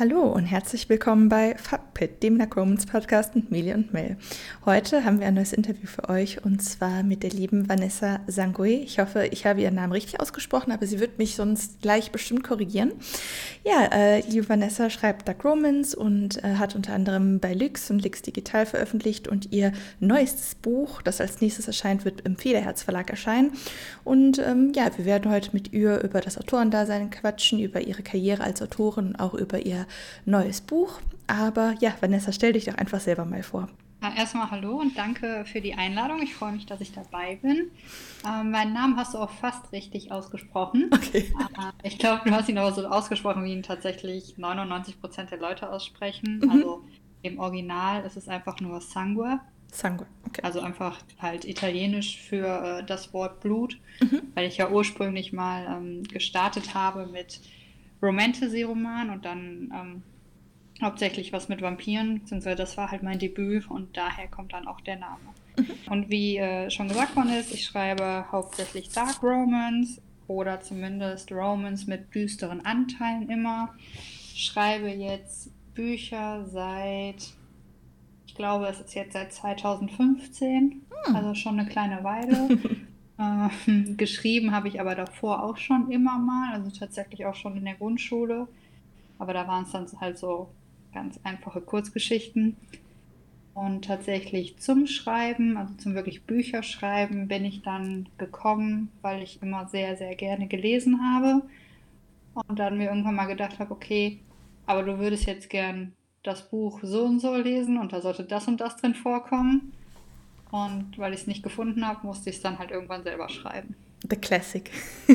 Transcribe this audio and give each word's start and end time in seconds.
Hallo 0.00 0.22
und 0.22 0.46
herzlich 0.46 0.88
willkommen 0.88 1.28
bei 1.28 1.54
Fuckpit, 1.58 2.22
dem 2.22 2.38
Necromans 2.38 2.86
Podcast 2.86 3.34
mit 3.34 3.50
Meli 3.50 3.74
und 3.74 3.92
Mel. 3.92 4.16
Heute 4.64 5.04
haben 5.04 5.20
wir 5.20 5.26
ein 5.26 5.34
neues 5.34 5.52
Interview 5.52 5.86
für 5.86 6.08
euch 6.08 6.42
und 6.42 6.62
zwar 6.62 7.02
mit 7.02 7.22
der 7.22 7.28
lieben 7.28 7.68
Vanessa 7.68 8.20
Sangoe. 8.26 8.80
Ich 8.82 8.98
hoffe, 8.98 9.26
ich 9.26 9.44
habe 9.44 9.60
ihren 9.60 9.74
Namen 9.74 9.92
richtig 9.92 10.18
ausgesprochen, 10.18 10.72
aber 10.72 10.86
sie 10.86 11.00
wird 11.00 11.18
mich 11.18 11.36
sonst 11.36 11.82
gleich 11.82 12.12
bestimmt 12.12 12.44
korrigieren. 12.44 12.92
Ja, 13.62 13.90
äh, 13.92 14.20
liebe 14.20 14.48
Vanessa 14.48 14.88
schreibt 14.88 15.28
Dark 15.28 15.44
Romans 15.44 15.94
und 15.94 16.42
äh, 16.42 16.54
hat 16.54 16.74
unter 16.74 16.94
anderem 16.94 17.38
bei 17.38 17.52
Lux 17.52 17.90
und 17.90 18.02
Lux 18.02 18.22
Digital 18.22 18.64
veröffentlicht 18.64 19.28
und 19.28 19.52
ihr 19.52 19.70
neuestes 19.98 20.54
Buch, 20.54 21.02
das 21.02 21.20
als 21.20 21.42
nächstes 21.42 21.66
erscheint, 21.66 22.06
wird 22.06 22.22
im 22.22 22.36
Federherz 22.36 22.82
Verlag 22.82 23.10
erscheinen. 23.10 23.52
Und 24.02 24.38
ähm, 24.38 24.72
ja, 24.74 24.96
wir 24.96 25.04
werden 25.04 25.30
heute 25.30 25.50
mit 25.52 25.74
ihr 25.74 26.00
über 26.02 26.22
das 26.22 26.38
Autorendasein 26.38 27.10
quatschen, 27.10 27.60
über 27.60 27.82
ihre 27.82 28.02
Karriere 28.02 28.44
als 28.44 28.62
Autorin 28.62 29.08
und 29.08 29.16
auch 29.16 29.34
über 29.34 29.58
ihr 29.58 29.86
neues 30.24 30.60
Buch. 30.60 31.00
Aber 31.26 31.74
ja, 31.80 31.94
Vanessa, 32.00 32.32
stell 32.32 32.52
dich 32.52 32.64
doch 32.64 32.74
einfach 32.76 33.00
selber 33.00 33.24
mal 33.24 33.42
vor. 33.42 33.68
Ja, 34.02 34.14
erstmal 34.16 34.50
hallo 34.50 34.78
und 34.80 34.96
danke 34.96 35.44
für 35.44 35.60
die 35.60 35.74
Einladung. 35.74 36.22
Ich 36.22 36.34
freue 36.34 36.52
mich, 36.52 36.64
dass 36.64 36.80
ich 36.80 36.92
dabei 36.92 37.36
bin. 37.36 37.70
Ähm, 38.26 38.50
meinen 38.50 38.72
Namen 38.72 38.96
hast 38.96 39.12
du 39.12 39.18
auch 39.18 39.30
fast 39.30 39.72
richtig 39.72 40.10
ausgesprochen. 40.10 40.90
Okay. 40.92 41.32
Äh, 41.40 41.88
ich 41.88 41.98
glaube, 41.98 42.22
du 42.24 42.30
hast 42.30 42.48
ihn 42.48 42.56
aber 42.56 42.72
so 42.72 42.86
ausgesprochen, 42.86 43.44
wie 43.44 43.52
ihn 43.52 43.62
tatsächlich 43.62 44.38
99 44.38 45.00
Prozent 45.00 45.30
der 45.30 45.38
Leute 45.38 45.70
aussprechen. 45.70 46.38
Mhm. 46.42 46.50
Also 46.50 46.84
im 47.22 47.38
Original 47.38 48.04
ist 48.04 48.16
es 48.16 48.28
einfach 48.28 48.60
nur 48.60 48.80
Sangue. 48.80 49.40
Sangue, 49.72 50.06
okay. 50.26 50.42
Also 50.42 50.60
einfach 50.60 50.98
halt 51.18 51.44
italienisch 51.44 52.18
für 52.18 52.78
äh, 52.78 52.84
das 52.84 53.12
Wort 53.12 53.40
Blut, 53.40 53.78
mhm. 54.00 54.22
weil 54.34 54.46
ich 54.46 54.56
ja 54.56 54.70
ursprünglich 54.70 55.32
mal 55.32 55.66
ähm, 55.66 56.02
gestartet 56.04 56.74
habe 56.74 57.06
mit 57.06 57.40
Romantasy-Roman 58.02 59.10
und 59.10 59.24
dann 59.24 59.72
ähm, 59.74 60.02
hauptsächlich 60.82 61.32
was 61.32 61.48
mit 61.48 61.62
Vampiren, 61.62 62.20
beziehungsweise 62.20 62.56
das 62.56 62.76
war 62.76 62.90
halt 62.90 63.02
mein 63.02 63.18
Debüt 63.18 63.70
und 63.70 63.96
daher 63.96 64.28
kommt 64.28 64.52
dann 64.52 64.66
auch 64.66 64.80
der 64.80 64.96
Name. 64.96 65.18
Mhm. 65.56 65.92
Und 65.92 66.10
wie 66.10 66.38
äh, 66.38 66.70
schon 66.70 66.88
gesagt 66.88 67.16
worden 67.16 67.32
ist, 67.32 67.52
ich 67.52 67.64
schreibe 67.64 68.26
hauptsächlich 68.30 68.88
Dark 68.90 69.22
Romance 69.22 70.00
oder 70.26 70.60
zumindest 70.60 71.32
Romance 71.32 71.86
mit 71.86 72.14
düsteren 72.14 72.64
Anteilen 72.64 73.28
immer. 73.28 73.74
Schreibe 74.34 74.88
jetzt 74.88 75.50
Bücher 75.74 76.46
seit, 76.46 77.34
ich 78.26 78.34
glaube, 78.34 78.66
es 78.66 78.80
ist 78.80 78.94
jetzt 78.94 79.12
seit 79.12 79.32
2015, 79.32 80.82
mhm. 81.08 81.16
also 81.16 81.34
schon 81.34 81.58
eine 81.58 81.68
kleine 81.68 82.02
Weile. 82.04 82.48
Äh, 83.20 83.94
geschrieben 83.96 84.52
habe 84.52 84.68
ich 84.68 84.80
aber 84.80 84.94
davor 84.94 85.44
auch 85.44 85.58
schon 85.58 85.90
immer 85.90 86.18
mal, 86.18 86.54
also 86.54 86.70
tatsächlich 86.70 87.26
auch 87.26 87.34
schon 87.34 87.56
in 87.56 87.64
der 87.66 87.74
Grundschule. 87.74 88.48
Aber 89.18 89.34
da 89.34 89.46
waren 89.46 89.64
es 89.64 89.72
dann 89.72 89.86
halt 90.00 90.18
so 90.18 90.48
ganz 90.94 91.20
einfache 91.22 91.60
Kurzgeschichten. 91.60 92.56
Und 93.52 93.84
tatsächlich 93.84 94.58
zum 94.58 94.86
Schreiben, 94.86 95.56
also 95.56 95.74
zum 95.74 95.94
wirklich 95.94 96.22
Bücherschreiben, 96.22 97.28
bin 97.28 97.44
ich 97.44 97.62
dann 97.62 98.08
gekommen, 98.16 98.90
weil 99.02 99.22
ich 99.22 99.42
immer 99.42 99.66
sehr, 99.68 99.96
sehr 99.96 100.14
gerne 100.14 100.46
gelesen 100.46 101.00
habe. 101.02 101.42
Und 102.32 102.58
dann 102.58 102.78
mir 102.78 102.88
irgendwann 102.88 103.16
mal 103.16 103.26
gedacht 103.26 103.58
habe, 103.58 103.72
okay, 103.72 104.20
aber 104.66 104.84
du 104.84 104.98
würdest 104.98 105.26
jetzt 105.26 105.50
gern 105.50 105.92
das 106.22 106.48
Buch 106.48 106.80
so 106.82 107.04
und 107.04 107.18
so 107.20 107.34
lesen 107.36 107.76
und 107.78 107.92
da 107.92 108.00
sollte 108.00 108.24
das 108.24 108.46
und 108.46 108.60
das 108.60 108.76
drin 108.76 108.94
vorkommen. 108.94 109.72
Und 110.50 110.98
weil 110.98 111.14
ich 111.14 111.20
es 111.20 111.26
nicht 111.26 111.42
gefunden 111.42 111.86
habe, 111.86 112.06
musste 112.06 112.30
ich 112.30 112.36
es 112.36 112.42
dann 112.42 112.58
halt 112.58 112.70
irgendwann 112.70 113.02
selber 113.04 113.28
schreiben. 113.28 113.76
The 114.08 114.16
Classic. 114.16 114.70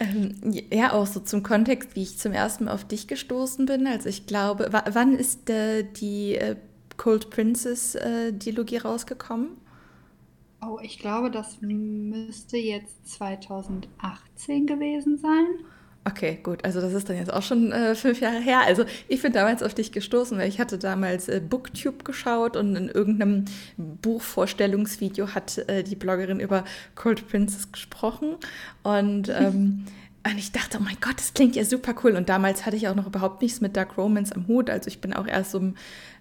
ähm, 0.00 0.34
ja, 0.72 0.92
auch 0.92 1.06
so 1.06 1.20
zum 1.20 1.42
Kontext, 1.42 1.94
wie 1.94 2.02
ich 2.02 2.18
zum 2.18 2.32
ersten 2.32 2.64
Mal 2.64 2.72
auf 2.72 2.84
dich 2.84 3.06
gestoßen 3.06 3.66
bin. 3.66 3.86
Also 3.86 4.08
ich 4.08 4.26
glaube, 4.26 4.70
wann 4.70 5.14
ist 5.14 5.50
äh, 5.50 5.84
die 5.84 6.36
äh, 6.36 6.56
Cold 6.96 7.30
Princess 7.30 7.94
äh, 7.94 8.32
Dilogie 8.32 8.78
rausgekommen? 8.78 9.58
Oh, 10.66 10.78
ich 10.82 10.98
glaube, 10.98 11.30
das 11.30 11.60
müsste 11.60 12.56
jetzt 12.56 13.06
2018 13.12 14.66
gewesen 14.66 15.18
sein. 15.18 15.46
Okay, 16.06 16.38
gut. 16.42 16.64
Also 16.64 16.82
das 16.82 16.92
ist 16.92 17.08
dann 17.08 17.16
jetzt 17.16 17.32
auch 17.32 17.42
schon 17.42 17.72
äh, 17.72 17.94
fünf 17.94 18.20
Jahre 18.20 18.38
her. 18.38 18.60
Also 18.66 18.84
ich 19.08 19.22
bin 19.22 19.32
damals 19.32 19.62
auf 19.62 19.72
dich 19.72 19.90
gestoßen, 19.90 20.36
weil 20.36 20.48
ich 20.48 20.60
hatte 20.60 20.76
damals 20.76 21.28
äh, 21.28 21.40
Booktube 21.40 22.04
geschaut 22.04 22.58
und 22.58 22.76
in 22.76 22.88
irgendeinem 22.90 23.46
Buchvorstellungsvideo 23.78 25.34
hat 25.34 25.58
äh, 25.66 25.82
die 25.82 25.96
Bloggerin 25.96 26.40
über 26.40 26.64
Cold 26.94 27.26
Princess 27.26 27.72
gesprochen. 27.72 28.36
Und, 28.82 29.28
ähm, 29.34 29.86
und 30.26 30.38
ich 30.38 30.52
dachte, 30.52 30.76
oh 30.78 30.84
mein 30.84 30.98
Gott, 31.00 31.16
das 31.16 31.32
klingt 31.32 31.56
ja 31.56 31.64
super 31.64 31.94
cool. 32.04 32.16
Und 32.16 32.28
damals 32.28 32.66
hatte 32.66 32.76
ich 32.76 32.86
auch 32.88 32.94
noch 32.94 33.06
überhaupt 33.06 33.40
nichts 33.40 33.62
mit 33.62 33.74
Dark 33.74 33.96
Romance 33.96 34.30
am 34.34 34.46
Hut. 34.46 34.68
Also 34.68 34.88
ich 34.88 35.00
bin 35.00 35.14
auch 35.14 35.26
erst 35.26 35.54
um, 35.54 35.74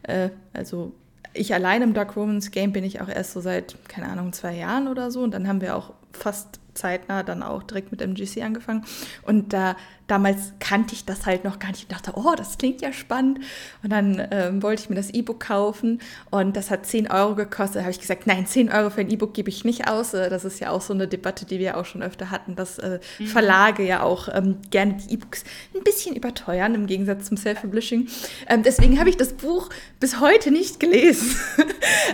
äh, 0.04 0.30
also 0.54 0.94
ich 1.34 1.54
allein 1.54 1.82
im 1.82 1.94
Dark 1.94 2.16
Romance 2.16 2.52
Game 2.52 2.72
bin 2.72 2.86
ich 2.86 3.02
auch 3.02 3.10
erst 3.10 3.34
so 3.34 3.42
seit, 3.42 3.76
keine 3.90 4.08
Ahnung, 4.08 4.32
zwei 4.32 4.56
Jahren 4.56 4.88
oder 4.88 5.12
so. 5.12 5.24
Und 5.24 5.34
dann 5.34 5.46
haben 5.46 5.60
wir 5.60 5.76
auch 5.76 5.94
fast 6.14 6.62
zeitnah 6.74 7.24
dann 7.24 7.44
auch 7.44 7.64
direkt 7.64 7.92
mit 7.92 8.02
MGC 8.02 8.42
angefangen. 8.44 8.86
Und 9.24 9.54
da 9.54 9.76
damals 10.08 10.54
kannte 10.60 10.94
ich 10.94 11.06
das 11.06 11.26
halt 11.26 11.44
noch 11.44 11.60
gar 11.60 11.70
nicht. 11.70 11.82
Ich 11.82 11.88
dachte, 11.88 12.14
oh, 12.16 12.34
das 12.36 12.58
klingt 12.58 12.82
ja 12.82 12.92
spannend. 12.92 13.40
Und 13.84 13.92
dann 13.92 14.28
ähm, 14.32 14.62
wollte 14.62 14.84
ich 14.84 14.90
mir 14.90 14.96
das 14.96 15.10
E-Book 15.10 15.40
kaufen 15.40 16.00
und 16.30 16.56
das 16.56 16.72
hat 16.72 16.86
10 16.86 17.10
Euro 17.10 17.36
gekostet. 17.36 17.78
Da 17.78 17.82
habe 17.82 17.92
ich 17.92 18.00
gesagt, 18.00 18.28
nein, 18.28 18.46
10 18.46 18.72
Euro 18.72 18.90
für 18.90 19.02
ein 19.02 19.10
E-Book 19.10 19.34
gebe 19.34 19.50
ich 19.50 19.64
nicht 19.64 19.88
aus. 19.88 20.14
Äh, 20.14 20.30
das 20.30 20.46
ist 20.46 20.60
ja 20.60 20.72
auch 20.72 20.82
so 20.82 20.94
eine 20.94 21.08
Debatte, 21.08 21.46
die 21.46 21.60
wir 21.60 21.78
auch 21.78 21.86
schon 21.86 22.04
öfter 22.04 22.32
hatten, 22.32 22.56
dass 22.56 22.80
äh, 22.80 23.00
mhm. 23.20 23.28
Verlage 23.28 23.84
ja 23.84 24.04
auch 24.04 24.30
ähm, 24.32 24.58
gerne 24.70 24.96
die 24.96 25.14
E-Books 25.14 25.44
ein 25.76 25.84
bisschen 25.84 26.16
überteuern, 26.16 26.76
im 26.76 26.88
Gegensatz 26.88 27.26
zum 27.26 27.38
Self-Publishing. 27.38 28.08
Ähm, 28.48 28.64
deswegen 28.64 29.00
habe 29.00 29.10
ich 29.10 29.18
das 29.18 29.34
Buch 29.34 29.70
bis 30.00 30.20
heute 30.20 30.52
nicht 30.52 30.80
gelesen. 30.80 31.36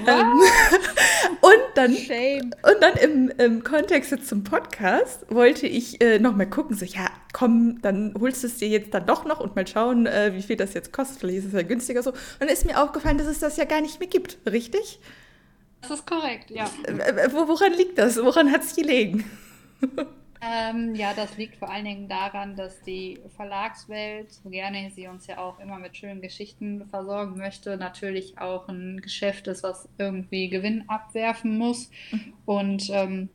Ähm, 0.08 0.40
und 1.42 1.64
dann, 1.76 1.92
und 1.92 2.82
dann 2.82 2.94
im, 3.02 3.32
im 3.38 3.64
Kontext 3.64 4.12
jetzt 4.12 4.28
zum 4.28 4.44
Podcast 4.44 5.26
wollte 5.30 5.68
ich 5.68 6.02
äh, 6.02 6.20
noch 6.20 6.36
mal 6.36 6.48
gucken, 6.48 6.76
so, 6.76 6.86
ja, 6.86 7.10
komm, 7.34 7.82
dann 7.82 8.14
holst 8.20 8.44
du 8.44 8.48
es 8.48 8.58
dir 8.58 8.68
jetzt 8.68 8.94
dann 8.94 9.06
doch 9.06 9.26
noch 9.26 9.40
und 9.40 9.56
mal 9.56 9.68
schauen, 9.68 10.06
äh, 10.06 10.34
wie 10.34 10.42
viel 10.42 10.56
das 10.56 10.74
jetzt 10.74 10.92
kostet. 10.94 11.20
Vielleicht 11.20 11.40
ist 11.40 11.46
es 11.46 11.54
ja 11.54 11.62
günstiger 11.62 12.04
so. 12.04 12.12
Und 12.12 12.20
dann 12.40 12.50
ist 12.50 12.66
mir 12.66 12.82
aufgefallen, 12.82 13.18
dass 13.18 13.28
es 13.28 13.40
das 13.40 13.58
ja 13.58 13.66
gar 13.66 13.82
nicht 13.82 14.00
mehr 14.00 14.10
gibt, 14.10 14.38
richtig? 14.50 15.00
Das 15.82 15.92
ist 15.92 16.06
korrekt, 16.06 16.50
ja. 16.50 16.70
Äh, 16.86 17.32
woran 17.32 17.74
liegt 17.74 17.98
das? 17.98 18.18
Woran 18.18 18.52
hat 18.52 18.64
es 18.64 18.76
gelegen? 18.76 19.24
Ähm, 20.42 20.96
ja, 20.96 21.14
das 21.14 21.38
liegt 21.38 21.58
vor 21.58 21.70
allen 21.70 21.84
Dingen 21.84 22.08
daran, 22.08 22.56
dass 22.56 22.82
die 22.84 23.20
Verlagswelt, 23.36 24.32
so 24.32 24.50
gerne 24.50 24.90
sie 24.90 25.08
uns 25.08 25.28
ja 25.28 25.38
auch 25.38 25.60
immer 25.60 25.78
mit 25.80 25.98
schönen 25.98 26.22
Geschichten 26.22 26.88
versorgen 26.88 27.38
möchte, 27.38 27.76
natürlich 27.76 28.38
auch 28.40 28.70
ein 28.70 29.02
Geschäft 29.02 29.48
ist, 29.48 29.64
was 29.64 29.90
irgendwie 29.98 30.48
Gewinn 30.48 30.86
abwerfen 30.88 31.58
muss. 31.58 31.92
Mhm. 32.12 32.34
Und 32.46 32.90
ähm, 32.90 33.30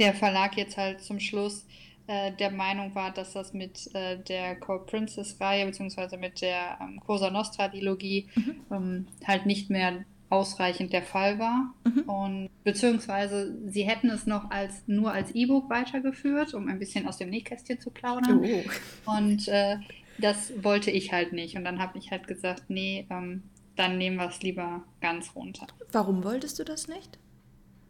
der 0.00 0.14
Verlag 0.14 0.56
jetzt 0.56 0.76
halt 0.76 1.00
zum 1.00 1.20
Schluss 1.20 1.64
äh, 2.06 2.32
der 2.32 2.50
Meinung 2.50 2.94
war, 2.94 3.12
dass 3.12 3.32
das 3.32 3.52
mit 3.52 3.94
äh, 3.94 4.18
der 4.18 4.56
Core 4.56 4.84
Princess-Reihe 4.86 5.66
beziehungsweise 5.66 6.16
mit 6.16 6.40
der 6.40 6.78
ähm, 6.80 7.00
Cosa 7.00 7.30
Nostra-Dilogie 7.30 8.28
mhm. 8.34 8.60
ähm, 8.70 9.06
halt 9.26 9.46
nicht 9.46 9.70
mehr 9.70 10.04
ausreichend 10.28 10.92
der 10.92 11.02
Fall 11.02 11.38
war. 11.38 11.74
Mhm. 11.84 12.02
Und 12.02 12.50
beziehungsweise 12.64 13.56
sie 13.66 13.82
hätten 13.82 14.10
es 14.10 14.26
noch 14.26 14.50
als 14.50 14.82
nur 14.86 15.12
als 15.12 15.34
E-Book 15.34 15.70
weitergeführt, 15.70 16.54
um 16.54 16.68
ein 16.68 16.78
bisschen 16.78 17.06
aus 17.06 17.18
dem 17.18 17.30
Nähkästchen 17.30 17.80
zu 17.80 17.90
plaudern. 17.90 18.44
Oh. 18.44 19.10
Und 19.18 19.48
äh, 19.48 19.76
das 20.18 20.52
wollte 20.62 20.90
ich 20.90 21.12
halt 21.12 21.32
nicht. 21.32 21.56
Und 21.56 21.64
dann 21.64 21.78
habe 21.78 21.98
ich 21.98 22.10
halt 22.10 22.26
gesagt, 22.26 22.64
nee, 22.68 23.06
ähm, 23.10 23.42
dann 23.76 23.98
nehmen 23.98 24.16
wir 24.16 24.28
es 24.28 24.42
lieber 24.42 24.84
ganz 25.00 25.34
runter. 25.34 25.66
Warum 25.92 26.24
wolltest 26.24 26.58
du 26.58 26.64
das 26.64 26.88
nicht? 26.88 27.18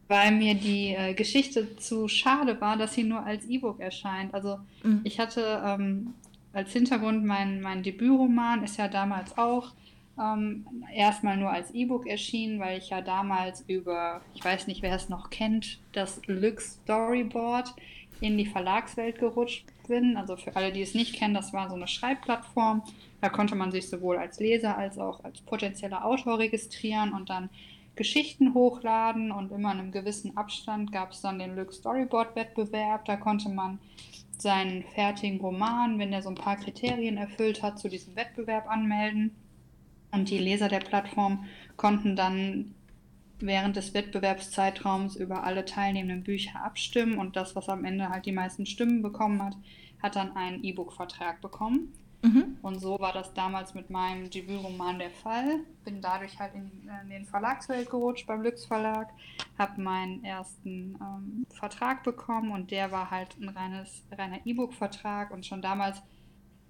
Weil 0.09 0.33
mir 0.33 0.55
die 0.55 0.95
äh, 0.95 1.15
Geschichte 1.15 1.77
zu 1.77 2.09
schade 2.09 2.61
war, 2.61 2.77
dass 2.77 2.95
sie 2.95 3.05
nur 3.05 3.25
als 3.25 3.47
E-Book 3.47 3.81
erscheint. 3.81 4.33
Also 4.35 4.59
mhm. 4.83 5.01
ich 5.05 5.19
hatte 5.19 5.63
ähm, 5.65 6.15
als 6.53 6.73
Hintergrund 6.73 7.25
mein, 7.25 7.61
mein 7.61 7.83
Debütroman 7.83 8.63
ist 8.63 8.79
ja 8.79 8.89
damals 8.89 9.37
auch 9.37 9.73
ähm, 10.19 10.67
erstmal 10.95 11.37
nur 11.37 11.51
als 11.51 11.71
E-Book 11.73 12.07
erschienen, 12.07 12.61
weil 12.61 12.79
ich 12.79 12.91
ja 12.91 13.03
damals 13.03 13.65
über, 13.69 14.23
ich 14.35 14.45
weiß 14.45 14.67
nicht, 14.67 14.83
wer 14.83 14.95
es 14.95 15.09
noch 15.09 15.31
kennt, 15.31 15.79
das 15.93 16.21
Lux 16.27 16.79
Storyboard 16.83 17.75
in 18.21 18.39
die 18.39 18.47
Verlagswelt 18.47 19.19
gerutscht 19.19 19.67
bin. 19.89 20.17
Also 20.17 20.37
für 20.37 20.57
alle, 20.57 20.73
die 20.73 20.83
es 20.83 20.95
nicht 20.95 21.15
kennen, 21.17 21.35
das 21.35 21.53
war 21.53 21.69
so 21.69 21.77
eine 21.77 21.89
Schreibplattform. 21.89 22.83
Da 23.21 23.29
konnte 23.29 23.55
man 23.55 23.73
sich 23.73 23.89
sowohl 23.89 24.17
als 24.17 24.41
Leser 24.41 24.77
als 24.77 24.99
auch 24.99 25.23
als 25.25 25.41
potenzieller 25.43 26.05
Autor 26.05 26.39
registrieren 26.39 27.13
und 27.13 27.29
dann 27.29 27.51
Geschichten 27.97 28.55
hochladen 28.55 29.33
und 29.33 29.51
immer 29.51 29.73
in 29.73 29.81
einem 29.81 29.93
gewissen 29.93 30.37
Abstand 30.37 30.93
gab 30.93 31.13
es 31.13 31.23
dann 31.23 31.39
den 31.39 31.57
Lux 31.57 31.77
Storyboard 31.77 32.37
Wettbewerb. 32.37 33.05
Da 33.07 33.17
konnte 33.17 33.49
man 33.49 33.79
seinen 34.39 34.83
fertigen 34.83 35.41
Roman, 35.41 35.99
wenn 35.99 36.13
er 36.13 36.23
so 36.23 36.29
ein 36.29 36.35
paar 36.35 36.57
Kriterien 36.57 37.17
erfüllt 37.17 37.63
hat, 37.63 37.79
zu 37.79 37.89
diesem 37.89 38.15
Wettbewerb 38.15 38.69
anmelden. 38.69 39.35
Und 40.13 40.31
die 40.31 40.39
Leser 40.39 40.69
der 40.69 40.81
Plattform 40.81 41.45
konnten 41.77 42.17
dann 42.17 42.75
während 43.39 43.77
des 43.77 43.93
Wettbewerbszeitraums 43.93 45.17
über 45.17 45.45
alle 45.45 45.65
teilnehmenden 45.65 46.23
Bücher 46.23 46.63
abstimmen 46.63 47.19
und 47.19 47.37
das, 47.37 47.55
was 47.57 47.69
am 47.69 47.85
Ende 47.85 48.09
halt 48.09 48.27
die 48.27 48.33
meisten 48.33 48.67
Stimmen 48.67 49.03
bekommen 49.03 49.43
hat, 49.43 49.57
hat 50.03 50.17
dann 50.17 50.37
einen 50.37 50.65
E-Book-Vertrag 50.65 51.41
bekommen. 51.41 51.93
Mhm. 52.27 52.57
Und 52.63 52.81
so 52.81 52.99
war 52.99 53.13
das 53.13 53.33
damals 53.35 53.75
mit 53.75 53.89
meinem 53.89 54.29
Debütroman 54.29 54.99
der 54.99 55.11
Fall. 55.11 55.61
Bin 55.85 56.01
dadurch 56.01 56.39
halt 56.39 56.55
in, 56.55 56.91
in 57.03 57.11
den 57.11 57.25
Verlagswelt 57.25 57.89
gerutscht 57.89 58.27
beim 58.27 58.43
Lüx 58.43 58.65
Verlag, 58.65 59.11
habe 59.59 59.81
meinen 59.81 60.25
ersten 60.25 60.99
ähm, 61.01 61.47
Vertrag 61.51 62.03
bekommen 62.03 62.51
und 62.51 62.71
der 62.71 62.91
war 62.91 63.11
halt 63.11 63.37
ein 63.41 63.49
reines, 63.49 64.03
reiner 64.11 64.45
E-Book-Vertrag 64.45 65.31
und 65.31 65.47
schon 65.47 65.63
damals 65.63 66.03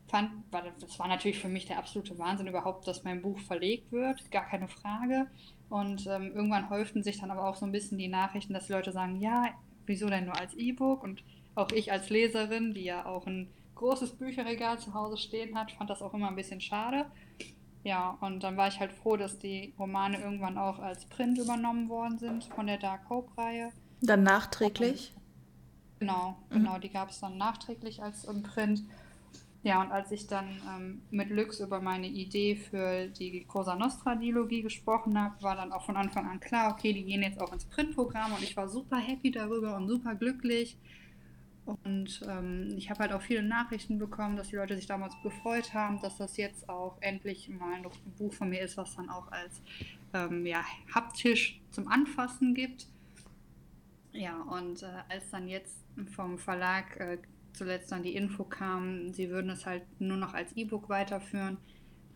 fand, 0.08 0.30
war 0.52 0.62
das 0.62 0.98
war 0.98 1.08
natürlich 1.08 1.38
für 1.38 1.48
mich 1.48 1.66
der 1.66 1.78
absolute 1.78 2.18
Wahnsinn 2.18 2.46
überhaupt, 2.46 2.86
dass 2.86 3.04
mein 3.04 3.22
Buch 3.22 3.38
verlegt 3.40 3.90
wird, 3.92 4.30
gar 4.30 4.46
keine 4.46 4.68
Frage. 4.68 5.26
Und 5.68 6.06
ähm, 6.06 6.32
irgendwann 6.34 6.70
häuften 6.70 7.02
sich 7.02 7.18
dann 7.18 7.30
aber 7.30 7.48
auch 7.48 7.56
so 7.56 7.66
ein 7.66 7.72
bisschen 7.72 7.98
die 7.98 8.08
Nachrichten, 8.08 8.52
dass 8.52 8.66
die 8.66 8.72
Leute 8.72 8.92
sagen, 8.92 9.16
ja, 9.20 9.48
wieso 9.86 10.08
denn 10.08 10.26
nur 10.26 10.38
als 10.38 10.54
E-Book? 10.54 11.02
Und 11.02 11.24
auch 11.54 11.72
ich 11.72 11.90
als 11.90 12.10
Leserin, 12.10 12.74
die 12.74 12.84
ja 12.84 13.06
auch 13.06 13.26
ein 13.26 13.48
großes 13.76 14.16
Bücherregal 14.16 14.78
zu 14.78 14.92
Hause 14.92 15.16
stehen 15.16 15.56
hat, 15.56 15.70
fand 15.70 15.88
das 15.88 16.02
auch 16.02 16.12
immer 16.12 16.28
ein 16.28 16.36
bisschen 16.36 16.60
schade. 16.60 17.06
Ja, 17.84 18.18
und 18.20 18.42
dann 18.42 18.56
war 18.56 18.66
ich 18.66 18.80
halt 18.80 18.92
froh, 18.92 19.16
dass 19.16 19.38
die 19.38 19.72
Romane 19.78 20.18
irgendwann 20.20 20.58
auch 20.58 20.80
als 20.80 21.04
Print 21.06 21.38
übernommen 21.38 21.88
worden 21.88 22.18
sind 22.18 22.42
von 22.44 22.66
der 22.66 22.78
Dark 22.78 23.08
Hope-Reihe. 23.08 23.70
Dann 24.00 24.24
nachträglich? 24.24 25.12
Und, 25.14 26.00
genau, 26.00 26.36
mhm. 26.50 26.54
genau, 26.54 26.78
die 26.78 26.90
gab 26.90 27.10
es 27.10 27.20
dann 27.20 27.38
nachträglich 27.38 28.02
als 28.02 28.24
im 28.24 28.42
Print. 28.42 28.82
Ja, 29.62 29.80
und 29.82 29.92
als 29.92 30.10
ich 30.10 30.26
dann 30.26 30.48
ähm, 30.68 31.02
mit 31.10 31.30
Lux 31.30 31.60
über 31.60 31.80
meine 31.80 32.08
Idee 32.08 32.56
für 32.56 33.08
die 33.08 33.44
Cosa 33.44 33.76
Nostra-Dilogie 33.76 34.62
gesprochen 34.62 35.20
habe, 35.20 35.40
war 35.42 35.56
dann 35.56 35.72
auch 35.72 35.84
von 35.84 35.96
Anfang 35.96 36.28
an 36.28 36.40
klar, 36.40 36.72
okay, 36.72 36.92
die 36.92 37.04
gehen 37.04 37.22
jetzt 37.22 37.40
auch 37.40 37.52
ins 37.52 37.66
Printprogramm 37.66 38.32
und 38.32 38.42
ich 38.42 38.56
war 38.56 38.68
super 38.68 38.96
happy 38.96 39.30
darüber 39.30 39.76
und 39.76 39.88
super 39.88 40.14
glücklich. 40.14 40.76
Und 41.66 42.20
ähm, 42.28 42.68
ich 42.76 42.90
habe 42.90 43.00
halt 43.00 43.12
auch 43.12 43.20
viele 43.20 43.42
Nachrichten 43.42 43.98
bekommen, 43.98 44.36
dass 44.36 44.48
die 44.48 44.56
Leute 44.56 44.76
sich 44.76 44.86
damals 44.86 45.14
gefreut 45.22 45.74
haben, 45.74 46.00
dass 46.00 46.16
das 46.16 46.36
jetzt 46.36 46.68
auch 46.68 46.96
endlich 47.00 47.48
mal 47.48 47.74
ein 47.74 47.86
Buch 48.16 48.32
von 48.32 48.50
mir 48.50 48.60
ist, 48.60 48.76
was 48.76 48.94
dann 48.94 49.10
auch 49.10 49.32
als 49.32 49.60
ähm, 50.14 50.46
ja, 50.46 50.64
haptisch 50.94 51.60
zum 51.70 51.88
Anfassen 51.88 52.54
gibt. 52.54 52.86
Ja, 54.12 54.40
und 54.42 54.84
äh, 54.84 54.86
als 55.08 55.28
dann 55.30 55.48
jetzt 55.48 55.84
vom 56.14 56.38
Verlag 56.38 56.96
äh, 57.00 57.18
zuletzt 57.52 57.90
dann 57.90 58.04
die 58.04 58.14
Info 58.14 58.44
kam, 58.44 59.12
sie 59.12 59.28
würden 59.30 59.50
es 59.50 59.66
halt 59.66 59.82
nur 60.00 60.16
noch 60.16 60.34
als 60.34 60.52
E-Book 60.56 60.88
weiterführen, 60.88 61.58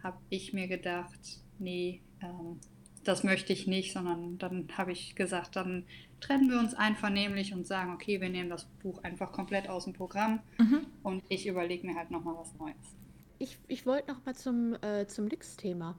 habe 0.03 0.19
ich 0.29 0.53
mir 0.53 0.69
gedacht, 0.69 1.41
nee, 1.59 2.03
ähm, 2.23 2.61
das 3.03 3.25
möchte 3.25 3.53
ich 3.53 3.67
nicht, 3.67 3.93
sondern 3.93 4.39
dann 4.39 4.69
habe 4.77 4.93
ich 4.93 5.17
gesagt, 5.17 5.57
dann 5.57 5.87
trennen 6.21 6.51
wir 6.51 6.59
uns 6.59 6.75
einvernehmlich 6.75 7.53
und 7.53 7.67
sagen, 7.67 7.93
okay, 7.93 8.21
wir 8.21 8.29
nehmen 8.29 8.51
das 8.51 8.65
Buch 8.83 9.03
einfach 9.03 9.33
komplett 9.33 9.69
aus 9.69 9.85
dem 9.85 9.93
Programm 9.93 10.41
mhm. 10.59 10.87
und 11.03 11.23
ich 11.29 11.47
überlege 11.47 11.87
mir 11.87 11.97
halt 11.97 12.11
nochmal 12.11 12.35
was 12.37 12.55
Neues. 12.57 12.97
Ich, 13.39 13.59
ich 13.69 13.87
wollte 13.87 14.13
nochmal 14.13 14.35
zum, 14.35 14.75
äh, 14.83 15.07
zum 15.07 15.27
Lux-Thema 15.27 15.99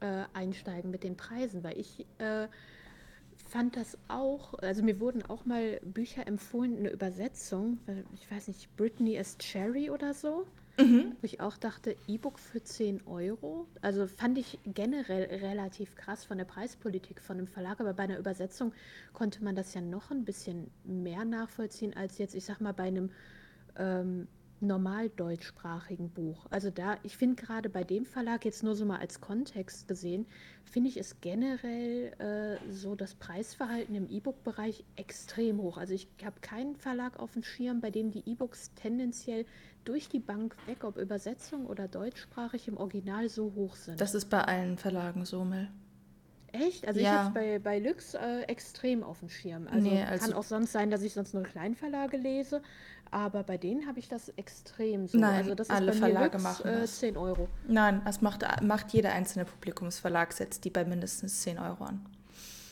äh, 0.00 0.24
einsteigen 0.32 0.90
mit 0.90 1.02
den 1.02 1.16
Preisen, 1.16 1.64
weil 1.64 1.78
ich 1.78 2.06
äh, 2.18 2.46
fand 3.48 3.76
das 3.76 3.98
auch, 4.08 4.54
also 4.54 4.82
mir 4.82 5.00
wurden 5.00 5.22
auch 5.22 5.44
mal 5.44 5.80
Bücher 5.84 6.26
empfohlen, 6.26 6.78
eine 6.78 6.90
Übersetzung, 6.90 7.78
ich 8.14 8.30
weiß 8.30 8.48
nicht, 8.48 8.74
Britney 8.76 9.18
as 9.18 9.36
Cherry 9.38 9.90
oder 9.90 10.14
so. 10.14 10.46
Mhm. 10.78 11.12
Wo 11.20 11.24
ich 11.24 11.40
auch 11.40 11.56
dachte, 11.56 11.96
E-Book 12.06 12.38
für 12.38 12.62
10 12.62 13.06
Euro. 13.06 13.66
Also 13.80 14.06
fand 14.06 14.36
ich 14.38 14.58
generell 14.64 15.24
relativ 15.24 15.94
krass 15.96 16.24
von 16.24 16.38
der 16.38 16.44
Preispolitik 16.44 17.20
von 17.20 17.38
einem 17.38 17.46
Verlag, 17.46 17.80
aber 17.80 17.94
bei 17.94 18.04
einer 18.04 18.18
Übersetzung 18.18 18.72
konnte 19.12 19.42
man 19.42 19.54
das 19.54 19.72
ja 19.74 19.80
noch 19.80 20.10
ein 20.10 20.24
bisschen 20.24 20.70
mehr 20.84 21.24
nachvollziehen 21.24 21.96
als 21.96 22.18
jetzt, 22.18 22.34
ich 22.34 22.44
sag 22.44 22.60
mal, 22.60 22.72
bei 22.72 22.84
einem 22.84 23.10
ähm, 23.78 24.28
normal 24.60 25.10
deutschsprachigen 25.10 26.10
Buch. 26.10 26.46
Also 26.50 26.70
da, 26.70 26.96
ich 27.02 27.16
finde 27.16 27.42
gerade 27.42 27.68
bei 27.68 27.84
dem 27.84 28.06
Verlag 28.06 28.44
jetzt 28.44 28.62
nur 28.62 28.74
so 28.74 28.86
mal 28.86 28.98
als 28.98 29.20
Kontext 29.20 29.86
gesehen, 29.86 30.26
finde 30.64 30.88
ich 30.88 30.96
es 30.96 31.20
generell 31.20 32.12
äh, 32.18 32.72
so 32.72 32.94
das 32.94 33.14
Preisverhalten 33.14 33.94
im 33.94 34.08
E-Book-Bereich 34.08 34.84
extrem 34.96 35.60
hoch. 35.60 35.76
Also 35.76 35.94
ich 35.94 36.08
habe 36.24 36.40
keinen 36.40 36.76
Verlag 36.76 37.18
auf 37.18 37.32
dem 37.32 37.42
Schirm, 37.42 37.80
bei 37.80 37.90
dem 37.90 38.10
die 38.10 38.28
E-Books 38.28 38.72
tendenziell 38.74 39.44
durch 39.86 40.08
die 40.08 40.18
Bank 40.18 40.56
weg, 40.66 40.84
ob 40.84 40.98
Übersetzung 40.98 41.66
oder 41.66 41.88
deutschsprachig 41.88 42.68
im 42.68 42.76
Original 42.76 43.28
so 43.28 43.52
hoch 43.54 43.76
sind. 43.76 44.00
Das 44.00 44.14
ist 44.14 44.26
bei 44.26 44.42
allen 44.42 44.76
Verlagen 44.76 45.24
so, 45.24 45.44
Mel. 45.44 45.68
Echt? 46.52 46.86
Also 46.86 47.00
ja. 47.00 47.06
ich 47.06 47.18
habe 47.18 47.28
es 47.28 47.34
bei, 47.34 47.58
bei 47.58 47.78
Lux 47.78 48.14
äh, 48.14 48.42
extrem 48.42 49.02
auf 49.02 49.20
dem 49.20 49.28
Schirm. 49.28 49.66
Also, 49.68 49.88
nee, 49.88 50.02
also 50.02 50.26
kann 50.26 50.34
auch 50.34 50.44
sonst 50.44 50.72
sein, 50.72 50.90
dass 50.90 51.02
ich 51.02 51.14
sonst 51.14 51.34
nur 51.34 51.42
Kleinverlage 51.42 52.16
lese, 52.16 52.62
aber 53.10 53.42
bei 53.42 53.58
denen 53.58 53.86
habe 53.86 53.98
ich 53.98 54.08
das 54.08 54.28
extrem 54.30 55.06
so. 55.06 55.18
Nein, 55.18 55.34
also 55.34 55.54
das 55.54 55.70
alle 55.70 55.92
Verlage 55.92 56.38
Lux, 56.38 56.42
machen 56.42 56.66
äh, 56.68 56.86
10 56.86 57.16
Euro. 57.16 57.48
Nein, 57.68 58.00
das 58.04 58.22
macht, 58.22 58.44
macht 58.62 58.92
jeder 58.92 59.12
einzelne 59.12 59.44
Publikumsverlag, 59.44 60.32
setzt 60.32 60.64
die 60.64 60.70
bei 60.70 60.84
mindestens 60.84 61.42
10 61.42 61.58
Euro 61.58 61.84
an. 61.84 62.04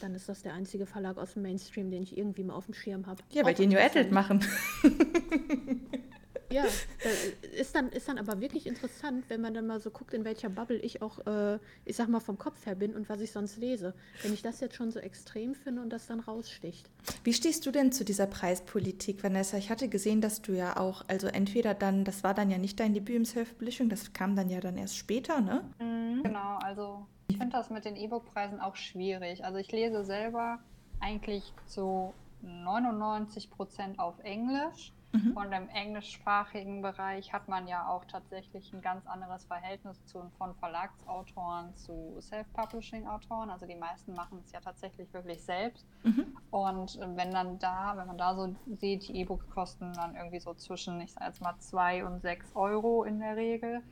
Dann 0.00 0.14
ist 0.14 0.28
das 0.28 0.42
der 0.42 0.54
einzige 0.54 0.86
Verlag 0.86 1.16
aus 1.18 1.34
dem 1.34 1.42
Mainstream, 1.42 1.90
den 1.90 2.02
ich 2.02 2.16
irgendwie 2.16 2.44
mal 2.44 2.54
auf 2.54 2.66
dem 2.66 2.74
Schirm 2.74 3.06
habe. 3.06 3.22
Ja, 3.30 3.44
weil 3.44 3.54
die 3.54 3.66
New 3.66 3.78
Adult 3.78 4.10
machen. 4.10 4.44
Ja, 6.54 6.64
äh, 6.64 7.60
ist 7.60 7.74
dann, 7.74 7.88
ist 7.88 8.08
dann 8.08 8.18
aber 8.18 8.40
wirklich 8.40 8.66
interessant, 8.66 9.24
wenn 9.28 9.40
man 9.40 9.54
dann 9.54 9.66
mal 9.66 9.80
so 9.80 9.90
guckt, 9.90 10.14
in 10.14 10.24
welcher 10.24 10.48
Bubble 10.48 10.78
ich 10.78 11.02
auch, 11.02 11.26
äh, 11.26 11.58
ich 11.84 11.96
sag 11.96 12.08
mal, 12.08 12.20
vom 12.20 12.38
Kopf 12.38 12.64
her 12.64 12.76
bin 12.76 12.94
und 12.94 13.08
was 13.08 13.20
ich 13.20 13.32
sonst 13.32 13.56
lese. 13.56 13.92
Wenn 14.22 14.32
ich 14.32 14.42
das 14.42 14.60
jetzt 14.60 14.76
schon 14.76 14.92
so 14.92 15.00
extrem 15.00 15.56
finde 15.56 15.82
und 15.82 15.90
das 15.90 16.06
dann 16.06 16.20
raussticht. 16.20 16.88
Wie 17.24 17.32
stehst 17.32 17.66
du 17.66 17.72
denn 17.72 17.90
zu 17.90 18.04
dieser 18.04 18.26
Preispolitik, 18.26 19.24
Vanessa? 19.24 19.56
Ich 19.56 19.68
hatte 19.68 19.88
gesehen, 19.88 20.20
dass 20.20 20.42
du 20.42 20.52
ja 20.52 20.76
auch, 20.76 21.04
also 21.08 21.26
entweder 21.26 21.74
dann, 21.74 22.04
das 22.04 22.22
war 22.22 22.34
dann 22.34 22.50
ja 22.50 22.58
nicht 22.58 22.78
dein 22.78 22.94
Debüt 22.94 23.16
im 23.16 23.24
Self-Publishing, 23.24 23.88
das 23.88 24.12
kam 24.12 24.36
dann 24.36 24.48
ja 24.48 24.60
dann 24.60 24.78
erst 24.78 24.96
später, 24.96 25.40
ne? 25.40 25.64
Mhm, 25.80 26.22
genau, 26.22 26.58
also 26.62 27.04
ich 27.26 27.36
finde 27.36 27.56
das 27.56 27.70
mit 27.70 27.84
den 27.84 27.96
E-Book-Preisen 27.96 28.60
auch 28.60 28.76
schwierig. 28.76 29.44
Also 29.44 29.58
ich 29.58 29.72
lese 29.72 30.04
selber 30.04 30.60
eigentlich 31.00 31.52
zu 31.66 32.14
99 32.42 33.50
Prozent 33.50 33.98
auf 33.98 34.18
Englisch. 34.20 34.92
Mhm. 35.14 35.36
Und 35.36 35.52
im 35.52 35.68
englischsprachigen 35.68 36.82
Bereich 36.82 37.32
hat 37.32 37.46
man 37.48 37.68
ja 37.68 37.86
auch 37.86 38.04
tatsächlich 38.04 38.72
ein 38.72 38.82
ganz 38.82 39.06
anderes 39.06 39.44
Verhältnis 39.44 40.04
zu, 40.06 40.28
von 40.38 40.56
Verlagsautoren 40.56 41.74
zu 41.76 42.16
Self-Publishing-Autoren. 42.20 43.48
Also 43.48 43.64
die 43.64 43.76
meisten 43.76 44.12
machen 44.14 44.40
es 44.44 44.50
ja 44.50 44.60
tatsächlich 44.60 45.12
wirklich 45.14 45.40
selbst. 45.40 45.86
Mhm. 46.02 46.36
Und 46.50 46.98
wenn 47.14 47.30
dann 47.30 47.60
da, 47.60 47.96
wenn 47.96 48.08
man 48.08 48.18
da 48.18 48.34
so 48.34 48.56
sieht, 48.74 49.06
die 49.06 49.20
E-Books 49.20 49.48
kosten 49.50 49.92
dann 49.92 50.16
irgendwie 50.16 50.40
so 50.40 50.52
zwischen, 50.54 51.00
ich 51.00 51.12
sage 51.12 51.26
jetzt 51.26 51.40
mal, 51.40 51.54
zwei 51.58 52.04
und 52.04 52.20
sechs 52.20 52.50
Euro 52.56 53.04
in 53.04 53.20
der 53.20 53.36
Regel. 53.36 53.82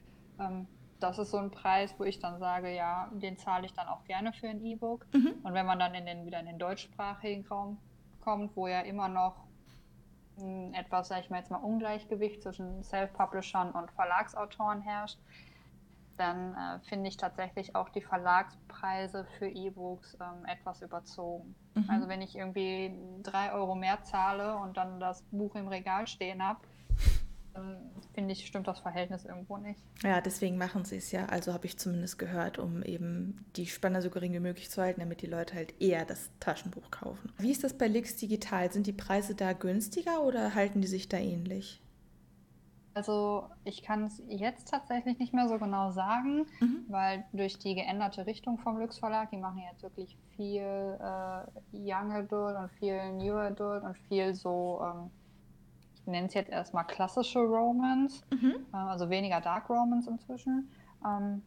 Ähm, 0.41 0.67
das 0.99 1.19
ist 1.19 1.31
so 1.31 1.39
ein 1.39 1.53
Preis, 1.53 1.95
wo 1.99 2.05
ich 2.05 2.19
dann 2.19 2.41
sage, 2.41 2.75
ja, 2.75 3.09
den 3.13 3.37
zahle 3.37 3.67
ich 3.67 3.75
dann 3.75 3.87
auch 3.87 4.05
gerne 4.05 4.33
für 4.33 4.49
ein 4.49 4.65
E-Book. 4.65 5.07
Mhm. 5.15 5.35
Und 5.45 5.55
wenn 5.55 5.67
man 5.67 5.79
dann 5.79 5.95
in 5.95 6.05
den, 6.05 6.27
wieder 6.27 6.41
in 6.41 6.47
den 6.47 6.59
deutschsprachigen 6.59 7.47
Raum 7.47 7.79
kommt, 8.21 8.57
wo 8.57 8.67
ja 8.67 8.81
immer 8.81 9.09
noch 9.09 9.37
etwas, 10.73 11.09
sag 11.09 11.21
ich 11.21 11.31
mal 11.31 11.39
jetzt 11.39 11.51
mal, 11.51 11.59
Ungleichgewicht 11.59 12.43
zwischen 12.43 12.83
Self-Publishern 12.83 13.73
und 13.73 13.91
Verlagsautoren 13.93 14.81
herrscht, 14.81 15.19
dann 16.17 16.55
äh, 16.55 16.81
finde 16.89 17.09
ich 17.09 17.17
tatsächlich 17.17 17.75
auch 17.75 17.89
die 17.89 18.03
Verlagspreise 18.03 19.27
für 19.39 19.49
E-Books 19.49 20.17
ähm, 20.21 20.45
etwas 20.47 20.83
überzogen. 20.83 21.55
Mhm. 21.75 21.85
Also 21.89 22.09
wenn 22.09 22.23
ich 22.23 22.37
irgendwie 22.37 22.95
drei 23.23 23.53
Euro 23.53 23.75
mehr 23.75 24.03
zahle 24.03 24.57
und 24.57 24.77
dann 24.77 25.01
das 25.01 25.23
Buch 25.31 25.55
im 25.55 25.69
Regal 25.69 26.07
stehen 26.07 26.43
habe, 26.43 26.61
finde 28.15 28.33
ich, 28.33 28.47
stimmt 28.47 28.67
das 28.69 28.81
Verhältnis 28.81 29.25
irgendwo 29.25 29.57
nicht. 29.57 29.81
Ja, 30.03 30.21
deswegen 30.21 30.57
machen 30.59 30.85
sie 30.85 30.97
es 30.97 31.13
ja. 31.13 31.27
Also 31.27 31.53
habe 31.53 31.67
ich 31.67 31.79
zumindest 31.79 32.19
gehört, 32.19 32.59
um 32.59 32.83
eben 32.83 33.45
die 33.57 33.67
Spanne 33.67 34.03
so 34.03 34.11
gering 34.11 34.33
wie 34.33 34.41
möglich 34.41 34.71
zu 34.71 34.83
halten, 34.83 35.01
damit 35.01 35.23
die 35.23 35.27
Leute 35.27 35.55
halt 35.55 35.81
eher 35.81 36.05
das 36.05 36.31
Taschenbuch 36.41 36.91
kaufen. 36.91 37.33
Wie 37.39 37.51
ist 37.51 37.65
das 37.65 37.77
bei 37.77 37.89
Lix 37.89 38.17
Digital? 38.17 38.73
Sind 38.73 38.87
die 38.87 38.93
Preise 38.93 39.35
da 39.35 39.53
günstiger 39.53 40.23
oder 40.23 40.55
halten 40.55 40.81
die 40.81 40.89
sich 40.89 41.09
da 41.09 41.19
ähnlich? 41.19 41.83
Also 42.95 43.45
ich 43.65 43.83
kann 43.83 44.05
es 44.05 44.23
jetzt 44.29 44.69
tatsächlich 44.69 45.19
nicht 45.19 45.33
mehr 45.33 45.49
so 45.49 45.59
genau 45.59 45.91
sagen, 45.93 46.47
mhm. 46.61 46.85
weil 46.89 47.25
durch 47.33 47.59
die 47.59 47.75
geänderte 47.75 48.27
Richtung 48.27 48.59
vom 48.59 48.79
Lux 48.79 48.99
Verlag, 48.99 49.31
die 49.31 49.39
machen 49.39 49.63
jetzt 49.71 49.83
wirklich 49.83 50.19
viel 50.37 50.61
äh, 50.61 51.47
Young 51.73 52.13
Adult 52.13 52.57
und 52.57 52.71
viel 52.73 53.13
New 53.13 53.35
Adult 53.35 53.83
und 53.83 53.97
viel 54.09 54.35
so 54.35 54.83
ähm, 54.85 55.11
ich 56.03 56.07
nenne 56.09 56.27
es 56.27 56.35
jetzt 56.35 56.51
erstmal 56.51 56.85
klassische 56.85 57.39
Romance, 57.39 58.25
mhm. 58.33 58.67
äh, 58.73 58.77
also 58.77 59.09
weniger 59.09 59.41
Dark 59.41 59.71
Romance 59.71 60.09
inzwischen. 60.09 60.71
Ähm, 61.07 61.43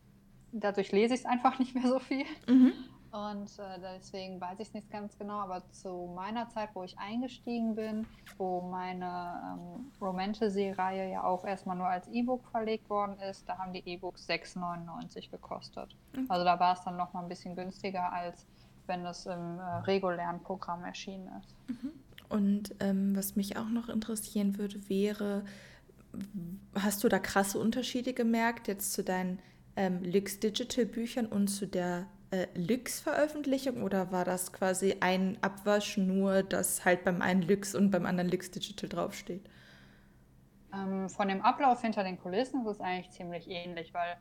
dadurch 0.51 0.91
lese 0.91 1.13
ich 1.13 1.21
es 1.21 1.25
einfach 1.25 1.59
nicht 1.59 1.75
mehr 1.75 1.87
so 1.87 1.99
viel. 1.99 2.25
Mhm. 2.47 2.73
Und 3.11 3.59
äh, 3.59 3.79
deswegen 3.79 4.41
weiß 4.41 4.59
ich 4.59 4.67
es 4.67 4.73
nicht 4.73 4.91
ganz 4.91 5.17
genau, 5.17 5.39
aber 5.39 5.63
zu 5.71 6.11
meiner 6.13 6.49
Zeit, 6.49 6.69
wo 6.73 6.83
ich 6.83 6.99
eingestiegen 6.99 7.73
bin, 7.73 8.05
wo 8.37 8.59
meine 8.59 9.57
ähm, 9.57 9.91
Romantasy-Reihe 10.01 11.09
ja 11.09 11.23
auch 11.23 11.45
erstmal 11.45 11.77
nur 11.77 11.87
als 11.87 12.09
E-Book 12.09 12.45
verlegt 12.49 12.89
worden 12.89 13.17
ist, 13.19 13.47
da 13.47 13.57
haben 13.57 13.71
die 13.71 13.87
E-Books 13.87 14.27
6,99 14.27 15.31
gekostet. 15.31 15.95
Mhm. 16.11 16.25
Also 16.27 16.43
da 16.43 16.59
war 16.59 16.73
es 16.73 16.83
dann 16.83 16.97
nochmal 16.97 17.23
ein 17.23 17.29
bisschen 17.29 17.55
günstiger, 17.55 18.11
als 18.11 18.45
wenn 18.85 19.05
es 19.05 19.25
im 19.25 19.59
äh, 19.59 19.63
regulären 19.85 20.41
Programm 20.41 20.83
erschienen 20.83 21.29
ist. 21.39 21.55
Mhm. 21.69 21.93
Und 22.29 22.75
ähm, 22.79 23.15
was 23.15 23.35
mich 23.35 23.57
auch 23.57 23.69
noch 23.69 23.89
interessieren 23.89 24.57
würde, 24.57 24.89
wäre, 24.89 25.45
hast 26.75 27.03
du 27.03 27.09
da 27.09 27.19
krasse 27.19 27.59
Unterschiede 27.59 28.13
gemerkt 28.13 28.67
jetzt 28.67 28.93
zu 28.93 29.03
deinen 29.03 29.39
ähm, 29.75 30.03
Lux 30.03 30.39
Digital 30.39 30.85
Büchern 30.85 31.25
und 31.25 31.47
zu 31.47 31.67
der 31.67 32.07
äh, 32.31 32.47
Lux 32.55 32.99
Veröffentlichung 32.99 33.83
oder 33.83 34.11
war 34.11 34.25
das 34.25 34.53
quasi 34.53 34.97
ein 35.01 35.37
Abwasch, 35.41 35.97
nur 35.97 36.43
dass 36.43 36.85
halt 36.85 37.03
beim 37.03 37.21
einen 37.21 37.41
Lux 37.41 37.75
und 37.75 37.91
beim 37.91 38.05
anderen 38.05 38.29
Lux 38.29 38.51
Digital 38.51 38.89
draufsteht? 38.89 39.49
Ähm, 40.73 41.09
von 41.09 41.27
dem 41.27 41.41
Ablauf 41.41 41.81
hinter 41.81 42.03
den 42.03 42.19
Kulissen 42.19 42.61
ist 42.61 42.71
es 42.71 42.81
eigentlich 42.81 43.11
ziemlich 43.11 43.49
ähnlich, 43.49 43.93
weil 43.93 44.17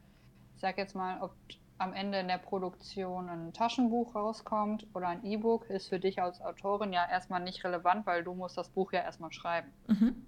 ich 0.54 0.61
sag 0.61 0.78
jetzt 0.78 0.94
mal, 0.94 1.20
ob 1.20 1.34
am 1.78 1.92
Ende 1.92 2.18
in 2.20 2.28
der 2.28 2.38
Produktion 2.38 3.28
ein 3.28 3.52
Taschenbuch 3.52 4.14
rauskommt 4.14 4.86
oder 4.94 5.08
ein 5.08 5.24
E-Book, 5.24 5.68
ist 5.70 5.88
für 5.88 5.98
dich 5.98 6.22
als 6.22 6.40
Autorin 6.40 6.92
ja 6.92 7.08
erstmal 7.08 7.42
nicht 7.42 7.64
relevant, 7.64 8.06
weil 8.06 8.22
du 8.22 8.34
musst 8.34 8.56
das 8.56 8.68
Buch 8.68 8.92
ja 8.92 9.00
erstmal 9.00 9.32
schreiben. 9.32 9.72
Mhm. 9.88 10.26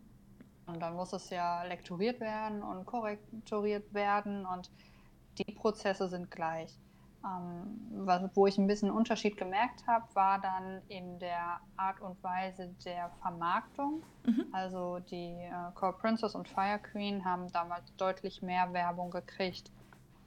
Und 0.66 0.80
dann 0.80 0.94
muss 0.94 1.12
es 1.12 1.30
ja 1.30 1.62
lektoriert 1.62 2.20
werden 2.20 2.62
und 2.62 2.84
korrektoriert 2.86 3.94
werden 3.94 4.44
und 4.46 4.70
die 5.38 5.52
Prozesse 5.52 6.08
sind 6.08 6.30
gleich. 6.30 6.76
Ähm, 7.24 8.06
was, 8.06 8.28
wo 8.34 8.48
ich 8.48 8.58
ein 8.58 8.66
bisschen 8.66 8.90
Unterschied 8.90 9.36
gemerkt 9.36 9.86
habe, 9.86 10.04
war 10.14 10.40
dann 10.40 10.82
in 10.88 11.18
der 11.20 11.60
Art 11.76 12.00
und 12.00 12.20
Weise 12.24 12.74
der 12.84 13.10
Vermarktung. 13.22 14.02
Mhm. 14.24 14.46
Also 14.50 14.98
die 14.98 15.34
äh, 15.34 15.72
Core 15.74 15.92
Princess 15.92 16.34
und 16.34 16.48
Fire 16.48 16.80
Queen 16.80 17.24
haben 17.24 17.50
damals 17.52 17.94
deutlich 17.96 18.42
mehr 18.42 18.72
Werbung 18.72 19.10
gekriegt 19.10 19.70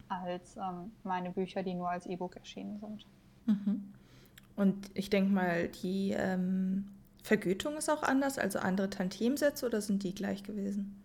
als 0.09 0.57
ähm, 0.57 0.91
meine 1.03 1.31
Bücher, 1.31 1.63
die 1.63 1.73
nur 1.73 1.89
als 1.89 2.05
E-Book 2.05 2.35
erschienen 2.35 2.79
sind. 2.79 3.05
Mhm. 3.45 3.93
Und 4.55 4.91
ich 4.93 5.09
denke 5.09 5.31
mal, 5.31 5.69
die 5.69 6.11
ähm, 6.11 6.89
Vergütung 7.23 7.77
ist 7.77 7.89
auch 7.89 8.03
anders, 8.03 8.37
also 8.37 8.59
andere 8.59 8.89
Tantiemsätze 8.89 9.65
oder 9.65 9.81
sind 9.81 10.03
die 10.03 10.13
gleich 10.13 10.43
gewesen? 10.43 11.01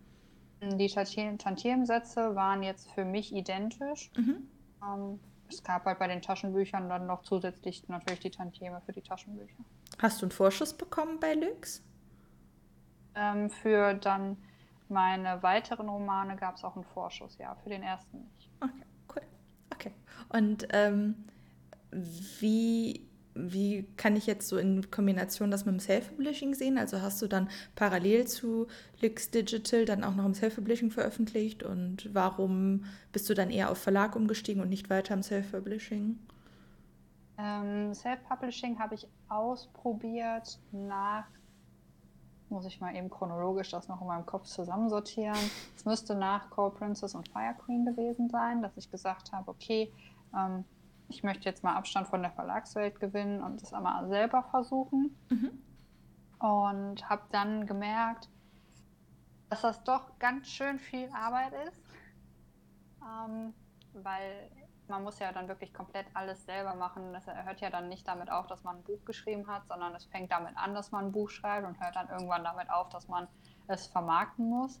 Die 0.61 0.87
Tantiemsätze 0.87 2.35
waren 2.35 2.63
jetzt 2.63 2.91
für 2.91 3.05
mich 3.05 3.33
identisch. 3.33 4.11
Mhm. 4.17 4.49
Ähm, 4.83 5.19
es 5.47 5.63
gab 5.63 5.85
halt 5.85 5.99
bei 5.99 6.07
den 6.07 6.21
Taschenbüchern 6.21 6.89
dann 6.89 7.05
noch 7.05 7.21
zusätzlich 7.21 7.87
natürlich 7.87 8.21
die 8.21 8.31
Tantieme 8.31 8.81
für 8.85 8.93
die 8.93 9.01
Taschenbücher. 9.01 9.63
Hast 9.99 10.21
du 10.21 10.25
einen 10.25 10.31
Vorschuss 10.31 10.73
bekommen 10.73 11.19
bei 11.19 11.35
Lux? 11.35 11.83
Ähm, 13.13 13.49
für 13.49 13.93
dann 13.93 14.37
meine 14.89 15.41
weiteren 15.43 15.89
Romane 15.89 16.35
gab 16.35 16.55
es 16.55 16.63
auch 16.63 16.75
einen 16.75 16.85
Vorschuss, 16.85 17.37
ja, 17.37 17.55
für 17.63 17.69
den 17.69 17.83
ersten 17.83 18.17
nicht. 18.17 18.49
Okay. 18.59 18.83
Und 20.35 20.67
ähm, 20.71 21.15
wie 22.39 23.05
wie 23.35 23.83
kann 23.97 24.15
ich 24.15 24.27
jetzt 24.27 24.47
so 24.47 24.57
in 24.57 24.89
Kombination 24.89 25.51
das 25.51 25.65
mit 25.65 25.73
dem 25.73 25.79
Self-Publishing 25.79 26.53
sehen? 26.55 26.77
Also 26.77 27.01
hast 27.01 27.21
du 27.21 27.27
dann 27.27 27.49
parallel 27.75 28.25
zu 28.27 28.67
Lix 29.01 29.29
Digital 29.29 29.83
dann 29.83 30.05
auch 30.05 30.15
noch 30.15 30.25
im 30.25 30.33
Self-Publishing 30.33 30.89
veröffentlicht 30.89 31.61
und 31.61 32.13
warum 32.13 32.85
bist 33.11 33.29
du 33.29 33.33
dann 33.33 33.51
eher 33.51 33.69
auf 33.69 33.77
Verlag 33.77 34.15
umgestiegen 34.15 34.61
und 34.61 34.69
nicht 34.69 34.89
weiter 34.89 35.13
im 35.13 35.21
Self-Publishing? 35.21 36.17
Ähm, 37.37 37.93
Self-Publishing 37.93 38.79
habe 38.79 38.95
ich 38.95 39.05
ausprobiert 39.27 40.57
nach, 40.71 41.25
muss 42.47 42.65
ich 42.65 42.79
mal 42.79 42.95
eben 42.95 43.09
chronologisch 43.09 43.71
das 43.71 43.89
noch 43.89 43.99
in 43.99 44.07
meinem 44.07 44.25
Kopf 44.25 44.45
zusammensortieren. 44.45 45.35
Es 45.75 45.83
müsste 45.83 46.15
nach 46.15 46.49
Call 46.51 46.71
Princess 46.71 47.13
und 47.15 47.27
Fire 47.27 47.53
Queen 47.65 47.85
gewesen 47.85 48.29
sein, 48.29 48.61
dass 48.61 48.77
ich 48.77 48.89
gesagt 48.89 49.33
habe, 49.33 49.51
okay, 49.51 49.91
ähm, 50.35 50.65
ich 51.07 51.23
möchte 51.23 51.47
jetzt 51.47 51.63
mal 51.63 51.75
Abstand 51.75 52.07
von 52.07 52.21
der 52.21 52.31
Verlagswelt 52.31 52.99
gewinnen 52.99 53.43
und 53.43 53.61
das 53.61 53.73
einmal 53.73 54.07
selber 54.07 54.43
versuchen. 54.43 55.15
Mhm. 55.29 55.61
Und 56.39 57.09
habe 57.09 57.23
dann 57.31 57.65
gemerkt, 57.65 58.29
dass 59.49 59.61
das 59.61 59.83
doch 59.83 60.17
ganz 60.19 60.47
schön 60.47 60.79
viel 60.79 61.09
Arbeit 61.13 61.53
ist, 61.67 61.81
ähm, 63.01 63.53
weil 63.93 64.49
man 64.87 65.03
muss 65.03 65.19
ja 65.19 65.31
dann 65.31 65.47
wirklich 65.47 65.73
komplett 65.73 66.05
alles 66.13 66.45
selber 66.45 66.75
machen. 66.75 67.13
Das 67.13 67.25
hört 67.25 67.61
ja 67.61 67.69
dann 67.69 67.89
nicht 67.89 68.07
damit 68.07 68.29
auf, 68.29 68.47
dass 68.47 68.63
man 68.63 68.77
ein 68.77 68.83
Buch 68.83 69.03
geschrieben 69.05 69.47
hat, 69.47 69.67
sondern 69.67 69.95
es 69.95 70.05
fängt 70.05 70.31
damit 70.31 70.57
an, 70.57 70.73
dass 70.73 70.91
man 70.91 71.05
ein 71.05 71.11
Buch 71.11 71.29
schreibt 71.29 71.65
und 71.65 71.79
hört 71.79 71.95
dann 71.95 72.09
irgendwann 72.09 72.43
damit 72.43 72.69
auf, 72.69 72.89
dass 72.89 73.07
man 73.07 73.27
es 73.67 73.87
vermarkten 73.87 74.49
muss. 74.49 74.79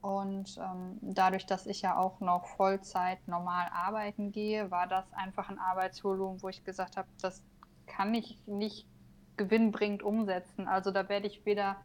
Und 0.00 0.56
ähm, 0.58 0.98
dadurch, 1.02 1.44
dass 1.46 1.66
ich 1.66 1.82
ja 1.82 1.96
auch 1.96 2.20
noch 2.20 2.46
Vollzeit 2.46 3.26
normal 3.28 3.68
arbeiten 3.72 4.32
gehe, 4.32 4.70
war 4.70 4.86
das 4.86 5.12
einfach 5.12 5.50
ein 5.50 5.58
Arbeitsvolumen, 5.58 6.42
wo 6.42 6.48
ich 6.48 6.64
gesagt 6.64 6.96
habe, 6.96 7.08
das 7.20 7.42
kann 7.86 8.14
ich 8.14 8.38
nicht 8.46 8.86
gewinnbringend 9.36 10.02
umsetzen. 10.02 10.68
Also 10.68 10.90
da 10.90 11.08
werde 11.08 11.26
ich 11.26 11.44
weder 11.44 11.76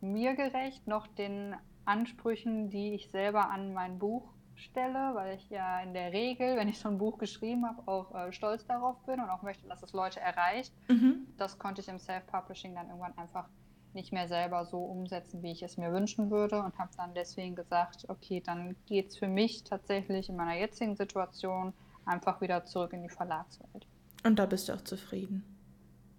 mir 0.00 0.34
gerecht 0.34 0.86
noch 0.86 1.06
den 1.06 1.56
Ansprüchen, 1.84 2.70
die 2.70 2.94
ich 2.94 3.10
selber 3.10 3.50
an 3.50 3.72
mein 3.72 3.98
Buch 3.98 4.32
stelle, 4.54 5.14
weil 5.14 5.36
ich 5.36 5.50
ja 5.50 5.80
in 5.80 5.92
der 5.92 6.12
Regel, 6.12 6.56
wenn 6.56 6.68
ich 6.68 6.78
so 6.78 6.88
ein 6.88 6.98
Buch 6.98 7.18
geschrieben 7.18 7.66
habe, 7.66 7.86
auch 7.86 8.14
äh, 8.14 8.32
stolz 8.32 8.66
darauf 8.66 8.98
bin 9.04 9.20
und 9.20 9.28
auch 9.28 9.42
möchte, 9.42 9.68
dass 9.68 9.82
es 9.82 9.92
Leute 9.92 10.20
erreicht. 10.20 10.72
Mhm. 10.88 11.26
Das 11.36 11.58
konnte 11.58 11.80
ich 11.80 11.88
im 11.88 11.98
Self-Publishing 11.98 12.74
dann 12.74 12.88
irgendwann 12.88 13.16
einfach 13.18 13.48
nicht 13.96 14.12
mehr 14.12 14.28
selber 14.28 14.64
so 14.66 14.78
umsetzen, 14.78 15.42
wie 15.42 15.50
ich 15.50 15.62
es 15.62 15.76
mir 15.76 15.92
wünschen 15.92 16.30
würde 16.30 16.62
und 16.62 16.78
habe 16.78 16.90
dann 16.96 17.14
deswegen 17.14 17.56
gesagt, 17.56 18.04
okay, 18.08 18.40
dann 18.44 18.76
geht 18.86 19.08
es 19.08 19.16
für 19.18 19.26
mich 19.26 19.64
tatsächlich 19.64 20.28
in 20.28 20.36
meiner 20.36 20.56
jetzigen 20.56 20.94
Situation 20.94 21.72
einfach 22.04 22.40
wieder 22.40 22.64
zurück 22.64 22.92
in 22.92 23.02
die 23.02 23.08
Verlagswelt. 23.08 23.86
Und 24.22 24.38
da 24.38 24.46
bist 24.46 24.68
du 24.68 24.74
auch 24.74 24.82
zufrieden? 24.82 25.42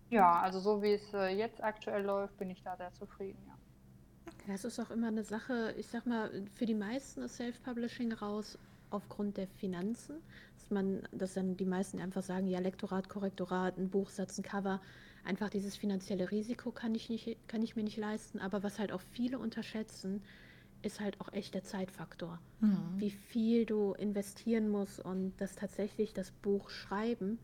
Ja, 0.09 0.41
also 0.41 0.59
so 0.59 0.81
wie 0.81 0.93
es 0.93 1.13
äh, 1.13 1.27
jetzt 1.27 1.63
aktuell 1.63 2.03
läuft, 2.03 2.37
bin 2.37 2.49
ich 2.49 2.61
da 2.63 2.75
sehr 2.75 2.93
zufrieden, 2.93 3.39
ja. 3.47 3.53
Das 4.47 4.63
ist 4.63 4.79
auch 4.79 4.91
immer 4.91 5.07
eine 5.07 5.23
Sache, 5.23 5.73
ich 5.77 5.87
sag 5.87 6.05
mal, 6.05 6.31
für 6.55 6.65
die 6.65 6.73
meisten 6.73 7.21
ist 7.21 7.35
Self-Publishing 7.35 8.13
raus 8.13 8.57
aufgrund 8.89 9.35
der 9.35 9.47
Finanzen, 9.47 10.21
dass 10.57 10.69
man, 10.69 11.03
dass 11.11 11.33
dann 11.33 11.57
die 11.57 11.65
meisten 11.65 11.99
einfach 11.99 12.23
sagen, 12.23 12.47
ja, 12.47 12.59
Lektorat, 12.59 13.09
Korrektorat, 13.09 13.77
ein 13.77 13.89
Buchsatz, 13.89 14.37
ein 14.37 14.43
Cover, 14.43 14.79
einfach 15.27 15.49
dieses 15.49 15.75
finanzielle 15.75 16.31
Risiko 16.31 16.71
kann 16.71 16.95
ich, 16.95 17.09
nicht, 17.09 17.37
kann 17.47 17.61
ich 17.61 17.75
mir 17.75 17.83
nicht 17.83 17.97
leisten. 17.97 18.39
Aber 18.39 18.63
was 18.63 18.79
halt 18.79 18.91
auch 18.91 19.01
viele 19.11 19.37
unterschätzen, 19.37 20.23
ist 20.81 20.99
halt 20.99 21.19
auch 21.21 21.31
echt 21.33 21.53
der 21.53 21.63
Zeitfaktor. 21.63 22.39
Mhm. 22.61 22.77
Wie 22.95 23.11
viel 23.11 23.65
du 23.65 23.93
investieren 23.93 24.69
musst 24.69 24.99
und 24.99 25.33
dass 25.37 25.55
tatsächlich 25.55 26.13
das 26.13 26.31
Buch 26.31 26.69
schreiben 26.69 27.39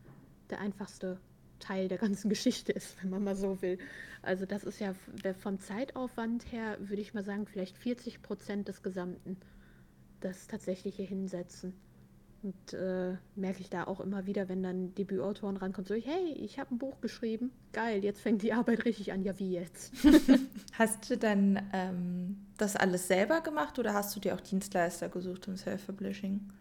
der 0.50 0.60
einfachste 0.60 1.20
Teil 1.58 1.88
der 1.88 1.98
ganzen 1.98 2.28
Geschichte 2.30 2.72
ist, 2.72 3.02
wenn 3.02 3.10
man 3.10 3.24
mal 3.24 3.36
so 3.36 3.60
will. 3.62 3.78
Also 4.22 4.46
das 4.46 4.64
ist 4.64 4.80
ja 4.80 4.94
vom 5.40 5.60
Zeitaufwand 5.60 6.50
her, 6.52 6.76
würde 6.80 7.02
ich 7.02 7.14
mal 7.14 7.24
sagen, 7.24 7.46
vielleicht 7.46 7.76
40 7.76 8.22
Prozent 8.22 8.68
des 8.68 8.82
Gesamten. 8.82 9.36
Das 10.20 10.46
tatsächliche 10.46 11.02
Hinsetzen. 11.02 11.74
Und 12.44 12.74
äh, 12.74 13.16
merke 13.36 13.60
ich 13.60 13.70
da 13.70 13.84
auch 13.84 14.00
immer 14.00 14.26
wieder, 14.26 14.50
wenn 14.50 14.62
dann 14.62 14.94
Debütautoren 14.94 15.56
rankommen, 15.56 15.86
so, 15.86 15.94
hey, 15.94 16.32
ich 16.34 16.58
habe 16.58 16.74
ein 16.74 16.78
Buch 16.78 17.00
geschrieben, 17.00 17.50
geil, 17.72 18.04
jetzt 18.04 18.20
fängt 18.20 18.42
die 18.42 18.52
Arbeit 18.52 18.84
richtig 18.84 19.12
an, 19.12 19.22
ja 19.22 19.38
wie 19.38 19.50
jetzt. 19.50 19.94
hast 20.78 21.08
du 21.08 21.16
dann 21.16 21.70
ähm, 21.72 22.44
das 22.58 22.76
alles 22.76 23.08
selber 23.08 23.40
gemacht 23.40 23.78
oder 23.78 23.94
hast 23.94 24.14
du 24.14 24.20
dir 24.20 24.34
auch 24.34 24.42
Dienstleister 24.42 25.08
gesucht 25.08 25.48
im 25.48 25.56
Self-Publishing? 25.56 26.52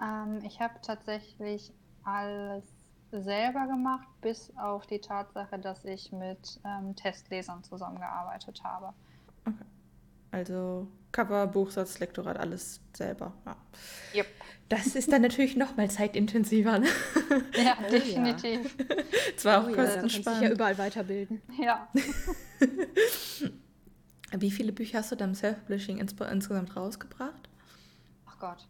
Ähm, 0.00 0.38
ich 0.44 0.60
habe 0.60 0.74
tatsächlich 0.82 1.72
alles 2.04 2.62
selber 3.10 3.66
gemacht, 3.66 4.06
bis 4.20 4.56
auf 4.56 4.86
die 4.86 5.00
Tatsache, 5.00 5.58
dass 5.58 5.84
ich 5.84 6.12
mit 6.12 6.60
ähm, 6.64 6.94
Testlesern 6.94 7.64
zusammengearbeitet 7.64 8.62
habe. 8.62 8.92
Okay. 9.44 9.64
Also 10.36 10.86
Cover, 11.12 11.46
Buchsatz, 11.46 11.98
Lektorat, 11.98 12.36
alles 12.36 12.82
selber. 12.92 13.32
Ja. 13.46 13.56
Yep. 14.16 14.26
Das 14.68 14.94
ist 14.94 15.10
dann 15.10 15.22
natürlich 15.22 15.56
noch 15.56 15.78
mal 15.78 15.90
zeitintensiver. 15.90 16.78
Ne? 16.78 16.88
Ja, 17.56 17.78
oh, 17.80 17.90
definitiv. 17.90 18.76
Ja. 18.78 18.84
Zwar 19.38 19.62
auch 19.62 19.68
oh, 19.70 19.72
kostensparend. 19.72 20.26
Ja, 20.26 20.32
dich 20.32 20.42
ja 20.42 20.50
überall 20.50 20.76
weiterbilden. 20.76 21.40
Ja. 21.58 21.88
Wie 24.36 24.50
viele 24.50 24.72
Bücher 24.72 24.98
hast 24.98 25.10
du 25.10 25.16
dann 25.16 25.30
im 25.30 25.34
Self-Publishing 25.34 25.96
ins 25.98 26.12
insgesamt 26.12 26.76
rausgebracht? 26.76 27.48
Ach 28.26 28.38
Gott. 28.38 28.68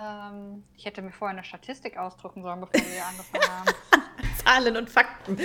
Ähm, 0.00 0.62
ich 0.76 0.84
hätte 0.84 1.02
mir 1.02 1.10
vorher 1.10 1.36
eine 1.36 1.44
Statistik 1.44 1.96
ausdrucken 1.96 2.42
sollen, 2.42 2.60
bevor 2.60 2.80
wir 2.80 3.04
angefangen 3.04 3.50
haben. 3.50 3.72
Zahlen 4.44 4.76
und 4.76 4.88
Fakten. 4.88 5.36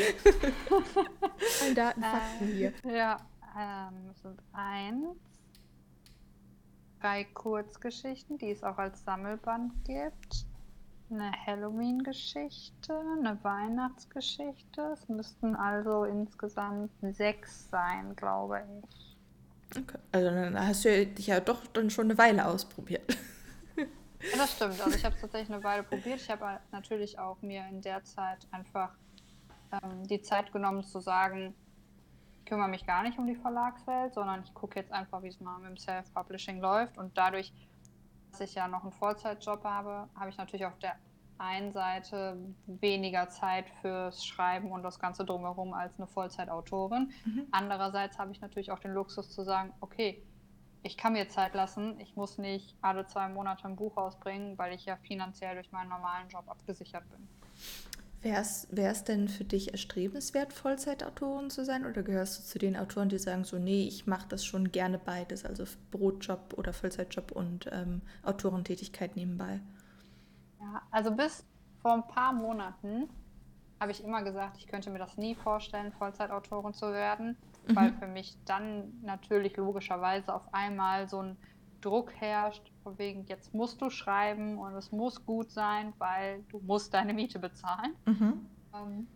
Daten, 1.74 2.04
Fakten 2.04 2.50
äh, 2.50 2.54
hier. 2.54 2.72
Ja, 2.86 3.18
ähm, 3.58 4.10
es 4.12 4.22
sind 4.22 4.42
eins, 4.54 5.18
drei 7.02 7.26
Kurzgeschichten, 7.26 8.38
die 8.38 8.52
es 8.52 8.64
auch 8.64 8.78
als 8.78 9.04
Sammelband 9.04 9.74
gibt, 9.86 10.46
eine 11.12 11.32
Halloween-Geschichte, 11.46 12.94
eine 13.18 13.38
Weihnachtsgeschichte. 13.44 14.82
Es 14.94 15.08
müssten 15.10 15.56
also 15.56 16.06
insgesamt 16.06 16.92
sechs 17.02 17.70
sein, 17.70 18.16
glaube 18.16 18.64
ich. 18.82 19.18
Okay. 19.78 19.98
Also 20.12 20.30
dann 20.30 20.68
hast 20.68 20.86
du 20.86 21.06
dich 21.06 21.28
ja 21.28 21.40
doch 21.40 21.66
dann 21.68 21.90
schon 21.90 22.06
eine 22.06 22.18
Weile 22.18 22.48
ausprobiert. 22.48 23.18
Ja, 23.78 24.38
das 24.38 24.54
stimmt. 24.54 24.80
Also 24.80 24.96
ich 24.96 25.04
habe 25.04 25.16
es 25.16 25.22
tatsächlich 25.22 25.54
eine 25.54 25.64
Weile 25.64 25.84
probiert. 25.84 26.22
Ich 26.22 26.30
habe 26.30 26.60
natürlich 26.72 27.20
auch 27.20 27.42
mir 27.42 27.66
in 27.70 27.82
der 27.82 28.04
Zeit 28.06 28.48
einfach 28.52 28.92
ähm, 29.72 30.08
die 30.08 30.22
Zeit 30.22 30.54
genommen 30.54 30.84
zu 30.84 31.02
sagen, 31.02 31.54
kümmere 32.46 32.68
mich 32.68 32.86
gar 32.86 33.04
nicht 33.04 33.18
um 33.18 33.28
die 33.28 33.36
Verlagswelt, 33.36 34.14
sondern 34.14 34.44
ich 34.44 34.54
gucke 34.54 34.80
jetzt 34.80 34.92
einfach, 34.92 35.24
wie 35.24 35.28
es 35.28 35.40
mal 35.40 35.58
mit 35.60 35.70
dem 35.70 35.78
Self-Publishing 35.78 36.60
läuft. 36.60 36.98
Und 36.98 37.18
dadurch, 37.18 37.54
dass 38.32 38.42
ich 38.42 38.56
ja 38.56 38.68
noch 38.68 38.84
einen 38.84 38.92
Vollzeitjob 38.92 39.64
habe, 39.64 40.10
habe 40.16 40.30
ich 40.30 40.38
natürlich 40.38 40.66
auf 40.66 40.78
der 40.80 40.96
einen 41.38 41.72
Seite 41.72 42.38
weniger 42.68 43.28
Zeit 43.30 43.70
fürs 43.82 44.26
Schreiben 44.26 44.72
und 44.72 44.84
das 44.84 45.00
Ganze 45.00 45.26
drumherum 45.26 45.74
als 45.74 45.98
eine 45.98 46.08
Vollzeitautorin. 46.08 47.12
Mhm. 47.26 47.48
Andererseits 47.52 48.18
habe 48.20 48.32
ich 48.32 48.42
natürlich 48.42 48.72
auch 48.72 48.80
den 48.80 48.94
Luxus 48.94 49.30
zu 49.32 49.44
sagen, 49.44 49.74
okay, 49.82 50.24
ich 50.84 50.98
kann 50.98 51.14
mir 51.14 51.30
Zeit 51.30 51.54
lassen, 51.54 52.00
ich 52.00 52.16
muss 52.16 52.38
nicht 52.38 52.76
alle 52.82 53.08
zwei 53.08 53.30
Monate 53.30 53.66
ein 53.66 53.76
Buch 53.76 53.96
rausbringen, 53.98 54.58
weil 54.58 54.74
ich 54.74 54.86
ja 54.86 54.98
finanziell 54.98 55.56
durch 55.56 55.72
meinen 55.72 55.90
normalen 55.90 56.28
Job 56.28 56.44
abgesichert 56.48 57.10
bin. 57.10 57.28
Wäre 58.24 58.42
es 58.92 59.04
denn 59.04 59.28
für 59.28 59.44
dich 59.44 59.72
erstrebenswert, 59.72 60.54
Vollzeitautorin 60.54 61.50
zu 61.50 61.66
sein 61.66 61.86
oder 61.86 62.04
gehörst 62.04 62.40
du 62.40 62.44
zu 62.44 62.58
den 62.58 62.78
Autoren, 62.78 63.10
die 63.10 63.20
sagen 63.20 63.44
so, 63.44 63.60
nee, 63.60 63.86
ich 63.86 64.08
mache 64.08 64.28
das 64.30 64.46
schon 64.46 64.72
gerne 64.72 64.98
beides, 64.98 65.44
also 65.44 65.66
Brotjob 65.92 66.54
oder 66.58 66.72
Vollzeitjob 66.72 67.34
und 67.34 67.70
ähm, 67.74 68.02
Autorentätigkeit 68.24 69.18
nebenbei? 69.18 69.60
Ja, 70.62 70.82
also 70.90 71.12
bis 71.12 71.46
vor 71.82 71.94
ein 71.96 72.08
paar 72.08 72.32
Monaten 72.32 73.10
habe 73.82 73.92
ich 73.92 74.02
immer 74.02 74.24
gesagt, 74.24 74.58
ich 74.58 74.68
könnte 74.68 74.90
mir 74.90 75.00
das 75.00 75.18
nie 75.18 75.36
vorstellen, 75.36 75.92
Vollzeitautorin 75.92 76.74
zu 76.74 76.94
werden, 76.94 77.36
mhm. 77.68 77.76
weil 77.76 77.92
für 77.92 78.08
mich 78.08 78.38
dann 78.46 78.94
natürlich 79.02 79.58
logischerweise 79.58 80.34
auf 80.34 80.54
einmal 80.54 81.10
so 81.10 81.22
ein 81.22 81.38
Druck 81.84 82.14
herrscht, 82.16 82.72
von 82.82 82.98
wegen, 82.98 83.26
jetzt 83.26 83.54
musst 83.54 83.82
du 83.82 83.90
schreiben 83.90 84.58
und 84.58 84.74
es 84.76 84.92
muss 84.92 85.26
gut 85.26 85.52
sein, 85.52 85.94
weil 85.98 86.44
du 86.44 86.60
musst 86.60 86.94
deine 86.94 87.14
Miete 87.14 87.40
bezahlen. 87.40 87.94
Mhm. 88.06 88.46
Ähm, 88.74 89.08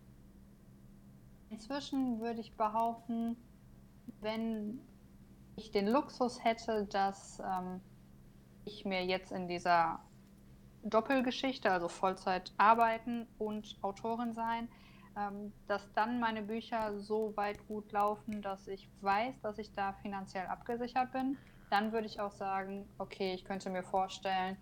inzwischen 1.50 2.19
würde 2.19 2.41
ich 2.41 2.55
behaupten, 2.55 3.38
wenn 4.19 4.79
ich 5.55 5.71
den 5.71 5.88
Luxus 5.88 6.43
hätte, 6.43 6.86
dass 6.86 7.39
ähm, 7.39 7.81
ich 8.65 8.86
mir 8.86 9.05
jetzt 9.05 9.31
in 9.31 9.47
dieser 9.47 10.00
Doppelgeschichte, 10.83 11.71
also 11.71 11.88
Vollzeit 11.88 12.53
arbeiten 12.57 13.27
und 13.38 13.77
Autorin 13.81 14.33
sein, 14.33 14.67
ähm, 15.17 15.53
dass 15.67 15.91
dann 15.93 16.19
meine 16.19 16.41
Bücher 16.41 17.00
so 17.00 17.36
weit 17.38 17.65
gut 17.67 17.91
laufen, 17.93 18.41
dass 18.41 18.67
ich 18.67 18.89
weiß, 19.01 19.39
dass 19.41 19.57
ich 19.57 19.74
da 19.74 19.93
finanziell 19.93 20.47
abgesichert 20.47 21.12
bin 21.13 21.38
dann 21.69 21.91
würde 21.91 22.07
ich 22.07 22.19
auch 22.19 22.31
sagen, 22.31 22.88
okay, 22.97 23.33
ich 23.33 23.43
könnte 23.43 23.69
mir 23.69 23.83
vorstellen, 23.83 24.57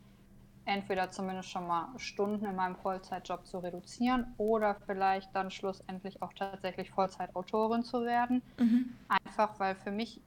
entweder 0.66 1.12
zumindest 1.12 1.50
schon 1.50 1.68
mal 1.68 1.88
Stunden 1.98 2.46
in 2.46 2.56
meinem 2.56 2.76
Vollzeitjob 2.76 3.46
zu 3.46 3.60
reduzieren 3.60 4.34
oder 4.38 4.76
vielleicht 4.86 5.34
dann 5.36 5.52
schlussendlich 5.52 6.22
auch 6.22 6.34
tatsächlich 6.34 6.90
Vollzeitautorin 6.90 7.84
zu 7.84 8.04
werden. 8.04 8.42
Mhm. 8.60 8.96
Einfach 9.24 9.60
weil 9.60 9.76
für 9.76 9.92
mich 9.92 10.22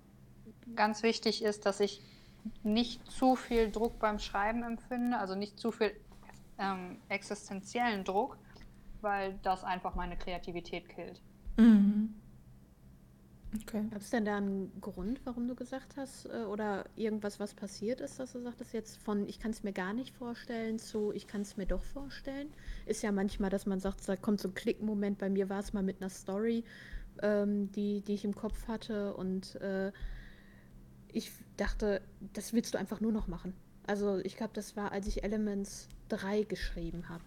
ganz 0.77 1.03
wichtig 1.03 1.43
ist, 1.43 1.67
dass 1.67 1.81
ich 1.81 2.03
nicht 2.63 3.11
zu 3.11 3.35
viel 3.35 3.71
Druck 3.71 3.99
beim 3.99 4.19
Schreiben 4.19 4.63
empfinde, 4.63 5.19
also 5.19 5.35
nicht 5.35 5.59
zu 5.59 5.73
viel 5.73 5.93
ähm, 6.59 7.01
existenziellen 7.09 8.05
Druck, 8.05 8.39
weil 9.01 9.39
das 9.43 9.65
einfach 9.65 9.95
meine 9.97 10.17
Kreativität 10.17 10.89
killt. 10.89 11.21
Mhm. 11.57 12.15
Okay. 13.55 13.85
Gab 13.91 14.03
es 14.03 14.11
denn 14.11 14.27
da 14.27 14.37
einen 14.37 14.79
Grund, 14.81 15.21
warum 15.25 15.49
du 15.49 15.55
gesagt 15.55 15.97
hast, 15.97 16.27
äh, 16.27 16.45
oder 16.45 16.85
irgendwas, 16.97 17.41
was 17.41 17.55
passiert 17.55 18.01
ist, 18.01 18.19
dass 18.19 18.33
du 18.33 18.41
sagtest 18.41 18.75
jetzt 18.75 18.99
von 18.99 19.27
ich 19.27 19.41
kann 19.41 19.53
es 19.53 19.63
mir 19.63 19.73
gar 19.73 19.95
nicht 19.95 20.15
vorstellen 20.15 20.79
zu 20.79 21.13
ich 21.13 21.27
kann 21.27 21.41
es 21.41 21.57
mir 21.57 21.65
doch 21.65 21.83
vorstellen? 21.83 22.49
Ist 22.85 23.03
ja 23.03 23.11
manchmal, 23.11 23.49
dass 23.49 23.65
man 23.65 23.81
sagt, 23.81 24.07
da 24.07 24.17
kommt 24.17 24.41
so 24.41 24.49
ein 24.49 24.55
Klickmoment. 24.55 25.19
Bei 25.19 25.31
mir 25.31 25.49
war 25.49 25.61
es 25.61 25.73
mal 25.73 25.83
mit 25.83 26.03
einer 26.03 26.11
Story, 26.11 26.65
ähm, 27.23 27.73
die, 27.73 28.03
die 28.03 28.15
ich 28.15 28.25
im 28.25 28.35
Kopf 28.35 28.69
hatte 28.69 29.15
und 29.15 29.55
äh, 29.57 29.93
ich 31.11 31.33
dachte, 31.57 32.03
das 32.35 32.53
willst 32.53 32.75
du 32.75 32.79
einfach 32.79 33.01
nur 33.01 33.13
noch 33.13 33.29
machen. 33.29 33.55
Also 33.87 34.19
ich 34.19 34.37
glaube, 34.37 34.53
das 34.53 34.77
war, 34.77 34.93
als 34.93 35.07
ich 35.07 35.25
Elements 35.25 35.89
3 36.11 36.43
geschrieben 36.43 37.09
habe. 37.09 37.25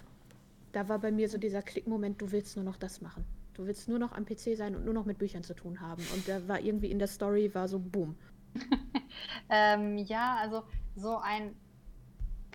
Da 0.71 0.87
war 0.87 0.99
bei 0.99 1.11
mir 1.11 1.27
so 1.27 1.39
dieser 1.39 1.63
Klickmoment, 1.63 2.21
du 2.21 2.31
willst 2.31 2.55
nur 2.55 2.63
noch 2.63 2.77
das 2.77 3.01
machen. 3.01 3.25
Du 3.61 3.67
willst 3.67 3.87
nur 3.87 3.99
noch 3.99 4.13
am 4.13 4.25
PC 4.25 4.57
sein 4.57 4.75
und 4.75 4.85
nur 4.85 4.95
noch 4.95 5.05
mit 5.05 5.19
Büchern 5.19 5.43
zu 5.43 5.53
tun 5.53 5.81
haben. 5.81 6.01
Und 6.15 6.27
da 6.27 6.47
war 6.47 6.59
irgendwie 6.59 6.89
in 6.89 6.97
der 6.97 7.07
Story, 7.07 7.53
war 7.53 7.67
so 7.67 7.77
boom. 7.77 8.17
ähm, 9.49 9.99
ja, 9.99 10.35
also 10.41 10.63
so 10.95 11.17
ein 11.17 11.55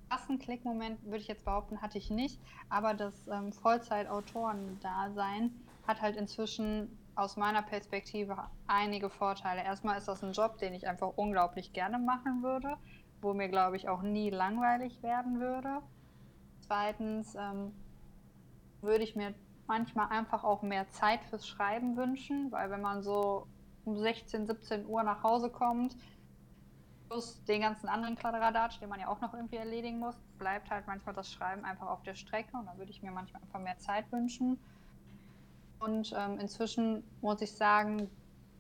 krassen 0.09 0.41
Klickmoment 0.41 1.01
würde 1.05 1.19
ich 1.19 1.29
jetzt 1.29 1.45
behaupten, 1.45 1.81
hatte 1.81 1.97
ich 1.97 2.11
nicht. 2.11 2.41
Aber 2.71 2.93
das 2.93 3.29
ähm, 3.29 3.53
Vollzeit-Autoren-Dasein 3.53 5.53
hat 5.87 6.03
halt 6.03 6.17
inzwischen 6.17 6.89
aus 7.15 7.37
meiner 7.37 7.63
Perspektive 7.63 8.37
einige 8.67 9.09
Vorteile. 9.09 9.63
Erstmal 9.63 9.99
ist 9.99 10.09
das 10.09 10.25
ein 10.25 10.33
Job, 10.33 10.59
den 10.59 10.75
ich 10.75 10.89
einfach 10.89 11.13
unglaublich 11.15 11.73
gerne 11.73 12.01
machen 12.01 12.43
würde, 12.43 12.79
wo 13.21 13.33
mir, 13.33 13.49
glaube 13.49 13.77
ich, 13.77 13.89
auch 13.89 14.03
nie 14.03 14.31
langweilig 14.31 15.05
werden 15.05 15.39
würde. 15.39 15.83
Zweitens 16.63 17.37
ähm, 17.37 17.71
würde 18.81 19.05
ich 19.05 19.15
mir 19.15 19.35
manchmal 19.67 20.09
einfach 20.09 20.45
auch 20.45 20.63
mehr 20.63 20.89
Zeit 20.91 21.25
fürs 21.25 21.47
Schreiben 21.47 21.97
wünschen, 21.97 22.51
weil 22.53 22.71
wenn 22.71 22.81
man 22.81 23.03
so 23.03 23.47
um 23.85 23.99
16, 23.99 24.47
17 24.47 24.87
Uhr 24.87 25.03
nach 25.03 25.23
Hause 25.23 25.51
kommt, 25.51 25.97
plus 27.09 27.43
den 27.45 27.61
ganzen 27.61 27.89
anderen 27.89 28.17
Kladderadatsch, 28.17 28.81
den 28.81 28.89
man 28.89 29.01
ja 29.01 29.09
auch 29.09 29.21
noch 29.21 29.33
irgendwie 29.33 29.57
erledigen 29.57 29.99
muss, 29.99 30.17
bleibt 30.39 30.71
halt 30.71 30.87
manchmal 30.87 31.15
das 31.15 31.33
Schreiben 31.33 31.65
einfach 31.65 31.87
auf 31.87 32.03
der 32.03 32.15
Strecke 32.15 32.57
und 32.57 32.67
da 32.67 32.77
würde 32.77 32.91
ich 32.91 33.03
mir 33.03 33.13
manchmal 33.13 33.43
einfach 33.43 33.61
mehr 33.61 33.79
Zeit 33.79 34.11
wünschen. 34.11 34.59
Und 35.79 36.13
ähm, 36.17 36.39
inzwischen 36.41 37.05
muss 37.21 37.41
ich 37.43 37.53
sagen, 37.53 38.11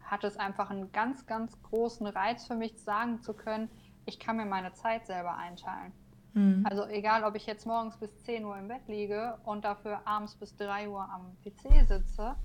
hat 0.02 0.22
es 0.22 0.36
einfach 0.36 0.70
einen 0.70 0.92
ganz, 0.92 1.26
ganz 1.26 1.60
großen 1.62 2.06
Reiz 2.06 2.46
für 2.46 2.54
mich, 2.54 2.78
sagen 2.80 3.20
zu 3.22 3.34
können, 3.34 3.68
ich 4.04 4.20
kann 4.20 4.36
mir 4.36 4.46
meine 4.46 4.72
Zeit 4.72 5.06
selber 5.06 5.36
einteilen. 5.36 5.92
Mhm. 6.36 6.66
Also 6.68 6.86
egal, 6.86 7.24
ob 7.24 7.34
ich 7.34 7.46
jetzt 7.46 7.66
morgens 7.66 7.96
bis 7.96 8.22
10 8.24 8.44
Uhr 8.44 8.58
im 8.58 8.68
Bett 8.68 8.86
liege 8.88 9.38
und 9.44 9.64
dafür 9.64 10.02
abends 10.04 10.34
bis 10.34 10.54
3 10.56 10.88
Uhr 10.88 11.00
am 11.00 11.34
PC 11.42 11.88
sitze, 11.88 12.36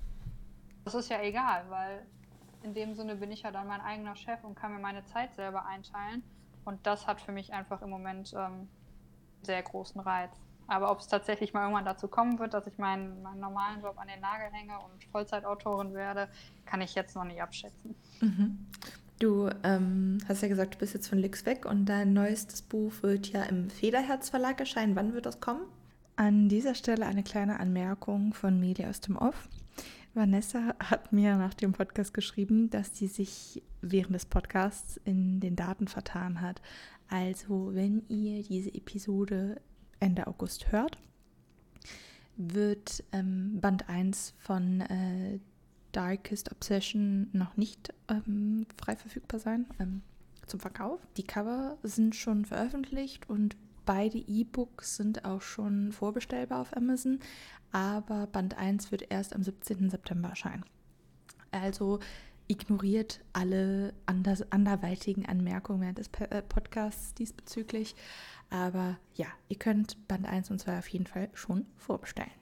das 0.84 0.94
ist 0.94 1.10
ja 1.10 1.20
egal, 1.20 1.64
weil 1.68 2.06
in 2.62 2.72
dem 2.72 2.94
Sinne 2.94 3.16
bin 3.16 3.30
ich 3.30 3.42
ja 3.42 3.50
dann 3.50 3.68
mein 3.68 3.82
eigener 3.82 4.16
Chef 4.16 4.42
und 4.44 4.54
kann 4.54 4.72
mir 4.72 4.80
meine 4.80 5.04
Zeit 5.04 5.34
selber 5.34 5.66
einteilen. 5.66 6.22
Und 6.64 6.86
das 6.86 7.06
hat 7.06 7.20
für 7.20 7.32
mich 7.32 7.52
einfach 7.52 7.82
im 7.82 7.90
Moment 7.90 8.32
ähm, 8.34 8.68
sehr 9.42 9.62
großen 9.62 10.00
Reiz. 10.00 10.32
Aber 10.68 10.90
ob 10.90 11.00
es 11.00 11.08
tatsächlich 11.08 11.52
mal 11.52 11.64
irgendwann 11.64 11.84
dazu 11.84 12.08
kommen 12.08 12.38
wird, 12.38 12.54
dass 12.54 12.66
ich 12.66 12.78
meinen, 12.78 13.20
meinen 13.22 13.40
normalen 13.40 13.82
Job 13.82 13.98
an 13.98 14.08
den 14.08 14.20
Nagel 14.20 14.50
hänge 14.52 14.78
und 14.78 15.04
Vollzeitautorin 15.10 15.92
werde, 15.92 16.28
kann 16.64 16.80
ich 16.80 16.94
jetzt 16.94 17.14
noch 17.14 17.24
nicht 17.24 17.42
abschätzen. 17.42 17.94
Mhm. 18.20 18.66
Du 19.22 19.48
ähm, 19.62 20.18
hast 20.26 20.42
ja 20.42 20.48
gesagt, 20.48 20.74
du 20.74 20.78
bist 20.78 20.94
jetzt 20.94 21.06
von 21.06 21.18
Lix 21.18 21.46
weg 21.46 21.64
und 21.64 21.86
dein 21.86 22.12
neuestes 22.12 22.60
Buch 22.60 22.92
wird 23.02 23.28
ja 23.28 23.44
im 23.44 23.70
Federherz 23.70 24.30
Verlag 24.30 24.58
erscheinen. 24.58 24.96
Wann 24.96 25.14
wird 25.14 25.26
das 25.26 25.38
kommen? 25.38 25.62
An 26.16 26.48
dieser 26.48 26.74
Stelle 26.74 27.06
eine 27.06 27.22
kleine 27.22 27.60
Anmerkung 27.60 28.34
von 28.34 28.58
Media 28.58 28.90
aus 28.90 29.00
dem 29.00 29.16
Off. 29.16 29.48
Vanessa 30.12 30.74
hat 30.80 31.12
mir 31.12 31.36
nach 31.36 31.54
dem 31.54 31.70
Podcast 31.70 32.14
geschrieben, 32.14 32.68
dass 32.70 32.98
sie 32.98 33.06
sich 33.06 33.62
während 33.80 34.16
des 34.16 34.26
Podcasts 34.26 35.00
in 35.04 35.38
den 35.38 35.54
Daten 35.54 35.86
vertan 35.86 36.40
hat. 36.40 36.60
Also, 37.08 37.70
wenn 37.74 38.02
ihr 38.08 38.42
diese 38.42 38.74
Episode 38.74 39.60
Ende 40.00 40.26
August 40.26 40.72
hört, 40.72 40.98
wird 42.36 43.04
ähm, 43.12 43.60
Band 43.60 43.88
1 43.88 44.34
von 44.38 44.80
äh, 44.80 45.38
Darkest 45.92 46.50
Obsession 46.50 47.28
noch 47.32 47.56
nicht 47.56 47.92
ähm, 48.08 48.66
frei 48.82 48.96
verfügbar 48.96 49.40
sein 49.40 49.66
ähm, 49.78 50.02
zum 50.46 50.60
Verkauf. 50.60 51.00
Die 51.16 51.26
Cover 51.26 51.78
sind 51.82 52.16
schon 52.16 52.44
veröffentlicht 52.44 53.28
und 53.28 53.56
beide 53.84 54.18
E-Books 54.18 54.96
sind 54.96 55.24
auch 55.24 55.42
schon 55.42 55.92
vorbestellbar 55.92 56.60
auf 56.60 56.76
Amazon, 56.76 57.20
aber 57.72 58.26
Band 58.26 58.56
1 58.56 58.92
wird 58.92 59.10
erst 59.10 59.34
am 59.34 59.42
17. 59.42 59.90
September 59.90 60.30
erscheinen. 60.30 60.64
Also 61.50 62.00
ignoriert 62.48 63.20
alle 63.32 63.94
anders, 64.06 64.50
anderweitigen 64.52 65.26
Anmerkungen 65.26 65.80
während 65.80 65.98
des 65.98 66.10
äh, 66.18 66.42
Podcasts 66.42 67.14
diesbezüglich. 67.14 67.94
Aber 68.50 68.98
ja, 69.14 69.26
ihr 69.48 69.58
könnt 69.58 70.06
Band 70.08 70.26
1 70.26 70.50
und 70.50 70.58
2 70.58 70.78
auf 70.78 70.88
jeden 70.88 71.06
Fall 71.06 71.30
schon 71.34 71.66
vorbestellen. 71.76 72.41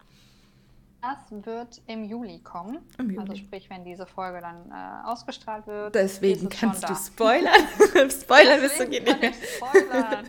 Das 1.02 1.44
wird 1.46 1.80
im 1.86 2.04
Juli 2.04 2.40
kommen. 2.40 2.78
Im 2.98 3.10
Juli. 3.10 3.20
Also 3.20 3.34
sprich, 3.36 3.70
wenn 3.70 3.84
diese 3.84 4.04
Folge 4.06 4.40
dann 4.40 4.70
äh, 4.70 5.08
ausgestrahlt 5.08 5.66
wird. 5.66 5.94
Deswegen 5.94 6.48
kannst 6.50 6.86
du 6.88 6.94
spoilern. 6.94 7.54
spoilern 8.10 8.60
bist 8.60 8.80
du 8.80 8.86
nicht 8.86 9.04
mehr. 9.06 9.16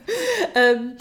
ähm, 0.55 0.95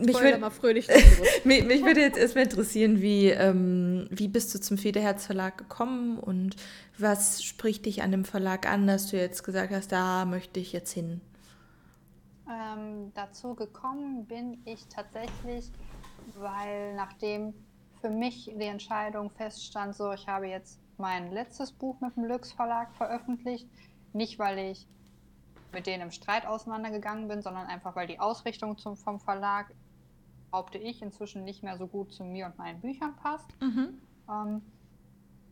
mich 0.00 0.18
würde 0.18 0.38
mal 0.38 0.50
fröhlich. 0.50 0.88
mich, 1.44 1.64
mich 1.64 1.84
würde 1.84 2.00
jetzt 2.00 2.16
erstmal 2.16 2.44
interessieren, 2.44 3.02
wie, 3.02 3.28
ähm, 3.28 4.08
wie 4.10 4.28
bist 4.28 4.54
du 4.54 4.60
zum 4.60 4.78
Federherz 4.78 5.26
Verlag 5.26 5.58
gekommen 5.58 6.18
und 6.18 6.56
was 6.96 7.42
spricht 7.42 7.84
dich 7.84 8.02
an 8.02 8.12
dem 8.12 8.24
Verlag 8.24 8.66
an, 8.66 8.86
dass 8.86 9.10
du 9.10 9.18
jetzt 9.18 9.42
gesagt 9.42 9.72
hast, 9.72 9.92
da 9.92 10.24
möchte 10.24 10.60
ich 10.60 10.72
jetzt 10.72 10.92
hin? 10.92 11.20
Ähm, 12.48 13.12
dazu 13.14 13.54
gekommen 13.54 14.24
bin 14.24 14.62
ich 14.64 14.86
tatsächlich, 14.88 15.70
weil 16.38 16.94
nachdem 16.94 17.52
für 18.00 18.10
mich 18.10 18.46
die 18.46 18.64
Entscheidung 18.64 19.30
feststand, 19.30 19.94
so 19.94 20.12
ich 20.12 20.26
habe 20.28 20.46
jetzt 20.46 20.80
mein 20.96 21.32
letztes 21.32 21.72
Buch 21.72 22.00
mit 22.00 22.16
dem 22.16 22.24
Lux 22.24 22.52
Verlag 22.52 22.94
veröffentlicht. 22.94 23.68
Nicht, 24.12 24.38
weil 24.38 24.58
ich 24.58 24.86
mit 25.72 25.86
denen 25.86 26.02
im 26.04 26.10
Streit 26.10 26.46
auseinandergegangen 26.46 27.28
bin, 27.28 27.42
sondern 27.42 27.66
einfach, 27.66 27.94
weil 27.96 28.06
die 28.06 28.18
Ausrichtung 28.18 28.76
zum, 28.76 28.96
vom 28.96 29.20
Verlag, 29.20 29.72
behaupte 30.50 30.78
ich, 30.78 31.00
inzwischen 31.00 31.44
nicht 31.44 31.62
mehr 31.62 31.76
so 31.76 31.86
gut 31.86 32.12
zu 32.12 32.24
mir 32.24 32.46
und 32.46 32.58
meinen 32.58 32.80
Büchern 32.80 33.14
passt. 33.16 33.48
Mhm. 33.60 34.00
Ähm, 34.28 34.62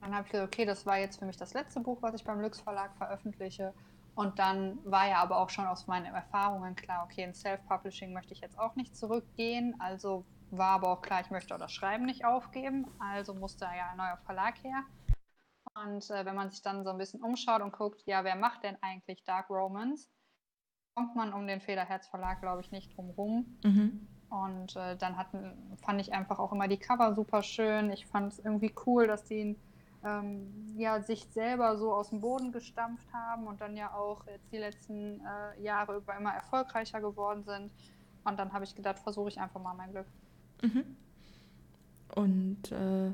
dann 0.01 0.15
habe 0.15 0.27
ich 0.27 0.33
gesagt, 0.33 0.53
okay, 0.53 0.65
das 0.65 0.87
war 0.87 0.99
jetzt 0.99 1.19
für 1.19 1.27
mich 1.27 1.37
das 1.37 1.55
letzte 1.55 1.81
Buch, 1.81 1.99
was 2.01 2.15
ich 2.15 2.25
beim 2.25 2.41
Lux 2.41 2.61
Verlag 2.61 2.97
veröffentliche. 2.97 3.75
Und 4.15 4.39
dann 4.41 4.79
war 4.85 5.09
ja 5.09 5.23
aber 5.23 5.39
auch 5.39 5.51
schon 5.51 5.67
aus 5.67 5.87
meinen 5.87 6.07
Erfahrungen 6.07 6.75
klar, 6.75 7.05
okay, 7.05 7.23
in 7.23 7.35
Self-Publishing 7.35 8.13
möchte 8.13 8.33
ich 8.33 8.41
jetzt 8.41 8.59
auch 8.59 8.75
nicht 8.75 8.97
zurückgehen. 8.97 9.77
Also 9.79 10.25
war 10.51 10.71
aber 10.71 10.89
auch 10.89 11.03
klar, 11.03 11.21
ich 11.21 11.31
möchte 11.31 11.55
auch 11.55 11.59
das 11.59 11.73
Schreiben 11.73 12.07
nicht 12.07 12.25
aufgeben. 12.25 12.87
Also 12.99 13.35
musste 13.35 13.65
ja 13.65 13.91
ein 13.91 13.97
neuer 13.97 14.19
Verlag 14.25 14.63
her. 14.63 14.85
Und 15.75 16.11
äh, 16.11 16.25
wenn 16.25 16.35
man 16.35 16.51
sich 16.51 16.63
dann 16.63 16.85
so 16.85 16.91
ein 16.91 16.99
bisschen 16.99 17.23
umschaut 17.23 17.63
und 17.63 17.73
guckt, 17.73 18.03
ja, 18.07 18.25
wer 18.25 18.37
macht 18.37 18.65
denn 18.65 18.77
eigentlich 18.81 19.25
Dark 19.25 19.51
Romance, 19.51 20.09
kommt 20.95 21.15
man 21.15 21.33
um 21.33 21.47
den 21.47 21.61
Federherz 21.61 22.09
Verlag, 22.09 22.41
glaube 22.41 22.63
ich, 22.63 22.71
nicht 22.73 22.97
drum 22.97 23.11
rum. 23.11 23.59
Mhm. 23.63 24.09
Und 24.31 24.77
äh, 24.77 24.97
dann 24.97 25.17
hatten, 25.17 25.77
fand 25.83 26.01
ich 26.01 26.13
einfach 26.13 26.39
auch 26.39 26.53
immer 26.53 26.69
die 26.69 26.79
Cover 26.79 27.15
super 27.15 27.43
schön. 27.43 27.91
Ich 27.91 28.07
fand 28.07 28.33
es 28.33 28.39
irgendwie 28.39 28.75
cool, 28.87 29.07
dass 29.07 29.25
die 29.25 29.57
ähm, 30.05 30.75
ja, 30.77 31.01
sich 31.01 31.25
selber 31.31 31.77
so 31.77 31.93
aus 31.93 32.11
dem 32.11 32.21
Boden 32.21 32.53
gestampft 32.53 33.11
haben 33.13 33.47
und 33.47 33.61
dann 33.61 33.77
ja 33.77 33.95
auch 33.95 34.27
jetzt 34.27 34.53
die 34.53 34.59
letzten 34.59 35.21
äh, 35.21 35.61
Jahre 35.63 35.97
über 35.97 36.17
immer 36.17 36.33
erfolgreicher 36.33 37.01
geworden 37.01 37.45
sind. 37.45 37.73
Und 38.25 38.39
dann 38.39 38.53
habe 38.53 38.65
ich 38.65 38.75
gedacht, 38.75 38.99
versuche 38.99 39.29
ich 39.29 39.41
einfach 39.41 39.61
mal 39.61 39.75
mein 39.75 39.93
Glück. 39.93 40.07
Mhm. 40.63 40.85
Und 42.15 42.73
äh, 42.73 43.13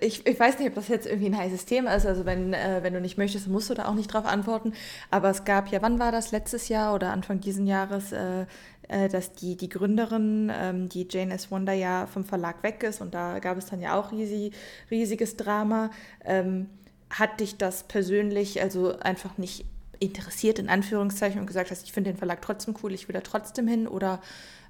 ich, 0.00 0.26
ich 0.26 0.38
weiß 0.38 0.58
nicht, 0.58 0.68
ob 0.68 0.74
das 0.74 0.88
jetzt 0.88 1.06
irgendwie 1.06 1.26
ein 1.26 1.36
heißes 1.36 1.64
Thema 1.64 1.94
ist. 1.94 2.06
Also 2.06 2.24
wenn, 2.24 2.52
äh, 2.52 2.80
wenn 2.82 2.92
du 2.92 3.00
nicht 3.00 3.18
möchtest, 3.18 3.48
musst 3.48 3.70
du 3.70 3.74
da 3.74 3.86
auch 3.86 3.94
nicht 3.94 4.12
drauf 4.12 4.26
antworten. 4.26 4.72
Aber 5.10 5.30
es 5.30 5.44
gab 5.44 5.68
ja, 5.70 5.82
wann 5.82 5.98
war 5.98 6.12
das? 6.12 6.32
Letztes 6.32 6.68
Jahr 6.68 6.94
oder 6.94 7.12
Anfang 7.12 7.40
diesen 7.40 7.66
Jahres, 7.66 8.12
äh, 8.12 8.46
äh, 8.88 9.08
dass 9.08 9.32
die, 9.32 9.56
die 9.56 9.68
Gründerin, 9.68 10.50
ähm, 10.54 10.88
die 10.88 11.06
Jane 11.08 11.34
S. 11.34 11.50
Wonder, 11.50 11.72
ja 11.72 12.06
vom 12.06 12.24
Verlag 12.24 12.62
weg 12.62 12.82
ist. 12.82 13.00
Und 13.00 13.14
da 13.14 13.38
gab 13.38 13.58
es 13.58 13.66
dann 13.66 13.80
ja 13.80 13.98
auch 13.98 14.12
riesig, 14.12 14.54
riesiges 14.90 15.36
Drama. 15.36 15.90
Ähm, 16.24 16.68
hat 17.10 17.40
dich 17.40 17.56
das 17.56 17.84
persönlich 17.84 18.60
also 18.60 18.98
einfach 18.98 19.38
nicht 19.38 19.64
interessiert, 20.00 20.58
in 20.58 20.68
Anführungszeichen, 20.68 21.40
und 21.40 21.46
gesagt 21.46 21.70
hast, 21.70 21.84
ich 21.84 21.92
finde 21.92 22.10
den 22.10 22.18
Verlag 22.18 22.42
trotzdem 22.42 22.74
cool, 22.82 22.92
ich 22.92 23.08
will 23.08 23.14
da 23.14 23.20
trotzdem 23.20 23.66
hin? 23.66 23.88
Oder 23.88 24.20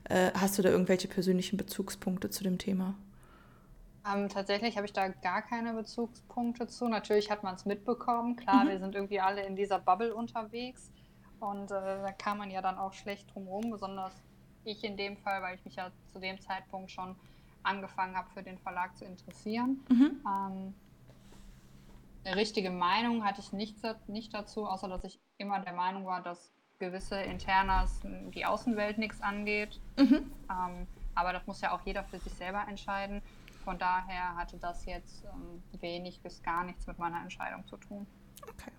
äh, 0.09 0.33
hast 0.35 0.59
du 0.59 0.63
da 0.63 0.71
irgendwelche 0.71 1.09
persönlichen 1.09 1.57
Bezugspunkte 1.57 2.31
zu 2.31 2.45
dem 2.45 2.59
Thema? 2.59 2.95
Ähm, 4.07 4.29
tatsächlich 4.29 4.77
habe 4.77 4.87
ich 4.87 4.93
da 4.93 5.09
gar 5.09 5.43
keine 5.43 5.75
Bezugspunkte 5.75 6.67
zu. 6.67 6.89
Natürlich 6.89 7.31
hat 7.31 7.43
man 7.43 7.55
es 7.55 7.65
mitbekommen. 7.67 8.37
Klar, 8.37 8.65
mhm. 8.65 8.69
wir 8.69 8.79
sind 8.79 8.95
irgendwie 8.95 9.21
alle 9.21 9.43
in 9.45 9.57
dieser 9.57 9.79
Bubble 9.79 10.15
unterwegs. 10.15 10.91
Und 11.41 11.71
äh, 11.71 12.03
da 12.03 12.13
kann 12.13 12.39
man 12.39 12.51
ja 12.51 12.63
dann 12.63 12.79
auch 12.79 12.93
schlecht 12.93 13.33
drumherum, 13.33 13.71
besonders 13.71 14.13
ich 14.65 14.83
in 14.85 14.97
dem 14.97 15.17
Fall, 15.17 15.43
weil 15.43 15.57
ich 15.57 15.65
mich 15.65 15.77
ja 15.77 15.91
zu 16.13 16.19
dem 16.19 16.41
Zeitpunkt 16.41 16.91
schon 16.91 17.17
angefangen 17.63 18.17
habe, 18.17 18.29
für 18.31 18.43
den 18.43 18.59
Verlag 18.59 18.97
zu 18.97 19.05
interessieren. 19.05 19.85
Mhm. 19.89 20.21
Ähm, 20.27 20.75
eine 22.25 22.37
richtige 22.37 22.71
Meinung 22.71 23.25
hatte 23.25 23.41
ich 23.41 23.53
nicht, 23.53 23.77
nicht 24.09 24.35
dazu, 24.35 24.67
außer 24.67 24.89
dass 24.89 25.05
ich 25.05 25.21
immer 25.39 25.61
der 25.61 25.73
Meinung 25.73 26.07
war, 26.07 26.23
dass 26.23 26.53
gewisse 26.79 27.17
Internas 27.17 28.01
die 28.35 28.45
Außenwelt 28.45 28.99
nichts 28.99 29.21
angeht. 29.21 29.81
Mhm. 29.99 30.31
Ähm, 30.51 30.87
aber 31.15 31.33
das 31.33 31.47
muss 31.47 31.61
ja 31.61 31.73
auch 31.73 31.81
jeder 31.85 32.05
für 32.05 32.19
sich 32.19 32.33
selber 32.35 32.65
entscheiden. 32.69 33.23
Von 33.65 33.79
daher 33.79 34.37
hatte 34.37 34.57
das 34.57 34.87
jetzt 34.87 35.25
ähm, 35.25 35.63
wenig 35.81 36.21
bis 36.23 36.43
gar 36.43 36.65
nichts 36.65 36.87
mit 36.87 36.99
meiner 36.99 37.21
Entscheidung 37.21 37.67
zu 37.67 37.77
tun. 37.77 38.07
Okay. 38.43 38.71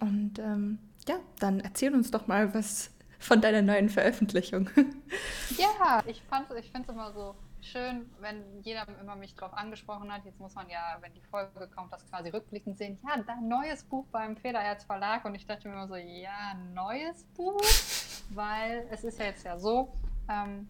Und 0.00 0.38
ähm, 0.38 0.78
ja, 1.08 1.16
dann 1.40 1.60
erzähl 1.60 1.92
uns 1.92 2.10
doch 2.10 2.26
mal 2.28 2.54
was 2.54 2.90
von 3.18 3.40
deiner 3.40 3.62
neuen 3.62 3.88
Veröffentlichung. 3.88 4.70
ja, 5.58 6.02
ich, 6.06 6.22
ich 6.56 6.70
finde 6.70 6.82
es 6.82 6.88
immer 6.88 7.12
so 7.12 7.34
schön, 7.62 8.10
wenn 8.20 8.60
jeder 8.62 8.86
immer 9.00 9.16
mich 9.16 9.34
darauf 9.34 9.54
angesprochen 9.54 10.12
hat. 10.12 10.24
Jetzt 10.24 10.40
muss 10.40 10.54
man 10.54 10.68
ja, 10.68 10.98
wenn 11.00 11.12
die 11.14 11.22
Folge 11.22 11.68
kommt, 11.74 11.92
das 11.92 12.08
quasi 12.08 12.30
rückblickend 12.30 12.78
sehen. 12.78 12.98
Ja, 13.06 13.22
dein 13.22 13.48
neues 13.48 13.84
Buch 13.84 14.06
beim 14.12 14.36
Federherz 14.36 14.84
Verlag. 14.84 15.24
Und 15.24 15.34
ich 15.34 15.46
dachte 15.46 15.68
mir 15.68 15.74
immer 15.74 15.88
so, 15.88 15.96
ja, 15.96 16.54
neues 16.74 17.24
Buch, 17.36 17.60
weil 18.30 18.86
es 18.90 19.04
ist 19.04 19.18
ja 19.18 19.26
jetzt 19.26 19.44
ja 19.44 19.58
so, 19.58 19.92
ähm, 20.28 20.68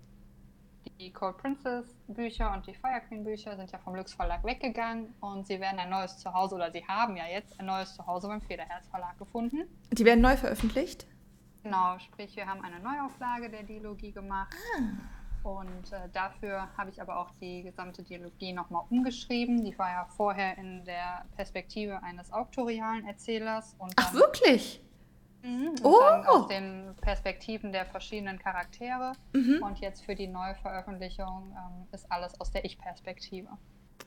die 0.98 1.12
Cold 1.12 1.36
Princess 1.38 1.94
Bücher 2.08 2.52
und 2.52 2.66
die 2.66 2.74
Fire 2.74 3.00
Queen 3.06 3.22
Bücher 3.24 3.56
sind 3.56 3.70
ja 3.70 3.78
vom 3.78 3.94
Lux 3.94 4.14
Verlag 4.14 4.42
weggegangen 4.44 5.14
und 5.20 5.46
sie 5.46 5.60
werden 5.60 5.78
ein 5.78 5.90
neues 5.90 6.18
Zuhause 6.18 6.56
oder 6.56 6.72
sie 6.72 6.84
haben 6.86 7.16
ja 7.16 7.26
jetzt 7.26 7.58
ein 7.60 7.66
neues 7.66 7.94
Zuhause 7.94 8.28
beim 8.28 8.40
Federherz 8.40 8.88
Verlag 8.88 9.18
gefunden. 9.18 9.64
Die 9.92 10.04
werden 10.04 10.20
neu 10.20 10.36
veröffentlicht? 10.36 11.06
Genau, 11.62 11.98
sprich 11.98 12.34
wir 12.36 12.46
haben 12.46 12.62
eine 12.62 12.80
Neuauflage 12.80 13.50
der 13.50 13.62
Dialogie 13.62 14.12
gemacht. 14.12 14.54
Ah. 14.78 15.17
Und 15.48 15.92
äh, 15.92 16.08
dafür 16.12 16.68
habe 16.76 16.90
ich 16.90 17.00
aber 17.00 17.18
auch 17.18 17.30
die 17.40 17.62
gesamte 17.62 18.02
Dialogie 18.02 18.52
nochmal 18.52 18.84
umgeschrieben. 18.90 19.64
Die 19.64 19.78
war 19.78 19.88
ja 19.88 20.06
vorher 20.14 20.58
in 20.58 20.84
der 20.84 21.24
Perspektive 21.36 22.02
eines 22.02 22.30
auktorialen 22.30 23.06
Erzählers. 23.06 23.74
Ach, 23.96 24.12
wirklich? 24.12 24.82
Mhm, 25.42 25.76
oh. 25.84 25.96
aus 26.26 26.48
den 26.48 26.94
Perspektiven 27.00 27.72
der 27.72 27.86
verschiedenen 27.86 28.38
Charaktere. 28.38 29.12
Mhm. 29.32 29.62
Und 29.62 29.78
jetzt 29.78 30.04
für 30.04 30.14
die 30.14 30.26
Neuveröffentlichung 30.26 31.56
ähm, 31.56 31.86
ist 31.92 32.12
alles 32.12 32.38
aus 32.38 32.50
der 32.50 32.66
Ich-Perspektive. 32.66 33.48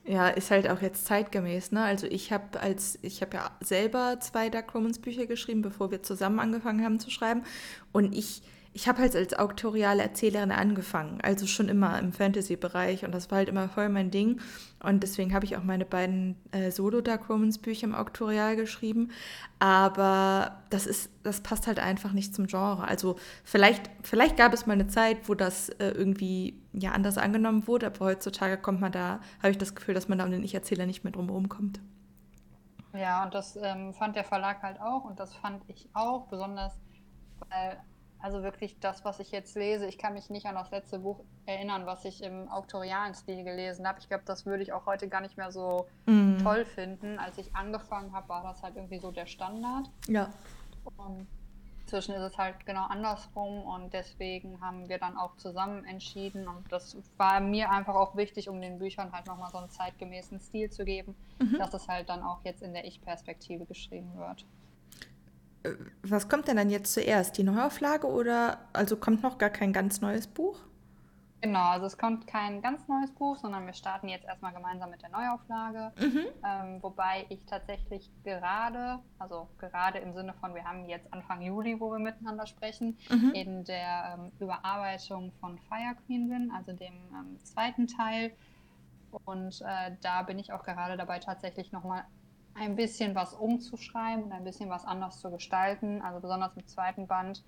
Ja, 0.06 0.28
ist 0.28 0.52
halt 0.52 0.70
auch 0.70 0.82
jetzt 0.82 1.06
zeitgemäß, 1.06 1.72
ne? 1.72 1.84
Also 1.84 2.06
ich 2.08 2.32
habe 2.32 2.60
als 2.60 3.00
ich 3.02 3.22
habe 3.22 3.38
ja 3.38 3.52
selber 3.62 4.20
zwei 4.20 4.50
Dark 4.50 4.74
Romans 4.76 5.00
Bücher 5.00 5.26
geschrieben, 5.26 5.62
bevor 5.62 5.90
wir 5.92 6.04
zusammen 6.04 6.40
angefangen 6.40 6.84
haben 6.84 7.00
zu 7.00 7.10
schreiben 7.10 7.44
und 7.92 8.16
ich 8.16 8.42
ich 8.74 8.88
habe 8.88 9.00
halt 9.00 9.16
als 9.16 9.34
auktoriale 9.34 10.02
Erzählerin 10.02 10.52
angefangen, 10.52 11.20
also 11.22 11.46
schon 11.46 11.68
immer 11.68 12.00
im 12.00 12.14
Fantasy-Bereich 12.14 13.04
und 13.04 13.12
das 13.14 13.30
war 13.30 13.40
halt 13.40 13.50
immer 13.50 13.68
voll 13.68 13.90
mein 13.90 14.12
Ding. 14.12 14.40
Und 14.82 15.04
deswegen 15.04 15.34
habe 15.34 15.46
ich 15.46 15.58
auch 15.58 15.64
meine 15.64 15.86
beiden 15.86 16.38
äh, 16.52 16.72
Solo-Dark 16.72 17.30
Romans-Bücher 17.30 17.86
im 17.86 17.94
Auktorial 17.94 18.56
geschrieben. 18.56 19.12
Aber 19.60 20.60
das 20.70 20.88
ist, 20.88 21.12
das 21.24 21.42
passt 21.42 21.68
halt 21.68 21.80
einfach 21.80 22.14
nicht 22.14 22.34
zum 22.34 22.48
Genre. 22.48 22.88
Also 22.88 23.18
vielleicht, 23.44 23.90
vielleicht 24.04 24.38
gab 24.38 24.54
es 24.54 24.66
mal 24.66 24.74
eine 24.74 24.88
Zeit, 24.88 25.28
wo 25.28 25.36
das 25.36 25.70
äh, 25.70 25.90
irgendwie 25.90 26.62
ja 26.72 26.94
anders 26.94 27.18
angenommen 27.18 27.68
wurde, 27.68 27.88
aber 27.88 28.06
heutzutage 28.06 28.58
kommt 28.58 28.80
man 28.80 28.94
da, 28.94 29.20
habe 29.40 29.52
ich 29.52 29.58
das 29.58 29.76
Gefühl, 29.76 29.94
dass 29.94 30.08
man 30.08 30.18
da 30.18 30.24
um 30.24 30.32
den 30.32 30.44
Ich-Erzähler 30.44 30.86
nicht 30.86 31.04
mehr 31.04 31.14
drumherum 31.14 31.50
kommt. 31.50 31.82
Ja, 32.94 33.24
und 33.24 33.34
das 33.34 33.58
ähm, 33.62 33.94
fand 33.94 34.16
der 34.16 34.24
Verlag 34.24 34.64
halt 34.64 34.80
auch 34.80 35.04
und 35.04 35.20
das 35.20 35.34
fand 35.36 35.62
ich 35.68 35.90
auch, 35.94 36.28
besonders 36.28 36.74
weil 37.50 37.78
also 38.22 38.44
wirklich 38.44 38.80
das, 38.80 39.04
was 39.04 39.20
ich 39.20 39.32
jetzt 39.32 39.56
lese, 39.56 39.88
ich 39.88 39.98
kann 39.98 40.14
mich 40.14 40.30
nicht 40.30 40.46
an 40.46 40.56
das 40.56 40.72
letzte 40.72 41.00
Buch 41.00 41.22
erinnern, 41.46 41.86
was 41.86 42.06
ich 42.06 42.24
im 42.24 42.48
auktorialen 42.50 43.14
Stil 43.16 43.44
gelesen 43.44 43.88
habe. 43.88 44.00
Ich 44.00 44.08
glaube, 44.08 44.24
das 44.26 44.46
würde 44.46 44.64
ich 44.64 44.74
auch 44.74 44.86
heute 44.86 45.08
gar 45.08 45.22
nicht 45.22 45.38
mehr 45.38 45.52
so 45.52 45.88
mm. 46.06 46.38
toll 46.38 46.66
finden. 46.66 47.18
Als 47.18 47.38
ich 47.38 47.56
angefangen 47.56 48.14
habe, 48.14 48.30
war 48.30 48.44
das 48.44 48.62
halt 48.62 48.76
irgendwie 48.76 49.00
so 49.00 49.12
der 49.12 49.26
Standard. 49.26 49.90
Ja. 50.08 50.30
Und 50.98 51.28
inzwischen 51.82 52.14
ist 52.16 52.22
es 52.22 52.38
halt 52.38 52.66
genau 52.66 52.86
andersrum 52.86 53.64
und 53.64 53.94
deswegen 53.94 54.62
haben 54.62 54.88
wir 54.88 54.98
dann 54.98 55.18
auch 55.18 55.36
zusammen 55.38 55.84
entschieden 55.84 56.48
und 56.48 56.72
das 56.72 56.96
war 57.18 57.42
mir 57.42 57.70
einfach 57.70 57.96
auch 57.96 58.16
wichtig, 58.16 58.48
um 58.48 58.62
den 58.62 58.80
Büchern 58.80 59.12
halt 59.12 59.28
nochmal 59.28 59.50
so 59.52 59.58
einen 59.58 59.70
zeitgemäßen 59.70 60.40
Stil 60.40 60.70
zu 60.70 60.86
geben, 60.86 61.16
mhm. 61.40 61.58
dass 61.58 61.74
es 61.74 61.88
halt 61.90 62.08
dann 62.08 62.24
auch 62.24 62.40
jetzt 62.46 62.62
in 62.62 62.74
der 62.74 62.86
Ich-Perspektive 62.86 63.66
geschrieben 63.66 64.16
wird 64.16 64.46
was 66.04 66.30
kommt 66.30 66.48
denn 66.48 66.58
dann 66.58 66.70
jetzt 66.70 66.94
zuerst? 66.94 67.38
Die 67.38 67.44
Neuauflage 67.44 68.08
oder 68.08 68.60
also 68.74 68.96
kommt 68.98 69.24
noch 69.24 69.38
gar 69.38 69.50
kein 69.50 69.74
ganz 69.74 70.02
neues 70.02 70.28
Buch? 70.28 70.60
Genau, 71.42 71.70
also 71.70 71.88
es 71.88 71.98
kommt 71.98 72.28
kein 72.28 72.62
ganz 72.62 72.88
neues 72.88 73.12
Buch, 73.12 73.36
sondern 73.38 73.66
wir 73.66 73.74
starten 73.74 74.08
jetzt 74.08 74.26
erstmal 74.26 74.54
gemeinsam 74.54 74.92
mit 74.92 75.02
der 75.02 75.10
Neuauflage. 75.10 75.92
Mhm. 76.00 76.26
Ähm, 76.46 76.84
wobei 76.84 77.26
ich 77.30 77.44
tatsächlich 77.46 78.12
gerade, 78.24 79.00
also 79.18 79.50
gerade 79.58 79.98
im 79.98 80.14
Sinne 80.14 80.36
von, 80.36 80.54
wir 80.54 80.64
haben 80.64 80.88
jetzt 80.88 81.12
Anfang 81.12 81.42
Juli, 81.42 81.80
wo 81.80 81.92
wir 81.92 81.98
miteinander 81.98 82.46
sprechen, 82.46 82.96
mhm. 83.10 83.32
in 83.34 83.64
der 83.64 84.20
ähm, 84.20 84.32
Überarbeitung 84.40 85.32
von 85.40 85.58
Fire 85.68 85.96
Queen 86.06 86.30
bin, 86.30 86.52
also 86.52 86.74
dem 86.74 86.94
ähm, 87.12 87.40
zweiten 87.44 87.88
Teil. 87.88 88.34
Und 89.26 89.62
äh, 89.62 89.96
da 90.02 90.22
bin 90.22 90.38
ich 90.38 90.54
auch 90.54 90.64
gerade 90.64 90.96
dabei, 90.96 91.18
tatsächlich 91.18 91.72
nochmal 91.72 92.06
ein 92.54 92.76
bisschen 92.76 93.16
was 93.16 93.34
umzuschreiben 93.34 94.26
und 94.26 94.32
ein 94.32 94.44
bisschen 94.44 94.70
was 94.70 94.86
anders 94.86 95.20
zu 95.20 95.30
gestalten. 95.32 96.02
Also 96.02 96.20
besonders 96.20 96.56
im 96.56 96.68
zweiten 96.68 97.08
Band 97.08 97.44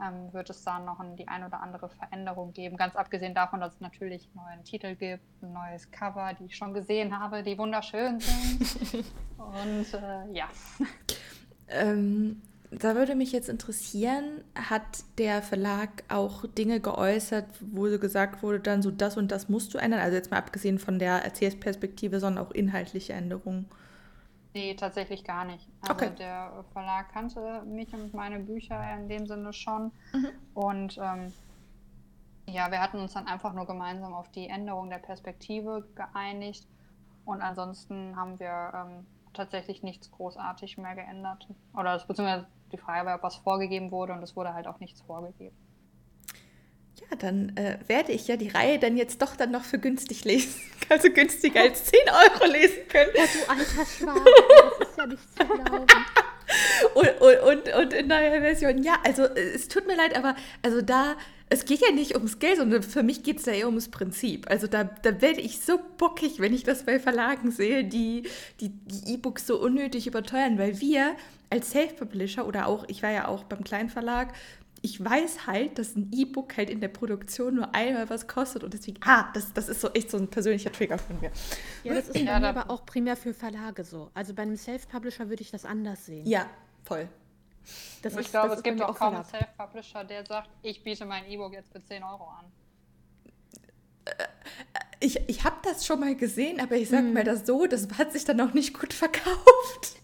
ähm, 0.00 0.32
wird 0.32 0.50
es 0.50 0.62
da 0.62 0.78
noch 0.78 1.00
die 1.16 1.28
ein 1.28 1.44
oder 1.44 1.60
andere 1.60 1.88
Veränderung 1.88 2.52
geben. 2.52 2.76
Ganz 2.76 2.96
abgesehen 2.96 3.34
davon, 3.34 3.60
dass 3.60 3.74
es 3.74 3.80
natürlich 3.80 4.28
einen 4.34 4.46
neuen 4.46 4.64
Titel 4.64 4.94
gibt, 4.94 5.24
ein 5.42 5.52
neues 5.52 5.90
Cover, 5.90 6.32
die 6.38 6.46
ich 6.46 6.56
schon 6.56 6.74
gesehen 6.74 7.18
habe, 7.18 7.42
die 7.42 7.56
wunderschön 7.58 8.20
sind. 8.20 9.04
und 9.38 9.94
äh, 9.94 10.32
ja. 10.32 10.48
Ähm, 11.68 12.42
da 12.70 12.94
würde 12.94 13.14
mich 13.14 13.32
jetzt 13.32 13.48
interessieren, 13.48 14.42
hat 14.54 15.04
der 15.18 15.40
Verlag 15.40 16.04
auch 16.08 16.46
Dinge 16.46 16.80
geäußert, 16.80 17.46
wo 17.60 17.84
gesagt 17.98 18.42
wurde, 18.42 18.60
dann 18.60 18.82
so 18.82 18.90
das 18.90 19.16
und 19.16 19.30
das 19.30 19.48
musst 19.48 19.72
du 19.72 19.78
ändern? 19.78 20.00
Also 20.00 20.16
jetzt 20.16 20.30
mal 20.30 20.38
abgesehen 20.38 20.78
von 20.78 20.98
der 20.98 21.24
Erzählperspektive, 21.24 22.20
sondern 22.20 22.44
auch 22.44 22.50
inhaltliche 22.50 23.12
Änderungen. 23.12 23.66
Nee, 24.56 24.72
tatsächlich 24.72 25.22
gar 25.22 25.44
nicht. 25.44 25.68
Also 25.82 25.92
okay. 25.92 26.10
der 26.18 26.64
Verlag 26.72 27.12
kannte 27.12 27.62
mich 27.66 27.92
und 27.92 28.14
meine 28.14 28.38
Bücher 28.38 28.82
in 28.94 29.06
dem 29.06 29.26
Sinne 29.26 29.52
schon. 29.52 29.92
Mhm. 30.14 30.28
Und 30.54 30.96
ähm, 30.96 31.30
ja, 32.46 32.70
wir 32.70 32.80
hatten 32.80 32.98
uns 32.98 33.12
dann 33.12 33.26
einfach 33.26 33.52
nur 33.52 33.66
gemeinsam 33.66 34.14
auf 34.14 34.30
die 34.30 34.48
Änderung 34.48 34.88
der 34.88 34.96
Perspektive 34.96 35.86
geeinigt. 35.94 36.66
Und 37.26 37.42
ansonsten 37.42 38.16
haben 38.16 38.40
wir 38.40 38.72
ähm, 38.74 39.06
tatsächlich 39.34 39.82
nichts 39.82 40.10
großartig 40.10 40.78
mehr 40.78 40.94
geändert. 40.94 41.46
Oder 41.74 41.98
beziehungsweise 41.98 42.46
die 42.72 42.78
Frage 42.78 43.04
war, 43.04 43.16
ob 43.16 43.24
was 43.24 43.36
vorgegeben 43.36 43.90
wurde 43.90 44.14
und 44.14 44.22
es 44.22 44.36
wurde 44.36 44.54
halt 44.54 44.66
auch 44.68 44.80
nichts 44.80 45.02
vorgegeben. 45.02 45.54
Ja, 47.00 47.16
dann 47.18 47.56
äh, 47.56 47.78
werde 47.86 48.12
ich 48.12 48.26
ja 48.26 48.36
die 48.36 48.48
Reihe 48.48 48.78
dann 48.78 48.96
jetzt 48.96 49.20
doch 49.22 49.36
dann 49.36 49.50
noch 49.50 49.64
für 49.64 49.78
günstig 49.78 50.24
lesen. 50.24 50.54
Also 50.88 51.10
günstiger 51.10 51.62
als 51.62 51.82
10 51.86 51.98
Euro 52.08 52.52
lesen 52.52 52.86
können. 52.88 53.10
Oh, 53.16 53.18
du 53.18 53.50
alter 53.50 53.86
Schwabe, 53.90 54.20
das 54.78 54.88
ist 54.88 54.98
ja 54.98 55.06
nicht 55.06 55.36
zu 55.36 55.44
glauben. 55.44 55.86
Und, 56.94 57.20
und, 57.20 57.40
und, 57.40 57.74
und 57.74 57.92
in 57.92 58.06
neuer 58.06 58.40
Version, 58.40 58.82
ja, 58.84 58.94
also 59.04 59.24
es 59.24 59.66
tut 59.66 59.88
mir 59.88 59.96
leid, 59.96 60.16
aber 60.16 60.36
also 60.62 60.82
da, 60.82 61.16
es 61.48 61.64
geht 61.64 61.80
ja 61.80 61.90
nicht 61.90 62.14
ums 62.14 62.38
Geld, 62.38 62.58
sondern 62.58 62.84
für 62.84 63.02
mich 63.02 63.24
geht 63.24 63.40
es 63.40 63.46
ja 63.46 63.54
eher 63.54 63.66
ums 63.66 63.88
Prinzip. 63.88 64.48
Also 64.48 64.68
da, 64.68 64.84
da 64.84 65.20
werde 65.20 65.40
ich 65.40 65.60
so 65.60 65.80
bockig, 65.98 66.38
wenn 66.38 66.54
ich 66.54 66.62
das 66.62 66.84
bei 66.84 67.00
Verlagen 67.00 67.50
sehe, 67.50 67.82
die 67.82 68.28
die 68.60 68.70
E-Books 69.06 69.46
so 69.46 69.60
unnötig 69.60 70.06
überteuern, 70.06 70.56
weil 70.56 70.80
wir 70.80 71.16
als 71.50 71.70
Self-Publisher 71.70 72.46
oder 72.46 72.66
auch, 72.66 72.84
ich 72.88 73.02
war 73.02 73.10
ja 73.10 73.26
auch 73.26 73.42
beim 73.44 73.64
Kleinverlag, 73.64 74.34
ich 74.82 75.02
weiß 75.04 75.46
halt, 75.46 75.78
dass 75.78 75.96
ein 75.96 76.10
E-Book 76.12 76.56
halt 76.56 76.70
in 76.70 76.80
der 76.80 76.88
Produktion 76.88 77.54
nur 77.54 77.74
einmal 77.74 78.08
was 78.10 78.26
kostet 78.28 78.62
und 78.62 78.74
deswegen, 78.74 78.98
ah, 79.04 79.30
das, 79.32 79.52
das 79.52 79.68
ist 79.68 79.80
so 79.80 79.88
echt 79.90 80.10
so 80.10 80.18
ein 80.18 80.28
persönlicher 80.28 80.70
Trigger 80.72 80.98
von 80.98 81.20
mir. 81.20 81.30
Ja, 81.82 81.94
das 81.94 82.08
ist 82.08 82.16
ja, 82.16 82.36
aber 82.36 82.70
auch 82.70 82.84
primär 82.86 83.16
für 83.16 83.34
Verlage 83.34 83.84
so. 83.84 84.10
Also 84.14 84.34
bei 84.34 84.42
einem 84.42 84.56
Self-Publisher 84.56 85.28
würde 85.28 85.42
ich 85.42 85.50
das 85.50 85.64
anders 85.64 86.06
sehen. 86.06 86.26
Ja, 86.26 86.48
voll. 86.84 87.08
Das 88.02 88.12
ich 88.14 88.20
ist, 88.20 88.30
glaube, 88.30 88.54
es 88.54 88.62
gibt 88.62 88.80
auch 88.80 88.96
kaum 88.96 89.14
einen 89.14 89.24
Self-Publisher, 89.24 90.04
der 90.04 90.24
sagt, 90.24 90.50
ich 90.62 90.82
biete 90.84 91.04
mein 91.04 91.26
E-Book 91.26 91.52
jetzt 91.52 91.72
für 91.72 91.82
10 91.82 92.02
Euro 92.04 92.28
an. 92.28 92.44
Äh, 94.04 94.24
ich, 95.00 95.28
ich 95.28 95.44
habe 95.44 95.56
das 95.62 95.84
schon 95.84 96.00
mal 96.00 96.14
gesehen, 96.14 96.60
aber 96.60 96.76
ich 96.76 96.88
sage 96.88 97.06
hm. 97.06 97.14
mal 97.14 97.24
das 97.24 97.46
so, 97.46 97.66
das 97.66 97.88
hat 97.98 98.12
sich 98.12 98.24
dann 98.24 98.40
auch 98.40 98.54
nicht 98.54 98.78
gut 98.78 98.92
verkauft. 98.92 99.96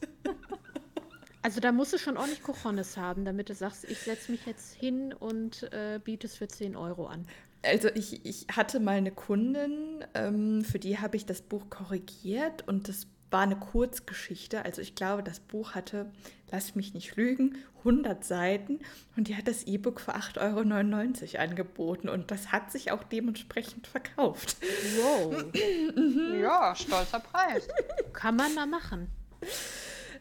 Also 1.42 1.60
da 1.60 1.72
musst 1.72 1.92
du 1.92 1.98
schon 1.98 2.16
ordentlich 2.16 2.42
Cojones 2.42 2.96
haben, 2.96 3.24
damit 3.24 3.48
du 3.48 3.54
sagst, 3.54 3.84
ich 3.84 3.98
setze 3.98 4.30
mich 4.30 4.46
jetzt 4.46 4.74
hin 4.74 5.12
und 5.12 5.64
äh, 5.72 6.00
biete 6.02 6.28
es 6.28 6.36
für 6.36 6.46
10 6.46 6.76
Euro 6.76 7.06
an. 7.06 7.26
Also 7.64 7.88
ich, 7.94 8.24
ich 8.24 8.46
hatte 8.52 8.80
mal 8.80 8.96
eine 8.96 9.12
Kundin, 9.12 10.04
ähm, 10.14 10.64
für 10.64 10.78
die 10.78 10.98
habe 10.98 11.16
ich 11.16 11.26
das 11.26 11.42
Buch 11.42 11.68
korrigiert 11.68 12.66
und 12.66 12.88
das 12.88 13.06
war 13.30 13.42
eine 13.42 13.56
Kurzgeschichte. 13.56 14.64
Also 14.64 14.82
ich 14.82 14.94
glaube, 14.94 15.22
das 15.22 15.40
Buch 15.40 15.74
hatte, 15.74 16.12
lass 16.50 16.74
mich 16.74 16.94
nicht 16.94 17.16
lügen, 17.16 17.56
100 17.78 18.24
Seiten 18.24 18.80
und 19.16 19.28
die 19.28 19.36
hat 19.36 19.48
das 19.48 19.64
E-Book 19.64 20.00
für 20.00 20.14
8,99 20.14 21.34
Euro 21.34 21.42
angeboten 21.42 22.08
und 22.08 22.30
das 22.30 22.52
hat 22.52 22.70
sich 22.70 22.92
auch 22.92 23.02
dementsprechend 23.02 23.86
verkauft. 23.86 24.56
Wow. 24.96 25.44
ja, 26.40 26.74
stolzer 26.76 27.20
Preis. 27.20 27.66
Kann 28.12 28.36
man 28.36 28.54
da 28.54 28.66
machen. 28.66 29.08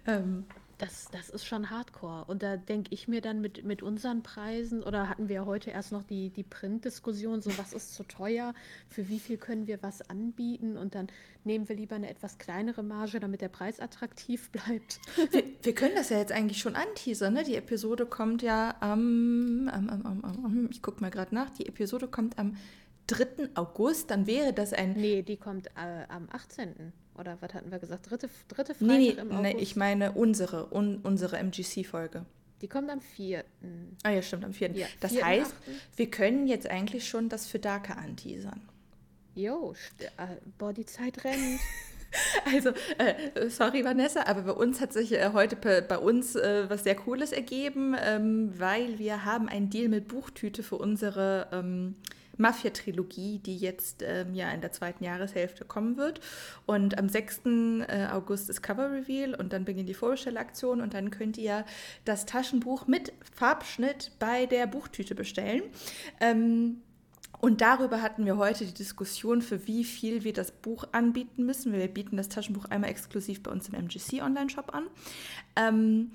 Ähm, 0.07 0.45
das, 0.81 1.07
das 1.11 1.29
ist 1.29 1.45
schon 1.45 1.69
hardcore. 1.69 2.25
Und 2.25 2.41
da 2.41 2.57
denke 2.57 2.89
ich 2.91 3.07
mir 3.07 3.21
dann 3.21 3.39
mit, 3.39 3.63
mit 3.63 3.83
unseren 3.83 4.23
Preisen, 4.23 4.81
oder 4.81 5.07
hatten 5.07 5.29
wir 5.29 5.45
heute 5.45 5.69
erst 5.69 5.91
noch 5.91 6.01
die, 6.01 6.31
die 6.31 6.43
Print-Diskussion, 6.43 7.41
so 7.41 7.55
was 7.57 7.73
ist 7.73 7.93
zu 7.93 8.03
teuer, 8.03 8.55
für 8.89 9.07
wie 9.07 9.19
viel 9.19 9.37
können 9.37 9.67
wir 9.67 9.83
was 9.83 10.01
anbieten 10.09 10.77
und 10.77 10.95
dann 10.95 11.07
nehmen 11.43 11.69
wir 11.69 11.75
lieber 11.75 11.95
eine 11.95 12.09
etwas 12.09 12.39
kleinere 12.39 12.81
Marge, 12.81 13.19
damit 13.19 13.41
der 13.41 13.49
Preis 13.49 13.79
attraktiv 13.79 14.49
bleibt. 14.51 14.99
Wir, 15.29 15.43
wir 15.61 15.75
können 15.75 15.95
das 15.95 16.09
ja 16.09 16.17
jetzt 16.17 16.31
eigentlich 16.31 16.59
schon 16.59 16.75
anteasern, 16.75 17.33
ne? 17.33 17.43
Die 17.43 17.55
Episode 17.55 18.07
kommt 18.07 18.41
ja 18.41 18.75
am, 18.79 19.69
am, 19.71 19.89
am, 19.89 20.05
am, 20.05 20.23
am 20.23 20.67
ich 20.71 20.81
gucke 20.81 21.01
mal 21.01 21.11
gerade 21.11 21.35
nach, 21.35 21.51
die 21.51 21.67
Episode 21.67 22.07
kommt 22.07 22.39
am 22.39 22.57
3. 23.07 23.49
August, 23.55 24.09
dann 24.09 24.25
wäre 24.25 24.53
das 24.53 24.73
ein... 24.73 24.93
Nee, 24.93 25.21
die 25.21 25.37
kommt 25.37 25.67
äh, 25.67 26.05
am 26.07 26.27
18. 26.31 26.93
Oder 27.17 27.37
was 27.41 27.53
hatten 27.53 27.71
wir 27.71 27.79
gesagt? 27.79 28.09
Dritte, 28.09 28.29
dritte 28.47 28.73
Freitag 28.73 28.87
nee, 28.87 28.97
nee, 28.97 29.09
im 29.09 29.31
August? 29.31 29.41
Nee, 29.41 29.61
ich 29.61 29.75
meine 29.75 30.13
unsere, 30.13 30.73
un, 30.73 30.99
unsere 31.03 31.37
MGC-Folge. 31.37 32.25
Die 32.61 32.67
kommt 32.67 32.89
am 32.89 33.01
4. 33.01 33.43
Ah 34.03 34.11
ja, 34.11 34.21
stimmt, 34.21 34.45
am 34.45 34.53
4. 34.53 34.71
Ja, 34.71 34.87
das 34.99 35.13
4. 35.13 35.25
heißt, 35.25 35.51
8. 35.51 35.97
wir 35.97 36.11
können 36.11 36.47
jetzt 36.47 36.67
eigentlich 36.67 37.07
schon 37.07 37.27
das 37.27 37.47
für 37.47 37.59
Darker 37.59 37.97
anteasern. 37.97 38.61
Jo, 39.33 39.73
äh, 39.99 40.27
boah, 40.57 40.73
die 40.73 40.85
Zeit 40.85 41.23
rennt. 41.23 41.59
Also, 42.53 42.71
äh, 42.97 43.49
sorry 43.49 43.85
Vanessa, 43.85 44.23
aber 44.25 44.41
bei 44.41 44.51
uns 44.51 44.81
hat 44.81 44.91
sich 44.91 45.13
äh, 45.13 45.29
heute 45.31 45.55
bei 45.55 45.97
uns 45.97 46.35
äh, 46.35 46.69
was 46.69 46.83
sehr 46.83 46.95
Cooles 46.95 47.31
ergeben, 47.31 47.95
ähm, 47.97 48.51
weil 48.57 48.99
wir 48.99 49.23
haben 49.23 49.47
einen 49.47 49.69
Deal 49.69 49.87
mit 49.87 50.09
Buchtüte 50.09 50.61
für 50.61 50.75
unsere 50.75 51.47
ähm, 51.53 51.95
Mafia-Trilogie, 52.41 53.39
die 53.39 53.57
jetzt 53.57 54.03
ähm, 54.05 54.33
ja 54.33 54.51
in 54.51 54.61
der 54.61 54.71
zweiten 54.71 55.03
Jahreshälfte 55.03 55.63
kommen 55.65 55.97
wird. 55.97 56.19
Und 56.65 56.97
am 56.97 57.07
6. 57.07 57.41
Äh, 57.45 58.07
August 58.11 58.49
ist 58.49 58.61
Cover 58.61 58.91
Reveal 58.91 59.35
und 59.35 59.53
dann 59.53 59.63
beginnt 59.63 59.87
die 59.87 59.93
Vorbestellaktion 59.93 60.81
und 60.81 60.93
dann 60.93 61.11
könnt 61.11 61.37
ihr 61.37 61.65
das 62.03 62.25
Taschenbuch 62.25 62.87
mit 62.87 63.13
Farbschnitt 63.35 64.11
bei 64.19 64.45
der 64.45 64.67
Buchtüte 64.67 65.15
bestellen. 65.15 65.63
Ähm, 66.19 66.81
und 67.39 67.61
darüber 67.61 68.03
hatten 68.03 68.25
wir 68.25 68.37
heute 68.37 68.65
die 68.65 68.73
Diskussion, 68.73 69.41
für 69.41 69.65
wie 69.65 69.83
viel 69.83 70.23
wir 70.23 70.33
das 70.33 70.51
Buch 70.51 70.85
anbieten 70.91 71.43
müssen. 71.43 71.73
Wir 71.73 71.87
bieten 71.87 72.15
das 72.15 72.29
Taschenbuch 72.29 72.65
einmal 72.65 72.91
exklusiv 72.91 73.41
bei 73.41 73.51
uns 73.51 73.67
im 73.67 73.73
MGC 73.73 74.21
Online-Shop 74.21 74.73
an. 74.75 74.87
Ähm, 75.55 76.11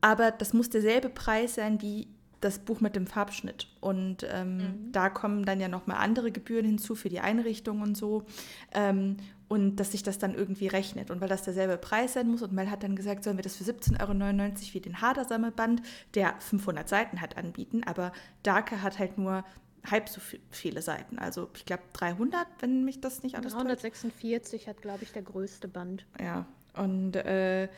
aber 0.00 0.30
das 0.30 0.52
muss 0.52 0.70
derselbe 0.70 1.08
Preis 1.08 1.56
sein 1.56 1.82
wie 1.82 2.08
das 2.40 2.58
Buch 2.58 2.80
mit 2.80 2.96
dem 2.96 3.06
Farbschnitt. 3.06 3.68
Und 3.80 4.26
ähm, 4.30 4.56
mhm. 4.56 4.92
da 4.92 5.10
kommen 5.10 5.44
dann 5.44 5.60
ja 5.60 5.68
nochmal 5.68 5.98
andere 5.98 6.32
Gebühren 6.32 6.64
hinzu 6.64 6.94
für 6.94 7.08
die 7.08 7.20
Einrichtung 7.20 7.82
und 7.82 7.96
so. 7.96 8.24
Ähm, 8.72 9.16
und 9.48 9.76
dass 9.76 9.92
sich 9.92 10.02
das 10.02 10.18
dann 10.18 10.34
irgendwie 10.34 10.68
rechnet. 10.68 11.10
Und 11.10 11.20
weil 11.20 11.28
das 11.28 11.42
derselbe 11.42 11.76
Preis 11.76 12.12
sein 12.12 12.28
muss, 12.28 12.40
und 12.42 12.52
Mel 12.52 12.70
hat 12.70 12.84
dann 12.84 12.94
gesagt, 12.94 13.24
sollen 13.24 13.36
wir 13.36 13.42
das 13.42 13.56
für 13.56 13.64
17,99 13.64 14.00
Euro 14.00 14.74
wie 14.74 14.80
den 14.80 15.00
Hader-Sammelband, 15.00 15.82
der 16.14 16.34
500 16.38 16.88
Seiten 16.88 17.20
hat, 17.20 17.36
anbieten. 17.36 17.82
Aber 17.84 18.12
Darke 18.44 18.80
hat 18.80 18.98
halt 18.98 19.18
nur 19.18 19.44
halb 19.88 20.08
so 20.08 20.20
viele 20.50 20.82
Seiten. 20.82 21.18
Also 21.18 21.50
ich 21.54 21.64
glaube 21.64 21.82
300, 21.94 22.46
wenn 22.60 22.84
mich 22.84 23.00
das 23.00 23.22
nicht 23.22 23.36
alles 23.36 23.54
346 23.54 24.68
hat, 24.68 24.82
glaube 24.82 25.02
ich, 25.02 25.12
der 25.12 25.22
größte 25.22 25.68
Band. 25.68 26.06
Ja, 26.20 26.46
und 26.74 27.16
äh, 27.16 27.68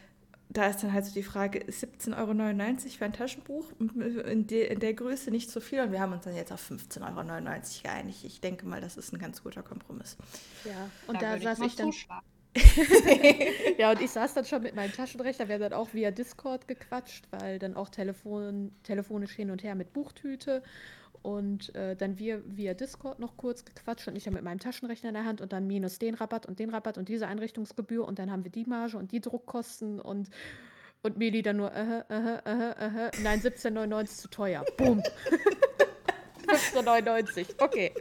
da 0.53 0.67
ist 0.67 0.83
dann 0.83 0.93
halt 0.93 1.05
so 1.05 1.12
die 1.12 1.23
Frage, 1.23 1.61
17,99 1.61 2.17
Euro 2.17 2.97
für 2.99 3.05
ein 3.05 3.12
Taschenbuch? 3.12 3.73
In, 3.79 4.47
de, 4.47 4.73
in, 4.73 4.81
der 4.81 4.95
Größe 4.95 5.31
nicht 5.31 5.51
so 5.51 5.61
viel. 5.61 5.81
Und 5.81 5.93
wir 5.93 6.01
haben 6.01 6.12
uns 6.12 6.25
dann 6.25 6.37
jetzt 6.37 6.53
auf 6.53 6.71
15,99 6.71 7.03
Euro 7.03 7.61
geeinigt. 7.83 8.25
Ich 8.25 8.41
denke 8.41 8.67
mal, 8.67 8.81
das 8.81 8.97
ist 8.97 9.12
ein 9.12 9.19
ganz 9.19 9.43
guter 9.43 9.62
Kompromiss. 9.62 10.17
Ja, 10.65 10.91
und 11.07 11.23
da, 11.23 11.37
da 11.37 11.55
saß 11.55 11.61
ich, 11.61 11.67
ich 11.67 11.77
dann. 11.77 11.93
ja, 13.79 13.91
und 13.93 14.01
ich 14.03 14.11
saß 14.11 14.35
dann 14.35 14.45
schon 14.45 14.62
mit 14.62 14.75
meinem 14.75 14.93
Taschenrechner. 14.93 15.49
Wir 15.49 15.55
haben 15.55 15.62
dann 15.62 15.73
auch 15.73 15.95
via 15.95 16.11
Discord 16.11 16.69
gequatscht, 16.69 17.27
weil 17.31 17.59
dann 17.59 17.75
auch 17.75 17.88
Telefon, 17.88 18.73
telefonisch 18.83 19.33
hin 19.33 19.51
und 19.51 19.62
her 19.62 19.75
mit 19.75 19.93
Buchtüte. 19.93 20.62
Und 21.23 21.75
äh, 21.75 21.95
dann 21.95 22.19
wir 22.19 22.43
via 22.47 22.75
Discord 22.75 23.19
noch 23.21 23.37
kurz 23.37 23.65
gequatscht 23.65 24.09
und 24.09 24.17
ich 24.17 24.27
habe 24.27 24.35
mit 24.35 24.45
meinem 24.45 24.59
Taschenrechner 24.59 25.11
in 25.11 25.15
der 25.15 25.25
Hand 25.25 25.41
und 25.41 25.53
dann 25.53 25.67
minus 25.67 25.99
den 25.99 26.15
Rabatt 26.15 26.47
und 26.47 26.59
den 26.59 26.71
Rabatt 26.71 26.99
und 26.99 27.09
diese 27.09 27.29
Einrichtungsgebühr 27.29 28.05
und 28.07 28.19
dann 28.19 28.31
haben 28.31 28.45
wir 28.45 28.51
die 28.51 28.65
Marge 28.65 28.99
und 28.99 29.13
die 29.13 29.21
Druckkosten 29.21 30.01
und 30.01 30.29
und 31.03 31.19
Meli 31.19 31.43
dann 31.43 31.57
nur, 31.57 31.73
äh, 31.73 32.05
äh, 32.09 32.39
äh, 32.47 33.09
äh, 33.09 33.11
nein, 33.23 33.41
17,99 33.41 34.19
zu 34.19 34.29
teuer. 34.29 34.65
Boom. 34.77 35.03
17,99. 36.47 37.47
Okay. 37.59 37.93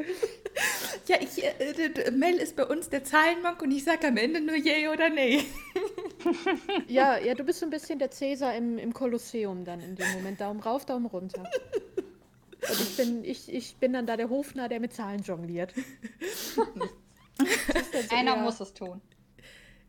Ja, 1.08 1.18
ich, 1.20 1.44
äh, 1.44 2.12
Mel 2.12 2.36
ist 2.36 2.56
bei 2.56 2.66
uns 2.66 2.90
der 2.90 3.04
Zahlenmonk 3.04 3.62
und 3.62 3.72
ich 3.72 3.84
sage 3.84 4.08
am 4.08 4.18
Ende 4.18 4.42
nur 4.42 4.56
yay 4.56 4.88
oder 4.90 5.10
nee. 5.10 5.44
ja, 6.88 7.18
ja, 7.18 7.34
du 7.34 7.44
bist 7.44 7.60
so 7.60 7.66
ein 7.66 7.70
bisschen 7.70 7.98
der 8.00 8.12
Cäsar 8.12 8.56
im, 8.56 8.78
im 8.78 8.94
Kolosseum 8.94 9.66
dann 9.66 9.80
in 9.80 9.96
dem 9.96 10.12
Moment. 10.14 10.40
Daumen 10.40 10.60
rauf, 10.60 10.86
Daumen 10.86 11.08
runter. 11.08 11.50
Und 12.70 12.80
ich 12.80 12.98
bin, 12.98 13.24
ich, 13.24 13.52
ich 13.52 13.78
bin 13.78 13.94
dann 13.94 14.06
da 14.06 14.18
der 14.18 14.30
Hofner, 14.30 14.70
der 14.70 14.80
mit 14.80 14.94
Zahlen 14.94 15.24
jongliert. 15.24 15.74
Einer 18.12 18.36
muss 18.38 18.60
es 18.60 18.72
tun. 18.74 19.02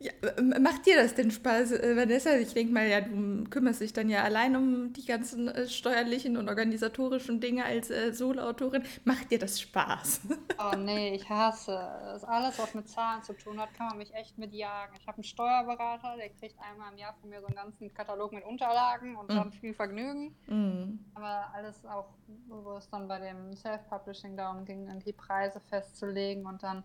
Ja, 0.02 0.10
macht 0.58 0.86
dir 0.86 0.96
das 0.96 1.14
denn 1.14 1.30
Spaß, 1.30 1.72
äh, 1.72 1.96
Vanessa? 1.96 2.34
Ich 2.36 2.52
denke 2.54 2.72
mal, 2.72 2.88
ja, 2.88 3.00
du 3.00 3.44
kümmerst 3.44 3.80
dich 3.80 3.92
dann 3.92 4.10
ja 4.10 4.24
allein 4.24 4.56
um 4.56 4.92
die 4.92 5.04
ganzen 5.04 5.46
äh, 5.46 5.68
steuerlichen 5.68 6.36
und 6.36 6.48
organisatorischen 6.48 7.38
Dinge 7.38 7.64
als 7.64 7.88
äh, 7.88 8.12
Solo-Autorin. 8.12 8.82
Macht 9.04 9.30
dir 9.30 9.38
das 9.38 9.60
Spaß? 9.60 10.22
Oh 10.58 10.76
nee, 10.76 11.14
ich 11.14 11.28
hasse 11.28 11.76
es. 12.14 12.22
Alles, 12.22 12.56
was 12.58 12.72
mit 12.74 12.88
Zahlen 12.88 13.22
zu 13.22 13.32
tun 13.32 13.58
hat, 13.60 13.74
kann 13.74 13.88
man 13.88 13.98
mich 13.98 14.14
echt 14.14 14.38
mitjagen. 14.38 14.94
Ich 15.00 15.06
habe 15.08 15.16
einen 15.16 15.24
Steuerberater, 15.24 16.16
der 16.16 16.28
kriegt 16.28 16.54
einmal 16.60 16.92
im 16.92 16.98
Jahr 16.98 17.14
von 17.20 17.30
mir 17.30 17.40
so 17.40 17.46
einen 17.46 17.56
ganzen 17.56 17.92
Katalog 17.92 18.32
mit 18.32 18.44
Unterlagen 18.44 19.16
und 19.16 19.28
mm. 19.28 19.34
dann 19.34 19.52
viel 19.52 19.74
Vergnügen. 19.74 20.36
Mm. 20.46 20.98
Aber 21.14 21.52
alles 21.52 21.84
auch, 21.84 22.10
wo 22.48 22.76
es 22.76 22.88
dann 22.90 23.08
bei 23.08 23.18
dem 23.18 23.56
Self-Publishing 23.56 24.36
darum 24.36 24.64
ging, 24.64 24.88
die 25.04 25.12
Preise 25.12 25.58
festzulegen 25.68 26.46
und 26.46 26.62
dann 26.62 26.84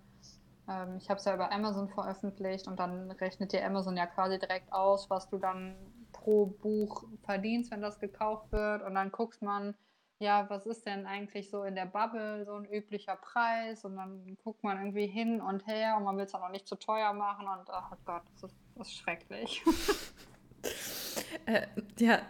ähm, 0.67 0.97
ich 0.97 1.09
habe 1.09 1.19
es 1.19 1.25
ja 1.25 1.33
über 1.33 1.51
Amazon 1.51 1.89
veröffentlicht 1.89 2.67
und 2.67 2.79
dann 2.79 3.11
rechnet 3.11 3.53
dir 3.53 3.65
Amazon 3.65 3.97
ja 3.97 4.05
quasi 4.05 4.37
direkt 4.39 4.71
aus, 4.73 5.09
was 5.09 5.29
du 5.29 5.37
dann 5.37 5.75
pro 6.11 6.47
Buch 6.47 7.05
verdienst, 7.23 7.71
wenn 7.71 7.81
das 7.81 7.99
gekauft 7.99 8.51
wird. 8.51 8.81
Und 8.83 8.95
dann 8.95 9.11
guckt 9.11 9.41
man, 9.41 9.75
ja, 10.19 10.49
was 10.49 10.65
ist 10.65 10.85
denn 10.85 11.05
eigentlich 11.05 11.49
so 11.49 11.63
in 11.63 11.75
der 11.75 11.85
Bubble 11.85 12.43
so 12.45 12.53
ein 12.53 12.65
üblicher 12.65 13.15
Preis? 13.15 13.85
Und 13.85 13.97
dann 13.97 14.37
guckt 14.43 14.63
man 14.63 14.77
irgendwie 14.77 15.07
hin 15.07 15.41
und 15.41 15.67
her 15.67 15.95
und 15.97 16.03
man 16.03 16.17
will 16.17 16.25
es 16.25 16.31
dann 16.31 16.41
auch 16.41 16.49
nicht 16.49 16.67
zu 16.67 16.75
teuer 16.75 17.13
machen. 17.13 17.47
Und 17.47 17.69
oh 17.69 17.95
Gott, 18.05 18.23
das 18.33 18.51
ist, 18.51 18.57
das 18.75 18.87
ist 18.87 18.95
schrecklich. 18.95 19.63
Äh, 21.45 21.67
ja, 21.99 22.21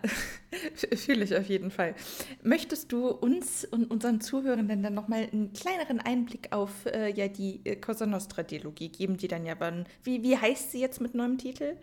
fühle 0.95 1.23
ich 1.23 1.36
auf 1.36 1.47
jeden 1.47 1.71
Fall. 1.71 1.95
Möchtest 2.43 2.91
du 2.91 3.10
uns 3.10 3.65
und 3.65 3.89
unseren 3.89 4.21
Zuhörenden 4.21 4.84
dann 4.84 4.93
nochmal 4.93 5.28
einen 5.32 5.54
kleineren 5.54 6.00
Einblick 6.00 6.52
auf 6.52 6.86
äh, 6.86 7.10
ja, 7.12 7.28
die 7.28 7.62
äh, 7.65 7.76
Cosa 7.76 8.06
Nostra-Dialogie 8.06 8.89
geben, 8.89 9.17
die 9.17 9.28
dann 9.28 9.45
ja 9.45 9.56
wann. 9.60 9.86
Wie, 10.04 10.23
wie 10.23 10.38
heißt 10.38 10.71
sie 10.71 10.80
jetzt 10.80 11.02
mit 11.02 11.15
neuem 11.15 11.38
Titel? 11.38 11.78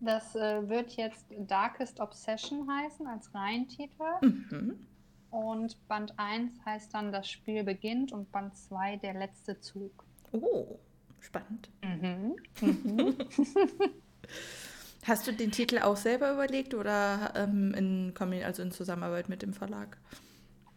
Das 0.00 0.34
äh, 0.34 0.68
wird 0.68 0.92
jetzt 0.96 1.26
Darkest 1.38 2.00
Obsession 2.00 2.68
heißen 2.68 3.06
als 3.06 3.32
Reihentitel. 3.34 4.02
Mhm. 4.20 4.86
Und 5.30 5.88
Band 5.88 6.12
1 6.18 6.52
heißt 6.66 6.92
dann 6.92 7.12
Das 7.12 7.28
Spiel 7.28 7.64
beginnt 7.64 8.12
und 8.12 8.30
Band 8.32 8.56
2 8.56 8.96
Der 8.96 9.14
letzte 9.14 9.60
Zug. 9.60 10.04
Oh, 10.32 10.78
spannend. 11.20 11.70
Mhm. 11.82 12.36
Mhm. 12.60 13.16
Hast 15.06 15.26
du 15.26 15.32
den 15.32 15.50
Titel 15.50 15.78
auch 15.78 15.96
selber 15.96 16.32
überlegt 16.32 16.74
oder 16.74 17.32
ähm, 17.34 17.74
in, 17.74 18.14
also 18.44 18.62
in 18.62 18.70
Zusammenarbeit 18.70 19.28
mit 19.28 19.42
dem 19.42 19.52
Verlag? 19.52 19.98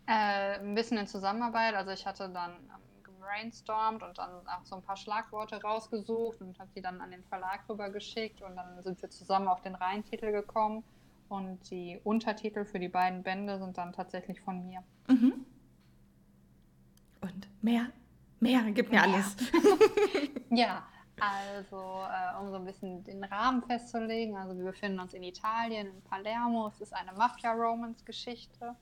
Äh, 0.07 0.59
ein 0.59 0.73
bisschen 0.73 0.97
in 0.97 1.07
Zusammenarbeit. 1.07 1.75
Also 1.75 1.91
ich 1.91 2.07
hatte 2.07 2.29
dann 2.29 2.53
ähm, 2.53 3.03
gebrainstormt 3.03 4.01
und 4.01 4.17
dann 4.17 4.31
auch 4.47 4.65
so 4.65 4.75
ein 4.75 4.81
paar 4.81 4.97
Schlagworte 4.97 5.61
rausgesucht 5.61 6.41
und 6.41 6.57
habe 6.57 6.69
die 6.75 6.81
dann 6.81 7.01
an 7.01 7.11
den 7.11 7.23
Verlag 7.25 7.69
rübergeschickt 7.69 8.41
und 8.41 8.55
dann 8.55 8.81
sind 8.83 8.99
wir 9.01 9.11
zusammen 9.11 9.47
auf 9.47 9.61
den 9.61 9.75
Reihentitel 9.75 10.31
gekommen 10.31 10.83
und 11.29 11.69
die 11.69 11.99
Untertitel 12.03 12.65
für 12.65 12.79
die 12.79 12.89
beiden 12.89 13.21
Bände 13.21 13.59
sind 13.59 13.77
dann 13.77 13.93
tatsächlich 13.93 14.41
von 14.41 14.65
mir. 14.65 14.83
Mhm. 15.07 15.45
Und 17.21 17.47
mehr? 17.61 17.91
Mehr, 18.39 18.63
gib 18.71 18.91
mir 18.91 19.03
alles. 19.03 19.35
ja, 20.49 20.83
also, 21.19 21.77
äh, 21.77 22.41
um 22.41 22.49
so 22.49 22.55
ein 22.55 22.65
bisschen 22.65 23.03
den 23.03 23.23
Rahmen 23.23 23.61
festzulegen, 23.63 24.35
also 24.35 24.57
wir 24.57 24.65
befinden 24.65 24.99
uns 24.99 25.13
in 25.13 25.23
Italien, 25.23 25.87
in 25.87 26.01
Palermo. 26.03 26.67
Es 26.67 26.81
ist 26.81 26.93
eine 26.93 27.13
Mafia-Romance-Geschichte. 27.13 28.75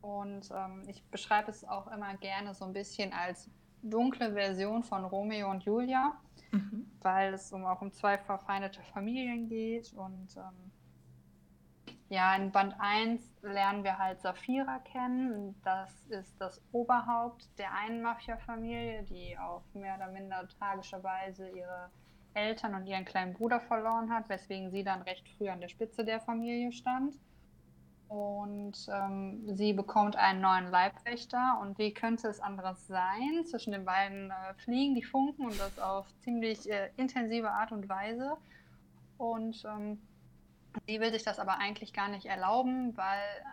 Und 0.00 0.50
ähm, 0.52 0.84
ich 0.88 1.02
beschreibe 1.04 1.50
es 1.50 1.64
auch 1.64 1.86
immer 1.88 2.14
gerne 2.16 2.54
so 2.54 2.64
ein 2.64 2.72
bisschen 2.72 3.12
als 3.12 3.50
dunkle 3.82 4.32
Version 4.32 4.82
von 4.82 5.04
Romeo 5.04 5.50
und 5.50 5.64
Julia, 5.64 6.16
mhm. 6.52 6.90
weil 7.00 7.34
es 7.34 7.52
um, 7.52 7.64
auch 7.64 7.80
um 7.80 7.92
zwei 7.92 8.18
verfeindete 8.18 8.82
Familien 8.82 9.48
geht 9.48 9.92
und 9.94 10.36
ähm, 10.36 10.72
ja, 12.08 12.36
in 12.36 12.52
Band 12.52 12.74
1 12.78 13.20
lernen 13.42 13.82
wir 13.82 13.98
halt 13.98 14.20
Safira 14.20 14.78
kennen. 14.80 15.60
Das 15.64 15.90
ist 16.08 16.40
das 16.40 16.62
Oberhaupt 16.70 17.48
der 17.58 17.72
einen 17.74 18.00
Mafia-Familie, 18.02 19.02
die 19.02 19.36
auf 19.38 19.62
mehr 19.74 19.96
oder 19.96 20.08
minder 20.08 20.46
tragische 20.58 21.02
Weise 21.02 21.48
ihre 21.48 21.90
Eltern 22.34 22.74
und 22.74 22.86
ihren 22.86 23.04
kleinen 23.04 23.32
Bruder 23.32 23.60
verloren 23.60 24.12
hat, 24.12 24.28
weswegen 24.28 24.70
sie 24.70 24.84
dann 24.84 25.02
recht 25.02 25.28
früh 25.36 25.48
an 25.48 25.60
der 25.60 25.68
Spitze 25.68 26.04
der 26.04 26.20
Familie 26.20 26.70
stand. 26.70 27.14
Und 28.08 28.86
ähm, 28.88 29.56
sie 29.56 29.72
bekommt 29.72 30.14
einen 30.14 30.40
neuen 30.40 30.70
Leibwächter. 30.70 31.58
Und 31.60 31.76
wie 31.78 31.92
könnte 31.92 32.28
es 32.28 32.38
anderes 32.38 32.86
sein? 32.86 33.44
Zwischen 33.46 33.72
den 33.72 33.84
beiden 33.84 34.30
äh, 34.30 34.54
fliegen 34.58 34.94
die 34.94 35.02
Funken 35.02 35.46
und 35.46 35.58
das 35.58 35.76
auf 35.80 36.06
ziemlich 36.20 36.70
äh, 36.70 36.90
intensive 36.96 37.50
Art 37.50 37.72
und 37.72 37.88
Weise. 37.88 38.36
Und 39.18 39.64
ähm, 39.64 39.98
Sie 40.86 41.00
will 41.00 41.12
sich 41.12 41.22
das 41.22 41.38
aber 41.38 41.58
eigentlich 41.58 41.92
gar 41.92 42.08
nicht 42.08 42.26
erlauben, 42.26 42.96
weil 42.96 43.44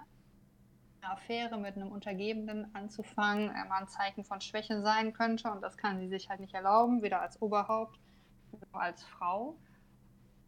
eine 1.01 1.13
Affäre 1.13 1.57
mit 1.57 1.75
einem 1.75 1.91
Untergebenen 1.91 2.73
anzufangen 2.75 3.49
immer 3.49 3.75
ein 3.75 3.87
Zeichen 3.87 4.23
von 4.23 4.41
Schwäche 4.41 4.81
sein 4.81 5.13
könnte 5.13 5.51
und 5.51 5.61
das 5.61 5.77
kann 5.77 5.99
sie 5.99 6.07
sich 6.07 6.29
halt 6.29 6.39
nicht 6.39 6.53
erlauben, 6.53 7.01
weder 7.01 7.21
als 7.21 7.41
Oberhaupt 7.41 7.99
noch 8.51 8.79
als 8.79 9.03
Frau. 9.03 9.57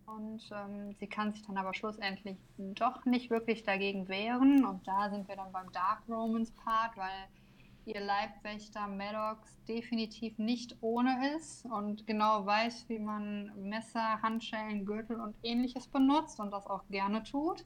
Und 0.06 0.48
ähm, 0.52 0.94
sie 1.00 1.08
kann 1.08 1.34
sich 1.34 1.42
dann 1.48 1.58
aber 1.58 1.74
schlussendlich 1.74 2.38
doch 2.58 3.06
nicht 3.06 3.32
wirklich 3.32 3.64
dagegen 3.64 4.08
wehren. 4.08 4.64
Und 4.64 4.88
da 4.88 5.10
sind 5.10 5.28
wir 5.28 5.36
dann 5.36 5.52
beim 5.52 5.72
Dark 5.72 6.04
Romans 6.08 6.52
Part, 6.52 6.96
weil 6.96 7.28
ihr 7.86 8.02
Leibwächter 8.02 8.88
Maddox 8.88 9.64
definitiv 9.66 10.38
nicht 10.38 10.76
ohne 10.82 11.36
ist 11.36 11.66
und 11.66 12.08
genau 12.08 12.46
weiß, 12.46 12.90
wie 12.90 13.00
man 13.00 13.52
Messer, 13.70 14.22
Handschellen, 14.22 14.86
Gürtel 14.86 15.20
und 15.20 15.36
ähnliches 15.44 15.88
benutzt 15.88 16.40
und 16.40 16.52
das 16.52 16.68
auch 16.68 16.84
gerne 16.90 17.24
tut. 17.24 17.66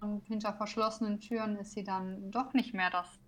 Und 0.00 0.24
hinter 0.26 0.52
verschlossenen 0.52 1.20
Türen 1.20 1.56
ist 1.56 1.72
sie 1.72 1.84
dann 1.84 2.30
doch 2.30 2.52
nicht 2.52 2.74
mehr 2.74 2.90
das 2.90 3.18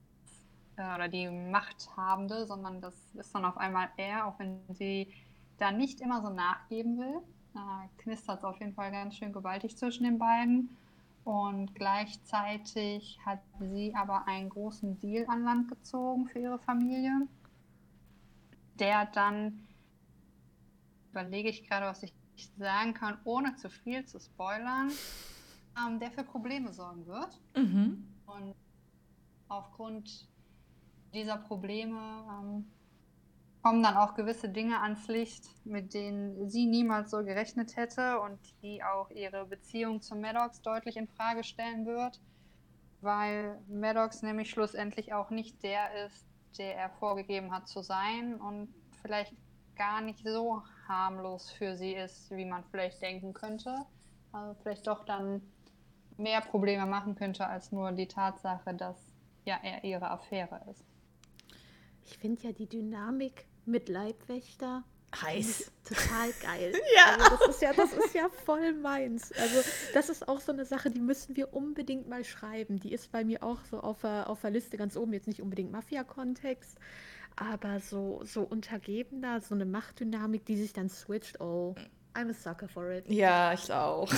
äh, 0.77 0.95
oder 0.95 1.09
die 1.09 1.29
Machthabende, 1.29 2.47
sondern 2.47 2.81
das 2.81 2.95
ist 3.15 3.35
dann 3.35 3.45
auf 3.45 3.57
einmal 3.57 3.89
er, 3.97 4.27
auch 4.27 4.39
wenn 4.39 4.61
sie 4.75 5.13
da 5.59 5.73
nicht 5.73 6.01
immer 6.01 6.23
so 6.23 6.31
nachgeben 6.31 6.99
will. 6.99 7.21
Äh, 7.55 8.03
knistert 8.03 8.39
es 8.39 8.45
auf 8.45 8.61
jeden 8.61 8.75
Fall 8.75 8.93
ganz 8.93 9.17
schön 9.17 9.33
gewaltig 9.33 9.77
zwischen 9.77 10.05
den 10.05 10.19
beiden. 10.19 10.77
Und 11.29 11.75
gleichzeitig 11.75 13.19
hat 13.23 13.41
sie 13.61 13.95
aber 13.95 14.27
einen 14.27 14.49
großen 14.49 14.99
Deal 14.99 15.27
an 15.29 15.45
Land 15.45 15.69
gezogen 15.69 16.27
für 16.27 16.39
ihre 16.39 16.59
Familie, 16.59 17.29
der 18.79 19.05
dann, 19.05 19.69
überlege 21.11 21.51
ich 21.51 21.69
gerade, 21.69 21.85
was 21.85 22.03
ich 22.03 22.15
sagen 22.57 22.95
kann, 22.95 23.19
ohne 23.25 23.55
zu 23.57 23.69
viel 23.69 24.07
zu 24.07 24.19
spoilern, 24.19 24.91
ähm, 25.77 26.01
der 26.01 26.13
für 26.13 26.25
Probleme 26.25 26.73
sorgen 26.73 27.07
wird. 27.07 27.39
Mhm. 27.55 28.09
Und 28.25 28.55
aufgrund 29.49 30.31
dieser 31.13 31.37
Probleme 31.37 32.25
ähm, 32.41 32.71
kommen 33.69 33.83
dann 33.83 33.99
auch 33.99 34.15
gewisse 34.15 34.49
Dinge 34.49 34.81
ans 34.81 35.09
Licht, 35.09 35.45
mit 35.67 35.93
denen 35.93 36.49
sie 36.49 36.65
niemals 36.65 37.11
so 37.11 37.23
gerechnet 37.23 37.77
hätte 37.77 38.19
und 38.19 38.39
die 38.63 38.83
auch 38.83 39.11
ihre 39.11 39.45
Beziehung 39.45 40.01
zu 40.01 40.17
Maddox 40.17 40.63
deutlich 40.63 40.97
in 40.97 41.07
Frage 41.07 41.45
stellen 41.45 41.85
wird, 41.85 42.19
weil 43.03 43.61
Maddox 43.69 44.23
nämlich 44.23 44.49
schlussendlich 44.49 45.13
auch 45.13 45.29
nicht 45.29 45.63
der 45.63 46.07
ist, 46.07 46.27
der 46.57 46.77
er 46.77 46.89
vorgegeben 46.89 47.53
hat 47.53 47.69
zu 47.69 47.83
sein 47.83 48.37
und 48.37 48.73
vielleicht 49.03 49.35
gar 49.77 50.01
nicht 50.01 50.27
so 50.27 50.63
harmlos 50.89 51.51
für 51.51 51.77
sie 51.77 51.93
ist, 51.93 52.31
wie 52.31 52.47
man 52.47 52.65
vielleicht 52.71 53.03
denken 53.03 53.35
könnte. 53.35 53.85
Also 54.33 54.55
vielleicht 54.63 54.87
doch 54.87 55.05
dann 55.05 55.43
mehr 56.17 56.41
Probleme 56.41 56.87
machen 56.87 57.17
könnte 57.17 57.47
als 57.47 57.71
nur 57.71 57.93
die 57.93 58.09
Tatsache, 58.09 58.73
dass 58.73 59.13
ja 59.45 59.59
er 59.63 59.85
ihre 59.85 60.11
Affäre 60.11 60.63
ist. 60.71 60.87
Ich 62.07 62.17
finde 62.17 62.43
ja 62.45 62.53
die 62.53 62.67
Dynamik 62.67 63.48
mit 63.69 63.89
Leibwächter 63.89 64.85
heiß. 65.15 65.71
Total 65.85 66.31
geil. 66.43 66.73
ja. 66.97 67.17
Also 67.17 67.37
das 67.37 67.57
ist 67.57 67.63
ja, 67.63 67.73
das 67.73 67.93
ist 67.93 68.15
ja 68.15 68.29
voll 68.45 68.73
meins. 68.75 69.33
Also 69.33 69.63
das 69.95 70.09
ist 70.09 70.29
auch 70.29 70.41
so 70.41 70.53
eine 70.53 70.65
Sache, 70.65 70.91
die 70.91 71.01
müssen 71.01 71.37
wir 71.37 71.55
unbedingt 71.55 72.09
mal 72.09 72.25
schreiben. 72.25 72.79
Die 72.79 72.93
ist 72.93 73.11
bei 73.11 73.25
mir 73.25 73.43
auch 73.43 73.65
so 73.71 73.81
auf 73.81 74.03
der, 74.03 74.29
auf 74.29 74.41
der 74.43 74.51
Liste 74.51 74.77
ganz 74.77 74.97
oben. 74.97 75.13
Jetzt 75.13 75.29
nicht 75.29 75.41
unbedingt 75.41 75.73
Mafia-Kontext, 75.73 76.79
aber 77.37 77.81
so, 77.81 78.21
so 78.25 78.43
untergebener, 78.43 79.41
so 79.41 79.55
eine 79.55 79.65
Machtdynamik, 79.65 80.45
die 80.45 80.57
sich 80.57 80.73
dann 80.73 80.89
switcht. 80.89 81.41
Oh, 81.41 81.75
I'm 82.19 82.31
a 82.31 82.35
sucker 82.35 82.67
for 82.67 82.91
it. 82.91 83.05
Ja, 83.07 83.53
ich 83.53 83.73
auch. 83.73 84.11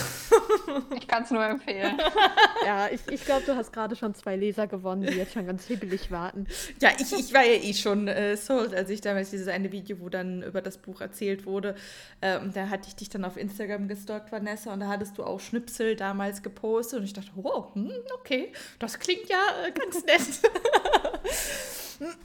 ich 0.97 1.07
kann 1.07 1.25
es 1.25 1.31
nur 1.31 1.45
empfehlen. 1.45 1.99
ja, 2.65 2.89
ich, 2.89 3.01
ich 3.11 3.23
glaube, 3.27 3.45
du 3.45 3.55
hast 3.55 3.75
gerade 3.75 3.95
schon 3.95 4.15
zwei 4.15 4.37
Leser 4.37 4.67
gewonnen, 4.67 5.03
die 5.03 5.19
jetzt 5.19 5.35
schon 5.35 5.47
ganz 5.47 5.67
hibbelig 5.67 6.11
warten. 6.11 6.47
Ja, 6.81 6.93
ich, 6.99 7.13
ich 7.13 7.35
war 7.35 7.45
ja 7.45 7.61
eh 7.61 7.75
schon 7.75 8.09
äh, 8.09 8.39
sold, 8.39 8.75
als 8.75 8.89
ich 8.89 9.03
damals 9.03 9.29
dieses 9.29 9.49
eine 9.49 9.71
Video, 9.71 10.01
wo 10.01 10.09
dann 10.09 10.43
über 10.43 10.63
das 10.63 10.79
Buch 10.79 11.03
erzählt 11.03 11.45
wurde, 11.45 11.75
ähm, 12.23 12.53
da 12.55 12.71
hatte 12.71 12.89
ich 12.89 12.97
dich 12.97 13.11
dann 13.11 13.23
auf 13.23 13.37
Instagram 13.37 13.87
gestalkt, 13.87 14.33
Vanessa, 14.33 14.73
und 14.73 14.81
da 14.81 14.89
hattest 14.89 15.19
du 15.19 15.25
auch 15.25 15.39
Schnipsel 15.39 15.95
damals 15.95 16.43
gepostet 16.43 17.01
und 17.01 17.05
ich 17.05 17.13
dachte, 17.13 17.33
wow, 17.35 17.75
hm, 17.75 17.93
okay, 18.15 18.51
das 18.79 18.99
klingt 18.99 19.29
ja 19.29 19.43
äh, 19.67 19.73
ganz 19.73 20.03
nett. 20.07 20.23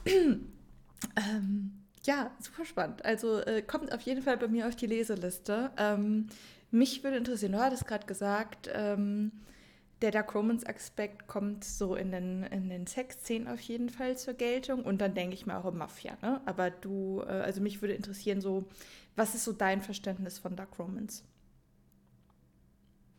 ähm, 1.16 1.85
Ja, 2.06 2.30
super 2.38 2.64
spannend. 2.64 3.04
Also 3.04 3.40
äh, 3.40 3.62
kommt 3.62 3.92
auf 3.92 4.00
jeden 4.02 4.22
Fall 4.22 4.36
bei 4.36 4.46
mir 4.46 4.68
auf 4.68 4.76
die 4.76 4.86
Leseliste. 4.86 5.72
Ähm, 5.76 6.28
mich 6.70 7.02
würde 7.02 7.16
interessieren, 7.16 7.52
du 7.52 7.58
hattest 7.58 7.86
gerade 7.86 8.06
gesagt, 8.06 8.70
ähm, 8.72 9.32
der 10.02 10.12
Dark 10.12 10.34
Romance-Aspekt 10.34 11.26
kommt 11.26 11.64
so 11.64 11.96
in 11.96 12.12
den, 12.12 12.44
in 12.44 12.68
den 12.68 12.86
Sexszenen 12.86 13.48
auf 13.48 13.60
jeden 13.60 13.88
Fall 13.88 14.16
zur 14.16 14.34
Geltung 14.34 14.84
und 14.84 15.00
dann 15.00 15.14
denke 15.14 15.34
ich 15.34 15.46
mir 15.46 15.56
auch 15.58 15.64
um 15.64 15.78
Mafia, 15.78 16.16
ne? 16.22 16.40
Aber 16.44 16.70
du, 16.70 17.22
äh, 17.22 17.30
also 17.30 17.60
mich 17.60 17.80
würde 17.80 17.94
interessieren, 17.94 18.40
so, 18.40 18.66
was 19.16 19.34
ist 19.34 19.44
so 19.44 19.52
dein 19.52 19.82
Verständnis 19.82 20.38
von 20.38 20.54
Dark 20.54 20.78
Romance? 20.78 21.24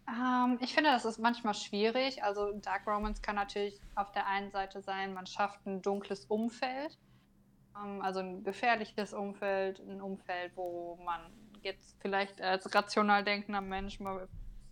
Ähm, 0.08 0.60
ich 0.62 0.74
finde, 0.74 0.92
das 0.92 1.04
ist 1.04 1.18
manchmal 1.20 1.56
schwierig. 1.56 2.24
Also 2.24 2.54
Dark 2.54 2.88
Romance 2.88 3.22
kann 3.22 3.36
natürlich 3.36 3.82
auf 3.96 4.12
der 4.14 4.28
einen 4.28 4.52
Seite 4.52 4.82
sein, 4.82 5.14
man 5.14 5.26
schafft 5.26 5.66
ein 5.66 5.82
dunkles 5.82 6.26
Umfeld, 6.26 6.98
also 8.02 8.20
ein 8.20 8.44
gefährliches 8.44 9.14
Umfeld, 9.14 9.80
ein 9.80 10.02
Umfeld, 10.02 10.52
wo 10.56 10.98
man 11.04 11.22
jetzt 11.62 11.98
vielleicht 12.02 12.42
als 12.42 12.74
rational 12.74 13.24
denkender 13.24 13.62
Mensch 13.62 14.00
mal 14.00 14.28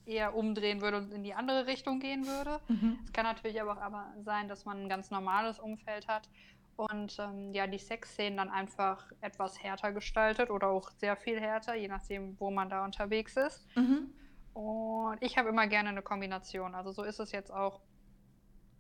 eher 0.06 0.36
umdrehen 0.36 0.82
würde 0.82 0.98
und 0.98 1.12
in 1.12 1.24
die 1.24 1.34
andere 1.34 1.68
Richtung 1.68 2.00
gehen 2.00 2.26
würde. 2.28 2.60
Mhm. 2.68 3.00
Es 3.04 3.14
kann 3.14 3.26
natürlich 3.26 3.62
aber 3.62 3.74
auch 3.74 3.82
aber 3.82 4.14
sein, 4.24 4.48
dass 4.48 4.66
man 4.66 4.84
ein 4.84 4.90
ganz 4.90 5.10
normales 5.10 5.60
Umfeld 5.60 6.08
hat 6.08 6.30
und 6.76 7.18
ähm, 7.20 7.54
ja, 7.54 7.68
die 7.68 7.78
Sexszenen 7.78 8.38
dann 8.38 8.50
einfach 8.50 9.12
etwas 9.22 9.62
härter 9.64 9.92
gestaltet 9.94 10.50
oder 10.50 10.68
auch 10.68 10.92
sehr 10.92 11.16
viel 11.16 11.40
härter, 11.40 11.76
je 11.76 11.88
nachdem, 11.88 12.40
wo 12.40 12.52
man 12.52 12.70
da 12.70 12.84
unterwegs 12.84 13.36
ist. 13.38 13.66
Mhm. 13.76 14.14
Und 14.54 15.18
ich 15.22 15.38
habe 15.38 15.50
immer 15.50 15.68
gerne 15.68 15.90
eine 15.90 16.02
Kombination. 16.02 16.76
Also 16.76 16.92
so 16.92 17.04
ist 17.04 17.20
es 17.20 17.32
jetzt 17.32 17.52
auch 17.52 17.82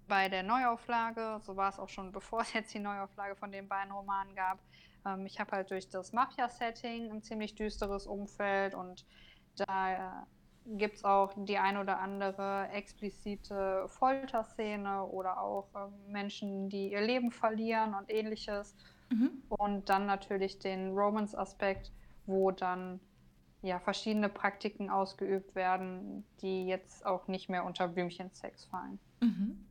bei 0.07 0.29
der 0.29 0.43
Neuauflage, 0.43 1.39
so 1.41 1.55
war 1.55 1.69
es 1.69 1.79
auch 1.79 1.89
schon 1.89 2.11
bevor 2.11 2.41
es 2.41 2.53
jetzt 2.53 2.73
die 2.73 2.79
Neuauflage 2.79 3.35
von 3.35 3.51
den 3.51 3.67
beiden 3.67 3.91
Romanen 3.91 4.35
gab. 4.35 4.59
Ähm, 5.05 5.25
ich 5.25 5.39
habe 5.39 5.51
halt 5.51 5.71
durch 5.71 5.89
das 5.89 6.13
Mafia-Setting 6.13 7.11
ein 7.11 7.21
ziemlich 7.21 7.55
düsteres 7.55 8.07
Umfeld 8.07 8.75
und 8.75 9.05
da 9.55 10.25
gibt 10.65 10.97
es 10.97 11.03
auch 11.03 11.33
die 11.37 11.57
ein 11.57 11.77
oder 11.77 11.99
andere 11.99 12.69
explizite 12.69 13.87
Folterszene 13.87 15.05
oder 15.05 15.39
auch 15.39 15.67
äh, 15.75 16.11
Menschen, 16.11 16.69
die 16.69 16.91
ihr 16.91 17.01
Leben 17.01 17.31
verlieren 17.31 17.93
und 17.93 18.09
ähnliches. 18.11 18.75
Mhm. 19.11 19.43
Und 19.49 19.89
dann 19.89 20.07
natürlich 20.07 20.59
den 20.59 20.93
Romance-Aspekt, 20.93 21.91
wo 22.25 22.51
dann 22.51 22.99
ja 23.61 23.79
verschiedene 23.79 24.29
Praktiken 24.29 24.89
ausgeübt 24.89 25.55
werden, 25.55 26.25
die 26.41 26.67
jetzt 26.67 27.05
auch 27.05 27.27
nicht 27.27 27.49
mehr 27.49 27.65
unter 27.65 27.87
Blümchensex 27.87 28.65
fallen. 28.65 28.99
Mhm. 29.21 29.65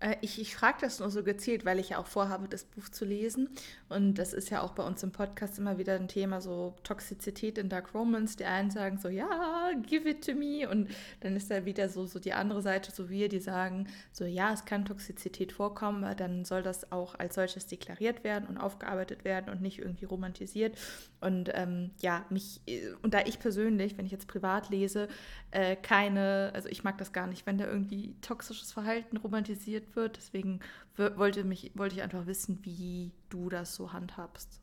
Äh, 0.00 0.16
ich, 0.20 0.40
ich 0.40 0.54
frage 0.54 0.78
das 0.80 1.00
nur 1.00 1.10
so 1.10 1.22
gezielt, 1.22 1.64
weil 1.64 1.78
ich 1.78 1.90
ja 1.90 1.98
auch 1.98 2.06
vorhabe, 2.06 2.48
das 2.48 2.64
Buch 2.64 2.88
zu 2.88 3.04
lesen. 3.04 3.48
Und 3.88 4.14
das 4.14 4.32
ist 4.32 4.50
ja 4.50 4.62
auch 4.62 4.72
bei 4.72 4.82
uns 4.84 5.02
im 5.02 5.12
Podcast 5.12 5.58
immer 5.58 5.78
wieder 5.78 5.94
ein 5.94 6.08
Thema, 6.08 6.40
so 6.40 6.74
Toxizität 6.84 7.58
in 7.58 7.68
Dark 7.68 7.94
Romance. 7.94 8.36
Die 8.36 8.44
einen 8.44 8.70
sagen 8.70 8.98
so, 8.98 9.08
ja, 9.08 9.70
give 9.86 10.08
it 10.08 10.24
to 10.24 10.34
me. 10.34 10.68
Und 10.68 10.88
dann 11.20 11.36
ist 11.36 11.50
da 11.50 11.64
wieder 11.64 11.88
so, 11.88 12.06
so 12.06 12.18
die 12.18 12.32
andere 12.32 12.62
Seite, 12.62 12.92
so 12.92 13.08
wir, 13.08 13.28
die 13.28 13.40
sagen 13.40 13.88
so, 14.12 14.24
ja, 14.24 14.52
es 14.52 14.64
kann 14.64 14.84
Toxizität 14.84 15.52
vorkommen, 15.52 16.04
aber 16.04 16.14
dann 16.14 16.44
soll 16.44 16.62
das 16.62 16.92
auch 16.92 17.14
als 17.14 17.34
solches 17.34 17.66
deklariert 17.66 18.24
werden 18.24 18.48
und 18.48 18.58
aufgearbeitet 18.58 19.24
werden 19.24 19.50
und 19.50 19.60
nicht 19.60 19.78
irgendwie 19.78 20.04
romantisiert. 20.04 20.76
Und 21.20 21.50
ähm, 21.54 21.90
ja, 22.00 22.24
mich, 22.30 22.60
und 23.02 23.14
da 23.14 23.20
ich 23.24 23.40
persönlich, 23.40 23.98
wenn 23.98 24.06
ich 24.06 24.12
jetzt 24.12 24.28
privat 24.28 24.70
lese, 24.70 25.08
äh, 25.50 25.76
keine, 25.76 26.52
also 26.54 26.68
ich 26.68 26.84
mag 26.84 26.98
das 26.98 27.12
gar 27.12 27.26
nicht, 27.26 27.46
wenn 27.46 27.58
da 27.58 27.66
irgendwie 27.66 28.14
toxisches 28.20 28.72
Verhalten 28.72 29.16
romantisiert 29.16 29.87
wird. 29.96 30.16
Deswegen 30.16 30.60
wollte, 30.96 31.44
mich, 31.44 31.72
wollte 31.74 31.96
ich 31.96 32.02
einfach 32.02 32.26
wissen, 32.26 32.64
wie 32.64 33.12
du 33.28 33.48
das 33.48 33.74
so 33.74 33.92
handhabst. 33.92 34.60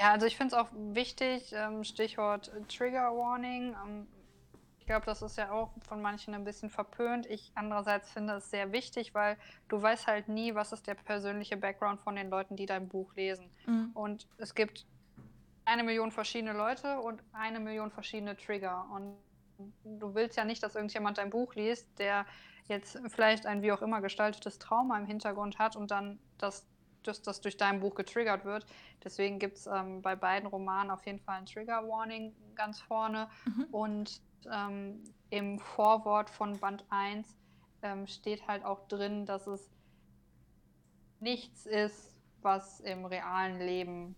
Ja, 0.00 0.12
also 0.12 0.26
ich 0.26 0.36
finde 0.36 0.54
es 0.54 0.60
auch 0.60 0.68
wichtig, 0.72 1.52
ähm, 1.52 1.82
Stichwort 1.82 2.52
Trigger 2.68 3.16
Warning. 3.16 3.74
Ähm, 3.84 4.06
ich 4.78 4.86
glaube, 4.86 5.04
das 5.04 5.22
ist 5.22 5.36
ja 5.36 5.50
auch 5.50 5.72
von 5.82 6.00
manchen 6.00 6.34
ein 6.34 6.44
bisschen 6.44 6.70
verpönt. 6.70 7.26
Ich 7.26 7.52
andererseits 7.54 8.10
finde 8.10 8.34
es 8.34 8.50
sehr 8.50 8.72
wichtig, 8.72 9.12
weil 9.12 9.36
du 9.68 9.82
weißt 9.82 10.06
halt 10.06 10.28
nie, 10.28 10.54
was 10.54 10.72
ist 10.72 10.86
der 10.86 10.94
persönliche 10.94 11.56
Background 11.56 12.00
von 12.00 12.16
den 12.16 12.30
Leuten, 12.30 12.56
die 12.56 12.64
dein 12.64 12.88
Buch 12.88 13.14
lesen. 13.14 13.50
Mhm. 13.66 13.90
Und 13.92 14.26
es 14.38 14.54
gibt 14.54 14.86
eine 15.64 15.84
Million 15.84 16.10
verschiedene 16.10 16.54
Leute 16.54 17.00
und 17.00 17.22
eine 17.32 17.60
Million 17.60 17.90
verschiedene 17.90 18.36
Trigger. 18.36 18.86
Und 18.90 19.16
du 19.84 20.14
willst 20.14 20.36
ja 20.36 20.44
nicht, 20.44 20.62
dass 20.62 20.74
irgendjemand 20.74 21.18
dein 21.18 21.30
Buch 21.30 21.54
liest, 21.54 21.86
der 21.98 22.24
jetzt 22.68 23.00
vielleicht 23.08 23.46
ein 23.46 23.62
wie 23.62 23.72
auch 23.72 23.82
immer 23.82 24.00
gestaltetes 24.00 24.58
Trauma 24.58 24.98
im 24.98 25.06
Hintergrund 25.06 25.58
hat 25.58 25.76
und 25.76 25.90
dann 25.90 26.18
das, 26.36 26.66
das, 27.02 27.22
das 27.22 27.40
durch 27.40 27.56
dein 27.56 27.80
Buch 27.80 27.94
getriggert 27.94 28.44
wird. 28.44 28.66
Deswegen 29.02 29.38
gibt 29.38 29.56
es 29.56 29.66
ähm, 29.66 30.02
bei 30.02 30.14
beiden 30.14 30.48
Romanen 30.48 30.90
auf 30.90 31.04
jeden 31.06 31.20
Fall 31.20 31.38
ein 31.38 31.46
Trigger 31.46 31.88
Warning 31.88 32.34
ganz 32.54 32.80
vorne. 32.80 33.28
Mhm. 33.46 33.64
Und 33.72 34.22
ähm, 34.52 35.02
im 35.30 35.58
Vorwort 35.58 36.30
von 36.30 36.58
Band 36.58 36.84
1 36.90 37.36
ähm, 37.82 38.06
steht 38.06 38.46
halt 38.46 38.64
auch 38.64 38.86
drin, 38.88 39.26
dass 39.26 39.46
es 39.46 39.70
nichts 41.20 41.66
ist, 41.66 42.20
was 42.42 42.80
im 42.80 43.04
realen 43.04 43.58
Leben 43.58 44.16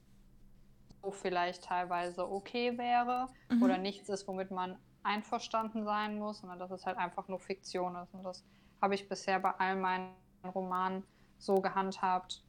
so 1.02 1.10
vielleicht 1.10 1.64
teilweise 1.64 2.30
okay 2.30 2.76
wäre 2.76 3.28
mhm. 3.48 3.62
oder 3.62 3.78
nichts 3.78 4.08
ist, 4.08 4.28
womit 4.28 4.50
man 4.50 4.78
einverstanden 5.02 5.84
sein 5.84 6.18
muss, 6.18 6.40
sondern 6.40 6.58
dass 6.58 6.70
es 6.70 6.86
halt 6.86 6.98
einfach 6.98 7.28
nur 7.28 7.38
Fiktion 7.38 7.96
ist. 7.96 8.14
Und 8.14 8.22
das 8.22 8.44
habe 8.80 8.94
ich 8.94 9.08
bisher 9.08 9.38
bei 9.40 9.50
all 9.52 9.76
meinen 9.76 10.14
Romanen 10.44 11.04
so 11.38 11.56
gehandhabt, 11.56 12.44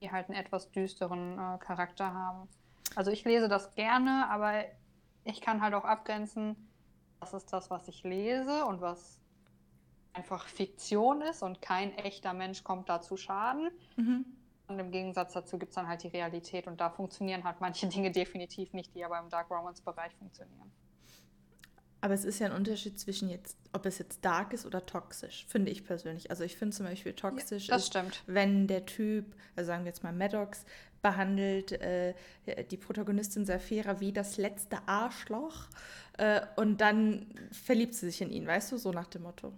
die 0.00 0.10
halt 0.10 0.28
einen 0.28 0.38
etwas 0.38 0.70
düsteren 0.70 1.38
äh, 1.38 1.58
Charakter 1.58 2.12
haben. 2.12 2.48
Also 2.94 3.10
ich 3.10 3.24
lese 3.24 3.48
das 3.48 3.74
gerne, 3.74 4.28
aber 4.30 4.64
ich 5.24 5.40
kann 5.40 5.62
halt 5.62 5.74
auch 5.74 5.84
abgrenzen, 5.84 6.56
das 7.20 7.34
ist 7.34 7.52
das, 7.52 7.70
was 7.70 7.88
ich 7.88 8.02
lese 8.02 8.64
und 8.66 8.80
was 8.80 9.20
einfach 10.12 10.46
Fiktion 10.46 11.22
ist 11.22 11.42
und 11.42 11.62
kein 11.62 11.96
echter 11.96 12.34
Mensch 12.34 12.64
kommt 12.64 12.88
da 12.88 13.00
zu 13.00 13.16
Schaden. 13.16 13.70
Mhm. 13.96 14.26
Und 14.68 14.78
im 14.78 14.90
Gegensatz 14.90 15.32
dazu 15.32 15.58
gibt 15.58 15.70
es 15.70 15.74
dann 15.76 15.88
halt 15.88 16.02
die 16.02 16.08
Realität 16.08 16.66
und 16.66 16.80
da 16.80 16.90
funktionieren 16.90 17.44
halt 17.44 17.60
manche 17.60 17.86
Dinge 17.88 18.10
definitiv 18.10 18.72
nicht, 18.72 18.94
die 18.94 19.04
aber 19.04 19.18
im 19.18 19.28
Dark 19.28 19.50
Romance-Bereich 19.50 20.14
funktionieren. 20.16 20.70
Aber 22.02 22.14
es 22.14 22.24
ist 22.24 22.40
ja 22.40 22.46
ein 22.48 22.52
Unterschied 22.52 22.98
zwischen 22.98 23.30
jetzt, 23.30 23.56
ob 23.72 23.86
es 23.86 23.98
jetzt 23.98 24.24
dark 24.24 24.52
ist 24.52 24.66
oder 24.66 24.84
toxisch, 24.84 25.46
finde 25.48 25.70
ich 25.70 25.84
persönlich. 25.84 26.30
Also 26.30 26.42
ich 26.42 26.56
finde 26.56 26.76
zum 26.76 26.84
Beispiel 26.84 27.12
toxisch 27.12 27.68
ja, 27.68 27.76
ist, 27.76 27.96
wenn 28.26 28.66
der 28.66 28.86
Typ, 28.86 29.36
also 29.54 29.68
sagen 29.68 29.84
wir 29.84 29.90
jetzt 29.90 30.02
mal 30.02 30.12
Maddox, 30.12 30.66
behandelt 31.00 31.72
äh, 31.72 32.14
die 32.70 32.76
Protagonistin 32.76 33.46
Safira 33.46 34.00
wie 34.00 34.12
das 34.12 34.36
letzte 34.36 34.78
Arschloch 34.86 35.68
äh, 36.18 36.40
und 36.56 36.80
dann 36.80 37.26
verliebt 37.52 37.94
sie 37.94 38.06
sich 38.06 38.20
in 38.20 38.30
ihn, 38.30 38.48
weißt 38.48 38.72
du, 38.72 38.78
so 38.78 38.90
nach 38.90 39.06
dem 39.06 39.22
Motto. 39.22 39.52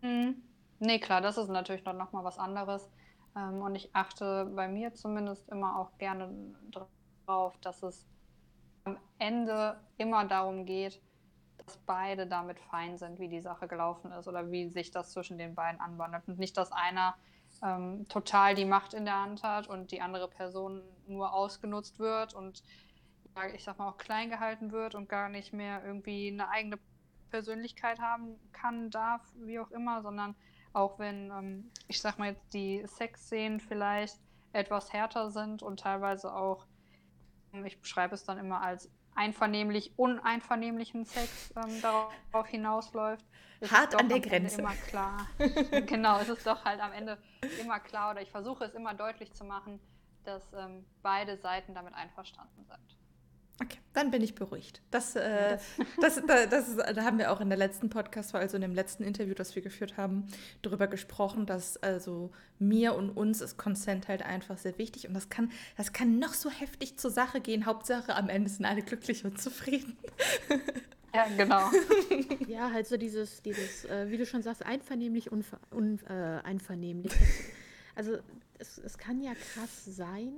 Mhm. 0.00 0.36
Nee, 0.78 0.98
klar, 0.98 1.20
das 1.20 1.36
ist 1.36 1.48
natürlich 1.48 1.84
noch, 1.84 1.94
noch 1.94 2.12
mal 2.12 2.24
was 2.24 2.38
anderes. 2.38 2.88
Ähm, 3.36 3.60
und 3.60 3.74
ich 3.74 3.90
achte 3.92 4.46
bei 4.56 4.66
mir 4.66 4.94
zumindest 4.94 5.46
immer 5.50 5.78
auch 5.78 5.96
gerne 5.98 6.30
darauf, 7.26 7.56
dass 7.58 7.82
es 7.82 8.06
am 8.84 8.96
Ende 9.18 9.78
immer 9.98 10.24
darum 10.24 10.64
geht, 10.64 11.00
dass 11.64 11.76
beide 11.78 12.26
damit 12.26 12.58
fein 12.58 12.98
sind, 12.98 13.18
wie 13.18 13.28
die 13.28 13.40
Sache 13.40 13.68
gelaufen 13.68 14.12
ist 14.12 14.28
oder 14.28 14.50
wie 14.50 14.68
sich 14.68 14.90
das 14.90 15.12
zwischen 15.12 15.38
den 15.38 15.54
beiden 15.54 15.80
anwandelt. 15.80 16.26
Und 16.26 16.38
nicht, 16.38 16.56
dass 16.56 16.72
einer 16.72 17.14
ähm, 17.62 18.06
total 18.08 18.54
die 18.54 18.64
Macht 18.64 18.94
in 18.94 19.04
der 19.04 19.20
Hand 19.20 19.42
hat 19.42 19.68
und 19.68 19.92
die 19.92 20.00
andere 20.00 20.28
Person 20.28 20.82
nur 21.06 21.32
ausgenutzt 21.32 21.98
wird 21.98 22.34
und 22.34 22.62
ich 23.54 23.64
sag 23.64 23.78
mal 23.78 23.88
auch 23.88 23.96
klein 23.96 24.28
gehalten 24.28 24.72
wird 24.72 24.94
und 24.94 25.08
gar 25.08 25.28
nicht 25.28 25.52
mehr 25.52 25.82
irgendwie 25.84 26.28
eine 26.28 26.48
eigene 26.50 26.78
Persönlichkeit 27.30 27.98
haben 27.98 28.38
kann, 28.52 28.90
darf, 28.90 29.22
wie 29.36 29.58
auch 29.58 29.70
immer, 29.70 30.02
sondern 30.02 30.34
auch 30.74 30.98
wenn, 30.98 31.30
ähm, 31.30 31.70
ich 31.88 32.00
sag 32.00 32.18
mal 32.18 32.30
jetzt, 32.30 32.52
die 32.52 32.84
Sexszenen 32.86 33.60
vielleicht 33.60 34.18
etwas 34.52 34.92
härter 34.92 35.30
sind 35.30 35.62
und 35.62 35.80
teilweise 35.80 36.34
auch, 36.34 36.66
ich 37.64 37.80
beschreibe 37.80 38.14
es 38.14 38.24
dann 38.24 38.38
immer 38.38 38.60
als 38.62 38.90
einvernehmlich 39.14 39.92
uneinvernehmlichen 39.96 41.04
Sex 41.04 41.52
ähm, 41.56 41.80
darauf 41.80 42.46
hinausläuft. 42.46 43.24
Hart 43.70 43.94
an 43.94 44.08
der 44.08 44.20
Grenze. 44.20 44.60
Immer 44.60 44.74
klar. 44.74 45.28
genau, 45.86 46.18
es 46.18 46.28
ist 46.28 46.46
doch 46.46 46.64
halt 46.64 46.80
am 46.80 46.92
Ende 46.92 47.18
immer 47.60 47.78
klar 47.78 48.10
oder 48.10 48.20
ich 48.20 48.30
versuche 48.30 48.64
es 48.64 48.74
immer 48.74 48.94
deutlich 48.94 49.32
zu 49.34 49.44
machen, 49.44 49.78
dass 50.24 50.42
ähm, 50.52 50.84
beide 51.02 51.36
Seiten 51.36 51.74
damit 51.74 51.94
einverstanden 51.94 52.64
sind. 52.64 53.01
Okay, 53.62 53.78
dann 53.92 54.10
bin 54.10 54.22
ich 54.22 54.34
beruhigt. 54.34 54.82
Das, 54.90 55.14
äh, 55.14 55.56
das, 56.00 56.16
das, 56.26 56.48
das 56.50 56.68
ist, 56.68 56.78
da 56.78 57.04
haben 57.04 57.18
wir 57.18 57.30
auch 57.30 57.40
in 57.40 57.48
der 57.48 57.58
letzten 57.58 57.90
Podcast-Folge, 57.90 58.42
also 58.42 58.56
in 58.56 58.62
dem 58.62 58.74
letzten 58.74 59.04
Interview, 59.04 59.34
das 59.34 59.54
wir 59.54 59.62
geführt 59.62 59.96
haben, 59.96 60.26
darüber 60.62 60.88
gesprochen, 60.88 61.46
dass 61.46 61.76
also 61.76 62.30
mir 62.58 62.94
und 62.94 63.10
uns 63.10 63.40
ist 63.40 63.58
Consent 63.58 64.08
halt 64.08 64.22
einfach 64.22 64.58
sehr 64.58 64.78
wichtig 64.78 65.06
und 65.06 65.14
das 65.14 65.28
kann, 65.28 65.52
das 65.76 65.92
kann 65.92 66.18
noch 66.18 66.34
so 66.34 66.50
heftig 66.50 66.98
zur 66.98 67.10
Sache 67.10 67.40
gehen. 67.40 67.66
Hauptsache 67.66 68.16
am 68.16 68.28
Ende 68.28 68.50
sind 68.50 68.64
alle 68.64 68.82
glücklich 68.82 69.24
und 69.24 69.40
zufrieden. 69.40 69.96
Ja, 71.14 71.26
genau. 71.36 71.70
ja, 72.48 72.70
halt 72.72 72.86
so 72.86 72.96
dieses, 72.96 73.42
dieses 73.42 73.84
äh, 73.84 74.08
wie 74.08 74.16
du 74.16 74.24
schon 74.24 74.40
sagst, 74.40 74.64
einvernehmlich, 74.64 75.30
unver, 75.30 75.60
un, 75.70 75.98
äh, 76.08 76.40
einvernehmlich. 76.42 77.12
Also 77.94 78.16
es, 78.58 78.78
es 78.78 78.96
kann 78.96 79.20
ja 79.20 79.32
krass 79.34 79.84
sein, 79.84 80.32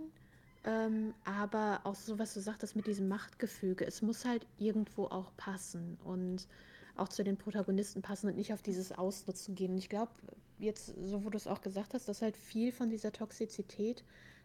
Ähm, 0.65 1.12
aber 1.25 1.81
auch 1.85 1.95
so, 1.95 2.19
was 2.19 2.33
du 2.35 2.41
sagtest 2.41 2.75
mit 2.75 2.87
diesem 2.87 3.09
Machtgefüge, 3.09 3.87
es 3.87 4.01
muss 4.01 4.25
halt 4.25 4.47
irgendwo 4.59 5.05
auch 5.05 5.31
passen 5.37 5.99
und 6.05 6.49
auch 6.97 7.09
zu 7.09 7.23
den 7.23 7.37
Protagonisten 7.37 8.03
passen 8.03 8.29
und 8.29 8.37
nicht 8.37 8.53
auf 8.53 8.62
dieses 8.62 8.93
Ausnutzen 8.93 9.55
gehen. 9.55 9.73
Und 9.73 9.79
ich 9.79 9.89
glaube, 9.89 10.12
jetzt, 10.59 10.95
so 11.03 11.25
wo 11.25 11.31
du 11.31 11.37
es 11.37 11.47
auch 11.47 11.61
gesagt 11.61 11.93
hast, 11.95 12.09
dass 12.09 12.23
halt 12.23 12.37
viel 12.37 12.73
von 12.73 12.89
dieser 12.89 13.12
Toxizität, 13.12 14.05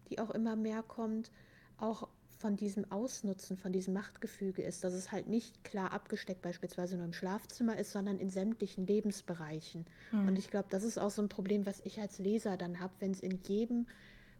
die 0.09 0.19
auch 0.19 0.31
immer 0.31 0.55
mehr 0.55 0.83
kommt, 0.83 1.31
auch 1.77 2.09
von 2.39 2.55
diesem 2.55 2.89
Ausnutzen, 2.89 3.57
von 3.57 3.73
diesem 3.73 3.93
Machtgefüge 3.93 4.61
ist, 4.61 4.83
dass 4.83 4.93
es 4.93 5.11
halt 5.11 5.27
nicht 5.27 5.63
klar 5.63 5.91
abgesteckt 5.91 6.41
beispielsweise 6.41 6.95
nur 6.95 7.05
im 7.05 7.13
Schlafzimmer 7.13 7.77
ist, 7.77 7.91
sondern 7.91 8.17
in 8.17 8.29
sämtlichen 8.29 8.87
Lebensbereichen. 8.87 9.85
Mhm. 10.11 10.27
Und 10.29 10.39
ich 10.39 10.49
glaube, 10.49 10.67
das 10.69 10.83
ist 10.83 10.97
auch 10.97 11.11
so 11.11 11.21
ein 11.21 11.29
Problem, 11.29 11.65
was 11.65 11.81
ich 11.83 11.99
als 11.99 12.17
Leser 12.17 12.55
dann 12.55 12.79
habe, 12.79 12.93
wenn 12.99 13.11
es 13.11 13.19
in 13.19 13.39
jedem 13.43 13.87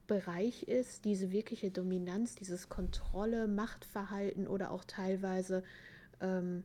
Bereich 0.10 0.64
ist, 0.64 1.06
diese 1.06 1.32
wirkliche 1.32 1.70
Dominanz, 1.70 2.34
dieses 2.34 2.68
Kontrolle, 2.68 3.48
Machtverhalten 3.48 4.48
oder 4.48 4.72
auch 4.72 4.84
teilweise 4.84 5.64
ähm, 6.20 6.64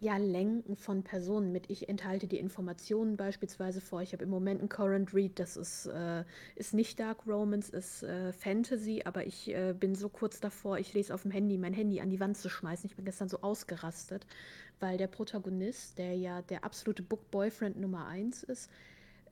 ja, 0.00 0.16
Lenken 0.16 0.74
von 0.76 1.02
Personen 1.02 1.52
mit. 1.52 1.68
Ich 1.68 1.90
enthalte 1.90 2.26
die 2.26 2.38
Informationen 2.38 3.18
beispielsweise 3.18 3.82
vor. 3.82 4.00
Ich 4.00 4.14
habe 4.14 4.24
im 4.24 4.30
Moment 4.30 4.60
einen 4.60 4.70
Current 4.70 5.12
Read, 5.12 5.38
das 5.38 5.58
ist, 5.58 5.86
äh, 5.86 6.24
ist 6.54 6.72
nicht 6.72 6.98
Dark 6.98 7.26
Romance, 7.26 7.70
ist 7.70 8.02
äh, 8.02 8.32
Fantasy, 8.32 9.02
aber 9.04 9.26
ich 9.26 9.54
äh, 9.54 9.74
bin 9.78 9.94
so 9.94 10.08
kurz 10.08 10.40
davor, 10.40 10.78
ich 10.78 10.94
lese 10.94 11.12
auf 11.14 11.22
dem 11.22 11.30
Handy, 11.30 11.58
mein 11.58 11.74
Handy 11.74 12.00
an 12.00 12.08
die 12.08 12.20
Wand 12.20 12.38
zu 12.38 12.48
schmeißen. 12.48 12.88
Ich 12.88 12.96
bin 12.96 13.04
gestern 13.04 13.28
so 13.28 13.42
ausgerastet, 13.42 14.26
weil 14.80 14.96
der 14.96 15.08
Protagonist, 15.08 15.98
der 15.98 16.14
ja 16.14 16.40
der 16.40 16.64
absolute 16.64 17.02
Book 17.02 17.30
Boyfriend 17.30 17.78
Nummer 17.78 18.06
1 18.06 18.44
ist, 18.44 18.70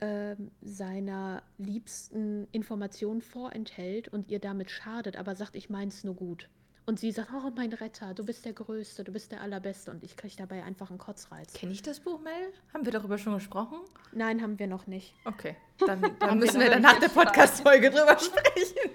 ähm, 0.00 0.50
seiner 0.60 1.42
liebsten 1.58 2.48
Informationen 2.52 3.22
vorenthält 3.22 4.08
und 4.08 4.30
ihr 4.30 4.38
damit 4.38 4.70
schadet, 4.70 5.16
aber 5.16 5.34
sagt, 5.36 5.56
ich 5.56 5.70
meine 5.70 5.88
es 5.88 6.04
nur 6.04 6.14
gut. 6.14 6.48
Und 6.86 7.00
sie 7.00 7.12
sagt, 7.12 7.30
oh 7.32 7.50
mein 7.56 7.72
Retter, 7.72 8.12
du 8.12 8.24
bist 8.24 8.44
der 8.44 8.52
Größte, 8.52 9.04
du 9.04 9.12
bist 9.12 9.32
der 9.32 9.40
Allerbeste. 9.40 9.90
Und 9.90 10.04
ich 10.04 10.16
kriege 10.16 10.34
dabei 10.36 10.62
einfach 10.64 10.90
einen 10.90 10.98
Kotzreiz. 10.98 11.54
Kenne 11.54 11.72
ich 11.72 11.80
das 11.80 12.00
Buch, 12.00 12.20
Mel? 12.20 12.52
Haben 12.74 12.84
wir 12.84 12.92
darüber 12.92 13.16
schon 13.16 13.34
gesprochen? 13.34 13.78
Nein, 14.12 14.42
haben 14.42 14.58
wir 14.58 14.66
noch 14.66 14.86
nicht. 14.86 15.14
Okay, 15.24 15.56
dann, 15.78 16.14
dann 16.18 16.38
müssen 16.40 16.60
wir 16.60 16.68
dann 16.68 16.82
nach 16.82 17.00
der 17.00 17.08
Podcast-Folge 17.08 17.90
drüber 17.90 18.18
sprechen. 18.18 18.90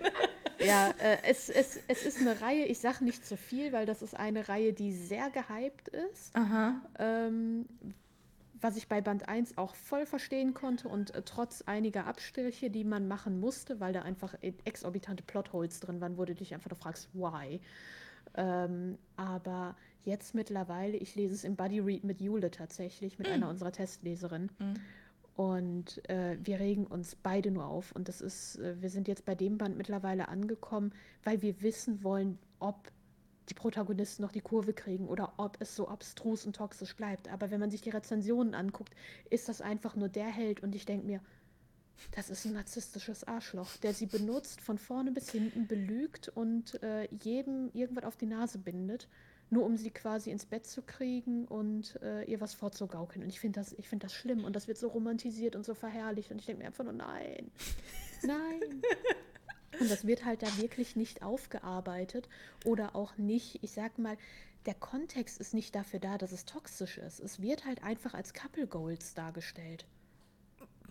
ja, 0.59 0.89
äh, 0.99 1.17
es, 1.23 1.49
es, 1.49 1.79
es 1.87 2.05
ist 2.05 2.19
eine 2.19 2.39
Reihe, 2.39 2.65
ich 2.65 2.77
sage 2.79 3.03
nicht 3.03 3.25
zu 3.25 3.35
viel, 3.35 3.71
weil 3.73 3.87
das 3.87 4.03
ist 4.03 4.15
eine 4.15 4.47
Reihe, 4.47 4.71
die 4.71 4.93
sehr 4.93 5.31
gehypt 5.31 5.87
ist. 5.87 6.35
Aha. 6.35 6.79
Ähm, 6.99 7.65
was 8.61 8.77
ich 8.77 8.87
bei 8.87 9.01
Band 9.01 9.27
1 9.27 9.57
auch 9.57 9.75
voll 9.75 10.05
verstehen 10.05 10.53
konnte 10.53 10.87
und 10.87 11.13
äh, 11.15 11.21
trotz 11.23 11.61
einiger 11.63 12.05
Abstriche, 12.05 12.69
die 12.69 12.83
man 12.83 13.07
machen 13.07 13.39
musste, 13.39 13.79
weil 13.79 13.93
da 13.93 14.01
einfach 14.01 14.35
e-, 14.41 14.53
exorbitante 14.65 15.23
Plotholes 15.23 15.79
drin 15.79 16.01
waren, 16.01 16.17
wo 16.17 16.25
du 16.25 16.35
dich 16.35 16.53
einfach 16.53 16.69
nur 16.69 16.77
fragst, 16.77 17.09
why? 17.13 17.59
Ähm, 18.35 18.97
aber 19.15 19.75
jetzt 20.03 20.35
mittlerweile, 20.35 20.97
ich 20.97 21.15
lese 21.15 21.33
es 21.33 21.43
im 21.43 21.55
Buddy 21.55 21.79
Read 21.79 22.03
mit 22.03 22.21
Jule 22.21 22.51
tatsächlich, 22.51 23.17
mit 23.17 23.27
mm. 23.27 23.31
einer 23.31 23.49
unserer 23.49 23.71
Testleserinnen. 23.71 24.49
Mm. 24.59 24.73
Und 25.35 26.09
äh, 26.09 26.37
wir 26.43 26.59
regen 26.59 26.85
uns 26.85 27.15
beide 27.15 27.49
nur 27.49 27.65
auf. 27.65 27.91
Und 27.93 28.07
das 28.07 28.21
ist, 28.21 28.57
äh, 28.57 28.81
wir 28.81 28.89
sind 28.89 29.07
jetzt 29.07 29.25
bei 29.25 29.35
dem 29.35 29.57
Band 29.57 29.77
mittlerweile 29.77 30.27
angekommen, 30.27 30.91
weil 31.23 31.41
wir 31.41 31.61
wissen 31.61 32.03
wollen, 32.03 32.37
ob 32.59 32.91
die 33.49 33.55
Protagonisten 33.55 34.21
noch 34.21 34.31
die 34.31 34.41
Kurve 34.41 34.73
kriegen 34.73 35.07
oder 35.07 35.33
ob 35.37 35.57
es 35.59 35.75
so 35.75 35.87
abstrus 35.87 36.45
und 36.45 36.55
toxisch 36.55 36.95
bleibt. 36.95 37.27
Aber 37.29 37.51
wenn 37.51 37.59
man 37.59 37.71
sich 37.71 37.81
die 37.81 37.89
Rezensionen 37.89 38.53
anguckt, 38.53 38.93
ist 39.29 39.49
das 39.49 39.61
einfach 39.61 39.95
nur 39.95 40.09
der 40.09 40.27
Held 40.27 40.61
und 40.61 40.75
ich 40.75 40.85
denke 40.85 41.05
mir, 41.05 41.21
das 42.11 42.29
ist 42.29 42.45
ein 42.45 42.53
narzisstisches 42.53 43.25
Arschloch, 43.25 43.75
der 43.77 43.93
sie 43.93 44.05
benutzt, 44.05 44.61
von 44.61 44.77
vorne 44.77 45.11
bis 45.11 45.31
hinten 45.31 45.67
belügt 45.67 46.29
und 46.29 46.81
äh, 46.81 47.07
jedem 47.13 47.71
irgendwas 47.73 48.05
auf 48.05 48.15
die 48.15 48.25
Nase 48.25 48.57
bindet, 48.57 49.07
nur 49.49 49.65
um 49.65 49.75
sie 49.75 49.91
quasi 49.91 50.31
ins 50.31 50.45
Bett 50.45 50.65
zu 50.65 50.81
kriegen 50.81 51.45
und 51.45 52.01
äh, 52.01 52.23
ihr 52.23 52.39
was 52.39 52.53
vorzugaukeln. 52.53 53.23
Und 53.23 53.29
ich 53.29 53.39
finde 53.39 53.59
das, 53.59 53.75
find 53.81 54.03
das 54.03 54.13
schlimm 54.13 54.45
und 54.45 54.55
das 54.55 54.67
wird 54.67 54.77
so 54.77 54.87
romantisiert 54.87 55.55
und 55.55 55.65
so 55.65 55.73
verherrlicht 55.73 56.31
und 56.31 56.39
ich 56.39 56.45
denke 56.45 56.61
mir 56.61 56.67
einfach 56.67 56.83
nur, 56.83 56.93
nein, 56.93 57.51
nein. 58.23 58.81
Und 59.79 59.91
das 59.91 60.05
wird 60.05 60.25
halt 60.25 60.41
da 60.41 60.57
wirklich 60.57 60.95
nicht 60.95 61.21
aufgearbeitet 61.21 62.27
oder 62.65 62.95
auch 62.95 63.17
nicht, 63.17 63.63
ich 63.63 63.71
sag 63.71 63.97
mal, 63.99 64.17
der 64.65 64.73
Kontext 64.73 65.39
ist 65.39 65.53
nicht 65.53 65.75
dafür 65.75 65.99
da, 65.99 66.17
dass 66.17 66.31
es 66.31 66.45
toxisch 66.45 66.97
ist. 66.97 67.19
Es 67.19 67.41
wird 67.41 67.65
halt 67.65 67.83
einfach 67.83 68.13
als 68.13 68.33
Couple 68.33 68.67
Goals 68.67 69.13
dargestellt. 69.13 69.85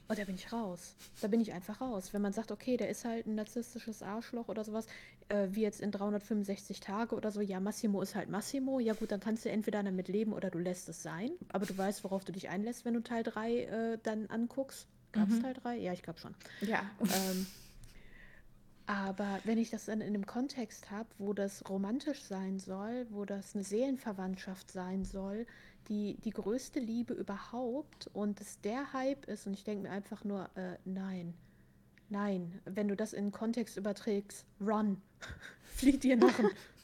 Und 0.08 0.16
oh, 0.16 0.20
da 0.20 0.24
bin 0.24 0.36
ich 0.36 0.50
raus. 0.54 0.94
Da 1.20 1.28
bin 1.28 1.42
ich 1.42 1.52
einfach 1.52 1.82
raus. 1.82 2.14
Wenn 2.14 2.22
man 2.22 2.32
sagt, 2.32 2.50
okay, 2.50 2.78
der 2.78 2.88
ist 2.88 3.04
halt 3.04 3.26
ein 3.26 3.34
narzisstisches 3.34 4.02
Arschloch 4.02 4.48
oder 4.48 4.64
sowas, 4.64 4.86
äh, 5.28 5.48
wie 5.50 5.60
jetzt 5.60 5.82
in 5.82 5.90
365 5.90 6.80
Tage 6.80 7.14
oder 7.14 7.30
so, 7.30 7.42
ja, 7.42 7.60
Massimo 7.60 8.00
ist 8.00 8.14
halt 8.14 8.30
Massimo. 8.30 8.80
Ja 8.80 8.94
gut, 8.94 9.12
dann 9.12 9.20
kannst 9.20 9.44
du 9.44 9.50
entweder 9.50 9.82
damit 9.82 10.08
leben 10.08 10.32
oder 10.32 10.48
du 10.48 10.58
lässt 10.58 10.88
es 10.88 11.02
sein. 11.02 11.32
Aber 11.52 11.66
du 11.66 11.76
weißt, 11.76 12.04
worauf 12.04 12.24
du 12.24 12.32
dich 12.32 12.48
einlässt, 12.48 12.86
wenn 12.86 12.94
du 12.94 13.02
Teil 13.02 13.22
3 13.22 13.52
äh, 13.52 13.98
dann 14.02 14.28
anguckst. 14.28 14.86
Gab 15.12 15.28
es 15.28 15.36
mhm. 15.36 15.42
Teil 15.42 15.54
3? 15.54 15.76
Ja, 15.76 15.92
ich 15.92 16.02
glaube 16.02 16.20
schon. 16.20 16.34
Ja. 16.62 16.90
Ähm, 17.00 17.46
aber 18.88 19.40
wenn 19.44 19.58
ich 19.58 19.68
das 19.68 19.84
dann 19.84 20.00
in 20.00 20.14
einem 20.14 20.24
Kontext 20.24 20.90
habe, 20.90 21.10
wo 21.18 21.34
das 21.34 21.62
romantisch 21.68 22.22
sein 22.22 22.58
soll, 22.58 23.06
wo 23.10 23.26
das 23.26 23.54
eine 23.54 23.62
Seelenverwandtschaft 23.62 24.70
sein 24.70 25.04
soll, 25.04 25.46
die 25.88 26.16
die 26.24 26.30
größte 26.30 26.80
Liebe 26.80 27.12
überhaupt 27.12 28.08
und 28.14 28.40
es 28.40 28.62
der 28.62 28.94
Hype 28.94 29.26
ist 29.26 29.46
und 29.46 29.52
ich 29.52 29.62
denke 29.62 29.82
mir 29.82 29.90
einfach 29.90 30.24
nur, 30.24 30.48
äh, 30.54 30.78
nein, 30.86 31.34
nein, 32.08 32.62
wenn 32.64 32.88
du 32.88 32.96
das 32.96 33.12
in 33.12 33.24
einen 33.24 33.32
Kontext 33.32 33.76
überträgst, 33.76 34.46
run, 34.58 35.02
flieg 35.74 36.00
dir 36.00 36.16
nach. 36.16 36.40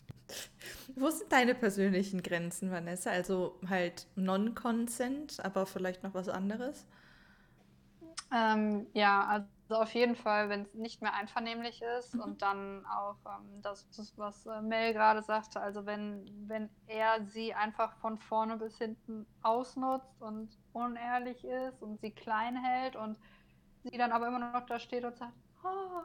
Wo 0.97 1.09
sind 1.09 1.33
deine 1.33 1.55
persönlichen 1.55 2.23
Grenzen, 2.23 2.71
Vanessa? 2.71 3.13
Also 3.13 3.59
halt 3.67 4.07
Non-Consent, 4.15 5.43
aber 5.43 5.65
vielleicht 5.65 6.03
noch 6.03 6.13
was 6.13 6.29
anderes? 6.29 6.85
Ähm, 8.31 8.89
ja, 8.93 9.47
also 9.69 9.83
auf 9.83 9.95
jeden 9.95 10.15
Fall, 10.15 10.51
wenn 10.51 10.62
es 10.62 10.75
nicht 10.75 11.01
mehr 11.01 11.15
einvernehmlich 11.15 11.83
ist 11.99 12.15
mhm. 12.15 12.21
und 12.21 12.43
dann 12.43 12.85
auch 12.87 13.17
ähm, 13.27 13.62
das, 13.62 13.89
das, 13.97 14.12
was 14.19 14.45
äh, 14.45 14.61
Mel 14.61 14.93
gerade 14.93 15.23
sagte, 15.23 15.61
also 15.61 15.87
wenn, 15.87 16.31
wenn 16.47 16.69
er 16.87 17.25
sie 17.25 17.55
einfach 17.55 17.97
von 17.97 18.19
vorne 18.19 18.59
bis 18.59 18.77
hinten 18.77 19.27
ausnutzt 19.43 20.21
und 20.21 20.51
unehrlich 20.73 21.45
ist 21.45 21.83
und 21.83 21.99
sie 22.01 22.11
klein 22.11 22.62
hält 22.62 22.95
und 22.95 23.19
sie 23.85 23.97
dann 23.97 24.12
aber 24.12 24.29
immer 24.29 24.39
noch 24.39 24.67
da 24.67 24.79
steht 24.79 25.05
und 25.05 25.17
sagt, 25.17 25.33
oh, 25.65 26.03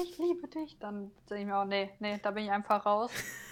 ich 0.00 0.18
liebe 0.18 0.46
dich, 0.46 0.78
dann 0.78 1.10
sehe 1.26 1.40
ich 1.40 1.46
mir 1.46 1.58
auch, 1.58 1.64
nee, 1.64 1.90
nee, 1.98 2.20
da 2.22 2.30
bin 2.30 2.44
ich 2.44 2.52
einfach 2.52 2.86
raus. 2.86 3.10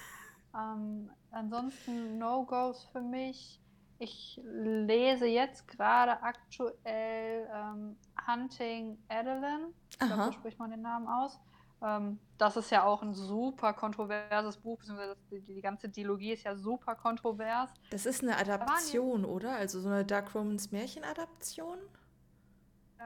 ähm, 0.54 1.10
ansonsten 1.32 2.18
No-Gos 2.18 2.84
für 2.92 3.00
mich 3.00 3.60
ich 4.00 4.40
lese 4.44 5.26
jetzt 5.26 5.68
gerade 5.68 6.22
aktuell 6.22 7.46
ähm, 7.54 7.96
Hunting 8.26 8.98
Adeline. 9.08 9.68
Ich 9.90 9.98
glaube, 9.98 10.24
so 10.24 10.32
spricht 10.32 10.58
man 10.58 10.70
den 10.70 10.80
Namen 10.80 11.06
aus. 11.06 11.38
Ähm, 11.82 12.18
das 12.38 12.56
ist 12.56 12.70
ja 12.70 12.84
auch 12.84 13.02
ein 13.02 13.12
super 13.12 13.74
kontroverses 13.74 14.56
Buch, 14.56 14.78
beziehungsweise 14.78 15.16
die, 15.30 15.40
die, 15.42 15.60
ganze 15.60 15.90
Dialogie 15.90 16.32
ist 16.32 16.44
ja 16.44 16.56
super 16.56 16.94
kontrovers. 16.94 17.70
Das 17.90 18.06
ist 18.06 18.22
eine 18.22 18.38
Adaption, 18.38 19.26
oder? 19.26 19.56
Also 19.56 19.80
so 19.80 19.90
eine 19.90 20.04
Dark 20.04 20.34
Romans 20.34 20.72
Märchenadaption? 20.72 21.78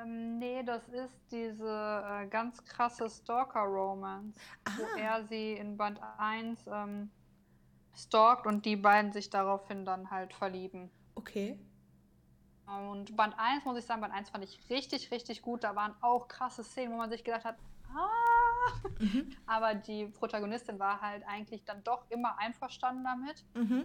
Ähm, 0.00 0.38
nee, 0.38 0.62
das 0.62 0.88
ist 0.88 1.20
diese 1.32 1.68
äh, 1.68 2.26
ganz 2.28 2.64
krasse 2.64 3.10
Stalker-Romance, 3.10 4.38
wo 4.76 4.98
er 5.00 5.24
sie 5.24 5.54
in 5.54 5.76
Band 5.76 6.00
1 6.18 6.66
ähm, 6.68 7.10
stalkt 7.96 8.46
und 8.46 8.64
die 8.64 8.76
beiden 8.76 9.12
sich 9.12 9.30
daraufhin 9.30 9.84
dann 9.84 10.10
halt 10.10 10.32
verlieben. 10.32 10.90
Okay. 11.14 11.58
Und 12.66 13.16
Band 13.16 13.34
1, 13.36 13.64
muss 13.64 13.78
ich 13.78 13.84
sagen, 13.84 14.00
Band 14.00 14.14
1 14.14 14.30
fand 14.30 14.42
ich 14.42 14.58
richtig, 14.70 15.10
richtig 15.10 15.42
gut. 15.42 15.64
Da 15.64 15.76
waren 15.76 15.94
auch 16.00 16.28
krasse 16.28 16.64
Szenen, 16.64 16.92
wo 16.92 16.96
man 16.96 17.10
sich 17.10 17.24
gedacht 17.24 17.44
hat, 17.44 17.56
ah. 17.94 18.08
Mhm. 18.98 19.30
Aber 19.46 19.74
die 19.74 20.06
Protagonistin 20.06 20.78
war 20.78 21.00
halt 21.00 21.24
eigentlich 21.26 21.64
dann 21.64 21.84
doch 21.84 22.04
immer 22.10 22.38
einverstanden 22.38 23.04
damit. 23.04 23.44
Mhm. 23.54 23.84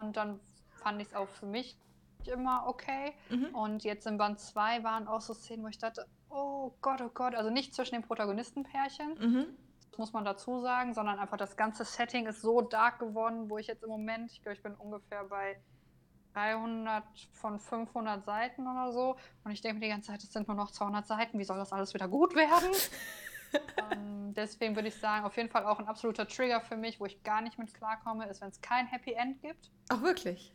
Und 0.00 0.16
dann 0.16 0.40
fand 0.70 1.00
ich 1.00 1.08
es 1.08 1.14
auch 1.14 1.28
für 1.28 1.46
mich 1.46 1.76
immer 2.26 2.64
okay. 2.66 3.12
Mhm. 3.28 3.54
Und 3.54 3.84
jetzt 3.84 4.06
in 4.06 4.16
Band 4.16 4.40
2 4.40 4.82
waren 4.82 5.06
auch 5.06 5.20
so 5.20 5.34
Szenen, 5.34 5.62
wo 5.62 5.68
ich 5.68 5.78
dachte, 5.78 6.06
oh 6.30 6.72
Gott, 6.80 7.02
oh 7.02 7.10
Gott, 7.12 7.34
also 7.34 7.50
nicht 7.50 7.74
zwischen 7.74 7.94
den 7.94 8.02
Protagonistenpärchen, 8.02 9.18
mhm 9.18 9.46
muss 9.98 10.12
man 10.12 10.24
dazu 10.24 10.60
sagen, 10.60 10.94
sondern 10.94 11.18
einfach 11.18 11.36
das 11.36 11.56
ganze 11.56 11.84
Setting 11.84 12.26
ist 12.26 12.40
so 12.40 12.60
dark 12.60 12.98
geworden, 12.98 13.48
wo 13.50 13.58
ich 13.58 13.66
jetzt 13.66 13.82
im 13.82 13.90
Moment, 13.90 14.30
ich 14.32 14.42
glaube, 14.42 14.56
ich 14.56 14.62
bin 14.62 14.74
ungefähr 14.74 15.24
bei 15.24 15.58
300 16.34 17.04
von 17.32 17.58
500 17.58 18.24
Seiten 18.24 18.66
oder 18.66 18.92
so. 18.92 19.16
Und 19.44 19.52
ich 19.52 19.60
denke 19.60 19.78
mir 19.78 19.86
die 19.86 19.92
ganze 19.92 20.08
Zeit, 20.08 20.22
es 20.22 20.32
sind 20.32 20.48
nur 20.48 20.56
noch 20.56 20.70
200 20.70 21.06
Seiten. 21.06 21.38
Wie 21.38 21.44
soll 21.44 21.56
das 21.56 21.72
alles 21.72 21.94
wieder 21.94 22.08
gut 22.08 22.34
werden? 22.34 22.70
ähm, 23.92 24.34
deswegen 24.34 24.74
würde 24.74 24.88
ich 24.88 24.96
sagen, 24.96 25.24
auf 25.24 25.36
jeden 25.36 25.48
Fall 25.48 25.64
auch 25.64 25.78
ein 25.78 25.86
absoluter 25.86 26.26
Trigger 26.26 26.60
für 26.60 26.76
mich, 26.76 27.00
wo 27.00 27.06
ich 27.06 27.22
gar 27.22 27.40
nicht 27.40 27.58
mit 27.58 27.72
klarkomme, 27.72 28.26
ist, 28.28 28.40
wenn 28.40 28.48
es 28.48 28.60
kein 28.60 28.86
Happy 28.86 29.12
End 29.12 29.40
gibt. 29.40 29.70
Ach, 29.88 30.02
wirklich? 30.02 30.54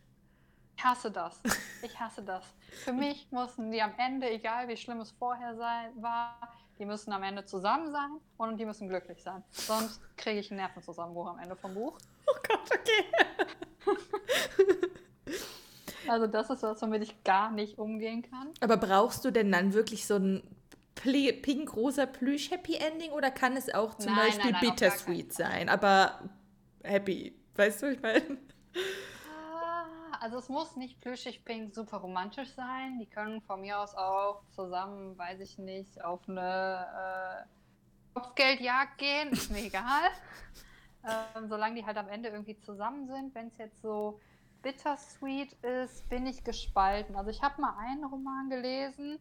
Ich 0.78 0.84
hasse 0.84 1.12
das. 1.12 1.42
Ich 1.82 2.00
hasse 2.00 2.24
das. 2.24 2.44
Für 2.84 2.94
mich 2.94 3.30
mussten 3.32 3.72
die 3.72 3.82
am 3.82 3.94
Ende, 3.98 4.30
egal 4.30 4.68
wie 4.68 4.78
schlimm 4.78 5.00
es 5.00 5.12
vorher 5.12 5.56
sei, 5.56 5.90
war, 5.96 6.40
die 6.80 6.86
müssen 6.86 7.12
am 7.12 7.24
Ende 7.24 7.46
zusammen 7.46 7.92
sein 7.92 8.12
und 8.38 8.58
die 8.58 8.66
müssen 8.66 8.88
glücklich 8.88 9.22
sein. 9.22 9.44
Sonst 9.52 10.02
kriege 10.16 10.40
ich 10.40 10.50
einen 10.50 10.62
Nervenzusammenbruch 10.62 11.28
am 11.28 11.40
Ende 11.40 11.56
vom 11.56 11.74
Buch. 11.74 11.98
Oh 12.26 12.36
Gott, 12.48 12.62
okay. 12.74 13.98
also 16.10 16.28
das 16.28 16.50
ist 16.50 16.64
was, 16.64 16.82
womit 16.82 17.04
ich 17.04 17.24
gar 17.24 17.52
nicht 17.52 17.78
umgehen 17.78 18.22
kann. 18.22 18.52
Aber 18.62 18.78
brauchst 18.78 19.26
du 19.26 19.32
denn 19.32 19.52
dann 19.52 19.74
wirklich 19.74 20.08
so 20.08 20.16
ein 20.16 20.44
pink-rosa 20.96 22.06
Plüsch-Happy-Ending 22.06 23.12
oder 23.12 23.30
kann 23.32 23.58
es 23.58 23.74
auch 23.74 23.96
zum 23.96 24.16
nein, 24.16 24.28
Beispiel 24.28 24.52
nein, 24.52 24.62
nein, 24.62 24.72
bittersweet 24.72 25.34
sein, 25.34 25.70
aber 25.70 26.20
happy? 26.84 27.34
Weißt 27.56 27.82
du, 27.82 27.92
ich 27.92 28.02
meine? 28.02 28.38
Also 30.20 30.38
es 30.38 30.50
muss 30.50 30.76
nicht 30.76 31.00
plüschig 31.02 31.46
pink 31.46 31.74
super 31.74 31.98
romantisch 31.98 32.54
sein. 32.54 33.00
Die 33.00 33.06
können 33.06 33.42
von 33.42 33.62
mir 33.62 33.80
aus 33.80 33.96
auch 33.96 34.42
zusammen, 34.52 35.18
weiß 35.18 35.40
ich 35.40 35.58
nicht, 35.58 36.04
auf 36.04 36.28
eine 36.28 37.46
äh, 37.46 38.20
Kopfgeldjagd 38.20 38.98
gehen. 38.98 39.30
Ist 39.30 39.52
mir 39.52 39.64
egal. 39.64 40.10
ähm, 41.36 41.48
solange 41.48 41.76
die 41.76 41.86
halt 41.86 41.98
am 41.98 42.10
Ende 42.10 42.30
irgendwie 42.30 42.60
zusammen 42.60 43.08
sind. 43.08 43.34
Wenn 43.34 43.48
es 43.48 43.58
jetzt 43.58 43.82
so 43.82 44.20
bittersweet 44.62 45.54
ist, 45.64 46.08
bin 46.10 46.26
ich 46.26 46.44
gespalten. 46.44 47.16
Also 47.16 47.30
ich 47.30 47.42
habe 47.42 47.62
mal 47.62 47.76
einen 47.78 48.04
Roman 48.04 48.50
gelesen 48.50 49.20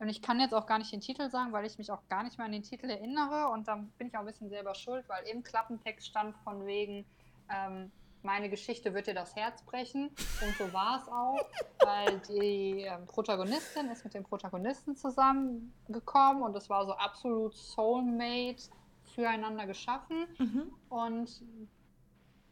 und 0.00 0.08
ich 0.08 0.20
kann 0.20 0.40
jetzt 0.40 0.54
auch 0.54 0.66
gar 0.66 0.78
nicht 0.78 0.92
den 0.92 1.00
Titel 1.00 1.30
sagen, 1.30 1.52
weil 1.52 1.64
ich 1.64 1.78
mich 1.78 1.90
auch 1.90 2.06
gar 2.08 2.24
nicht 2.24 2.38
mehr 2.38 2.46
an 2.46 2.52
den 2.52 2.64
Titel 2.64 2.90
erinnere 2.90 3.48
und 3.50 3.68
dann 3.68 3.90
bin 3.98 4.08
ich 4.08 4.16
auch 4.16 4.20
ein 4.20 4.26
bisschen 4.26 4.48
selber 4.48 4.74
schuld, 4.74 5.08
weil 5.08 5.24
im 5.26 5.42
Klappentext 5.42 6.06
stand 6.06 6.36
von 6.38 6.66
wegen 6.66 7.04
ähm, 7.48 7.92
meine 8.24 8.48
Geschichte 8.48 8.94
wird 8.94 9.06
dir 9.06 9.14
das 9.14 9.36
Herz 9.36 9.62
brechen. 9.62 10.10
Und 10.42 10.56
so 10.58 10.72
war 10.72 11.00
es 11.00 11.08
auch, 11.08 11.46
weil 11.84 12.20
die 12.28 12.82
ähm, 12.82 13.06
Protagonistin 13.06 13.88
ist 13.90 14.04
mit 14.04 14.14
dem 14.14 14.24
Protagonisten 14.24 14.96
zusammengekommen 14.96 16.42
und 16.42 16.56
es 16.56 16.68
war 16.70 16.86
so 16.86 16.92
absolut 16.92 17.54
Soulmate 17.54 18.70
füreinander 19.14 19.66
geschaffen. 19.66 20.26
Mhm. 20.38 20.72
Und 20.88 21.42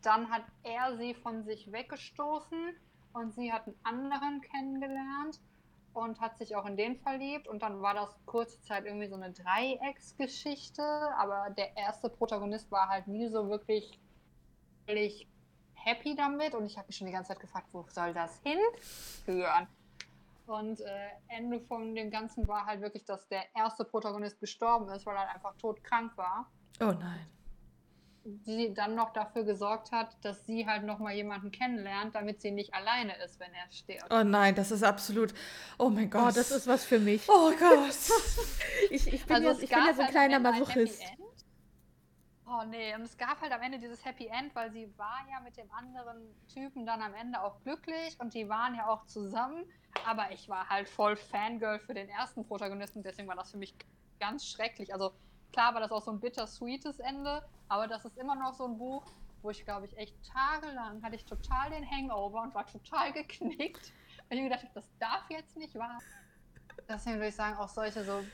dann 0.03 0.31
hat 0.31 0.45
er 0.63 0.97
sie 0.97 1.15
von 1.15 1.43
sich 1.45 1.73
weggestoßen 1.73 2.75
und 3.15 3.35
sie 3.35 3.53
hat 3.53 3.67
einen 3.67 3.77
anderen 3.83 4.41
kennengelernt 4.43 5.41
und 5.95 6.21
hat 6.21 6.39
sich 6.39 6.57
auch 6.57 6.67
in 6.67 6.77
den 6.77 6.97
verliebt. 6.97 7.49
Und 7.49 7.63
dann 7.63 7.81
war 7.81 7.95
das 7.95 8.15
kurze 8.27 8.61
Zeit 8.63 8.85
irgendwie 8.85 9.09
so 9.09 9.15
eine 9.15 9.33
Dreiecksgeschichte. 9.33 10.83
Aber 11.19 11.51
der 11.51 11.77
erste 11.77 12.09
Protagonist 12.09 12.71
war 12.71 12.89
halt 12.89 13.07
nie 13.07 13.29
so 13.29 13.49
wirklich 13.49 13.99
völlig 14.87 15.29
happy 15.85 16.15
damit 16.15 16.55
und 16.55 16.67
ich 16.67 16.77
habe 16.77 16.87
mich 16.89 16.97
schon 16.97 17.07
die 17.07 17.13
ganze 17.13 17.29
Zeit 17.29 17.41
gefragt, 17.41 17.69
wo 17.73 17.85
soll 17.89 18.13
das 18.15 18.41
hinführen? 18.43 19.67
Und 20.47 20.81
äh, 20.81 21.09
Ende 21.29 21.61
von 21.61 21.95
dem 21.95 22.11
Ganzen 22.11 22.47
war 22.49 22.67
halt 22.67 22.81
wirklich, 22.81 23.05
dass 23.05 23.27
der 23.29 23.45
erste 23.55 23.85
Protagonist 23.85 24.41
gestorben 24.41 24.89
ist, 24.91 25.07
weil 25.07 25.17
er 25.17 25.33
einfach 25.35 25.55
todkrank 25.57 26.17
war. 26.17 26.51
Oh 26.81 26.93
nein. 26.93 27.27
Die 28.25 28.73
dann 28.73 28.95
noch 28.95 29.13
dafür 29.13 29.43
gesorgt 29.45 29.91
hat, 29.91 30.17
dass 30.23 30.47
sie 30.47 30.67
halt 30.67 30.85
nochmal 30.85 31.15
jemanden 31.15 31.51
kennenlernt, 31.51 32.15
damit 32.15 32.41
sie 32.41 32.53
nicht 32.53 32.73
alleine 32.73 33.17
ist, 33.25 33.41
wenn 33.41 33.53
er 33.53 33.71
stirbt. 33.73 34.13
Oh 34.13 34.23
nein, 34.23 34.55
das 34.55 34.71
ist 34.71 34.85
absolut. 34.85 35.35
Oh 35.79 35.89
mein 35.89 36.09
Gott. 36.09 36.23
Oh, 36.23 36.35
das 36.35 36.53
ist 36.53 36.67
was 36.67 36.85
für 36.85 37.01
mich. 37.01 37.29
Oh 37.29 37.51
Gott. 37.59 37.97
ich, 38.91 39.13
ich, 39.13 39.25
bin, 39.25 39.37
also 39.37 39.49
ja, 39.49 39.59
ich 39.63 39.71
bin 39.71 39.79
ja 39.79 39.95
so 39.95 40.01
ein 40.01 40.07
halt 40.07 40.11
kleiner 40.11 40.39
Masochist. 40.39 41.03
Oh 42.45 42.65
nee, 42.65 42.95
und 42.95 43.03
es 43.03 43.17
gab 43.17 43.41
halt 43.41 43.53
am 43.53 43.63
Ende 43.63 43.79
dieses 43.79 44.05
Happy 44.05 44.27
End, 44.27 44.55
weil 44.55 44.71
sie 44.73 44.93
war 44.99 45.21
ja 45.31 45.41
mit 45.41 45.57
dem 45.57 45.71
anderen 45.73 46.35
Typen 46.53 46.85
dann 46.85 47.01
am 47.01 47.15
Ende 47.15 47.41
auch 47.41 47.61
glücklich 47.63 48.19
und 48.19 48.35
die 48.35 48.49
waren 48.49 48.75
ja 48.75 48.89
auch 48.89 49.07
zusammen. 49.07 49.65
Aber 50.07 50.31
ich 50.33 50.49
war 50.49 50.69
halt 50.69 50.89
voll 50.89 51.17
Fangirl 51.17 51.79
für 51.79 51.95
den 51.95 52.09
ersten 52.09 52.45
Protagonisten, 52.45 53.03
deswegen 53.03 53.29
war 53.29 53.37
das 53.37 53.53
für 53.53 53.59
mich 53.59 53.75
ganz 54.19 54.47
schrecklich. 54.47 54.93
Also 54.93 55.13
klar 55.53 55.75
war 55.75 55.81
das 55.81 55.93
auch 55.93 56.03
so 56.03 56.11
ein 56.11 56.19
bittersweetes 56.19 56.99
Ende, 56.99 57.45
aber 57.69 57.87
das 57.87 58.05
ist 58.05 58.19
immer 58.19 58.35
noch 58.35 58.55
so 58.55 58.65
ein 58.65 58.77
Buch, 58.77 59.05
wo 59.43 59.51
ich 59.51 59.65
glaube 59.65 59.87
ich 59.87 59.97
echt 59.97 60.17
tagelang 60.25 61.03
hatte 61.03 61.17
ich 61.17 61.25
total 61.25 61.71
den 61.71 61.89
Hangover 61.89 62.43
und 62.43 62.55
war 62.55 62.67
total 62.67 63.13
geknickt. 63.13 63.93
Weil 64.29 64.39
ich 64.39 64.43
mir 64.43 64.49
gedacht 64.49 64.65
habe, 64.65 64.75
das 64.75 64.91
darf 64.99 65.31
jetzt 65.31 65.57
nicht 65.57 65.75
wahr. 65.77 65.99
Deswegen 66.89 67.17
würde 67.17 67.29
ich 67.29 67.37
sagen, 67.37 67.57
auch 67.57 67.69
solche 67.69 68.03
so 68.05 68.25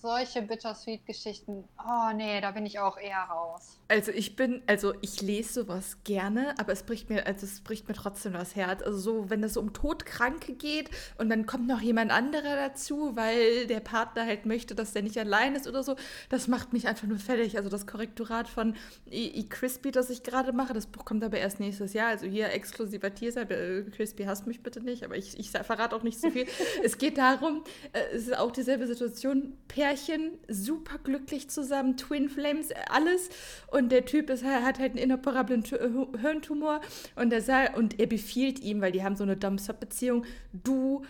solche 0.00 0.42
Bittersweet-Geschichten, 0.42 1.64
oh 1.78 2.12
nee, 2.14 2.40
da 2.40 2.50
bin 2.50 2.66
ich 2.66 2.78
auch 2.78 2.98
eher 2.98 3.22
raus. 3.22 3.78
Also 3.88 4.10
ich 4.10 4.36
bin, 4.36 4.62
also 4.66 4.94
ich 5.02 5.20
lese 5.20 5.52
sowas 5.52 5.98
gerne, 6.04 6.54
aber 6.58 6.72
es 6.72 6.82
bricht 6.82 7.10
mir, 7.10 7.26
also 7.26 7.44
es 7.44 7.60
bricht 7.60 7.88
mir 7.88 7.94
trotzdem 7.94 8.32
das 8.32 8.56
Herz. 8.56 8.82
Also 8.82 8.98
so, 8.98 9.30
wenn 9.30 9.44
es 9.44 9.56
um 9.56 9.72
Todkranke 9.72 10.54
geht 10.54 10.90
und 11.18 11.28
dann 11.28 11.46
kommt 11.46 11.68
noch 11.68 11.80
jemand 11.80 12.10
anderer 12.10 12.56
dazu, 12.56 13.16
weil 13.16 13.66
der 13.66 13.80
Partner 13.80 14.24
halt 14.24 14.46
möchte, 14.46 14.74
dass 14.74 14.92
der 14.92 15.02
nicht 15.02 15.18
allein 15.18 15.54
ist 15.54 15.68
oder 15.68 15.82
so, 15.82 15.96
das 16.30 16.48
macht 16.48 16.72
mich 16.72 16.88
einfach 16.88 17.06
nur 17.06 17.18
fertig. 17.18 17.56
Also 17.56 17.68
das 17.68 17.86
Korrektorat 17.86 18.48
von 18.48 18.74
E. 19.10 19.26
e. 19.26 19.42
Crispy, 19.44 19.90
das 19.90 20.10
ich 20.10 20.22
gerade 20.22 20.52
mache, 20.52 20.72
das 20.72 20.86
Buch 20.86 21.04
kommt 21.04 21.22
aber 21.22 21.38
erst 21.38 21.60
nächstes 21.60 21.92
Jahr. 21.92 22.08
Also 22.08 22.26
hier 22.26 22.50
exklusiver 22.50 23.14
Teaser, 23.14 23.50
äh, 23.50 23.82
Crispy 23.82 24.24
hasst 24.24 24.46
mich 24.46 24.62
bitte 24.62 24.80
nicht, 24.80 25.04
aber 25.04 25.16
ich, 25.16 25.38
ich 25.38 25.50
verrate 25.50 25.94
auch 25.94 26.02
nicht 26.02 26.18
so 26.18 26.30
viel. 26.30 26.46
es 26.82 26.96
geht 26.96 27.18
darum, 27.18 27.62
äh, 27.92 28.00
es 28.14 28.28
ist 28.28 28.38
auch 28.38 28.52
dieselbe 28.52 28.86
Situation, 28.86 29.52
Pärchen, 29.72 30.32
super 30.48 30.98
glücklich 31.02 31.48
zusammen, 31.48 31.96
Twin 31.96 32.28
Flames, 32.28 32.68
alles. 32.90 33.30
Und 33.70 33.90
der 33.90 34.04
Typ 34.04 34.28
ist, 34.28 34.44
hat 34.44 34.78
halt 34.78 34.92
einen 34.92 34.98
inoperablen 34.98 35.64
äh, 35.64 36.18
Hirntumor 36.20 36.80
und 37.16 37.32
er, 37.32 37.76
und 37.76 37.98
er 37.98 38.06
befiehlt 38.06 38.60
ihm, 38.60 38.80
weil 38.80 38.92
die 38.92 39.02
haben 39.02 39.16
so 39.16 39.24
eine 39.24 39.36
Dom-Sub-Beziehung, 39.36 40.24
du 40.52 41.02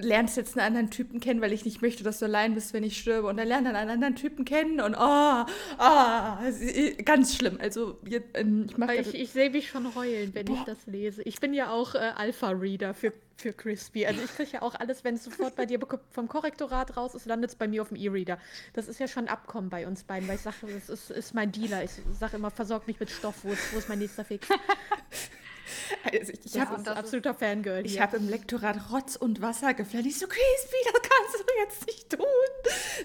lernst 0.00 0.36
jetzt 0.36 0.56
einen 0.56 0.66
anderen 0.66 0.90
Typen 0.90 1.20
kennen, 1.20 1.40
weil 1.40 1.52
ich 1.52 1.64
nicht 1.64 1.82
möchte, 1.82 2.04
dass 2.04 2.18
du 2.18 2.26
allein 2.26 2.54
bist, 2.54 2.72
wenn 2.72 2.84
ich 2.84 2.98
sterbe. 2.98 3.28
Und 3.28 3.38
er 3.38 3.44
lernt 3.44 3.66
dann 3.66 3.76
einen 3.76 3.90
anderen 3.90 4.14
Typen 4.14 4.44
kennen 4.44 4.80
und 4.80 4.96
oh, 4.98 5.44
oh 5.78 7.04
ganz 7.04 7.36
schlimm. 7.36 7.58
Also 7.60 7.98
ähm, 8.34 8.66
ich 8.68 8.78
mache. 8.78 8.94
Ich, 8.96 9.14
ich 9.14 9.30
sehe 9.30 9.50
mich 9.50 9.68
schon 9.68 9.94
heulen, 9.94 10.34
wenn 10.34 10.46
Boah. 10.46 10.56
ich 10.58 10.64
das 10.64 10.86
lese. 10.86 11.22
Ich 11.22 11.40
bin 11.40 11.52
ja 11.54 11.70
auch 11.70 11.94
äh, 11.94 11.98
Alpha-Reader 11.98 12.94
für, 12.94 13.12
für 13.36 13.52
Crispy. 13.52 14.06
Also 14.06 14.22
ich 14.22 14.34
kriege 14.34 14.50
ja 14.52 14.62
auch 14.62 14.74
alles, 14.74 15.04
wenn 15.04 15.14
es 15.14 15.24
sofort 15.24 15.56
bei 15.56 15.66
dir 15.66 15.78
vom 16.10 16.28
Korrektorat 16.28 16.96
raus 16.96 17.14
ist, 17.14 17.26
landet 17.26 17.50
es 17.50 17.56
bei 17.56 17.68
mir 17.68 17.82
auf 17.82 17.88
dem 17.88 17.96
E-Reader. 17.96 18.38
Das 18.72 18.88
ist 18.88 19.00
ja 19.00 19.08
schon 19.08 19.24
ein 19.24 19.28
Abkommen 19.28 19.70
bei 19.70 19.86
uns 19.86 20.04
beiden, 20.04 20.28
weil 20.28 20.36
ich 20.36 20.42
sage, 20.42 20.56
das 20.62 20.88
ist, 20.88 21.10
ist 21.10 21.34
mein 21.34 21.52
Dealer. 21.52 21.84
Ich 21.84 21.92
sage 22.18 22.36
immer, 22.36 22.50
versorgt 22.50 22.86
mich 22.86 23.00
mit 23.00 23.10
Stoff, 23.10 23.44
wo 23.44 23.52
ist, 23.52 23.72
wo 23.72 23.78
ist 23.78 23.88
mein 23.88 23.98
nächster 23.98 24.24
Fix? 24.24 24.48
Also 26.12 26.32
ich, 26.32 26.44
ich 26.44 26.60
habe 26.60 26.96
absoluter 26.96 27.34
Fangirl. 27.34 27.84
Ich 27.84 28.00
habe 28.00 28.18
im 28.18 28.28
Lektorat 28.28 28.92
Rotz 28.92 29.16
und 29.16 29.40
Wasser 29.40 29.74
geflasht. 29.74 30.06
Ich 30.06 30.18
so, 30.18 30.26
Crispy, 30.26 30.76
das 30.84 31.02
kannst 31.02 31.34
du 31.34 31.44
jetzt 31.62 31.86
nicht 31.86 32.10
tun. 32.10 32.26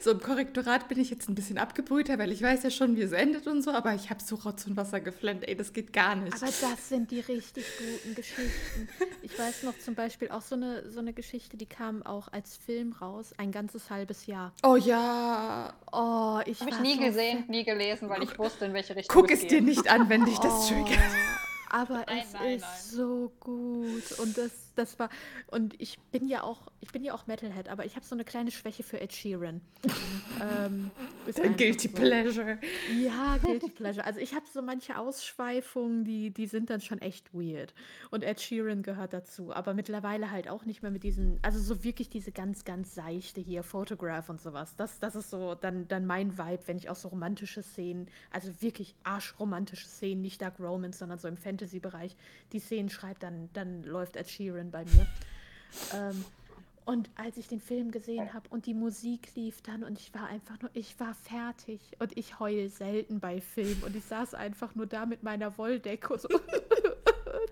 So 0.01 0.11
im 0.11 0.19
Korrektorat 0.19 0.87
bin 0.87 0.99
ich 0.99 1.09
jetzt 1.09 1.29
ein 1.29 1.35
bisschen 1.35 1.57
abgebrühter, 1.57 2.17
weil 2.19 2.31
ich 2.31 2.41
weiß 2.41 2.63
ja 2.63 2.69
schon, 2.69 2.95
wie 2.95 3.01
es 3.01 3.11
endet 3.11 3.47
und 3.47 3.61
so, 3.61 3.71
aber 3.71 3.93
ich 3.95 4.09
habe 4.09 4.21
so 4.23 4.35
Rotz 4.35 4.65
und 4.67 4.77
Wasser 4.77 4.99
geflennt. 4.99 5.47
Ey, 5.47 5.55
das 5.55 5.73
geht 5.73 5.93
gar 5.93 6.15
nicht. 6.15 6.35
Aber 6.35 6.45
das 6.45 6.89
sind 6.89 7.11
die 7.11 7.19
richtig 7.19 7.65
guten 7.77 8.15
Geschichten. 8.15 8.89
Ich 9.21 9.37
weiß 9.37 9.63
noch 9.63 9.77
zum 9.79 9.95
Beispiel 9.95 10.29
auch 10.29 10.41
so 10.41 10.55
eine, 10.55 10.89
so 10.89 10.99
eine 10.99 11.13
Geschichte, 11.13 11.57
die 11.57 11.65
kam 11.65 12.03
auch 12.03 12.31
als 12.31 12.57
Film 12.57 12.93
raus, 12.93 13.33
ein 13.37 13.51
ganzes 13.51 13.89
halbes 13.89 14.25
Jahr. 14.25 14.53
Oh 14.63 14.75
ja. 14.75 15.73
Oh, 15.91 16.39
ich 16.45 16.61
habe 16.61 16.71
ich 16.71 16.79
nie 16.79 16.95
so 16.95 17.01
gesehen, 17.01 17.45
nie 17.47 17.63
gelesen, 17.63 18.09
weil 18.09 18.23
ich 18.23 18.37
wusste, 18.37 18.65
in 18.65 18.73
welche 18.73 18.95
Richtung 18.95 19.13
Guck 19.13 19.31
es, 19.31 19.43
es 19.43 19.47
dir 19.47 19.61
nicht 19.61 19.89
an, 19.89 20.09
wenn 20.09 20.25
dich 20.25 20.37
das 20.39 20.53
oh. 20.53 20.73
triggert. 20.73 20.99
Aber 21.69 22.03
nein, 22.07 22.23
es 22.23 22.33
nein, 22.33 22.55
ist 22.55 22.61
nein. 22.61 22.79
so 22.81 23.31
gut. 23.39 24.11
Und 24.19 24.37
das, 24.75 24.89
das 24.89 24.99
war. 24.99 25.09
Und 25.47 25.79
ich 25.79 25.99
bin 26.11 26.27
ja 26.27 26.43
auch, 26.43 26.67
ich 26.81 26.91
bin 26.91 27.03
ja 27.03 27.13
auch 27.13 27.27
Metalhead, 27.27 27.69
aber 27.69 27.85
ich 27.85 27.95
habe 27.95 28.05
so 28.05 28.15
eine 28.15 28.23
kleine 28.23 28.51
Schwäche 28.51 28.83
für 28.83 28.99
Ed 28.99 29.13
Sheeran. 29.13 29.61
ähm, 30.41 30.91
Guilty 31.57 31.87
so. 31.87 31.95
Pleasure. 31.95 32.59
Ja, 33.01 33.37
Guilty 33.37 33.69
Pleasure. 33.69 34.05
Also 34.05 34.19
ich 34.19 34.33
habe 34.33 34.45
so 34.51 34.61
manche 34.61 34.97
Ausschweifungen, 34.97 36.03
die, 36.03 36.31
die 36.31 36.47
sind 36.47 36.69
dann 36.69 36.81
schon 36.81 36.99
echt 36.99 37.33
weird. 37.33 37.73
Und 38.11 38.23
Ed 38.23 38.41
Sheeran 38.41 38.81
gehört 38.81 39.13
dazu. 39.13 39.53
Aber 39.53 39.73
mittlerweile 39.73 40.31
halt 40.31 40.49
auch 40.49 40.65
nicht 40.65 40.81
mehr 40.81 40.91
mit 40.91 41.03
diesen, 41.03 41.39
also 41.41 41.59
so 41.59 41.83
wirklich 41.83 42.09
diese 42.09 42.31
ganz, 42.31 42.65
ganz 42.65 42.95
seichte 42.95 43.41
hier, 43.41 43.63
Photograph 43.63 44.29
und 44.29 44.41
sowas. 44.41 44.75
Das, 44.75 44.99
das 44.99 45.15
ist 45.15 45.29
so 45.29 45.55
dann, 45.55 45.87
dann 45.87 46.05
mein 46.05 46.37
Vibe, 46.37 46.63
wenn 46.67 46.77
ich 46.77 46.89
auch 46.89 46.95
so 46.95 47.09
romantische 47.09 47.63
Szenen, 47.63 48.07
also 48.31 48.51
wirklich 48.61 48.95
arschromantische 49.03 49.87
Szenen, 49.87 50.21
nicht 50.21 50.41
Dark 50.41 50.59
Romance, 50.59 50.99
sondern 50.99 51.19
so 51.19 51.27
im 51.27 51.37
Fantasy 51.37 51.69
Fantasy-Bereich 51.69 52.15
die 52.51 52.59
Szenen 52.59 52.89
schreibt, 52.89 53.23
dann, 53.23 53.49
dann 53.53 53.83
läuft 53.83 54.15
Ed 54.15 54.29
Sheeran 54.29 54.68
bei 54.71 54.85
mir. 54.85 55.07
ähm, 55.93 56.25
und 56.85 57.07
als 57.13 57.37
ich 57.37 57.47
den 57.47 57.61
Film 57.61 57.91
gesehen 57.91 58.33
habe 58.33 58.49
und 58.49 58.65
die 58.65 58.73
Musik 58.73 59.35
lief 59.35 59.61
dann 59.61 59.83
und 59.83 59.99
ich 59.99 60.11
war 60.15 60.25
einfach 60.25 60.59
nur, 60.59 60.71
ich 60.73 60.99
war 60.99 61.13
fertig 61.13 61.79
und 61.99 62.17
ich 62.17 62.39
heule 62.39 62.67
selten 62.69 63.19
bei 63.19 63.41
Filmen 63.41 63.83
und 63.83 63.95
ich 63.95 64.05
saß 64.05 64.33
einfach 64.33 64.73
nur 64.73 64.87
da 64.87 65.05
mit 65.05 65.21
meiner 65.21 65.55
Wolldecke 65.59 66.17
so, 66.17 66.27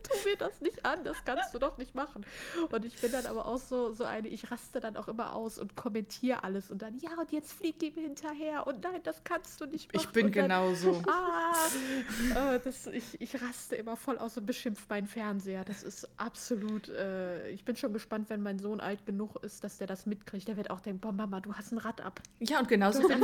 tu 0.08 0.30
mir 0.30 0.38
das 0.38 0.62
nicht 0.62 0.86
an, 0.86 1.03
das 1.03 1.18
kannst 1.26 1.53
du 1.53 1.60
doch 1.60 1.78
nicht 1.78 1.95
machen. 1.95 2.26
Und 2.72 2.86
ich 2.86 2.99
bin 2.99 3.12
dann 3.12 3.26
aber 3.26 3.45
auch 3.45 3.60
so, 3.60 3.93
so 3.93 4.03
eine, 4.03 4.28
ich 4.28 4.49
raste 4.51 4.80
dann 4.80 4.97
auch 4.97 5.08
immer 5.08 5.34
aus 5.34 5.58
und 5.58 5.76
kommentiere 5.76 6.43
alles 6.43 6.72
und 6.72 6.82
dann, 6.82 6.97
ja, 6.99 7.12
und 7.20 7.32
jetzt 7.32 7.53
fliegt 7.53 7.84
ihm 7.84 7.93
hinterher 7.93 8.68
und 8.68 8.84
nein, 8.84 9.01
das 9.03 9.24
kannst 9.24 9.62
du 9.62 9.66
nicht 9.66 9.93
machen. 9.93 10.05
Ich 10.05 10.12
bin 10.14 10.32
genauso. 10.32 11.01
Ah, 11.08 12.53
äh, 12.55 12.60
das, 12.60 12.88
ich, 12.88 13.20
ich 13.22 13.41
raste 13.41 13.76
immer 13.76 13.95
voll 13.95 14.18
aus 14.18 14.38
und 14.38 14.45
beschimpfe 14.45 14.84
meinen 14.89 15.08
Fernseher. 15.08 15.64
Das 15.64 15.84
ist 15.84 16.08
absolut, 16.18 16.89
äh, 16.89 17.49
ich 17.49 17.66
bin 17.66 17.76
schon 17.76 17.93
gespannt, 17.93 18.30
wenn 18.30 18.41
mein 18.41 18.60
Sohn 18.60 18.80
alt 18.80 19.05
genug 19.05 19.43
ist, 19.43 19.64
dass 19.64 19.78
der 19.78 19.88
das 19.88 20.05
mitkriegt. 20.05 20.47
Der 20.47 20.58
wird 20.58 20.70
auch 20.70 20.80
denken, 20.80 20.99
boah, 20.99 21.12
Mama, 21.12 21.39
du 21.39 21.53
hast 21.53 21.72
ein 21.72 21.78
Rad 21.78 22.01
ab. 22.01 22.22
Ja, 22.39 22.60
und 22.60 22.68
genauso, 22.68 23.08
bin, 23.08 23.24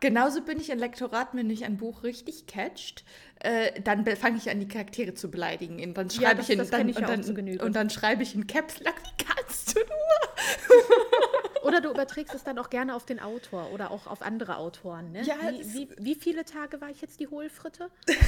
genauso 0.00 0.42
bin 0.42 0.58
ich 0.58 0.70
in 0.70 0.78
Lektorat, 0.78 1.28
wenn 1.32 1.50
ich 1.50 1.64
ein 1.64 1.76
Buch 1.76 2.02
richtig 2.02 2.46
catcht, 2.46 3.04
äh, 3.40 3.80
dann 3.82 4.04
fange 4.16 4.36
ich 4.36 4.50
an, 4.50 4.60
die 4.60 4.68
Charaktere 4.68 5.14
zu 5.14 5.30
beleidigen. 5.30 5.82
Und 5.82 5.94
dann 5.94 6.08
schreibe 6.20 6.42
ja, 6.42 6.48
ich 6.48 6.50
in, 6.50 6.70
dann, 6.70 6.88
ich 6.88 6.96
und, 6.96 7.08
dann, 7.08 7.60
und 7.60 7.76
dann 7.76 7.90
schreibe 7.90 8.22
ich 8.22 8.34
in 8.34 8.46
Caps 8.46 8.80
Lock, 8.80 8.94
wie 9.02 9.24
kannst 9.24 9.76
du 9.76 9.80
nur? 9.80 11.62
Oder 11.62 11.80
du 11.80 11.90
überträgst 11.90 12.34
es 12.34 12.42
dann 12.42 12.58
auch 12.58 12.70
gerne 12.70 12.94
auf 12.94 13.04
den 13.04 13.20
Autor 13.20 13.70
oder 13.72 13.90
auch 13.90 14.06
auf 14.06 14.22
andere 14.22 14.56
Autoren. 14.56 15.12
Ne? 15.12 15.22
Ja, 15.22 15.36
wie, 15.50 15.74
wie, 15.74 15.88
wie 15.98 16.14
viele 16.14 16.44
Tage 16.44 16.80
war 16.80 16.88
ich 16.88 17.02
jetzt 17.02 17.20
die 17.20 17.28
Hohlfritte? 17.28 17.90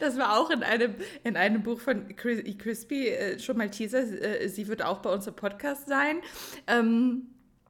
Das 0.00 0.16
war 0.16 0.38
auch 0.38 0.50
in 0.50 0.62
einem, 0.62 0.94
in 1.24 1.36
einem 1.36 1.62
Buch 1.62 1.80
von 1.80 2.14
Chris, 2.16 2.42
Crispy 2.58 3.08
äh, 3.08 3.38
schon 3.38 3.56
mal 3.56 3.68
Teaser. 3.68 4.00
Äh, 4.00 4.48
sie 4.48 4.68
wird 4.68 4.82
auch 4.82 4.98
bei 4.98 5.10
uns 5.10 5.26
im 5.26 5.34
Podcast 5.34 5.88
sein. 5.88 6.20
Ähm, 6.66 7.26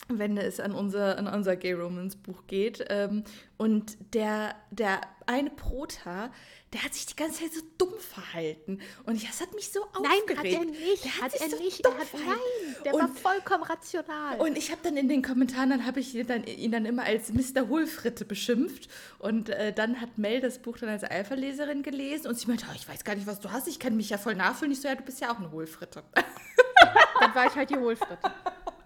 wenn 0.08 0.38
es 0.38 0.58
an 0.58 0.72
unser, 0.72 1.18
an 1.18 1.26
unser 1.26 1.56
Gay 1.56 1.74
Romance 1.74 2.16
Buch 2.16 2.46
geht. 2.46 2.84
Ähm, 2.88 3.24
und 3.58 3.98
der, 4.14 4.54
der 4.70 5.00
eine 5.26 5.50
Prota, 5.50 6.30
der 6.72 6.82
hat 6.82 6.94
sich 6.94 7.04
die 7.06 7.16
ganze 7.16 7.42
Zeit 7.42 7.52
so 7.52 7.60
dumm 7.76 7.92
verhalten. 7.98 8.80
Und 9.04 9.16
ich, 9.16 9.26
das 9.26 9.40
hat 9.42 9.52
mich 9.54 9.70
so 9.70 9.82
aufgeregt. 9.82 10.28
Nein, 10.28 10.38
hat 10.38 10.44
er 10.46 10.64
nicht. 10.64 11.04
Der 11.04 11.16
hat, 11.16 11.32
hat 11.34 11.40
er 11.40 11.50
so 11.50 11.56
nicht. 11.58 11.84
Der 11.84 11.98
hat, 11.98 12.06
nein, 12.14 12.76
der 12.84 12.94
und, 12.94 13.00
war 13.00 13.08
vollkommen 13.08 13.64
rational. 13.64 14.40
Und 14.40 14.56
ich 14.56 14.70
habe 14.70 14.80
dann 14.82 14.96
in 14.96 15.08
den 15.08 15.22
Kommentaren, 15.22 15.70
dann 15.70 15.84
habe 15.84 16.00
ich 16.00 16.14
ihn 16.14 16.26
dann, 16.26 16.44
ihn 16.44 16.72
dann 16.72 16.86
immer 16.86 17.04
als 17.04 17.32
Mr. 17.32 17.68
Hohlfritte 17.68 18.24
beschimpft. 18.24 18.88
Und 19.18 19.50
äh, 19.50 19.74
dann 19.74 20.00
hat 20.00 20.16
Mel 20.16 20.40
das 20.40 20.58
Buch 20.58 20.78
dann 20.78 20.88
als 20.88 21.04
Alpha-Leserin 21.04 21.82
gelesen. 21.82 22.28
Und 22.28 22.38
sie 22.38 22.46
meinte, 22.46 22.64
oh, 22.70 22.74
ich 22.74 22.88
weiß 22.88 23.04
gar 23.04 23.14
nicht, 23.14 23.26
was 23.26 23.40
du 23.40 23.52
hast. 23.52 23.68
Ich 23.68 23.78
kann 23.78 23.96
mich 23.96 24.08
ja 24.08 24.16
voll 24.16 24.36
nachfühlen. 24.36 24.72
Ich 24.72 24.80
so, 24.80 24.88
ja, 24.88 24.94
du 24.94 25.02
bist 25.02 25.20
ja 25.20 25.32
auch 25.32 25.38
eine 25.38 25.50
Hohlfritte. 25.50 26.02
dann 27.20 27.34
war 27.34 27.46
ich 27.46 27.54
halt 27.54 27.68
die 27.68 27.76
Hohlfritte. 27.76 28.18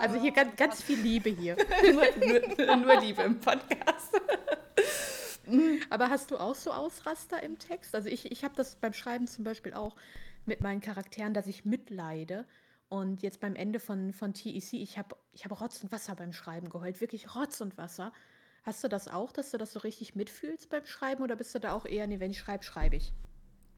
Also 0.00 0.20
hier 0.20 0.32
ganz, 0.32 0.56
ganz 0.56 0.82
viel 0.82 0.98
Liebe 0.98 1.30
hier. 1.30 1.56
nur, 1.82 2.66
nur, 2.66 2.76
nur 2.76 3.00
Liebe 3.00 3.22
im 3.22 3.38
Podcast. 3.38 4.20
Aber 5.90 6.10
hast 6.10 6.30
du 6.30 6.38
auch 6.38 6.54
so 6.54 6.72
Ausraster 6.72 7.42
im 7.42 7.58
Text? 7.58 7.94
Also 7.94 8.08
ich, 8.08 8.30
ich 8.30 8.44
habe 8.44 8.54
das 8.56 8.76
beim 8.76 8.92
Schreiben 8.92 9.26
zum 9.26 9.44
Beispiel 9.44 9.74
auch 9.74 9.96
mit 10.44 10.60
meinen 10.60 10.80
Charakteren, 10.80 11.34
dass 11.34 11.46
ich 11.46 11.64
mitleide. 11.64 12.46
Und 12.88 13.22
jetzt 13.22 13.40
beim 13.40 13.56
Ende 13.56 13.80
von, 13.80 14.12
von 14.12 14.32
TEC, 14.32 14.74
ich 14.74 14.96
habe 14.96 15.16
ich 15.32 15.44
hab 15.44 15.60
Rotz 15.60 15.82
und 15.82 15.90
Wasser 15.90 16.14
beim 16.14 16.32
Schreiben 16.32 16.68
geheult. 16.68 17.00
Wirklich 17.00 17.34
Rotz 17.34 17.60
und 17.60 17.76
Wasser. 17.78 18.12
Hast 18.62 18.82
du 18.82 18.88
das 18.88 19.08
auch, 19.08 19.32
dass 19.32 19.50
du 19.50 19.58
das 19.58 19.72
so 19.72 19.80
richtig 19.80 20.14
mitfühlst 20.14 20.68
beim 20.68 20.86
Schreiben? 20.86 21.22
Oder 21.22 21.36
bist 21.36 21.54
du 21.54 21.60
da 21.60 21.72
auch 21.72 21.84
eher, 21.84 22.06
nee, 22.06 22.20
wenn 22.20 22.30
ich 22.30 22.38
schreibe, 22.38 22.64
schreibe 22.64 22.96
ich? 22.96 23.12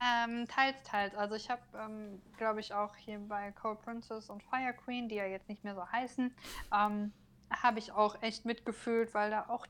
Ähm, 0.00 0.46
teils, 0.48 0.76
teils. 0.84 1.14
Also 1.14 1.34
ich 1.34 1.50
habe, 1.50 1.62
ähm, 1.74 2.22
glaube 2.36 2.60
ich, 2.60 2.72
auch 2.72 2.94
hier 2.96 3.18
bei 3.18 3.50
Cold 3.52 3.80
Princess 3.82 4.30
und 4.30 4.42
Fire 4.44 4.72
Queen, 4.72 5.08
die 5.08 5.16
ja 5.16 5.26
jetzt 5.26 5.48
nicht 5.48 5.64
mehr 5.64 5.74
so 5.74 5.86
heißen, 5.90 6.34
ähm, 6.72 7.12
habe 7.50 7.78
ich 7.78 7.92
auch 7.92 8.22
echt 8.22 8.44
mitgefühlt, 8.44 9.12
weil 9.14 9.30
da 9.30 9.46
auch 9.48 9.66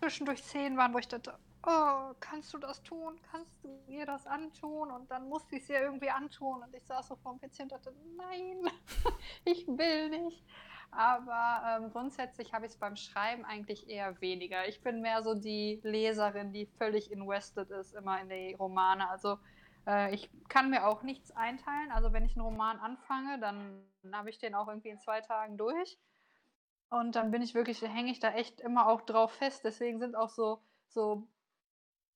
zwischendurch 0.00 0.42
Szenen 0.42 0.76
waren, 0.76 0.92
wo 0.94 0.98
ich 0.98 1.08
dachte, 1.08 1.38
oh, 1.66 2.14
kannst 2.20 2.52
du 2.54 2.58
das 2.58 2.82
tun? 2.82 3.20
Kannst 3.30 3.52
du 3.62 3.78
ihr 3.86 4.06
das 4.06 4.26
antun? 4.26 4.90
Und 4.90 5.10
dann 5.10 5.28
musste 5.28 5.56
ich 5.56 5.62
es 5.62 5.68
ihr 5.68 5.80
irgendwie 5.80 6.10
antun. 6.10 6.62
Und 6.62 6.74
ich 6.74 6.84
saß 6.84 7.08
so 7.08 7.16
vor 7.16 7.36
dem 7.36 7.40
PC 7.40 7.60
und 7.60 7.72
dachte, 7.72 7.94
nein, 8.16 8.70
ich 9.44 9.66
will 9.66 10.10
nicht. 10.10 10.44
Aber 10.92 11.62
ähm, 11.66 11.90
grundsätzlich 11.92 12.52
habe 12.52 12.66
ich 12.66 12.72
es 12.72 12.78
beim 12.78 12.96
Schreiben 12.96 13.44
eigentlich 13.44 13.88
eher 13.88 14.20
weniger. 14.20 14.68
Ich 14.68 14.82
bin 14.82 15.00
mehr 15.00 15.22
so 15.22 15.34
die 15.34 15.80
Leserin, 15.84 16.52
die 16.52 16.66
völlig 16.66 17.12
invested 17.12 17.70
ist, 17.70 17.94
immer 17.94 18.20
in 18.20 18.28
die 18.28 18.54
Romane. 18.54 19.08
Also 19.08 19.38
äh, 19.86 20.12
ich 20.14 20.30
kann 20.48 20.70
mir 20.70 20.86
auch 20.86 21.02
nichts 21.02 21.30
einteilen. 21.30 21.92
Also 21.92 22.12
wenn 22.12 22.24
ich 22.24 22.36
einen 22.36 22.44
Roman 22.44 22.78
anfange, 22.80 23.38
dann 23.38 23.84
habe 24.12 24.30
ich 24.30 24.38
den 24.38 24.54
auch 24.54 24.68
irgendwie 24.68 24.88
in 24.88 24.98
zwei 24.98 25.20
Tagen 25.20 25.56
durch. 25.56 25.98
Und 26.88 27.14
dann 27.14 27.30
bin 27.30 27.40
ich 27.42 27.54
wirklich, 27.54 27.80
hänge 27.82 28.10
ich 28.10 28.18
da 28.18 28.32
echt 28.32 28.60
immer 28.60 28.88
auch 28.88 29.02
drauf 29.02 29.32
fest. 29.32 29.64
Deswegen 29.64 30.00
sind 30.00 30.16
auch 30.16 30.28
so, 30.28 30.60
so 30.88 31.28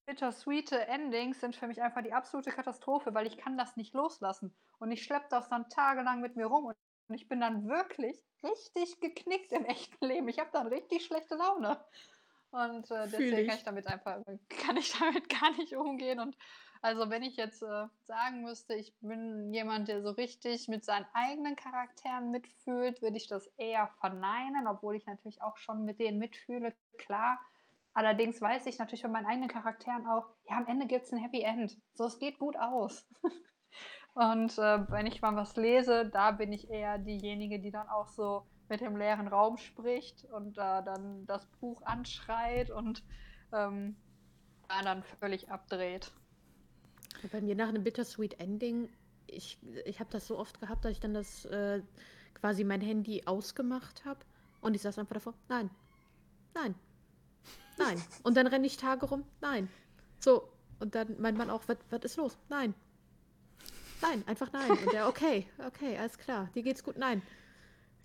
bittersweete 0.07 0.87
Endings 0.89 1.41
sind 1.41 1.57
für 1.57 1.69
mich 1.69 1.81
einfach 1.81 2.03
die 2.03 2.13
absolute 2.13 2.51
Katastrophe, 2.51 3.15
weil 3.15 3.27
ich 3.27 3.39
kann 3.39 3.57
das 3.57 3.77
nicht 3.77 3.95
loslassen. 3.95 4.55
Und 4.79 4.91
ich 4.91 5.05
schleppe 5.05 5.27
das 5.31 5.49
dann 5.49 5.69
tagelang 5.71 6.21
mit 6.21 6.37
mir 6.37 6.47
rum 6.47 6.67
und 6.67 6.77
und 7.09 7.15
ich 7.15 7.29
bin 7.29 7.41
dann 7.41 7.69
wirklich 7.69 8.23
richtig 8.43 9.01
geknickt 9.01 9.53
im 9.53 9.65
echten 9.65 10.05
Leben. 10.05 10.29
Ich 10.29 10.39
habe 10.39 10.51
dann 10.53 10.67
richtig 10.67 11.05
schlechte 11.05 11.35
Laune. 11.35 11.83
Und 12.51 12.91
äh, 12.91 13.09
deswegen 13.09 13.49
kann 13.49 13.57
ich 13.57 13.65
damit 13.65 13.87
einfach 13.89 14.23
kann 14.49 14.77
ich 14.77 14.93
damit 14.99 15.29
gar 15.29 15.51
nicht 15.57 15.75
umgehen. 15.75 16.21
Und 16.21 16.37
also 16.83 17.11
wenn 17.11 17.23
ich 17.23 17.37
jetzt 17.37 17.63
äh, 17.63 17.87
sagen 18.05 18.43
müsste, 18.43 18.75
ich 18.75 18.95
bin 19.01 19.53
jemand, 19.53 19.89
der 19.89 20.03
so 20.03 20.11
richtig 20.11 20.69
mit 20.69 20.85
seinen 20.85 21.07
eigenen 21.15 21.57
Charakteren 21.57 22.31
mitfühlt, 22.31 23.03
würde 23.03 23.17
ich 23.17 23.27
das 23.27 23.47
eher 23.57 23.89
verneinen, 24.01 24.69
obwohl 24.69 24.95
ich 24.95 25.07
natürlich 25.07 25.43
auch 25.43 25.57
schon 25.57 25.85
mit 25.85 25.99
denen 25.99 26.19
mitfühle, 26.19 26.75
klar. 26.99 27.41
Allerdings 27.93 28.41
weiß 28.41 28.67
ich 28.67 28.79
natürlich 28.79 29.03
von 29.03 29.13
meinen 29.13 29.27
eigenen 29.27 29.49
Charakteren 29.49 30.07
auch, 30.07 30.29
ja, 30.49 30.57
am 30.57 30.67
Ende 30.67 30.87
gibt 30.87 31.07
es 31.07 31.13
ein 31.13 31.19
Happy 31.19 31.43
End. 31.43 31.77
So, 31.95 32.07
es 32.07 32.19
geht 32.19 32.39
gut 32.39 32.57
aus. 32.57 33.07
Und 34.15 34.57
äh, 34.59 34.91
wenn 34.91 35.07
ich 35.07 35.21
mal 35.23 35.35
was 35.35 35.57
lese, 35.57 36.07
da 36.07 36.31
bin 36.31 36.53
ich 36.53 36.71
eher 36.71 36.99
diejenige, 36.99 37.59
die 37.59 37.73
dann 37.73 37.89
auch 37.89 38.09
so 38.09 38.47
mit 38.69 38.81
dem 38.81 38.97
leeren 38.97 39.29
Raum 39.29 39.59
spricht 39.59 40.25
und 40.27 40.57
da 40.57 40.81
äh, 40.81 40.85
dann 40.85 41.27
das 41.27 41.47
Buch 41.61 41.83
anschreit 41.83 42.71
und 42.71 43.03
ähm, 43.53 43.97
dann 44.69 45.03
völlig 45.21 45.51
abdreht. 45.51 46.11
Bei 47.31 47.41
mir 47.41 47.55
nach 47.55 47.69
einem 47.69 47.85
Bittersweet 47.85 48.41
Ending, 48.41 48.89
ich, 49.27 49.59
ich 49.85 50.01
habe 50.01 50.11
das 50.11 50.27
so 50.27 50.39
oft 50.39 50.61
gehabt, 50.61 50.85
dass 50.85 50.93
ich 50.93 51.01
dann 51.01 51.15
das 51.15 51.45
äh, 51.47 51.83
quasi 52.35 52.65
mein 52.65 52.81
Handy 52.81 53.23
ausgemacht 53.27 54.05
habe 54.05 54.21
und 54.61 54.75
ich 54.75 54.83
saß 54.83 54.99
einfach 54.99 55.15
davor, 55.15 55.35
nein, 55.49 55.71
nein, 56.55 56.75
nein. 57.79 58.03
Und 58.23 58.37
dann 58.37 58.47
renne 58.47 58.67
ich 58.67 58.77
Tage 58.77 59.07
rum, 59.07 59.25
nein. 59.41 59.69
So, 60.21 60.49
und 60.81 60.95
dann 60.95 61.17
mein 61.19 61.37
Mann 61.37 61.51
auch, 61.51 61.63
was 61.67 62.05
ist 62.05 62.17
los? 62.17 62.39
Nein, 62.49 62.75
Nein, 64.05 64.23
einfach 64.27 64.53
nein. 64.53 64.71
Und 64.71 64.93
der, 64.93 65.09
okay, 65.09 65.47
okay, 65.67 65.97
alles 65.99 66.19
klar. 66.19 66.51
Dir 66.55 66.63
geht's 66.63 66.85
gut? 66.85 66.99
Nein. 66.99 67.23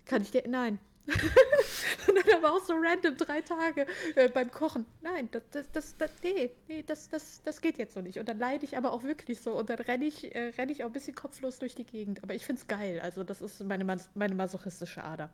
Kann 0.06 0.22
ich 0.22 0.30
dir, 0.30 0.44
nein. 0.48 0.78
und 1.06 2.16
dann 2.16 2.34
aber 2.36 2.52
auch 2.52 2.64
so 2.64 2.74
random 2.74 3.16
drei 3.16 3.40
Tage 3.40 3.86
äh, 4.14 4.28
beim 4.28 4.50
Kochen. 4.50 4.86
Nein, 5.02 5.28
das, 5.30 5.42
das, 5.50 5.66
das, 5.72 5.96
das, 5.96 6.10
nee, 6.22 6.50
nee, 6.68 6.84
das, 6.86 7.08
das, 7.08 7.42
das 7.42 7.60
geht 7.60 7.78
jetzt 7.78 7.94
so 7.94 8.00
nicht. 8.00 8.18
Und 8.18 8.28
dann 8.28 8.38
leide 8.38 8.64
ich 8.64 8.76
aber 8.76 8.92
auch 8.92 9.02
wirklich 9.02 9.40
so. 9.40 9.58
Und 9.58 9.70
dann 9.70 9.78
renne 9.78 10.06
ich, 10.06 10.34
äh, 10.34 10.52
renn 10.56 10.68
ich 10.68 10.84
auch 10.84 10.88
ein 10.88 10.92
bisschen 10.92 11.14
kopflos 11.14 11.58
durch 11.58 11.74
die 11.74 11.84
Gegend. 11.84 12.22
Aber 12.22 12.34
ich 12.34 12.46
finde 12.46 12.60
es 12.60 12.68
geil. 12.68 13.00
Also, 13.00 13.24
das 13.24 13.42
ist 13.42 13.62
meine, 13.64 13.84
meine 14.14 14.34
masochistische 14.34 15.04
Ader. 15.04 15.30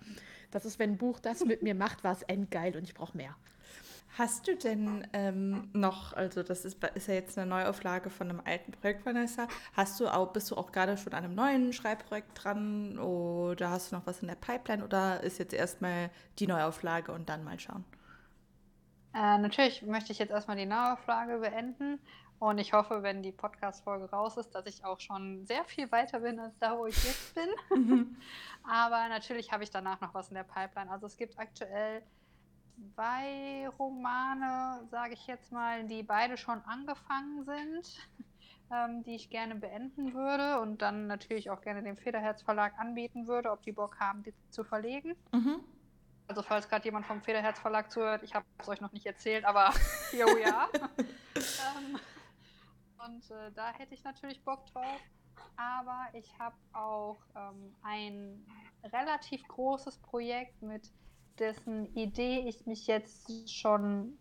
Das 0.50 0.64
ist, 0.64 0.78
wenn 0.78 0.92
ein 0.92 0.98
Buch 0.98 1.20
das 1.20 1.44
mit 1.44 1.62
mir 1.62 1.74
macht, 1.74 2.02
war 2.04 2.12
es 2.12 2.22
endgeil 2.22 2.76
und 2.76 2.84
ich 2.84 2.94
brauche 2.94 3.16
mehr. 3.16 3.36
Hast 4.18 4.48
du 4.48 4.56
denn 4.56 5.06
ähm, 5.12 5.68
noch, 5.74 6.14
also 6.14 6.42
das 6.42 6.64
ist, 6.64 6.82
ist 6.94 7.08
ja 7.08 7.14
jetzt 7.14 7.36
eine 7.36 7.46
Neuauflage 7.46 8.08
von 8.08 8.30
einem 8.30 8.40
alten 8.44 8.72
Projekt, 8.72 9.04
Vanessa, 9.04 9.46
hast 9.74 10.00
du 10.00 10.08
auch, 10.08 10.32
bist 10.32 10.50
du 10.50 10.56
auch 10.56 10.72
gerade 10.72 10.96
schon 10.96 11.12
an 11.12 11.24
einem 11.24 11.34
neuen 11.34 11.72
Schreibprojekt 11.72 12.42
dran 12.42 12.98
oder 12.98 13.70
hast 13.70 13.92
du 13.92 13.96
noch 13.96 14.06
was 14.06 14.22
in 14.22 14.28
der 14.28 14.36
Pipeline 14.36 14.82
oder 14.84 15.22
ist 15.22 15.38
jetzt 15.38 15.52
erstmal 15.52 16.10
die 16.38 16.46
Neuauflage 16.46 17.12
und 17.12 17.28
dann 17.28 17.44
mal 17.44 17.60
schauen? 17.60 17.84
Äh, 19.14 19.38
natürlich 19.38 19.82
möchte 19.82 20.12
ich 20.12 20.18
jetzt 20.18 20.30
erstmal 20.30 20.56
die 20.56 20.66
Neuauflage 20.66 21.38
beenden 21.38 21.98
und 22.38 22.58
ich 22.58 22.72
hoffe, 22.72 23.02
wenn 23.02 23.22
die 23.22 23.32
Podcast-Folge 23.32 24.10
raus 24.10 24.36
ist, 24.36 24.54
dass 24.54 24.66
ich 24.66 24.84
auch 24.84 25.00
schon 25.00 25.46
sehr 25.46 25.64
viel 25.64 25.90
weiter 25.90 26.20
bin 26.20 26.38
als 26.38 26.58
da, 26.58 26.76
wo 26.76 26.86
ich 26.86 27.02
jetzt 27.04 27.34
bin. 27.34 27.48
Mhm. 27.76 28.16
Aber 28.64 29.08
natürlich 29.08 29.52
habe 29.52 29.62
ich 29.62 29.70
danach 29.70 30.00
noch 30.00 30.14
was 30.14 30.28
in 30.28 30.34
der 30.34 30.44
Pipeline. 30.44 30.90
Also 30.90 31.06
es 31.06 31.16
gibt 31.16 31.38
aktuell 31.38 32.02
zwei 32.94 33.68
Romane, 33.78 34.86
sage 34.90 35.14
ich 35.14 35.26
jetzt 35.26 35.52
mal, 35.52 35.84
die 35.86 36.02
beide 36.02 36.36
schon 36.36 36.62
angefangen 36.64 37.44
sind, 37.44 38.08
ähm, 38.72 39.02
die 39.04 39.14
ich 39.14 39.30
gerne 39.30 39.54
beenden 39.54 40.14
würde 40.14 40.60
und 40.60 40.82
dann 40.82 41.06
natürlich 41.06 41.50
auch 41.50 41.60
gerne 41.60 41.82
dem 41.82 41.96
Federherz 41.96 42.42
Verlag 42.42 42.78
anbieten 42.78 43.26
würde, 43.26 43.50
ob 43.50 43.62
die 43.62 43.72
Bock 43.72 43.98
haben, 44.00 44.22
die 44.22 44.34
zu 44.50 44.64
verlegen. 44.64 45.16
Mhm. 45.32 45.60
Also 46.28 46.42
falls 46.42 46.68
gerade 46.68 46.84
jemand 46.84 47.06
vom 47.06 47.22
Federherz 47.22 47.58
Verlag 47.60 47.90
zuhört, 47.90 48.22
ich 48.24 48.34
habe 48.34 48.44
es 48.58 48.68
euch 48.68 48.80
noch 48.80 48.92
nicht 48.92 49.06
erzählt, 49.06 49.44
aber 49.44 49.70
here 50.10 50.26
we 50.26 50.44
are. 50.44 50.68
ähm, 51.36 51.98
und 53.06 53.30
äh, 53.30 53.52
da 53.54 53.72
hätte 53.72 53.94
ich 53.94 54.02
natürlich 54.02 54.42
Bock 54.44 54.66
drauf. 54.66 55.00
Aber 55.56 56.08
ich 56.12 56.38
habe 56.38 56.56
auch 56.72 57.18
ähm, 57.34 57.74
ein 57.82 58.44
relativ 58.92 59.46
großes 59.48 59.98
Projekt 59.98 60.60
mit 60.62 60.90
dessen 61.38 61.94
Idee 61.94 62.44
ich 62.48 62.66
mich 62.66 62.86
jetzt 62.86 63.50
schon 63.50 64.18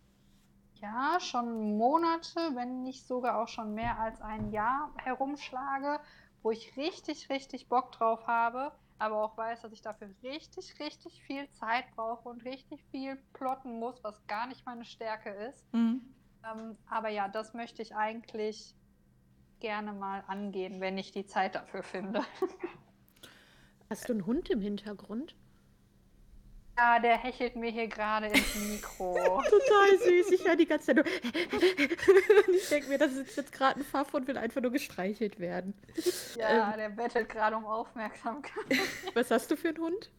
ja 0.81 1.19
schon 1.19 1.77
Monate, 1.77 2.39
wenn 2.53 2.83
nicht 2.83 3.07
sogar 3.07 3.41
auch 3.41 3.47
schon 3.47 3.73
mehr 3.73 3.99
als 3.99 4.21
ein 4.21 4.51
Jahr 4.51 4.93
herumschlage, 4.97 5.99
wo 6.43 6.51
ich 6.51 6.75
richtig, 6.77 7.29
richtig 7.29 7.69
Bock 7.69 7.91
drauf 7.91 8.27
habe, 8.27 8.71
aber 8.99 9.23
auch 9.23 9.37
weiß, 9.37 9.61
dass 9.61 9.71
ich 9.71 9.81
dafür 9.81 10.09
richtig, 10.23 10.79
richtig 10.79 11.23
viel 11.23 11.49
Zeit 11.51 11.85
brauche 11.95 12.29
und 12.29 12.43
richtig 12.45 12.83
viel 12.91 13.17
plotten 13.33 13.79
muss, 13.79 14.03
was 14.03 14.25
gar 14.27 14.47
nicht 14.47 14.65
meine 14.65 14.85
Stärke 14.85 15.29
ist. 15.29 15.73
Mhm. 15.73 16.01
Ähm, 16.43 16.77
aber 16.89 17.09
ja, 17.09 17.27
das 17.27 17.53
möchte 17.53 17.81
ich 17.81 17.95
eigentlich 17.95 18.75
gerne 19.59 19.93
mal 19.93 20.23
angehen, 20.27 20.81
wenn 20.81 20.97
ich 20.97 21.11
die 21.11 21.25
Zeit 21.25 21.55
dafür 21.55 21.83
finde. 21.83 22.21
Hast 23.89 24.09
du 24.09 24.13
einen 24.13 24.25
Hund 24.25 24.49
im 24.49 24.61
Hintergrund? 24.61 25.35
Ja, 26.77 26.99
der 26.99 27.17
hechelt 27.17 27.55
mir 27.55 27.71
hier 27.71 27.87
gerade 27.87 28.27
ins 28.27 28.55
Mikro. 28.55 29.13
Total 29.49 29.97
süß. 30.03 30.31
Ich 30.31 30.45
höre 30.45 30.57
die 30.57 30.65
ganze 30.65 30.87
Zeit 30.87 30.95
nur. 30.97 31.05
ich 32.53 32.69
denke 32.69 32.89
mir, 32.89 32.97
das 32.97 33.13
ist 33.13 33.37
jetzt 33.37 33.53
gerade 33.53 33.79
ein 33.79 33.85
Pfaff 33.85 34.13
und 34.13 34.27
will 34.27 34.37
einfach 34.37 34.61
nur 34.61 34.71
gestreichelt 34.71 35.39
werden. 35.39 35.73
Ja, 36.37 36.73
ähm, 36.73 36.77
der 36.77 36.89
bettelt 36.89 37.29
gerade 37.29 37.55
um 37.55 37.65
Aufmerksamkeit. 37.65 38.65
Was 39.13 39.31
hast 39.31 39.51
du 39.51 39.55
für 39.55 39.69
einen 39.69 39.77
Hund? 39.77 40.11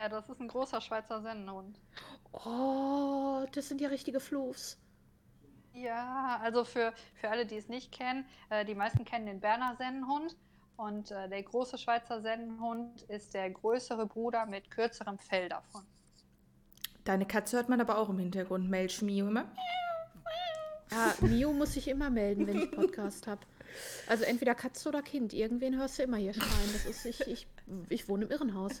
Ja, 0.00 0.08
das 0.08 0.30
ist 0.30 0.40
ein 0.40 0.48
großer 0.48 0.80
Schweizer 0.80 1.20
Sennenhund. 1.20 1.78
Oh, 2.32 3.44
das 3.52 3.68
sind 3.68 3.82
ja 3.82 3.88
richtige 3.88 4.20
Floofs. 4.20 4.80
Ja, 5.74 6.40
also 6.42 6.64
für, 6.64 6.94
für 7.14 7.28
alle, 7.28 7.44
die 7.44 7.56
es 7.56 7.68
nicht 7.68 7.92
kennen, 7.92 8.24
äh, 8.48 8.64
die 8.64 8.74
meisten 8.74 9.04
kennen 9.04 9.26
den 9.26 9.40
Berner 9.40 9.76
Sennenhund. 9.76 10.36
Und 10.80 11.10
äh, 11.10 11.28
der 11.28 11.42
große 11.42 11.76
Schweizer 11.76 12.22
Sennenhund 12.22 13.02
ist 13.02 13.34
der 13.34 13.50
größere 13.50 14.06
Bruder 14.06 14.46
mit 14.46 14.70
kürzerem 14.70 15.18
Fell 15.18 15.50
davon. 15.50 15.82
Deine 17.04 17.26
Katze 17.26 17.58
hört 17.58 17.68
man 17.68 17.82
aber 17.82 17.98
auch 17.98 18.08
im 18.08 18.18
Hintergrund. 18.18 18.70
Melch 18.70 19.02
Mio 19.02 19.28
immer. 19.28 19.44
Ja, 20.90 21.14
Mio 21.20 21.52
muss 21.52 21.74
sich 21.74 21.86
immer 21.86 22.08
melden, 22.08 22.46
wenn 22.46 22.62
ich 22.62 22.70
Podcast 22.74 23.26
habe. 23.26 23.42
Also 24.06 24.24
entweder 24.24 24.54
Katze 24.54 24.88
oder 24.88 25.02
Kind. 25.02 25.34
Irgendwen 25.34 25.76
hörst 25.76 25.98
du 25.98 26.04
immer 26.04 26.16
hier 26.16 26.32
schreien. 26.32 26.72
Das 26.72 26.86
ist, 26.86 27.04
ich, 27.04 27.20
ich, 27.26 27.46
ich 27.90 28.08
wohne 28.08 28.24
im 28.24 28.30
Irrenhaus. 28.30 28.80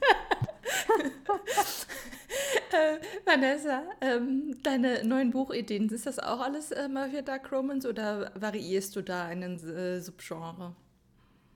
äh, 2.72 2.96
Vanessa, 3.26 3.82
ähm, 4.00 4.56
deine 4.62 5.04
neuen 5.04 5.32
Buchideen, 5.32 5.90
ist 5.90 6.06
das 6.06 6.18
auch 6.18 6.40
alles 6.40 6.70
äh, 6.70 6.88
mal 6.88 7.10
für 7.10 7.22
Dark 7.22 7.52
Romans 7.52 7.84
oder 7.84 8.32
variierst 8.40 8.96
du 8.96 9.02
da 9.02 9.26
einen 9.26 9.58
äh, 9.68 10.00
Subgenre? 10.00 10.74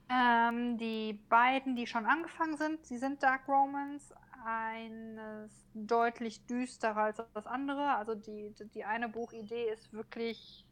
Ähm, 0.08 0.76
die 0.76 1.14
beiden, 1.28 1.76
die 1.76 1.86
schon 1.86 2.06
angefangen 2.06 2.56
sind, 2.56 2.84
sie 2.84 2.98
sind 2.98 3.22
Dark 3.22 3.48
Romans. 3.48 4.12
Eines 4.46 5.64
deutlich 5.72 6.44
düsterer 6.44 7.04
als 7.04 7.22
das 7.32 7.46
andere. 7.46 7.94
Also 7.94 8.14
die, 8.14 8.54
die 8.74 8.84
eine 8.84 9.08
Buchidee 9.08 9.70
ist 9.72 9.90
wirklich, 9.94 10.66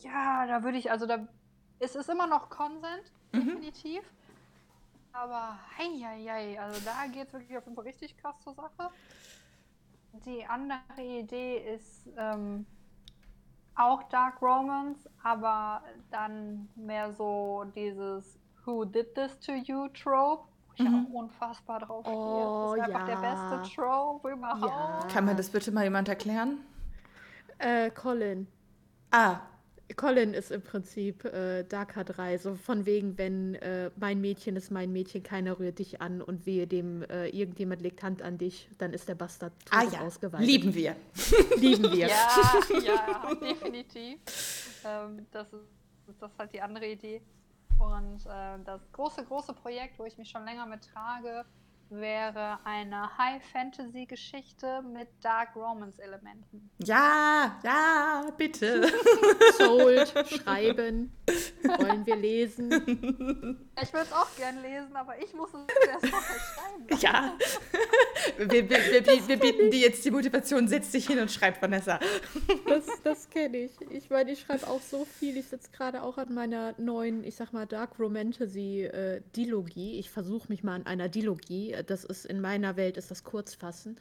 ja, 0.00 0.46
da 0.46 0.62
würde 0.62 0.78
ich, 0.78 0.90
also 0.90 1.04
da 1.04 1.28
es 1.80 1.96
ist 1.96 2.08
immer 2.08 2.26
noch 2.26 2.48
Consent, 2.48 3.12
mhm. 3.32 3.46
definitiv. 3.46 4.02
Aber 5.12 5.58
hei, 5.76 5.90
hei, 6.02 6.24
hei, 6.26 6.60
also 6.60 6.80
da 6.84 7.06
geht 7.06 7.26
es 7.26 7.32
wirklich 7.32 7.56
auf 7.58 7.64
jeden 7.64 7.74
Fall 7.74 7.84
richtig 7.84 8.16
krass 8.16 8.38
zur 8.40 8.54
Sache. 8.54 8.90
Die 10.24 10.44
andere 10.44 11.02
Idee 11.02 11.74
ist 11.74 12.08
ähm, 12.16 12.66
auch 13.80 14.02
Dark 14.04 14.40
Romance, 14.42 15.08
aber 15.22 15.82
dann 16.10 16.68
mehr 16.76 17.12
so 17.12 17.64
dieses 17.74 18.38
Who 18.64 18.84
did 18.84 19.14
this 19.14 19.38
to 19.40 19.52
you 19.52 19.88
Trope. 19.88 20.44
Ich 20.76 20.88
mhm. 20.88 21.06
auch 21.10 21.14
unfassbar 21.14 21.80
drauf. 21.80 22.06
Oh, 22.06 22.74
das 22.76 22.78
ist 22.78 22.94
einfach 22.94 23.08
ja. 23.08 23.16
der 23.16 23.56
beste 23.56 23.74
Trope 23.74 24.30
überhaupt. 24.30 24.64
Ja. 24.64 25.08
Kann 25.12 25.24
mir 25.24 25.34
das 25.34 25.50
bitte 25.50 25.72
mal 25.72 25.84
jemand 25.84 26.08
erklären? 26.08 26.58
Äh, 27.58 27.90
Colin. 27.90 28.46
Ah, 29.10 29.40
Colin 29.96 30.34
ist 30.34 30.50
im 30.50 30.62
Prinzip 30.62 31.24
äh, 31.24 31.64
Darker 31.64 32.04
3, 32.04 32.38
so 32.38 32.54
von 32.54 32.86
wegen, 32.86 33.18
wenn 33.18 33.54
äh, 33.56 33.90
mein 33.96 34.20
Mädchen 34.20 34.56
ist 34.56 34.70
mein 34.70 34.92
Mädchen, 34.92 35.22
keiner 35.22 35.58
rührt 35.58 35.78
dich 35.78 36.00
an 36.00 36.22
und 36.22 36.46
wehe 36.46 36.66
dem, 36.66 37.02
äh, 37.02 37.28
irgendjemand 37.28 37.82
legt 37.82 38.02
Hand 38.02 38.22
an 38.22 38.38
dich, 38.38 38.68
dann 38.78 38.92
ist 38.92 39.08
der 39.08 39.14
Bastard 39.14 39.52
tot 39.64 39.78
ah, 39.78 39.84
ja. 39.92 40.00
ausgeweitet. 40.00 40.46
Lieben 40.46 40.74
wir. 40.74 40.96
Lieben 41.58 41.92
wir. 41.92 42.08
Ja, 42.08 42.28
ja, 42.82 43.34
definitiv. 43.34 44.18
Ähm, 44.84 45.26
das, 45.30 45.52
ist, 45.52 45.64
das 46.20 46.30
ist 46.30 46.38
halt 46.38 46.52
die 46.52 46.60
andere 46.60 46.86
Idee. 46.86 47.22
Und 47.78 48.26
äh, 48.26 48.58
das 48.64 48.80
große, 48.92 49.24
große 49.24 49.54
Projekt, 49.54 49.98
wo 49.98 50.04
ich 50.04 50.18
mich 50.18 50.28
schon 50.28 50.44
länger 50.44 50.66
mit 50.66 50.82
trage, 50.84 51.44
wäre 51.90 52.58
eine 52.64 53.16
High-Fantasy-Geschichte 53.18 54.82
mit 54.82 55.08
Dark 55.20 55.56
Romance-Elementen. 55.56 56.70
Ja, 56.78 57.58
ja, 57.64 58.30
bitte. 58.36 58.88
Sold, 59.58 60.14
schreiben. 60.28 61.12
Wollen 61.62 62.06
wir 62.06 62.16
lesen? 62.16 62.70
Ich 63.82 63.92
würde 63.92 64.06
es 64.06 64.12
auch 64.12 64.28
gern 64.36 64.62
lesen, 64.62 64.94
aber 64.94 65.20
ich 65.22 65.34
muss 65.34 65.50
es 65.50 65.88
erst 65.88 66.10
mal 66.10 66.20
schreiben. 66.20 66.86
Ja. 67.00 67.36
Wir, 68.36 68.48
wir, 68.48 68.68
wir, 68.68 69.28
wir, 69.28 69.38
bieten 69.38 69.70
dir 69.70 69.80
jetzt 69.80 70.04
die 70.04 70.10
Motivation, 70.10 70.68
setz 70.68 70.90
dich 70.90 71.06
hin 71.06 71.18
und 71.18 71.30
schreib, 71.30 71.62
Vanessa. 71.62 71.98
Das, 72.66 72.84
das 73.02 73.30
kenne 73.30 73.56
ich. 73.58 73.72
Ich 73.90 74.10
meine, 74.10 74.32
ich 74.32 74.40
schreibe 74.40 74.66
auch 74.66 74.80
so 74.80 75.04
viel. 75.04 75.36
Ich 75.36 75.46
sitze 75.46 75.70
gerade 75.70 76.02
auch 76.02 76.18
an 76.18 76.34
meiner 76.34 76.74
neuen, 76.78 77.24
ich 77.24 77.36
sag 77.36 77.52
mal, 77.52 77.66
Dark 77.66 77.98
Romantasy-Dilogie. 77.98 79.96
Äh, 79.96 80.00
ich 80.00 80.10
versuche 80.10 80.48
mich 80.48 80.62
mal 80.62 80.74
an 80.74 80.86
einer 80.86 81.08
Dilogie 81.08 81.74
das 81.84 82.04
ist 82.04 82.26
in 82.26 82.40
meiner 82.40 82.76
Welt 82.76 82.96
ist 82.96 83.10
das 83.10 83.24
Kurzfassen. 83.24 83.98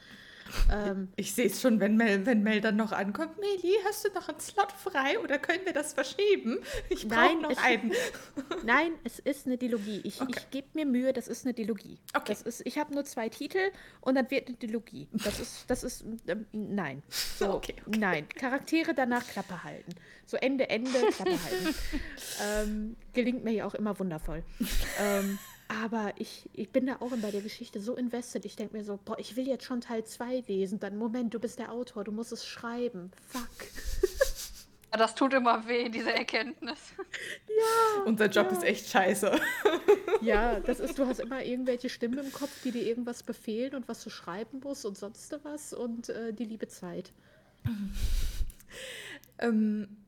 Ähm, 0.71 1.09
ich 1.15 1.33
sehe 1.33 1.47
es 1.47 1.61
schon, 1.61 1.79
wenn 1.79 1.95
Mel, 1.97 2.25
wenn 2.25 2.43
Mel 2.43 2.61
dann 2.61 2.75
noch 2.75 2.91
ankommt. 2.91 3.37
Meli, 3.39 3.75
hast 3.85 4.05
du 4.05 4.13
noch 4.13 4.29
einen 4.29 4.39
Slot 4.39 4.71
frei 4.71 5.19
oder 5.19 5.37
können 5.37 5.65
wir 5.65 5.73
das 5.73 5.93
verschieben? 5.93 6.59
Ich 6.89 7.07
brauche 7.07 7.35
noch 7.37 7.57
einen. 7.63 7.93
Nein, 8.65 8.93
es 9.03 9.19
ist 9.19 9.45
eine 9.45 9.57
Dilogie. 9.57 10.01
Ich, 10.03 10.21
okay. 10.21 10.33
ich 10.35 10.49
gebe 10.49 10.67
mir 10.73 10.85
Mühe, 10.85 11.13
das 11.13 11.27
ist 11.27 11.45
eine 11.45 11.53
Dilogie. 11.53 11.99
Okay. 12.15 12.33
Das 12.33 12.41
ist, 12.41 12.65
ich 12.65 12.77
habe 12.77 12.93
nur 12.93 13.05
zwei 13.05 13.29
Titel 13.29 13.71
und 14.01 14.15
dann 14.15 14.29
wird 14.31 14.47
eine 14.47 14.57
Dilogie. 14.57 15.07
Das 15.11 15.39
ist, 15.39 15.69
das 15.69 15.83
ist, 15.83 16.03
ähm, 16.27 16.45
nein. 16.51 17.03
So, 17.09 17.53
okay, 17.55 17.75
okay, 17.85 17.99
Nein. 17.99 18.29
Charaktere 18.29 18.93
danach 18.93 19.25
Klappe 19.27 19.63
halten. 19.63 19.93
So 20.25 20.37
Ende, 20.37 20.69
Ende, 20.69 20.91
Klappe 21.11 21.31
halten. 21.31 21.75
ähm, 22.43 22.95
gelingt 23.13 23.43
mir 23.43 23.51
ja 23.51 23.65
auch 23.65 23.75
immer 23.75 23.97
wundervoll. 23.97 24.43
ähm, 24.99 25.39
aber 25.69 26.13
ich, 26.17 26.49
ich 26.53 26.71
bin 26.71 26.87
da 26.87 26.95
auch 26.99 27.11
bei 27.21 27.29
der 27.29 27.41
Geschichte 27.41 27.79
so 27.79 27.95
invested. 27.95 28.43
Ich 28.43 28.55
denke 28.55 28.75
mir 28.75 28.83
so, 28.83 28.99
boah, 29.05 29.17
ich 29.19 29.35
will 29.35 29.47
jetzt 29.47 29.63
schon 29.63 29.81
Teil 29.81 30.03
2 30.03 30.43
lesen. 30.47 30.79
Dann, 30.79 30.97
Moment, 30.97 31.33
du 31.33 31.39
bist 31.39 31.59
der 31.59 31.71
Autor, 31.71 32.03
du 32.03 32.11
musst 32.11 32.31
es 32.31 32.45
schreiben. 32.45 33.11
Fuck. 33.27 33.47
Ja, 34.91 34.97
das 34.97 35.13
tut 35.13 35.35
immer 35.35 35.67
weh, 35.67 35.87
diese 35.89 36.11
Erkenntnis. 36.11 36.79
Ja. 37.47 38.03
Unser 38.05 38.25
Job 38.27 38.47
ja. 38.49 38.57
ist 38.57 38.63
echt 38.63 38.89
scheiße. 38.89 39.39
Ja, 40.21 40.59
das 40.59 40.79
ist, 40.79 40.97
du 40.97 41.05
hast 41.05 41.19
immer 41.19 41.45
irgendwelche 41.45 41.89
Stimmen 41.89 42.17
im 42.17 42.33
Kopf, 42.33 42.63
die 42.63 42.71
dir 42.71 42.81
irgendwas 42.81 43.23
befehlen 43.23 43.75
und 43.75 43.87
was 43.87 44.03
du 44.03 44.09
schreiben 44.09 44.59
musst 44.61 44.83
und 44.85 44.97
sonst 44.97 45.33
was 45.43 45.73
und 45.73 46.09
äh, 46.09 46.33
die 46.33 46.43
liebe 46.43 46.67
Zeit. 46.67 47.13
ähm, 49.37 49.98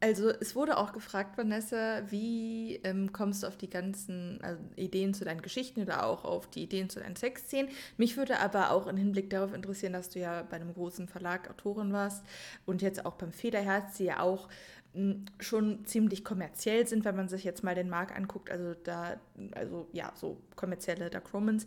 also 0.00 0.30
es 0.30 0.54
wurde 0.54 0.76
auch 0.76 0.92
gefragt, 0.92 1.36
Vanessa, 1.36 2.02
wie 2.10 2.76
ähm, 2.84 3.12
kommst 3.12 3.42
du 3.42 3.48
auf 3.48 3.56
die 3.56 3.68
ganzen 3.68 4.38
also 4.42 4.62
Ideen 4.76 5.12
zu 5.12 5.24
deinen 5.24 5.42
Geschichten 5.42 5.82
oder 5.82 6.06
auch 6.06 6.24
auf 6.24 6.48
die 6.48 6.62
Ideen 6.62 6.88
zu 6.88 7.00
deinen 7.00 7.16
Sexszenen? 7.16 7.70
Mich 7.96 8.16
würde 8.16 8.38
aber 8.38 8.70
auch 8.70 8.86
im 8.86 8.96
Hinblick 8.96 9.30
darauf 9.30 9.52
interessieren, 9.52 9.92
dass 9.92 10.10
du 10.10 10.20
ja 10.20 10.42
bei 10.42 10.56
einem 10.56 10.72
großen 10.72 11.08
Verlag 11.08 11.50
Autorin 11.50 11.92
warst 11.92 12.24
und 12.64 12.80
jetzt 12.82 13.04
auch 13.04 13.14
beim 13.14 13.32
Federherz, 13.32 13.96
die 13.96 14.04
ja 14.04 14.20
auch 14.20 14.48
schon 15.38 15.84
ziemlich 15.84 16.24
kommerziell 16.24 16.86
sind, 16.86 17.04
wenn 17.04 17.14
man 17.14 17.28
sich 17.28 17.44
jetzt 17.44 17.62
mal 17.62 17.74
den 17.74 17.90
Markt 17.90 18.16
anguckt, 18.16 18.50
also 18.50 18.74
da, 18.84 19.20
also 19.54 19.86
ja, 19.92 20.12
so 20.16 20.40
kommerzielle 20.56 21.10
Dark 21.10 21.32
Romans. 21.34 21.66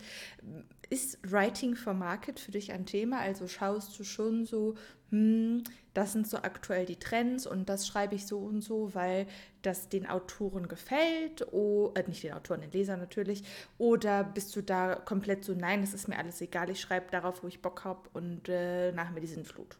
Ist 0.89 1.19
Writing 1.31 1.75
for 1.75 1.93
Market 1.93 2.39
für 2.39 2.51
dich 2.51 2.73
ein 2.73 2.85
Thema? 2.85 3.19
Also 3.19 3.47
schaust 3.47 3.97
du 3.97 4.03
schon 4.03 4.45
so, 4.45 4.75
hm, 5.11 5.63
das 5.93 6.13
sind 6.13 6.25
so 6.25 6.37
aktuell 6.37 6.85
die 6.85 6.97
Trends 6.97 7.45
und 7.45 7.67
das 7.67 7.85
schreibe 7.85 8.15
ich 8.15 8.25
so 8.25 8.39
und 8.39 8.61
so, 8.61 8.95
weil 8.95 9.27
das 9.61 9.89
den 9.89 10.07
Autoren 10.09 10.67
gefällt, 10.67 11.51
oder 11.53 12.01
äh, 12.01 12.07
nicht 12.07 12.23
den 12.23 12.33
Autoren, 12.33 12.61
den 12.61 12.71
Lesern 12.71 12.99
natürlich, 12.99 13.43
oder 13.77 14.23
bist 14.23 14.55
du 14.55 14.63
da 14.63 14.95
komplett 14.95 15.43
so, 15.43 15.53
nein, 15.53 15.83
es 15.83 15.93
ist 15.93 16.07
mir 16.07 16.17
alles 16.17 16.39
egal, 16.41 16.69
ich 16.69 16.79
schreibe 16.79 17.11
darauf, 17.11 17.43
wo 17.43 17.47
ich 17.47 17.61
Bock 17.61 17.83
habe 17.83 18.09
und 18.13 18.47
äh, 18.47 18.93
nach 18.93 19.11
mir 19.11 19.19
die 19.19 19.27
Sinnflut? 19.27 19.77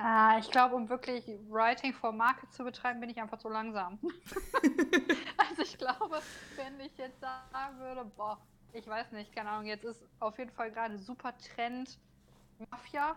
Äh, 0.00 0.40
ich 0.40 0.50
glaube, 0.50 0.74
um 0.74 0.88
wirklich 0.88 1.24
Writing 1.48 1.92
for 1.92 2.12
Market 2.12 2.52
zu 2.52 2.64
betreiben, 2.64 3.00
bin 3.00 3.10
ich 3.10 3.20
einfach 3.20 3.38
zu 3.38 3.48
langsam. 3.48 3.98
also 5.36 5.62
ich 5.62 5.78
glaube, 5.78 6.20
wenn 6.56 6.80
ich 6.80 6.96
jetzt 6.98 7.20
sagen 7.20 7.78
würde, 7.78 8.04
boah, 8.16 8.38
ich 8.72 8.86
weiß 8.86 9.12
nicht, 9.12 9.32
keine 9.32 9.50
Ahnung, 9.50 9.66
jetzt 9.66 9.84
ist 9.84 10.04
auf 10.20 10.36
jeden 10.38 10.50
Fall 10.50 10.70
gerade 10.72 10.98
super 10.98 11.32
Trend 11.38 11.96
Mafia. 12.70 13.16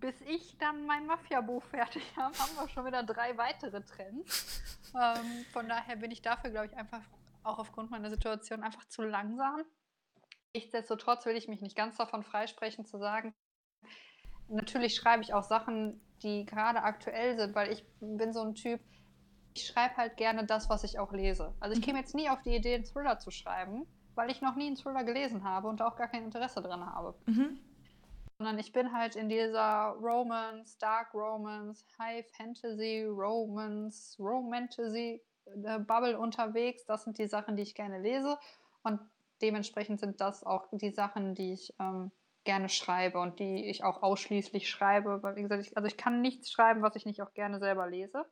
Bis 0.00 0.20
ich 0.22 0.56
dann 0.58 0.86
mein 0.86 1.06
Mafia-Buch 1.06 1.62
fertig 1.64 2.02
habe, 2.16 2.36
haben 2.38 2.56
wir 2.56 2.68
schon 2.68 2.86
wieder 2.86 3.02
drei 3.02 3.36
weitere 3.36 3.82
Trends. 3.82 4.62
Ähm, 4.94 5.44
von 5.52 5.68
daher 5.68 5.96
bin 5.96 6.10
ich 6.10 6.22
dafür, 6.22 6.50
glaube 6.50 6.66
ich, 6.66 6.76
einfach 6.76 7.02
auch 7.42 7.58
aufgrund 7.58 7.90
meiner 7.90 8.10
Situation 8.10 8.62
einfach 8.62 8.84
zu 8.86 9.02
langsam. 9.02 9.62
Nichtsdestotrotz 10.54 11.26
will 11.26 11.36
ich 11.36 11.48
mich 11.48 11.60
nicht 11.60 11.76
ganz 11.76 11.96
davon 11.96 12.22
freisprechen 12.22 12.84
zu 12.84 12.98
sagen, 12.98 13.34
natürlich 14.48 14.94
schreibe 14.94 15.22
ich 15.22 15.34
auch 15.34 15.42
Sachen, 15.42 16.00
die 16.22 16.46
gerade 16.46 16.82
aktuell 16.82 17.36
sind, 17.36 17.54
weil 17.54 17.72
ich 17.72 17.84
bin 18.00 18.32
so 18.32 18.42
ein 18.42 18.54
Typ, 18.54 18.80
ich 19.54 19.66
schreibe 19.66 19.96
halt 19.96 20.16
gerne 20.16 20.44
das, 20.46 20.68
was 20.68 20.84
ich 20.84 20.98
auch 20.98 21.12
lese. 21.12 21.54
Also 21.60 21.76
ich 21.76 21.84
käme 21.84 21.98
jetzt 21.98 22.14
nie 22.14 22.28
auf 22.28 22.42
die 22.42 22.56
Idee, 22.56 22.74
einen 22.74 22.84
Thriller 22.84 23.18
zu 23.18 23.30
schreiben, 23.30 23.86
weil 24.14 24.30
ich 24.30 24.40
noch 24.40 24.56
nie 24.56 24.66
einen 24.66 24.76
Thriller 24.76 25.04
gelesen 25.04 25.44
habe 25.44 25.68
und 25.68 25.82
auch 25.82 25.96
gar 25.96 26.08
kein 26.08 26.24
Interesse 26.24 26.62
dran 26.62 26.84
habe. 26.84 27.14
Mhm. 27.26 27.58
Sondern 28.38 28.58
ich 28.58 28.72
bin 28.72 28.92
halt 28.92 29.16
in 29.16 29.28
dieser 29.28 29.96
Romance, 30.00 30.76
Dark 30.78 31.14
Romance, 31.14 31.84
High 31.98 32.26
Fantasy, 32.36 33.04
Romance, 33.04 34.16
Romantasy 34.18 35.22
äh, 35.46 35.78
Bubble 35.78 36.18
unterwegs. 36.18 36.84
Das 36.86 37.04
sind 37.04 37.18
die 37.18 37.28
Sachen, 37.28 37.56
die 37.56 37.62
ich 37.62 37.74
gerne 37.74 38.00
lese. 38.00 38.38
Und 38.82 39.00
dementsprechend 39.40 40.00
sind 40.00 40.20
das 40.20 40.44
auch 40.44 40.66
die 40.72 40.90
Sachen, 40.90 41.34
die 41.34 41.52
ich 41.52 41.74
ähm, 41.78 42.10
gerne 42.44 42.68
schreibe 42.68 43.18
und 43.18 43.38
die 43.38 43.66
ich 43.66 43.84
auch 43.84 44.02
ausschließlich 44.02 44.68
schreibe. 44.68 45.22
Weil, 45.22 45.36
wie 45.36 45.42
gesagt, 45.42 45.62
ich, 45.64 45.76
also 45.76 45.86
ich 45.86 45.96
kann 45.96 46.20
nichts 46.20 46.50
schreiben, 46.50 46.82
was 46.82 46.96
ich 46.96 47.06
nicht 47.06 47.22
auch 47.22 47.34
gerne 47.34 47.58
selber 47.58 47.86
lese. 47.86 48.24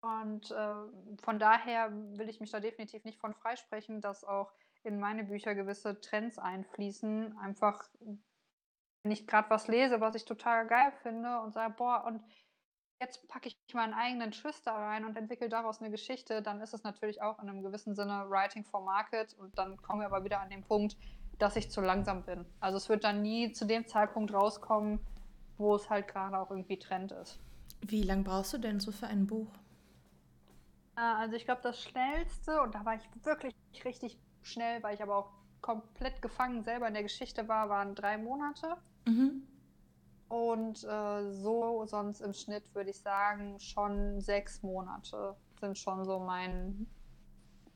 Und 0.00 0.50
äh, 0.50 0.74
von 1.22 1.38
daher 1.38 1.90
will 1.92 2.28
ich 2.28 2.40
mich 2.40 2.50
da 2.50 2.60
definitiv 2.60 3.04
nicht 3.04 3.20
von 3.20 3.34
freisprechen, 3.34 4.00
dass 4.00 4.24
auch 4.24 4.52
in 4.84 5.00
meine 5.00 5.24
Bücher 5.24 5.54
gewisse 5.54 6.00
Trends 6.00 6.38
einfließen. 6.38 7.36
Einfach, 7.38 7.84
wenn 9.08 9.12
ich 9.12 9.26
gerade 9.26 9.48
was 9.48 9.68
lese, 9.68 10.02
was 10.02 10.14
ich 10.14 10.26
total 10.26 10.66
geil 10.66 10.92
finde 11.02 11.40
und 11.40 11.54
sage, 11.54 11.72
boah, 11.78 12.04
und 12.06 12.22
jetzt 13.00 13.26
packe 13.26 13.48
ich 13.48 13.56
meinen 13.72 13.94
eigenen 13.94 14.32
Twist 14.32 14.66
da 14.66 14.76
rein 14.76 15.06
und 15.06 15.16
entwickle 15.16 15.48
daraus 15.48 15.80
eine 15.80 15.90
Geschichte, 15.90 16.42
dann 16.42 16.60
ist 16.60 16.74
es 16.74 16.82
natürlich 16.82 17.22
auch 17.22 17.42
in 17.42 17.48
einem 17.48 17.62
gewissen 17.62 17.94
Sinne 17.94 18.26
Writing 18.28 18.64
for 18.64 18.84
Market. 18.84 19.32
Und 19.38 19.56
dann 19.56 19.78
kommen 19.78 20.02
wir 20.02 20.08
aber 20.08 20.24
wieder 20.24 20.40
an 20.40 20.50
den 20.50 20.62
Punkt, 20.62 20.98
dass 21.38 21.56
ich 21.56 21.70
zu 21.70 21.80
langsam 21.80 22.22
bin. 22.22 22.44
Also 22.60 22.76
es 22.76 22.90
wird 22.90 23.02
dann 23.02 23.22
nie 23.22 23.50
zu 23.52 23.64
dem 23.64 23.86
Zeitpunkt 23.86 24.34
rauskommen, 24.34 25.00
wo 25.56 25.74
es 25.74 25.88
halt 25.88 26.06
gerade 26.06 26.38
auch 26.38 26.50
irgendwie 26.50 26.78
Trend 26.78 27.12
ist. 27.12 27.40
Wie 27.80 28.02
lange 28.02 28.24
brauchst 28.24 28.52
du 28.52 28.58
denn 28.58 28.78
so 28.78 28.92
für 28.92 29.06
ein 29.06 29.26
Buch? 29.26 29.50
Äh, 30.98 31.00
also 31.00 31.34
ich 31.34 31.46
glaube, 31.46 31.62
das 31.62 31.80
schnellste, 31.80 32.60
und 32.60 32.74
da 32.74 32.84
war 32.84 32.96
ich 32.96 33.08
wirklich 33.24 33.54
richtig 33.86 34.18
schnell, 34.42 34.82
weil 34.82 34.94
ich 34.94 35.02
aber 35.02 35.16
auch 35.16 35.30
komplett 35.60 36.22
gefangen 36.22 36.62
selber 36.62 36.88
in 36.88 36.94
der 36.94 37.02
Geschichte 37.02 37.48
war, 37.48 37.68
waren 37.68 37.94
drei 37.94 38.18
Monate. 38.18 38.76
Mhm. 39.06 39.42
Und 40.28 40.84
äh, 40.84 41.32
so 41.32 41.84
sonst 41.86 42.20
im 42.20 42.34
Schnitt 42.34 42.74
würde 42.74 42.90
ich 42.90 42.98
sagen, 42.98 43.58
schon 43.60 44.20
sechs 44.20 44.62
Monate 44.62 45.36
sind 45.60 45.78
schon 45.78 46.04
so 46.04 46.18
mein 46.18 46.86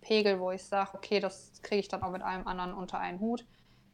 Pegel, 0.03 0.39
wo 0.39 0.51
ich 0.51 0.63
sage, 0.63 0.91
okay, 0.95 1.21
das 1.21 1.63
kriege 1.63 1.81
ich 1.81 1.89
dann 1.89 2.03
auch 2.03 2.11
mit 2.11 2.23
allem 2.23 2.47
anderen 2.47 2.75
unter 2.75 2.99
einen 2.99 3.21
Hut. 3.21 3.47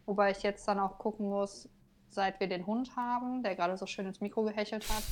Wobei 0.06 0.30
ich 0.30 0.42
jetzt 0.42 0.66
dann 0.66 0.80
auch 0.80 0.98
gucken 0.98 1.28
muss, 1.28 1.68
seit 2.08 2.40
wir 2.40 2.48
den 2.48 2.66
Hund 2.66 2.96
haben, 2.96 3.42
der 3.42 3.54
gerade 3.54 3.76
so 3.76 3.86
schön 3.86 4.06
ins 4.06 4.20
Mikro 4.20 4.42
gehechelt 4.42 4.88
hat, 4.88 5.04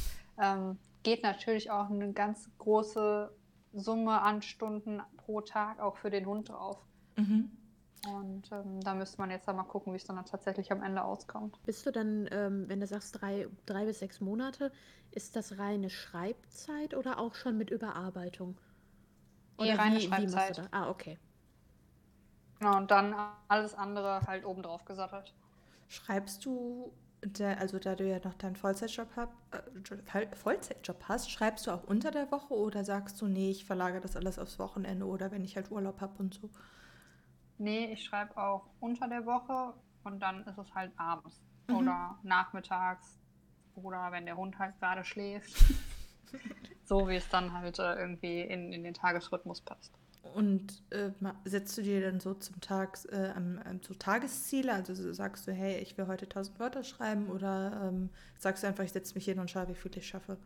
ähm, 0.42 0.78
geht 1.02 1.22
natürlich 1.22 1.70
auch 1.70 1.90
eine 1.90 2.12
ganz 2.12 2.50
große 2.58 3.30
Summe 3.72 4.22
an 4.22 4.42
Stunden 4.42 5.02
pro 5.18 5.40
Tag 5.42 5.80
auch 5.80 5.96
für 5.98 6.10
den 6.10 6.26
Hund 6.26 6.48
drauf. 6.48 6.78
Mhm. 7.16 7.50
Und 8.06 8.50
ähm, 8.52 8.80
da 8.80 8.94
müsste 8.94 9.20
man 9.20 9.30
jetzt 9.30 9.46
mal 9.46 9.62
gucken, 9.64 9.92
wie 9.92 9.96
es 9.96 10.04
dann 10.04 10.24
tatsächlich 10.24 10.70
am 10.70 10.82
Ende 10.82 11.02
auskommt. 11.02 11.60
Bist 11.64 11.84
du 11.86 11.90
dann, 11.90 12.28
ähm, 12.30 12.68
wenn 12.68 12.80
du 12.80 12.86
sagst 12.86 13.20
drei, 13.20 13.48
drei 13.66 13.84
bis 13.84 13.98
sechs 13.98 14.20
Monate, 14.20 14.72
ist 15.10 15.36
das 15.36 15.58
reine 15.58 15.90
Schreibzeit 15.90 16.94
oder 16.94 17.18
auch 17.18 17.34
schon 17.34 17.58
mit 17.58 17.70
Überarbeitung? 17.70 18.56
Oder 19.58 19.72
nee, 19.72 19.74
reine 19.74 19.96
wie, 19.96 20.02
Schreibzeit. 20.02 20.58
Wie 20.58 20.68
ah, 20.72 20.88
okay. 20.88 21.18
Genau, 22.58 22.76
und 22.76 22.90
dann 22.90 23.14
alles 23.48 23.74
andere 23.74 24.22
halt 24.22 24.44
obendrauf 24.44 24.84
gesattelt. 24.84 25.34
Schreibst 25.88 26.44
du 26.44 26.92
also 27.58 27.78
da 27.78 27.94
du 27.94 28.04
ja 28.04 28.20
noch 28.22 28.34
deinen 28.34 28.56
Vollzeitjob, 28.56 29.08
hab, 29.16 29.32
äh, 29.52 30.36
Vollzeitjob 30.36 31.04
hast, 31.08 31.30
schreibst 31.30 31.66
du 31.66 31.70
auch 31.70 31.84
unter 31.84 32.10
der 32.10 32.30
Woche 32.30 32.54
oder 32.54 32.84
sagst 32.84 33.20
du, 33.20 33.26
nee, 33.26 33.50
ich 33.50 33.64
verlagere 33.64 34.00
das 34.00 34.16
alles 34.16 34.38
aufs 34.38 34.58
Wochenende 34.58 35.06
oder 35.06 35.30
wenn 35.30 35.44
ich 35.44 35.56
halt 35.56 35.70
Urlaub 35.70 36.00
habe 36.00 36.14
und 36.18 36.34
so? 36.34 36.50
Nee, 37.58 37.92
ich 37.92 38.04
schreibe 38.04 38.36
auch 38.36 38.66
unter 38.80 39.08
der 39.08 39.24
Woche 39.26 39.74
und 40.04 40.20
dann 40.20 40.44
ist 40.46 40.58
es 40.58 40.74
halt 40.74 40.92
abends 40.96 41.40
mhm. 41.68 41.76
oder 41.76 42.18
nachmittags 42.22 43.18
oder 43.74 44.12
wenn 44.12 44.26
der 44.26 44.36
Hund 44.36 44.58
halt 44.58 44.78
gerade 44.78 45.04
schläft. 45.04 45.52
so 46.84 47.08
wie 47.08 47.16
es 47.16 47.28
dann 47.28 47.52
halt 47.52 47.78
äh, 47.78 47.94
irgendwie 47.94 48.40
in, 48.42 48.72
in 48.72 48.84
den 48.84 48.94
Tagesrhythmus 48.94 49.60
passt. 49.60 49.92
Und 50.34 50.82
äh, 50.90 51.10
setzt 51.44 51.78
du 51.78 51.82
dir 51.82 52.00
dann 52.00 52.20
so 52.20 52.34
zum 52.34 52.60
Tag 52.60 52.98
äh, 53.10 53.32
so 53.82 53.94
Tagesziele? 53.94 54.72
Also 54.72 55.12
sagst 55.12 55.46
du, 55.46 55.52
hey, 55.52 55.78
ich 55.78 55.96
will 55.96 56.06
heute 56.08 56.24
1000 56.26 56.58
Wörter 56.58 56.84
schreiben 56.84 57.28
oder 57.28 57.88
ähm, 57.88 58.10
sagst 58.38 58.62
du 58.62 58.66
einfach, 58.66 58.84
ich 58.84 58.92
setze 58.92 59.14
mich 59.14 59.24
hin 59.24 59.38
und 59.38 59.50
schaue, 59.50 59.68
wie 59.68 59.74
viel 59.74 59.96
ich 59.96 60.06
schaffe? 60.06 60.36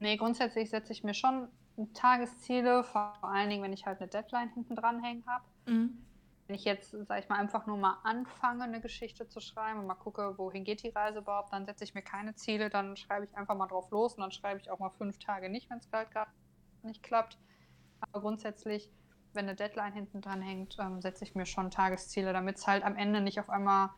Nee, 0.00 0.16
grundsätzlich 0.16 0.70
setze 0.70 0.92
ich 0.92 1.02
mir 1.02 1.14
schon 1.14 1.48
Tagesziele, 1.94 2.84
vor 2.84 3.18
allen 3.22 3.50
Dingen, 3.50 3.62
wenn 3.62 3.72
ich 3.72 3.86
halt 3.86 4.00
eine 4.00 4.08
Deadline 4.08 4.50
hinten 4.50 4.76
dran 4.76 5.02
hängen 5.02 5.24
habe. 5.26 5.44
Mhm. 5.66 6.04
Wenn 6.46 6.56
ich 6.56 6.64
jetzt, 6.64 6.90
sag 6.90 7.18
ich 7.18 7.28
mal, 7.28 7.38
einfach 7.38 7.66
nur 7.66 7.76
mal 7.76 7.98
anfange, 8.04 8.64
eine 8.64 8.80
Geschichte 8.80 9.28
zu 9.28 9.40
schreiben 9.40 9.80
und 9.80 9.86
mal 9.86 9.94
gucke, 9.94 10.38
wohin 10.38 10.64
geht 10.64 10.82
die 10.82 10.88
Reise 10.88 11.18
überhaupt, 11.18 11.52
dann 11.52 11.66
setze 11.66 11.84
ich 11.84 11.94
mir 11.94 12.02
keine 12.02 12.34
Ziele, 12.34 12.70
dann 12.70 12.96
schreibe 12.96 13.26
ich 13.26 13.36
einfach 13.36 13.54
mal 13.54 13.66
drauf 13.66 13.90
los 13.90 14.14
und 14.14 14.22
dann 14.22 14.32
schreibe 14.32 14.58
ich 14.58 14.70
auch 14.70 14.78
mal 14.78 14.90
fünf 14.90 15.18
Tage 15.18 15.50
nicht, 15.50 15.68
wenn 15.68 15.78
es 15.78 15.90
gerade 15.90 16.30
nicht 16.82 17.02
klappt. 17.02 17.38
Aber 18.00 18.22
grundsätzlich, 18.22 18.90
wenn 19.34 19.46
eine 19.46 19.56
Deadline 19.56 19.92
hinten 19.92 20.22
dran 20.22 20.40
hängt, 20.40 20.76
ähm, 20.78 21.02
setze 21.02 21.24
ich 21.24 21.34
mir 21.34 21.44
schon 21.46 21.70
Tagesziele, 21.70 22.32
damit 22.32 22.56
es 22.56 22.66
halt 22.66 22.82
am 22.82 22.96
Ende 22.96 23.20
nicht 23.20 23.40
auf 23.40 23.50
einmal 23.50 23.90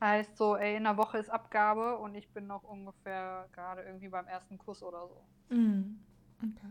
heißt, 0.00 0.36
so, 0.36 0.56
ey, 0.56 0.76
in 0.76 0.84
der 0.84 0.96
Woche 0.96 1.18
ist 1.18 1.28
Abgabe 1.28 1.98
und 1.98 2.14
ich 2.14 2.32
bin 2.32 2.46
noch 2.46 2.62
ungefähr 2.62 3.48
gerade 3.52 3.82
irgendwie 3.82 4.08
beim 4.08 4.26
ersten 4.26 4.58
Kuss 4.58 4.82
oder 4.82 5.06
so. 5.08 5.28
Mhm. 5.54 6.00
Okay. 6.42 6.70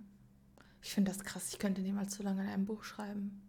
Ich 0.81 0.93
finde 0.93 1.11
das 1.11 1.23
krass, 1.23 1.49
ich 1.51 1.59
könnte 1.59 1.81
niemals 1.81 2.15
so 2.15 2.23
lange 2.23 2.41
in 2.43 2.49
einem 2.49 2.65
Buch 2.65 2.83
schreiben. 2.83 3.41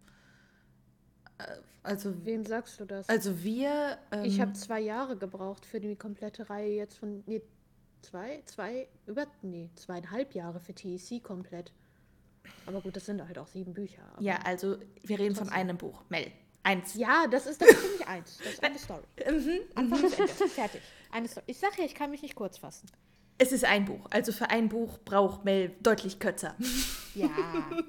Äh, 1.39 1.57
also, 1.83 2.15
Wem 2.25 2.45
sagst 2.45 2.79
du 2.81 2.85
das? 2.85 3.09
Also 3.09 3.43
wir. 3.43 3.99
Ähm, 4.13 4.25
ich 4.25 4.41
habe 4.41 4.53
zwei 4.53 4.81
Jahre 4.81 5.17
gebraucht 5.17 5.65
für 5.65 5.81
die 5.81 5.97
komplette 5.97 6.51
Reihe 6.51 6.75
jetzt 6.75 6.99
von. 6.99 7.23
Nee, 7.27 7.43
zwei, 8.03 8.43
zwei, 8.45 8.89
über, 9.07 9.27
nee, 9.43 9.71
zweieinhalb 9.77 10.35
Jahre 10.35 10.61
für 10.61 10.75
TEC 10.75 11.23
komplett. 11.23 11.73
Aber 12.67 12.81
gut, 12.81 12.97
das 12.97 13.07
sind 13.07 13.27
halt 13.27 13.39
auch 13.39 13.47
sieben 13.47 13.73
Bücher. 13.75 14.03
Ja, 14.19 14.39
also 14.45 14.79
wir 15.03 15.19
reden 15.19 15.35
von 15.35 15.49
einem 15.49 15.77
Buch. 15.77 16.03
Mel. 16.09 16.31
Eins. 16.63 16.95
Ja, 16.95 17.27
das 17.27 17.47
ist, 17.47 17.63
das 17.63 17.71
ist 17.71 17.99
nicht 17.99 18.09
eins. 18.09 18.39
Das 18.39 18.53
ist 18.55 18.63
eine 18.65 18.79
Story. 18.79 19.03
Mhm. 19.27 19.61
Anfang 19.75 20.03
bis 20.03 20.19
Ende. 20.19 20.49
Fertig. 20.49 20.83
Eine 21.11 21.29
Story. 21.29 21.45
Ich 21.47 21.59
sage 21.59 21.75
ja, 21.79 21.85
ich 21.85 21.95
kann 21.95 22.11
mich 22.11 22.23
nicht 22.23 22.35
kurz 22.35 22.59
fassen. 22.59 22.91
Es 23.41 23.53
ist 23.53 23.65
ein 23.65 23.87
Buch. 23.87 24.07
Also 24.11 24.33
für 24.33 24.51
ein 24.51 24.69
Buch 24.69 24.99
braucht 25.03 25.47
Mel 25.47 25.73
deutlich 25.83 26.19
kürzer. 26.19 26.55
Ja. 27.15 27.31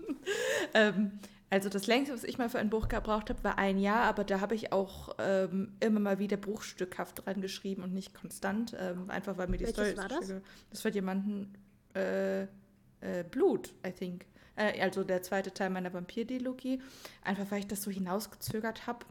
ähm, 0.74 1.20
also 1.49 1.68
das 1.68 1.88
längste, 1.88 2.14
was 2.14 2.24
ich 2.24 2.38
mal 2.38 2.47
für 2.47 2.60
ein 2.60 2.70
Buch 2.70 2.88
gebraucht 2.88 3.30
habe, 3.30 3.43
war 3.43 3.58
ein 3.58 3.78
Jahr, 3.78 4.04
aber 4.04 4.24
da 4.24 4.39
habe 4.39 4.56
ich 4.56 4.72
auch 4.72 5.14
ähm, 5.20 5.74
immer 5.82 5.99
mal 5.99 6.20
wieder 6.20 6.38
bruchstückhaft 6.38 7.26
dran 7.26 7.41
geschrieben 7.41 7.84
und 7.84 7.93
nicht 7.93 8.14
konstant, 8.14 8.74
ähm, 8.80 9.10
einfach 9.10 9.38
weil 9.38 9.49
mir 9.49 9.58
die 9.58 9.66
Welches 9.66 9.91
Story 9.91 9.97
war 9.97 10.08
das? 10.08 10.34
das 10.70 10.86
war 10.86 10.91
jemanden 10.91 11.54
äh, 11.95 12.43
äh, 12.43 13.26
Blut, 13.30 13.74
I 13.86 13.91
think. 13.91 14.26
Äh, 14.56 14.82
also 14.82 15.04
der 15.04 15.22
zweite 15.22 15.54
Teil 15.54 15.70
meiner 15.70 15.93
Vampir-Dilogie. 15.93 16.82
Einfach 17.24 17.52
weil 17.52 17.60
ich 17.60 17.68
das 17.68 17.82
so 17.82 17.91
hinausgezögert 17.91 18.88
habe. 18.88 19.06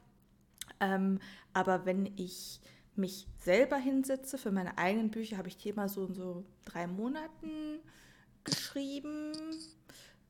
Ähm, 0.80 1.20
aber 1.52 1.84
wenn 1.84 2.10
ich 2.16 2.60
mich 3.00 3.26
selber 3.38 3.76
hinsetze 3.76 4.38
für 4.38 4.52
meine 4.52 4.78
eigenen 4.78 5.10
Bücher, 5.10 5.38
habe 5.38 5.48
ich 5.48 5.66
immer 5.66 5.88
so 5.88 6.06
in 6.06 6.14
so 6.14 6.44
drei 6.64 6.86
Monaten 6.86 7.80
geschrieben, 8.44 9.32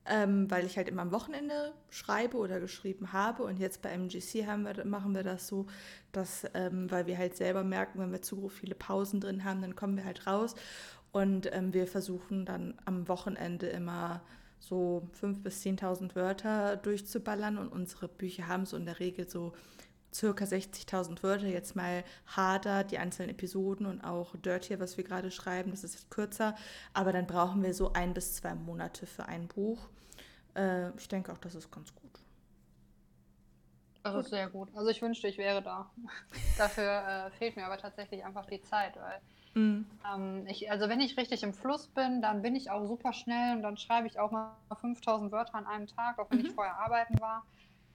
ähm, 0.05 0.49
weil 0.49 0.65
ich 0.65 0.77
halt 0.77 0.87
immer 0.87 1.03
am 1.03 1.11
Wochenende 1.11 1.73
schreibe 1.89 2.37
oder 2.37 2.59
geschrieben 2.59 3.13
habe. 3.13 3.43
Und 3.43 3.59
jetzt 3.59 3.81
bei 3.81 3.89
MGC 3.91 4.47
wir, 4.63 4.85
machen 4.85 5.13
wir 5.13 5.23
das 5.23 5.47
so, 5.47 5.67
dass, 6.11 6.45
ähm, 6.53 6.89
weil 6.89 7.05
wir 7.07 7.17
halt 7.17 7.35
selber 7.35 7.63
merken, 7.63 7.99
wenn 7.99 8.11
wir 8.11 8.21
zu 8.21 8.49
viele 8.49 8.75
Pausen 8.75 9.19
drin 9.19 9.43
haben, 9.43 9.61
dann 9.61 9.75
kommen 9.75 9.97
wir 9.97 10.05
halt 10.05 10.25
raus. 10.25 10.55
Und 11.11 11.53
ähm, 11.53 11.73
wir 11.73 11.87
versuchen 11.87 12.45
dann 12.45 12.75
am 12.85 13.07
Wochenende 13.07 13.67
immer 13.67 14.21
so 14.59 15.07
5.000 15.21 15.43
bis 15.43 15.61
10.000 15.63 16.15
Wörter 16.15 16.77
durchzuballern. 16.77 17.57
Und 17.57 17.67
unsere 17.69 18.07
Bücher 18.07 18.47
haben 18.47 18.65
so 18.65 18.77
in 18.77 18.85
der 18.85 18.99
Regel 18.99 19.29
so 19.29 19.53
circa 20.13 20.45
60.000 20.45 21.23
Wörter. 21.23 21.47
Jetzt 21.47 21.75
mal 21.75 22.03
harder, 22.27 22.83
die 22.83 22.97
einzelnen 22.97 23.29
Episoden 23.29 23.85
und 23.85 24.01
auch 24.01 24.35
Dirtier, 24.35 24.79
was 24.79 24.97
wir 24.97 25.03
gerade 25.03 25.31
schreiben, 25.31 25.71
das 25.71 25.83
ist 25.83 26.09
kürzer. 26.09 26.55
Aber 26.93 27.11
dann 27.11 27.27
brauchen 27.27 27.63
wir 27.63 27.73
so 27.73 27.93
ein 27.93 28.13
bis 28.13 28.35
zwei 28.35 28.55
Monate 28.55 29.05
für 29.05 29.25
ein 29.25 29.47
Buch. 29.47 29.89
Äh, 30.55 30.89
ich 30.97 31.07
denke 31.07 31.31
auch, 31.31 31.37
das 31.37 31.55
ist 31.55 31.71
ganz 31.71 31.93
gut. 31.95 32.11
Das 34.03 34.15
ist 34.15 34.29
sehr 34.31 34.49
gut. 34.49 34.69
Also 34.75 34.89
ich 34.89 35.01
wünschte, 35.01 35.27
ich 35.27 35.37
wäre 35.37 35.61
da. 35.61 35.89
Dafür 36.57 36.83
äh, 37.07 37.31
fehlt 37.31 37.55
mir 37.55 37.65
aber 37.65 37.77
tatsächlich 37.77 38.25
einfach 38.25 38.47
die 38.47 38.61
Zeit, 38.61 38.95
weil 38.95 39.21
mhm. 39.53 39.85
ähm, 40.11 40.47
ich, 40.47 40.71
also 40.71 40.89
wenn 40.89 40.99
ich 40.99 41.17
richtig 41.17 41.43
im 41.43 41.53
Fluss 41.53 41.87
bin, 41.87 42.21
dann 42.21 42.41
bin 42.41 42.55
ich 42.55 42.71
auch 42.71 42.85
super 42.85 43.13
schnell 43.13 43.55
und 43.55 43.61
dann 43.61 43.77
schreibe 43.77 44.07
ich 44.07 44.19
auch 44.19 44.31
mal 44.31 44.55
5000 44.79 45.31
Wörter 45.31 45.55
an 45.55 45.67
einem 45.67 45.87
Tag, 45.87 46.17
auch 46.17 46.31
wenn 46.31 46.39
mhm. 46.39 46.47
ich 46.47 46.51
vorher 46.51 46.77
arbeiten 46.79 47.19
war. 47.19 47.45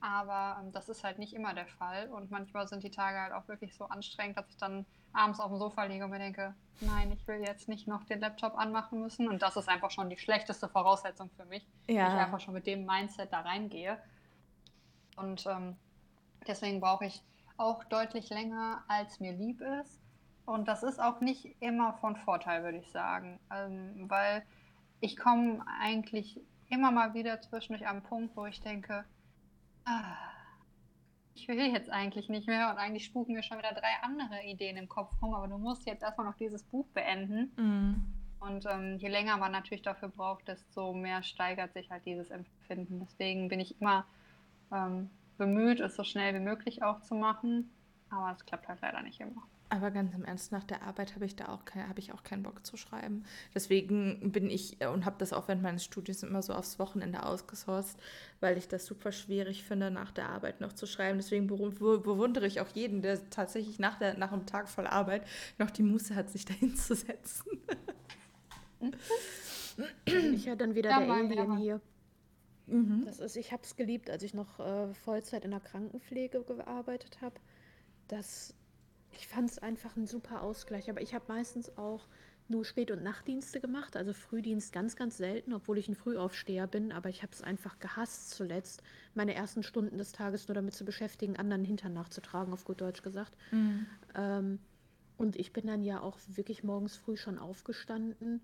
Aber 0.01 0.61
ähm, 0.61 0.73
das 0.73 0.89
ist 0.89 1.05
halt 1.05 1.19
nicht 1.19 1.35
immer 1.35 1.55
der 1.55 1.67
Fall. 1.67 2.09
Und 2.09 2.31
manchmal 2.31 2.69
sind 2.69 2.83
die 2.83 2.91
Tage 2.91 3.21
halt 3.21 3.33
auch 3.33 3.49
wirklich 3.49 3.75
so 3.75 3.87
anstrengend, 3.87 4.37
dass 4.37 4.49
ich 4.49 4.57
dann 4.57 4.87
abends 5.13 5.41
auf 5.41 5.51
dem 5.51 5.59
Sofa 5.59 5.85
liege 5.85 6.05
und 6.05 6.11
mir 6.11 6.19
denke, 6.19 6.55
nein, 6.81 7.11
ich 7.13 7.27
will 7.27 7.41
jetzt 7.41 7.69
nicht 7.69 7.89
noch 7.89 8.05
den 8.05 8.21
Laptop 8.21 8.57
anmachen 8.57 9.01
müssen. 9.01 9.29
Und 9.29 9.43
das 9.43 9.57
ist 9.57 9.69
einfach 9.69 9.91
schon 9.91 10.11
die 10.11 10.19
schlechteste 10.19 10.69
Voraussetzung 10.69 11.31
für 11.37 11.47
mich. 11.47 11.67
Ja. 11.89 12.09
Ich 12.09 12.21
einfach 12.21 12.41
schon 12.41 12.55
mit 12.55 12.67
dem 12.67 12.85
Mindset 12.85 13.33
da 13.33 13.41
reingehe. 13.41 13.99
Und 15.17 15.47
ähm, 15.47 15.77
deswegen 16.47 16.81
brauche 16.81 17.07
ich 17.07 17.23
auch 17.57 17.85
deutlich 17.85 18.29
länger, 18.29 18.85
als 18.89 19.19
mir 19.21 19.33
lieb 19.33 19.61
ist. 19.61 20.01
Und 20.45 20.69
das 20.69 20.83
ist 20.83 21.01
auch 21.01 21.21
nicht 21.21 21.61
immer 21.61 21.95
von 21.95 22.17
Vorteil, 22.17 22.63
würde 22.63 22.79
ich 22.79 22.91
sagen. 22.91 23.41
Ähm, 23.51 24.09
weil 24.09 24.45
ich 25.01 25.17
komme 25.17 25.65
eigentlich 25.81 26.41
immer 26.69 26.91
mal 26.91 27.15
wieder 27.15 27.41
zwischendurch 27.41 27.89
am 27.89 28.03
Punkt, 28.03 28.37
wo 28.37 28.47
ich 28.47 28.61
denke, 28.61 29.05
ich 31.35 31.49
will 31.49 31.73
jetzt 31.73 31.91
eigentlich 31.91 32.29
nicht 32.29 32.49
mehr 32.49 32.71
und 32.71 32.79
eigentlich 32.79 33.05
spuken 33.05 33.35
mir 33.35 33.43
schon 33.43 33.59
wieder 33.59 33.73
drei 33.73 34.03
andere 34.03 34.43
Ideen 34.45 34.77
im 34.77 34.89
Kopf 34.89 35.11
rum, 35.23 35.35
aber 35.35 35.49
du 35.49 35.59
musst 35.59 35.87
jetzt 35.87 36.03
erstmal 36.03 36.27
noch 36.27 36.37
dieses 36.37 36.65
Buch 36.65 36.87
beenden. 36.89 37.53
Mhm. 37.57 38.05
Und 38.41 38.67
ähm, 38.67 38.97
je 38.99 39.09
länger 39.09 39.37
man 39.37 39.53
natürlich 39.53 39.83
dafür 39.83 40.09
braucht, 40.09 40.49
desto 40.49 40.93
mehr 40.93 41.23
steigert 41.23 41.73
sich 41.73 41.91
halt 41.91 42.05
dieses 42.05 42.31
Empfinden. 42.31 43.01
Deswegen 43.01 43.49
bin 43.49 43.61
ich 43.61 43.81
immer 43.81 44.07
ähm, 44.73 45.11
bemüht, 45.39 45.81
es 45.81 45.97
so 45.97 46.05
schnell 46.05 46.35
wie 46.35 46.41
möglich 46.41 46.83
auch 46.83 47.01
zu 47.01 47.15
machen, 47.15 47.71
aber 48.11 48.33
es 48.37 48.45
klappt 48.45 48.69
halt 48.69 48.81
leider 48.83 49.03
nicht 49.03 49.21
immer. 49.21 49.43
Aber 49.69 49.91
ganz 49.91 50.15
im 50.15 50.25
Ernst, 50.25 50.53
nach 50.53 50.63
der 50.63 50.83
Arbeit 50.83 51.15
habe 51.17 51.25
ich 51.25 51.35
da 51.35 51.49
auch, 51.49 51.65
kein, 51.65 51.89
hab 51.89 51.99
ich 51.99 52.13
auch 52.13 52.23
keinen 52.23 52.45
Bock 52.45 52.65
zu 52.65 52.77
schreiben. 52.77 53.25
Deswegen 53.53 54.31
bin 54.31 54.49
ich 54.49 54.81
äh, 54.81 54.87
und 54.87 55.05
habe 55.05 55.17
das 55.19 55.33
auch 55.33 55.49
während 55.49 55.63
meines 55.63 55.85
Studiums 55.85 56.23
immer 56.23 56.41
so 56.43 56.55
aufs 56.55 56.79
Wochenende 56.79 57.25
ausgesourced, 57.25 57.97
weil 58.41 58.59
ich 58.59 58.69
das 58.69 58.87
super 58.87 59.11
schwierig 59.11 59.65
finde, 59.65 59.91
nach 59.91 60.13
der 60.13 60.29
Arbeit 60.29 60.61
noch 60.61 60.73
zu 60.73 60.87
schreiben. 60.87 61.19
Deswegen 61.19 61.49
bewundere 61.49 62.47
ich 62.47 62.61
auch 62.61 62.69
jeden, 62.69 63.03
der 63.03 63.29
tatsächlich 63.31 63.81
nach, 63.81 63.99
der, 63.99 64.17
nach 64.17 64.31
einem 64.31 64.47
Tag 64.47 64.69
voll 64.69 64.87
Arbeit 64.87 65.27
noch 65.59 65.71
die 65.71 65.83
Muße 65.83 66.15
hat, 66.15 66.31
sich 66.31 66.45
dahin 66.45 66.77
zu 66.77 66.95
setzen. 66.95 67.61
ich 70.07 70.45
ja 70.45 70.55
dann 70.55 70.77
wieder 70.77 70.91
ja, 70.91 71.01
der 71.01 71.13
Alien 71.13 71.57
hier. 71.57 71.81
Mhm. 72.69 73.05
Das 73.05 73.19
ist, 73.19 73.37
ich 73.37 73.53
habe 73.53 73.63
es 73.65 73.75
geliebt, 73.75 74.11
als 74.11 74.23
ich 74.23 74.33
noch 74.33 74.61
äh, 74.61 74.95
Vollzeit 74.95 75.45
in 75.45 75.51
der 75.51 75.61
Krankenpflege 75.61 76.43
gearbeitet 76.43 77.21
habe. 77.21 77.35
Das 78.09 78.55
ich 79.19 79.27
fand 79.27 79.51
es 79.51 79.59
einfach 79.59 79.97
ein 79.97 80.07
super 80.07 80.43
Ausgleich. 80.43 80.91
Aber 80.91 81.01
ich 81.01 81.15
habe 81.15 81.25
meistens 81.29 81.77
auch 81.77 82.07
nur 82.49 82.65
Spät- 82.65 82.93
und 82.93 83.03
Nachtdienste 83.03 83.61
gemacht, 83.61 83.97
also 83.97 84.13
Frühdienst 84.13 84.73
ganz, 84.73 84.95
ganz 84.95 85.17
selten, 85.17 85.53
obwohl 85.53 85.79
ich 85.79 85.89
ein 85.89 85.97
Frühaufsteher 85.97 86.67
bin. 86.67 86.93
Aber 86.93 87.09
ich 87.09 87.23
habe 87.23 87.33
es 87.33 87.43
einfach 87.43 87.79
gehasst 87.81 88.31
zuletzt, 88.31 88.83
meine 89.15 89.35
ersten 89.35 89.63
Stunden 89.63 89.99
des 89.99 90.13
Tages 90.13 90.47
nur 90.47 90.55
damit 90.55 90.75
zu 90.75 90.85
beschäftigen, 90.85 91.37
anderen 91.37 91.65
Hintern 91.65 91.93
nachzutragen, 91.93 92.53
auf 92.53 92.65
gut 92.65 92.81
Deutsch 92.81 93.03
gesagt. 93.03 93.37
Mhm. 93.51 93.87
Ähm, 94.15 94.59
und 95.17 95.37
ich 95.37 95.53
bin 95.53 95.67
dann 95.67 95.83
ja 95.83 96.01
auch 96.01 96.19
wirklich 96.29 96.63
morgens 96.63 96.97
früh 96.97 97.17
schon 97.17 97.39
aufgestanden. 97.39 98.43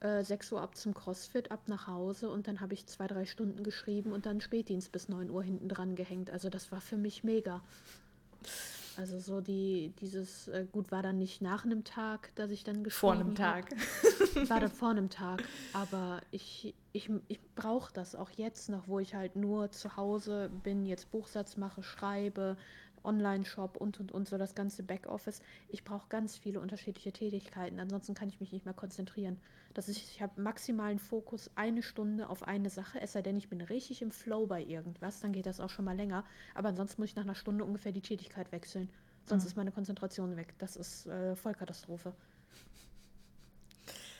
Äh, 0.00 0.22
6 0.22 0.52
Uhr 0.52 0.60
ab 0.60 0.76
zum 0.76 0.94
CrossFit, 0.94 1.50
ab 1.50 1.62
nach 1.66 1.86
Hause 1.86 2.30
und 2.30 2.46
dann 2.46 2.60
habe 2.60 2.74
ich 2.74 2.86
zwei, 2.86 3.06
drei 3.06 3.24
Stunden 3.26 3.64
geschrieben 3.64 4.12
und 4.12 4.26
dann 4.26 4.40
Spätdienst 4.40 4.92
bis 4.92 5.08
9 5.08 5.28
Uhr 5.28 5.42
hinten 5.42 5.68
dran 5.68 5.96
gehängt. 5.96 6.30
Also 6.30 6.50
das 6.50 6.70
war 6.70 6.80
für 6.80 6.96
mich 6.96 7.24
mega. 7.24 7.62
Also 9.00 9.18
so 9.18 9.40
die, 9.40 9.94
dieses, 9.98 10.48
äh, 10.48 10.66
gut, 10.70 10.92
war 10.92 11.02
dann 11.02 11.16
nicht 11.16 11.40
nach 11.40 11.64
einem 11.64 11.84
Tag, 11.84 12.34
dass 12.34 12.50
ich 12.50 12.64
dann 12.64 12.84
geschrieben 12.84 13.00
Vor 13.00 13.12
einem 13.14 13.34
Tag. 13.34 13.70
war 14.50 14.60
dann 14.60 14.70
vor 14.70 14.90
einem 14.90 15.08
Tag. 15.08 15.42
Aber 15.72 16.20
ich, 16.30 16.74
ich, 16.92 17.10
ich 17.28 17.40
brauche 17.54 17.90
das 17.94 18.14
auch 18.14 18.28
jetzt 18.28 18.68
noch, 18.68 18.88
wo 18.88 18.98
ich 18.98 19.14
halt 19.14 19.36
nur 19.36 19.70
zu 19.70 19.96
Hause 19.96 20.50
bin, 20.62 20.84
jetzt 20.84 21.10
Buchsatz 21.10 21.56
mache, 21.56 21.82
schreibe, 21.82 22.58
Online-Shop 23.04 23.76
und 23.76 24.00
und 24.00 24.12
und 24.12 24.28
so 24.28 24.38
das 24.38 24.54
ganze 24.54 24.82
Backoffice. 24.82 25.42
Ich 25.68 25.84
brauche 25.84 26.08
ganz 26.08 26.36
viele 26.36 26.60
unterschiedliche 26.60 27.12
Tätigkeiten, 27.12 27.80
ansonsten 27.80 28.14
kann 28.14 28.28
ich 28.28 28.40
mich 28.40 28.52
nicht 28.52 28.64
mehr 28.64 28.74
konzentrieren. 28.74 29.38
Das 29.74 29.88
ist, 29.88 29.98
ich 29.98 30.20
habe 30.20 30.40
maximalen 30.40 30.98
Fokus 30.98 31.50
eine 31.54 31.82
Stunde 31.82 32.28
auf 32.28 32.42
eine 32.42 32.70
Sache, 32.70 33.00
es 33.00 33.12
sei 33.12 33.22
denn, 33.22 33.36
ich 33.36 33.48
bin 33.48 33.60
richtig 33.60 34.02
im 34.02 34.10
Flow 34.10 34.46
bei 34.46 34.62
irgendwas, 34.62 35.20
dann 35.20 35.32
geht 35.32 35.46
das 35.46 35.60
auch 35.60 35.70
schon 35.70 35.84
mal 35.84 35.96
länger. 35.96 36.24
Aber 36.54 36.70
ansonsten 36.70 37.00
muss 37.00 37.10
ich 37.10 37.16
nach 37.16 37.24
einer 37.24 37.34
Stunde 37.34 37.64
ungefähr 37.64 37.92
die 37.92 38.02
Tätigkeit 38.02 38.50
wechseln. 38.52 38.90
Sonst 39.26 39.44
mhm. 39.44 39.48
ist 39.48 39.56
meine 39.56 39.72
Konzentration 39.72 40.36
weg. 40.36 40.54
Das 40.58 40.76
ist 40.76 41.06
äh, 41.06 41.36
Vollkatastrophe. 41.36 42.12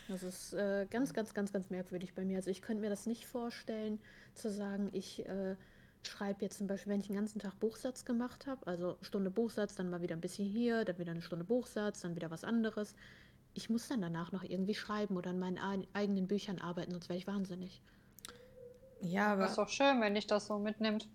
Das 0.08 0.22
ist 0.24 0.52
äh, 0.54 0.86
ganz, 0.90 1.12
ganz, 1.14 1.34
ganz, 1.34 1.52
ganz 1.52 1.70
merkwürdig 1.70 2.14
bei 2.14 2.24
mir. 2.24 2.36
Also 2.36 2.50
ich 2.50 2.62
könnte 2.62 2.80
mir 2.80 2.90
das 2.90 3.06
nicht 3.06 3.26
vorstellen, 3.26 4.00
zu 4.34 4.50
sagen, 4.50 4.88
ich 4.92 5.24
äh, 5.26 5.56
schreibe 6.02 6.42
jetzt 6.42 6.58
zum 6.58 6.66
Beispiel, 6.66 6.92
wenn 6.92 7.00
ich 7.00 7.06
den 7.06 7.16
ganzen 7.16 7.38
Tag 7.38 7.58
Buchsatz 7.60 8.04
gemacht 8.04 8.46
habe, 8.46 8.66
also 8.66 8.96
Stunde 9.02 9.30
Buchsatz, 9.30 9.74
dann 9.74 9.90
mal 9.90 10.02
wieder 10.02 10.16
ein 10.16 10.20
bisschen 10.20 10.46
hier, 10.46 10.84
dann 10.84 10.98
wieder 10.98 11.12
eine 11.12 11.22
Stunde 11.22 11.44
Buchsatz, 11.44 12.00
dann 12.00 12.16
wieder 12.16 12.30
was 12.30 12.44
anderes. 12.44 12.94
Ich 13.54 13.68
muss 13.68 13.88
dann 13.88 14.00
danach 14.00 14.32
noch 14.32 14.44
irgendwie 14.44 14.74
schreiben 14.74 15.16
oder 15.16 15.30
an 15.30 15.38
meinen 15.38 15.58
eigenen 15.92 16.26
Büchern 16.26 16.58
arbeiten, 16.58 16.92
sonst 16.92 17.08
wäre 17.08 17.18
ich 17.18 17.26
wahnsinnig. 17.26 17.82
Ja, 19.02 19.32
aber. 19.32 19.42
Das 19.42 19.50
ist 19.52 19.58
doch 19.58 19.68
schön, 19.68 20.00
wenn 20.00 20.14
dich 20.14 20.26
das 20.26 20.46
so 20.46 20.58
mitnimmt. 20.58 21.08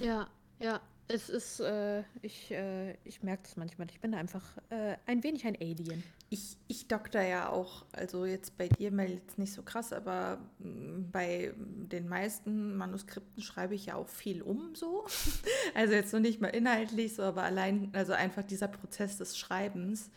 Ja, 0.00 0.28
ja. 0.58 0.80
Es 1.08 1.28
ist, 1.28 1.60
äh, 1.60 2.02
ich, 2.22 2.50
äh, 2.50 2.94
ich 3.04 3.22
merke 3.22 3.42
das 3.42 3.56
manchmal. 3.56 3.88
Ich 3.90 4.00
bin 4.00 4.14
einfach 4.14 4.42
äh, 4.70 4.96
ein 5.06 5.22
wenig 5.22 5.44
ein 5.46 5.56
Alien. 5.56 6.02
Ich, 6.30 6.56
ich 6.68 6.88
dokter 6.88 7.22
ja 7.22 7.50
auch, 7.50 7.84
also 7.92 8.24
jetzt 8.24 8.56
bei 8.56 8.68
dir 8.68 8.90
mal 8.92 9.08
jetzt 9.08 9.38
nicht 9.38 9.52
so 9.52 9.62
krass, 9.62 9.92
aber 9.92 10.38
mm, 10.58 11.10
bei 11.10 11.52
den 11.58 12.08
meisten 12.08 12.76
Manuskripten 12.76 13.42
schreibe 13.42 13.74
ich 13.74 13.86
ja 13.86 13.96
auch 13.96 14.08
viel 14.08 14.42
um 14.42 14.74
so. 14.74 15.06
Also 15.74 15.94
jetzt 15.94 16.12
nur 16.12 16.20
nicht 16.20 16.40
mal 16.40 16.48
inhaltlich 16.48 17.14
so, 17.14 17.22
aber 17.22 17.42
allein, 17.42 17.90
also 17.94 18.12
einfach 18.12 18.42
dieser 18.42 18.68
Prozess 18.68 19.18
des 19.18 19.38
Schreibens 19.38 20.10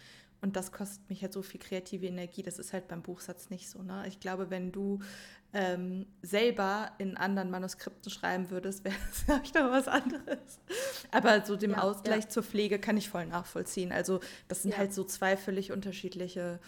und 0.46 0.56
das 0.56 0.72
kostet 0.72 1.10
mich 1.10 1.24
halt 1.24 1.34
so 1.34 1.42
viel 1.42 1.60
kreative 1.60 2.06
Energie. 2.06 2.44
Das 2.44 2.60
ist 2.60 2.72
halt 2.72 2.88
beim 2.88 3.02
Buchsatz 3.02 3.50
nicht 3.50 3.68
so. 3.68 3.82
Ne? 3.82 4.04
Ich 4.08 4.20
glaube, 4.20 4.52
wenn 4.52 4.72
du 4.72 5.00
ähm, 5.54 6.06
selber 6.22 6.92
in 7.00 7.18
anderen 7.18 7.50
Manuskripten 7.50 8.12
schreiben 8.12 8.52
würdest, 8.52 8.84
wäre 8.84 8.94
das, 9.10 9.26
glaube 9.26 9.42
ich, 9.44 9.54
noch 9.56 9.72
was 9.72 9.88
anderes. 9.88 10.60
Aber 11.10 11.44
so 11.44 11.56
dem 11.56 11.72
ja, 11.72 11.82
Ausgleich 11.82 12.26
ja. 12.26 12.30
zur 12.30 12.44
Pflege 12.44 12.78
kann 12.78 12.96
ich 12.96 13.10
voll 13.10 13.26
nachvollziehen. 13.26 13.92
Also 13.92 14.20
das 14.48 14.62
sind 14.62 14.74
ja. 14.74 14.78
halt 14.78 14.94
so 14.94 15.04
zwei 15.04 15.36
völlig 15.36 15.72
unterschiedliche 15.72 16.60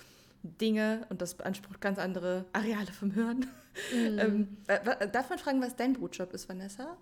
Dinge 0.41 1.05
und 1.09 1.21
das 1.21 1.36
beansprucht 1.36 1.80
ganz 1.80 1.99
andere 1.99 2.45
Areale 2.53 2.91
vom 2.91 3.11
Hirn. 3.11 3.45
Mhm. 3.93 4.17
ähm, 4.67 5.11
darf 5.11 5.30
man 5.30 5.38
fragen, 5.38 5.61
was 5.61 5.75
dein 5.75 5.93
Brutjob 5.93 6.34
ist, 6.34 6.49
Vanessa? 6.49 6.97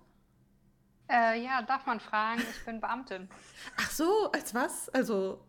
Äh, 1.09 1.41
ja, 1.41 1.61
darf 1.61 1.85
man 1.85 2.01
fragen. 2.01 2.41
Ich 2.41 2.65
bin 2.65 2.81
Beamtin. 2.81 3.29
Ach 3.77 3.91
so, 3.91 4.29
als 4.33 4.53
was? 4.53 4.89
Also 4.89 5.39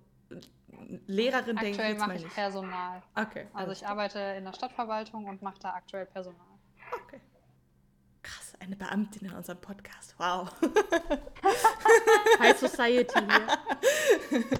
Lehrerin 1.07 1.57
denke 1.57 1.83
ich 1.83 1.89
jetzt 1.89 2.01
mache 2.01 2.17
ich 2.17 2.29
Personal. 2.29 3.03
Okay. 3.15 3.47
Also 3.53 3.73
ich 3.73 3.87
arbeite 3.87 4.19
in 4.19 4.45
der 4.45 4.53
Stadtverwaltung 4.53 5.27
und 5.27 5.43
mache 5.43 5.59
da 5.61 5.75
aktuell 5.75 6.07
Personal. 6.07 6.47
Okay. 7.05 7.21
Krass, 8.23 8.55
eine 8.59 8.77
Beamtin 8.77 9.29
in 9.29 9.35
unserem 9.35 9.61
Podcast. 9.61 10.15
Wow. 10.19 10.51
High 12.41 12.59
Society 12.59 13.21
hier. 13.21 14.41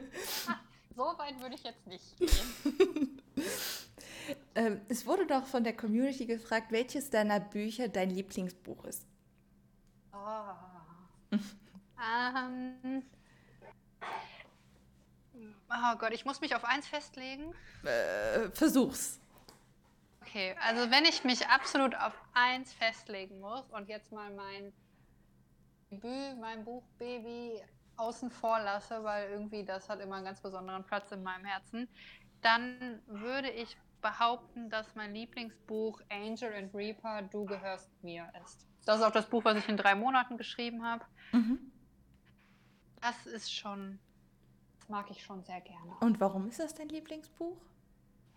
so 0.97 1.03
weit 1.03 1.41
würde 1.41 1.55
ich 1.57 1.65
jetzt 1.65 1.87
nicht 1.87 2.17
gehen. 2.17 3.23
ähm, 4.55 4.81
es 4.89 5.07
wurde 5.07 5.27
doch 5.27 5.47
von 5.47 5.65
der 5.65 5.77
Community 5.77 6.27
gefragt, 6.27 6.71
welches 6.71 7.11
deiner 7.11 7.41
Bücher 7.41 7.89
dein 7.89 8.11
Lieblingsbuch 8.11 8.85
ist. 8.85 9.07
Oh. 10.13 11.37
ähm, 12.01 13.03
Oh 15.71 15.97
Gott, 15.99 16.13
ich 16.13 16.25
muss 16.25 16.41
mich 16.41 16.55
auf 16.55 16.65
eins 16.65 16.87
festlegen. 16.87 17.55
Äh, 17.85 18.51
versuch's. 18.51 19.21
Okay, 20.23 20.57
also 20.61 20.91
wenn 20.91 21.05
ich 21.05 21.25
mich 21.25 21.47
absolut 21.49 21.95
auf 21.95 22.13
eins 22.35 22.73
festlegen 22.73 23.41
muss 23.41 23.71
und 23.71 23.89
jetzt 23.89 24.13
mal 24.13 24.31
mein 24.33 24.73
Debüt, 25.91 26.39
mein 26.41 26.65
Buch 26.65 26.83
Baby 26.99 27.63
außen 27.97 28.31
vor 28.31 28.59
lasse, 28.61 29.03
weil 29.05 29.31
irgendwie 29.31 29.65
das 29.65 29.89
hat 29.89 30.01
immer 30.01 30.17
einen 30.17 30.25
ganz 30.25 30.41
besonderen 30.41 30.85
Platz 30.85 31.13
in 31.13 31.23
meinem 31.23 31.45
Herzen, 31.45 31.89
dann 32.43 33.01
würde 33.07 33.51
ich 33.51 33.77
behaupten, 34.03 34.69
dass 34.69 34.95
mein 34.95 35.15
Lieblingsbuch 35.15 36.01
Angel 36.11 36.53
and 36.55 36.75
Reaper, 36.75 37.23
Du 37.23 37.45
gehörst 37.45 37.91
mir 38.03 38.31
ist. 38.45 38.67
Das 38.85 38.99
ist 38.99 39.03
auch 39.03 39.13
das 39.13 39.29
Buch, 39.29 39.45
was 39.45 39.57
ich 39.57 39.69
in 39.69 39.77
drei 39.77 39.95
Monaten 39.95 40.37
geschrieben 40.37 40.85
habe. 40.85 41.05
Mhm. 41.33 41.73
Das 43.01 43.27
ist 43.27 43.53
schon 43.53 43.99
mag 44.89 45.11
ich 45.11 45.23
schon 45.23 45.43
sehr 45.45 45.61
gerne. 45.61 45.93
Und 46.01 46.21
warum 46.21 46.49
ist 46.49 46.61
das 46.61 46.75
dein 46.75 46.89
Lieblingsbuch? 46.89 47.57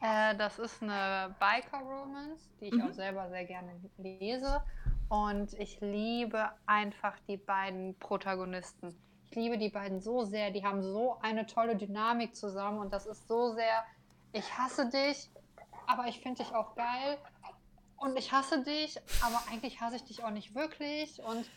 Äh, 0.01 0.35
das 0.35 0.59
ist 0.59 0.81
eine 0.81 1.35
Biker-Romance, 1.39 2.49
die 2.59 2.65
ich 2.65 2.73
mhm. 2.73 2.83
auch 2.83 2.93
selber 2.93 3.29
sehr 3.29 3.45
gerne 3.45 3.71
lese. 3.97 4.63
Und 5.09 5.53
ich 5.53 5.81
liebe 5.81 6.49
einfach 6.65 7.17
die 7.27 7.37
beiden 7.37 7.97
Protagonisten. 7.99 8.95
Ich 9.29 9.35
liebe 9.35 9.57
die 9.57 9.69
beiden 9.69 9.99
so 9.99 10.23
sehr. 10.23 10.51
Die 10.51 10.65
haben 10.65 10.81
so 10.81 11.17
eine 11.21 11.45
tolle 11.45 11.75
Dynamik 11.75 12.35
zusammen. 12.35 12.79
Und 12.79 12.93
das 12.93 13.05
ist 13.05 13.27
so 13.27 13.53
sehr, 13.53 13.83
ich 14.31 14.57
hasse 14.57 14.89
dich, 14.89 15.29
aber 15.87 16.05
ich 16.07 16.19
finde 16.21 16.43
dich 16.43 16.53
auch 16.53 16.75
geil. 16.75 17.17
Und 17.97 18.17
ich 18.17 18.31
hasse 18.31 18.63
dich, 18.63 18.97
aber 19.21 19.41
eigentlich 19.51 19.81
hasse 19.81 19.97
ich 19.97 20.03
dich 20.05 20.23
auch 20.23 20.29
nicht 20.29 20.55
wirklich. 20.55 21.21
Und 21.21 21.49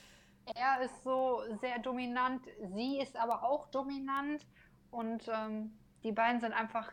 er 0.55 0.81
ist 0.81 1.05
so 1.05 1.41
sehr 1.61 1.79
dominant, 1.79 2.43
sie 2.75 2.99
ist 3.01 3.17
aber 3.17 3.45
auch 3.45 3.69
dominant 3.69 4.45
und 4.93 5.29
ähm, 5.29 5.73
die 6.05 6.13
beiden 6.13 6.41
sind 6.41 6.53
einfach 6.53 6.93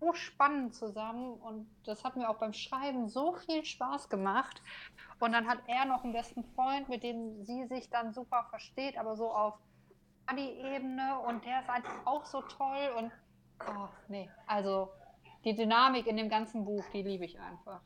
so 0.00 0.12
spannend 0.12 0.74
zusammen 0.74 1.34
und 1.34 1.66
das 1.84 2.04
hat 2.04 2.16
mir 2.16 2.28
auch 2.28 2.38
beim 2.38 2.52
Schreiben 2.52 3.08
so 3.08 3.34
viel 3.34 3.64
Spaß 3.64 4.08
gemacht. 4.08 4.60
Und 5.20 5.32
dann 5.32 5.46
hat 5.46 5.58
er 5.66 5.84
noch 5.86 6.04
einen 6.04 6.12
besten 6.12 6.44
Freund, 6.54 6.88
mit 6.88 7.02
dem 7.02 7.42
sie 7.44 7.66
sich 7.66 7.88
dann 7.88 8.12
super 8.12 8.46
versteht, 8.50 8.98
aber 8.98 9.16
so 9.16 9.30
auf 9.30 9.54
Buddy-Ebene 10.26 11.20
und 11.20 11.44
der 11.44 11.60
ist 11.60 11.70
einfach 11.70 12.06
auch 12.06 12.24
so 12.24 12.42
toll 12.42 12.90
und 12.98 13.12
oh, 13.68 13.88
nee, 14.08 14.28
also 14.46 14.90
die 15.44 15.54
Dynamik 15.54 16.06
in 16.06 16.16
dem 16.16 16.28
ganzen 16.28 16.64
Buch, 16.64 16.84
die 16.92 17.02
liebe 17.02 17.24
ich 17.24 17.38
einfach. 17.38 17.80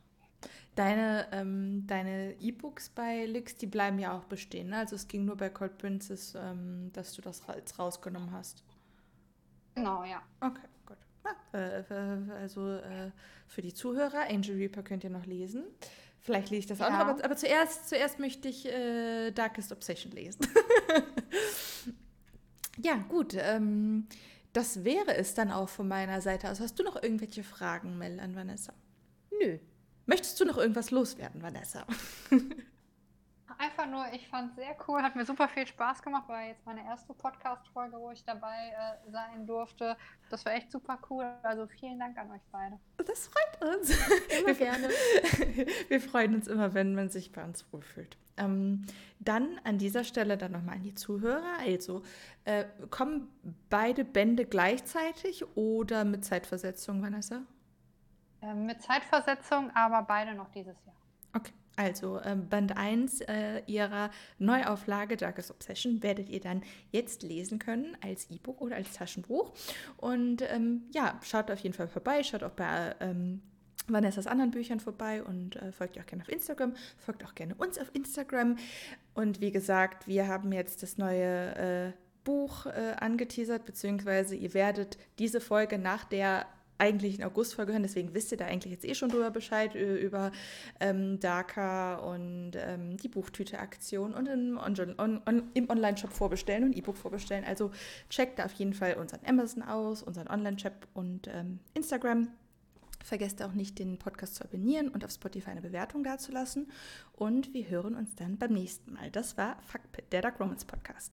Deine 0.75 1.27
ähm, 1.33 1.85
deine 1.87 2.33
E-Books 2.39 2.89
bei 2.89 3.25
Lix, 3.25 3.57
die 3.57 3.67
bleiben 3.67 3.99
ja 3.99 4.17
auch 4.17 4.23
bestehen. 4.23 4.69
Ne? 4.69 4.77
Also 4.77 4.95
es 4.95 5.09
ging 5.09 5.25
nur 5.25 5.35
bei 5.35 5.49
Cold 5.49 5.77
Princess, 5.77 6.35
ähm, 6.35 6.91
dass 6.93 7.13
du 7.13 7.21
das 7.21 7.45
jetzt 7.47 7.77
rausgenommen 7.77 8.31
hast. 8.31 8.63
Genau, 9.79 10.03
ja. 10.03 10.21
Okay, 10.41 10.67
gut. 10.85 10.97
Ah, 11.23 11.57
äh, 11.57 12.31
also 12.39 12.75
äh, 12.75 13.11
für 13.47 13.61
die 13.61 13.73
Zuhörer, 13.73 14.29
Angel 14.29 14.55
Reaper 14.55 14.83
könnt 14.83 15.03
ihr 15.03 15.09
noch 15.09 15.25
lesen. 15.25 15.63
Vielleicht 16.21 16.49
lese 16.49 16.59
ich 16.59 16.67
das 16.67 16.81
auch 16.81 16.89
noch, 16.89 16.99
aber, 16.99 17.23
aber, 17.23 17.35
zuerst, 17.37 17.87
zuerst 17.87 18.19
möchte 18.19 18.49
ich 18.49 18.65
äh, 18.65 19.31
Darkest 19.31 19.71
Obsession 19.71 20.11
lesen. 20.11 20.45
ja, 22.77 22.95
gut. 23.07 23.35
Ähm, 23.39 24.07
das 24.53 24.83
wäre 24.83 25.15
es 25.15 25.33
dann 25.33 25.51
auch 25.51 25.69
von 25.69 25.87
meiner 25.87 26.21
Seite 26.21 26.49
aus. 26.51 26.59
Hast 26.59 26.77
du 26.77 26.83
noch 26.83 27.01
irgendwelche 27.01 27.43
Fragen, 27.43 27.97
Mel, 27.97 28.19
an 28.19 28.35
Vanessa? 28.35 28.73
Nö. 29.41 29.59
Möchtest 30.05 30.39
du 30.39 30.45
noch 30.45 30.57
irgendwas 30.57 30.91
loswerden, 30.91 31.41
Vanessa? 31.41 31.85
Einfach 33.61 33.87
nur, 33.87 34.05
ich 34.13 34.25
fand 34.29 34.51
es 34.51 34.55
sehr 34.55 34.73
cool, 34.87 35.01
hat 35.01 35.17
mir 35.17 35.25
super 35.25 35.49
viel 35.49 35.67
Spaß 35.67 36.01
gemacht, 36.01 36.29
war 36.29 36.43
jetzt 36.43 36.65
meine 36.65 36.81
erste 36.85 37.13
Podcast-Folge, 37.13 37.97
wo 37.99 38.09
ich 38.09 38.23
dabei 38.23 38.55
äh, 38.55 39.11
sein 39.11 39.45
durfte. 39.45 39.97
Das 40.29 40.45
war 40.45 40.53
echt 40.53 40.71
super 40.71 40.97
cool. 41.09 41.25
Also 41.43 41.67
vielen 41.67 41.99
Dank 41.99 42.17
an 42.17 42.31
euch 42.31 42.41
beide. 42.53 42.79
Das 43.05 43.27
freut 43.27 43.75
uns. 43.75 43.89
Immer 44.39 44.53
gerne. 44.53 44.87
Wir 45.89 45.99
freuen 45.99 46.35
uns 46.35 46.47
immer, 46.47 46.73
wenn 46.73 46.95
man 46.95 47.09
sich 47.09 47.33
bei 47.33 47.43
uns 47.43 47.65
wohlfühlt. 47.73 48.15
Ähm, 48.37 48.85
dann 49.19 49.59
an 49.65 49.77
dieser 49.77 50.05
Stelle 50.05 50.37
dann 50.37 50.53
nochmal 50.53 50.75
an 50.75 50.83
die 50.83 50.95
Zuhörer. 50.95 51.57
Also, 51.59 52.03
äh, 52.45 52.63
kommen 52.89 53.27
beide 53.69 54.05
Bände 54.05 54.45
gleichzeitig 54.45 55.45
oder 55.57 56.05
mit 56.05 56.23
Zeitversetzung, 56.23 57.01
Vanessa? 57.01 57.41
Äh, 58.41 58.53
mit 58.53 58.81
Zeitversetzung, 58.81 59.69
aber 59.75 60.01
beide 60.03 60.33
noch 60.33 60.49
dieses 60.51 60.77
Jahr. 60.85 60.95
Okay. 61.35 61.51
Also 61.79 62.19
ähm, 62.25 62.49
Band 62.49 62.75
1 62.75 63.21
äh, 63.21 63.61
ihrer 63.65 64.11
Neuauflage 64.37 65.15
Darkest 65.15 65.49
Obsession 65.49 66.03
werdet 66.03 66.27
ihr 66.27 66.41
dann 66.41 66.61
jetzt 66.91 67.23
lesen 67.23 67.57
können 67.57 67.95
als 68.01 68.29
E-Book 68.29 68.59
oder 68.59 68.75
als 68.75 68.91
Taschenbuch. 68.91 69.53
Und 69.95 70.41
ähm, 70.41 70.81
ja, 70.93 71.17
schaut 71.23 71.49
auf 71.49 71.59
jeden 71.59 71.73
Fall 71.73 71.87
vorbei, 71.87 72.21
schaut 72.21 72.43
auch 72.43 72.51
bei 72.51 72.93
ähm, 72.99 73.41
Vanessas 73.87 74.27
anderen 74.27 74.51
Büchern 74.51 74.81
vorbei 74.81 75.23
und 75.23 75.55
äh, 75.55 75.71
folgt 75.71 75.95
ihr 75.95 76.01
auch 76.01 76.05
gerne 76.05 76.23
auf 76.23 76.29
Instagram, 76.29 76.73
folgt 76.97 77.23
auch 77.23 77.33
gerne 77.33 77.55
uns 77.55 77.79
auf 77.79 77.89
Instagram. 77.93 78.57
Und 79.13 79.39
wie 79.39 79.51
gesagt, 79.51 80.05
wir 80.05 80.27
haben 80.27 80.51
jetzt 80.51 80.83
das 80.83 80.97
neue 80.97 81.55
äh, 81.55 81.91
Buch 82.25 82.65
äh, 82.65 82.95
angeteasert, 82.99 83.63
beziehungsweise 83.65 84.35
ihr 84.35 84.53
werdet 84.53 84.97
diese 85.17 85.39
Folge 85.39 85.77
nach 85.77 86.03
der 86.03 86.45
eigentlich 86.79 87.19
in 87.19 87.25
August-Folge 87.25 87.73
hören, 87.73 87.83
deswegen 87.83 88.13
wisst 88.13 88.31
ihr 88.31 88.37
da 88.37 88.45
eigentlich 88.45 88.73
jetzt 88.73 88.85
eh 88.85 88.95
schon 88.95 89.09
drüber 89.09 89.29
Bescheid, 89.31 89.75
über 89.75 90.31
ähm, 90.79 91.19
DACA 91.19 91.95
und 91.97 92.51
ähm, 92.55 92.97
die 92.97 93.09
Buchtüte-Aktion 93.09 94.13
und 94.13 94.27
im, 94.27 94.57
on, 94.57 95.21
on, 95.27 95.43
im 95.53 95.69
Online-Shop 95.69 96.11
vorbestellen 96.11 96.63
und 96.63 96.75
E-Book 96.75 96.97
vorbestellen. 96.97 97.45
Also 97.45 97.71
checkt 98.09 98.39
da 98.39 98.45
auf 98.45 98.53
jeden 98.53 98.73
Fall 98.73 98.95
unseren 98.95 99.25
Amazon 99.25 99.61
aus, 99.61 100.01
unseren 100.01 100.27
Online-Shop 100.27 100.87
und 100.93 101.27
ähm, 101.27 101.59
Instagram. 101.73 102.29
Vergesst 103.03 103.41
auch 103.41 103.53
nicht, 103.53 103.79
den 103.79 103.97
Podcast 103.97 104.35
zu 104.35 104.43
abonnieren 104.43 104.89
und 104.89 105.05
auf 105.05 105.11
Spotify 105.11 105.51
eine 105.51 105.61
Bewertung 105.61 106.03
dazulassen. 106.03 106.69
Und 107.13 107.53
wir 107.53 107.69
hören 107.69 107.95
uns 107.95 108.15
dann 108.15 108.37
beim 108.37 108.53
nächsten 108.53 108.93
Mal. 108.93 109.09
Das 109.11 109.37
war 109.37 109.61
Fuckpit, 109.63 110.11
der 110.11 110.21
Dark 110.21 110.39
Romance 110.39 110.65
Podcast. 110.65 111.11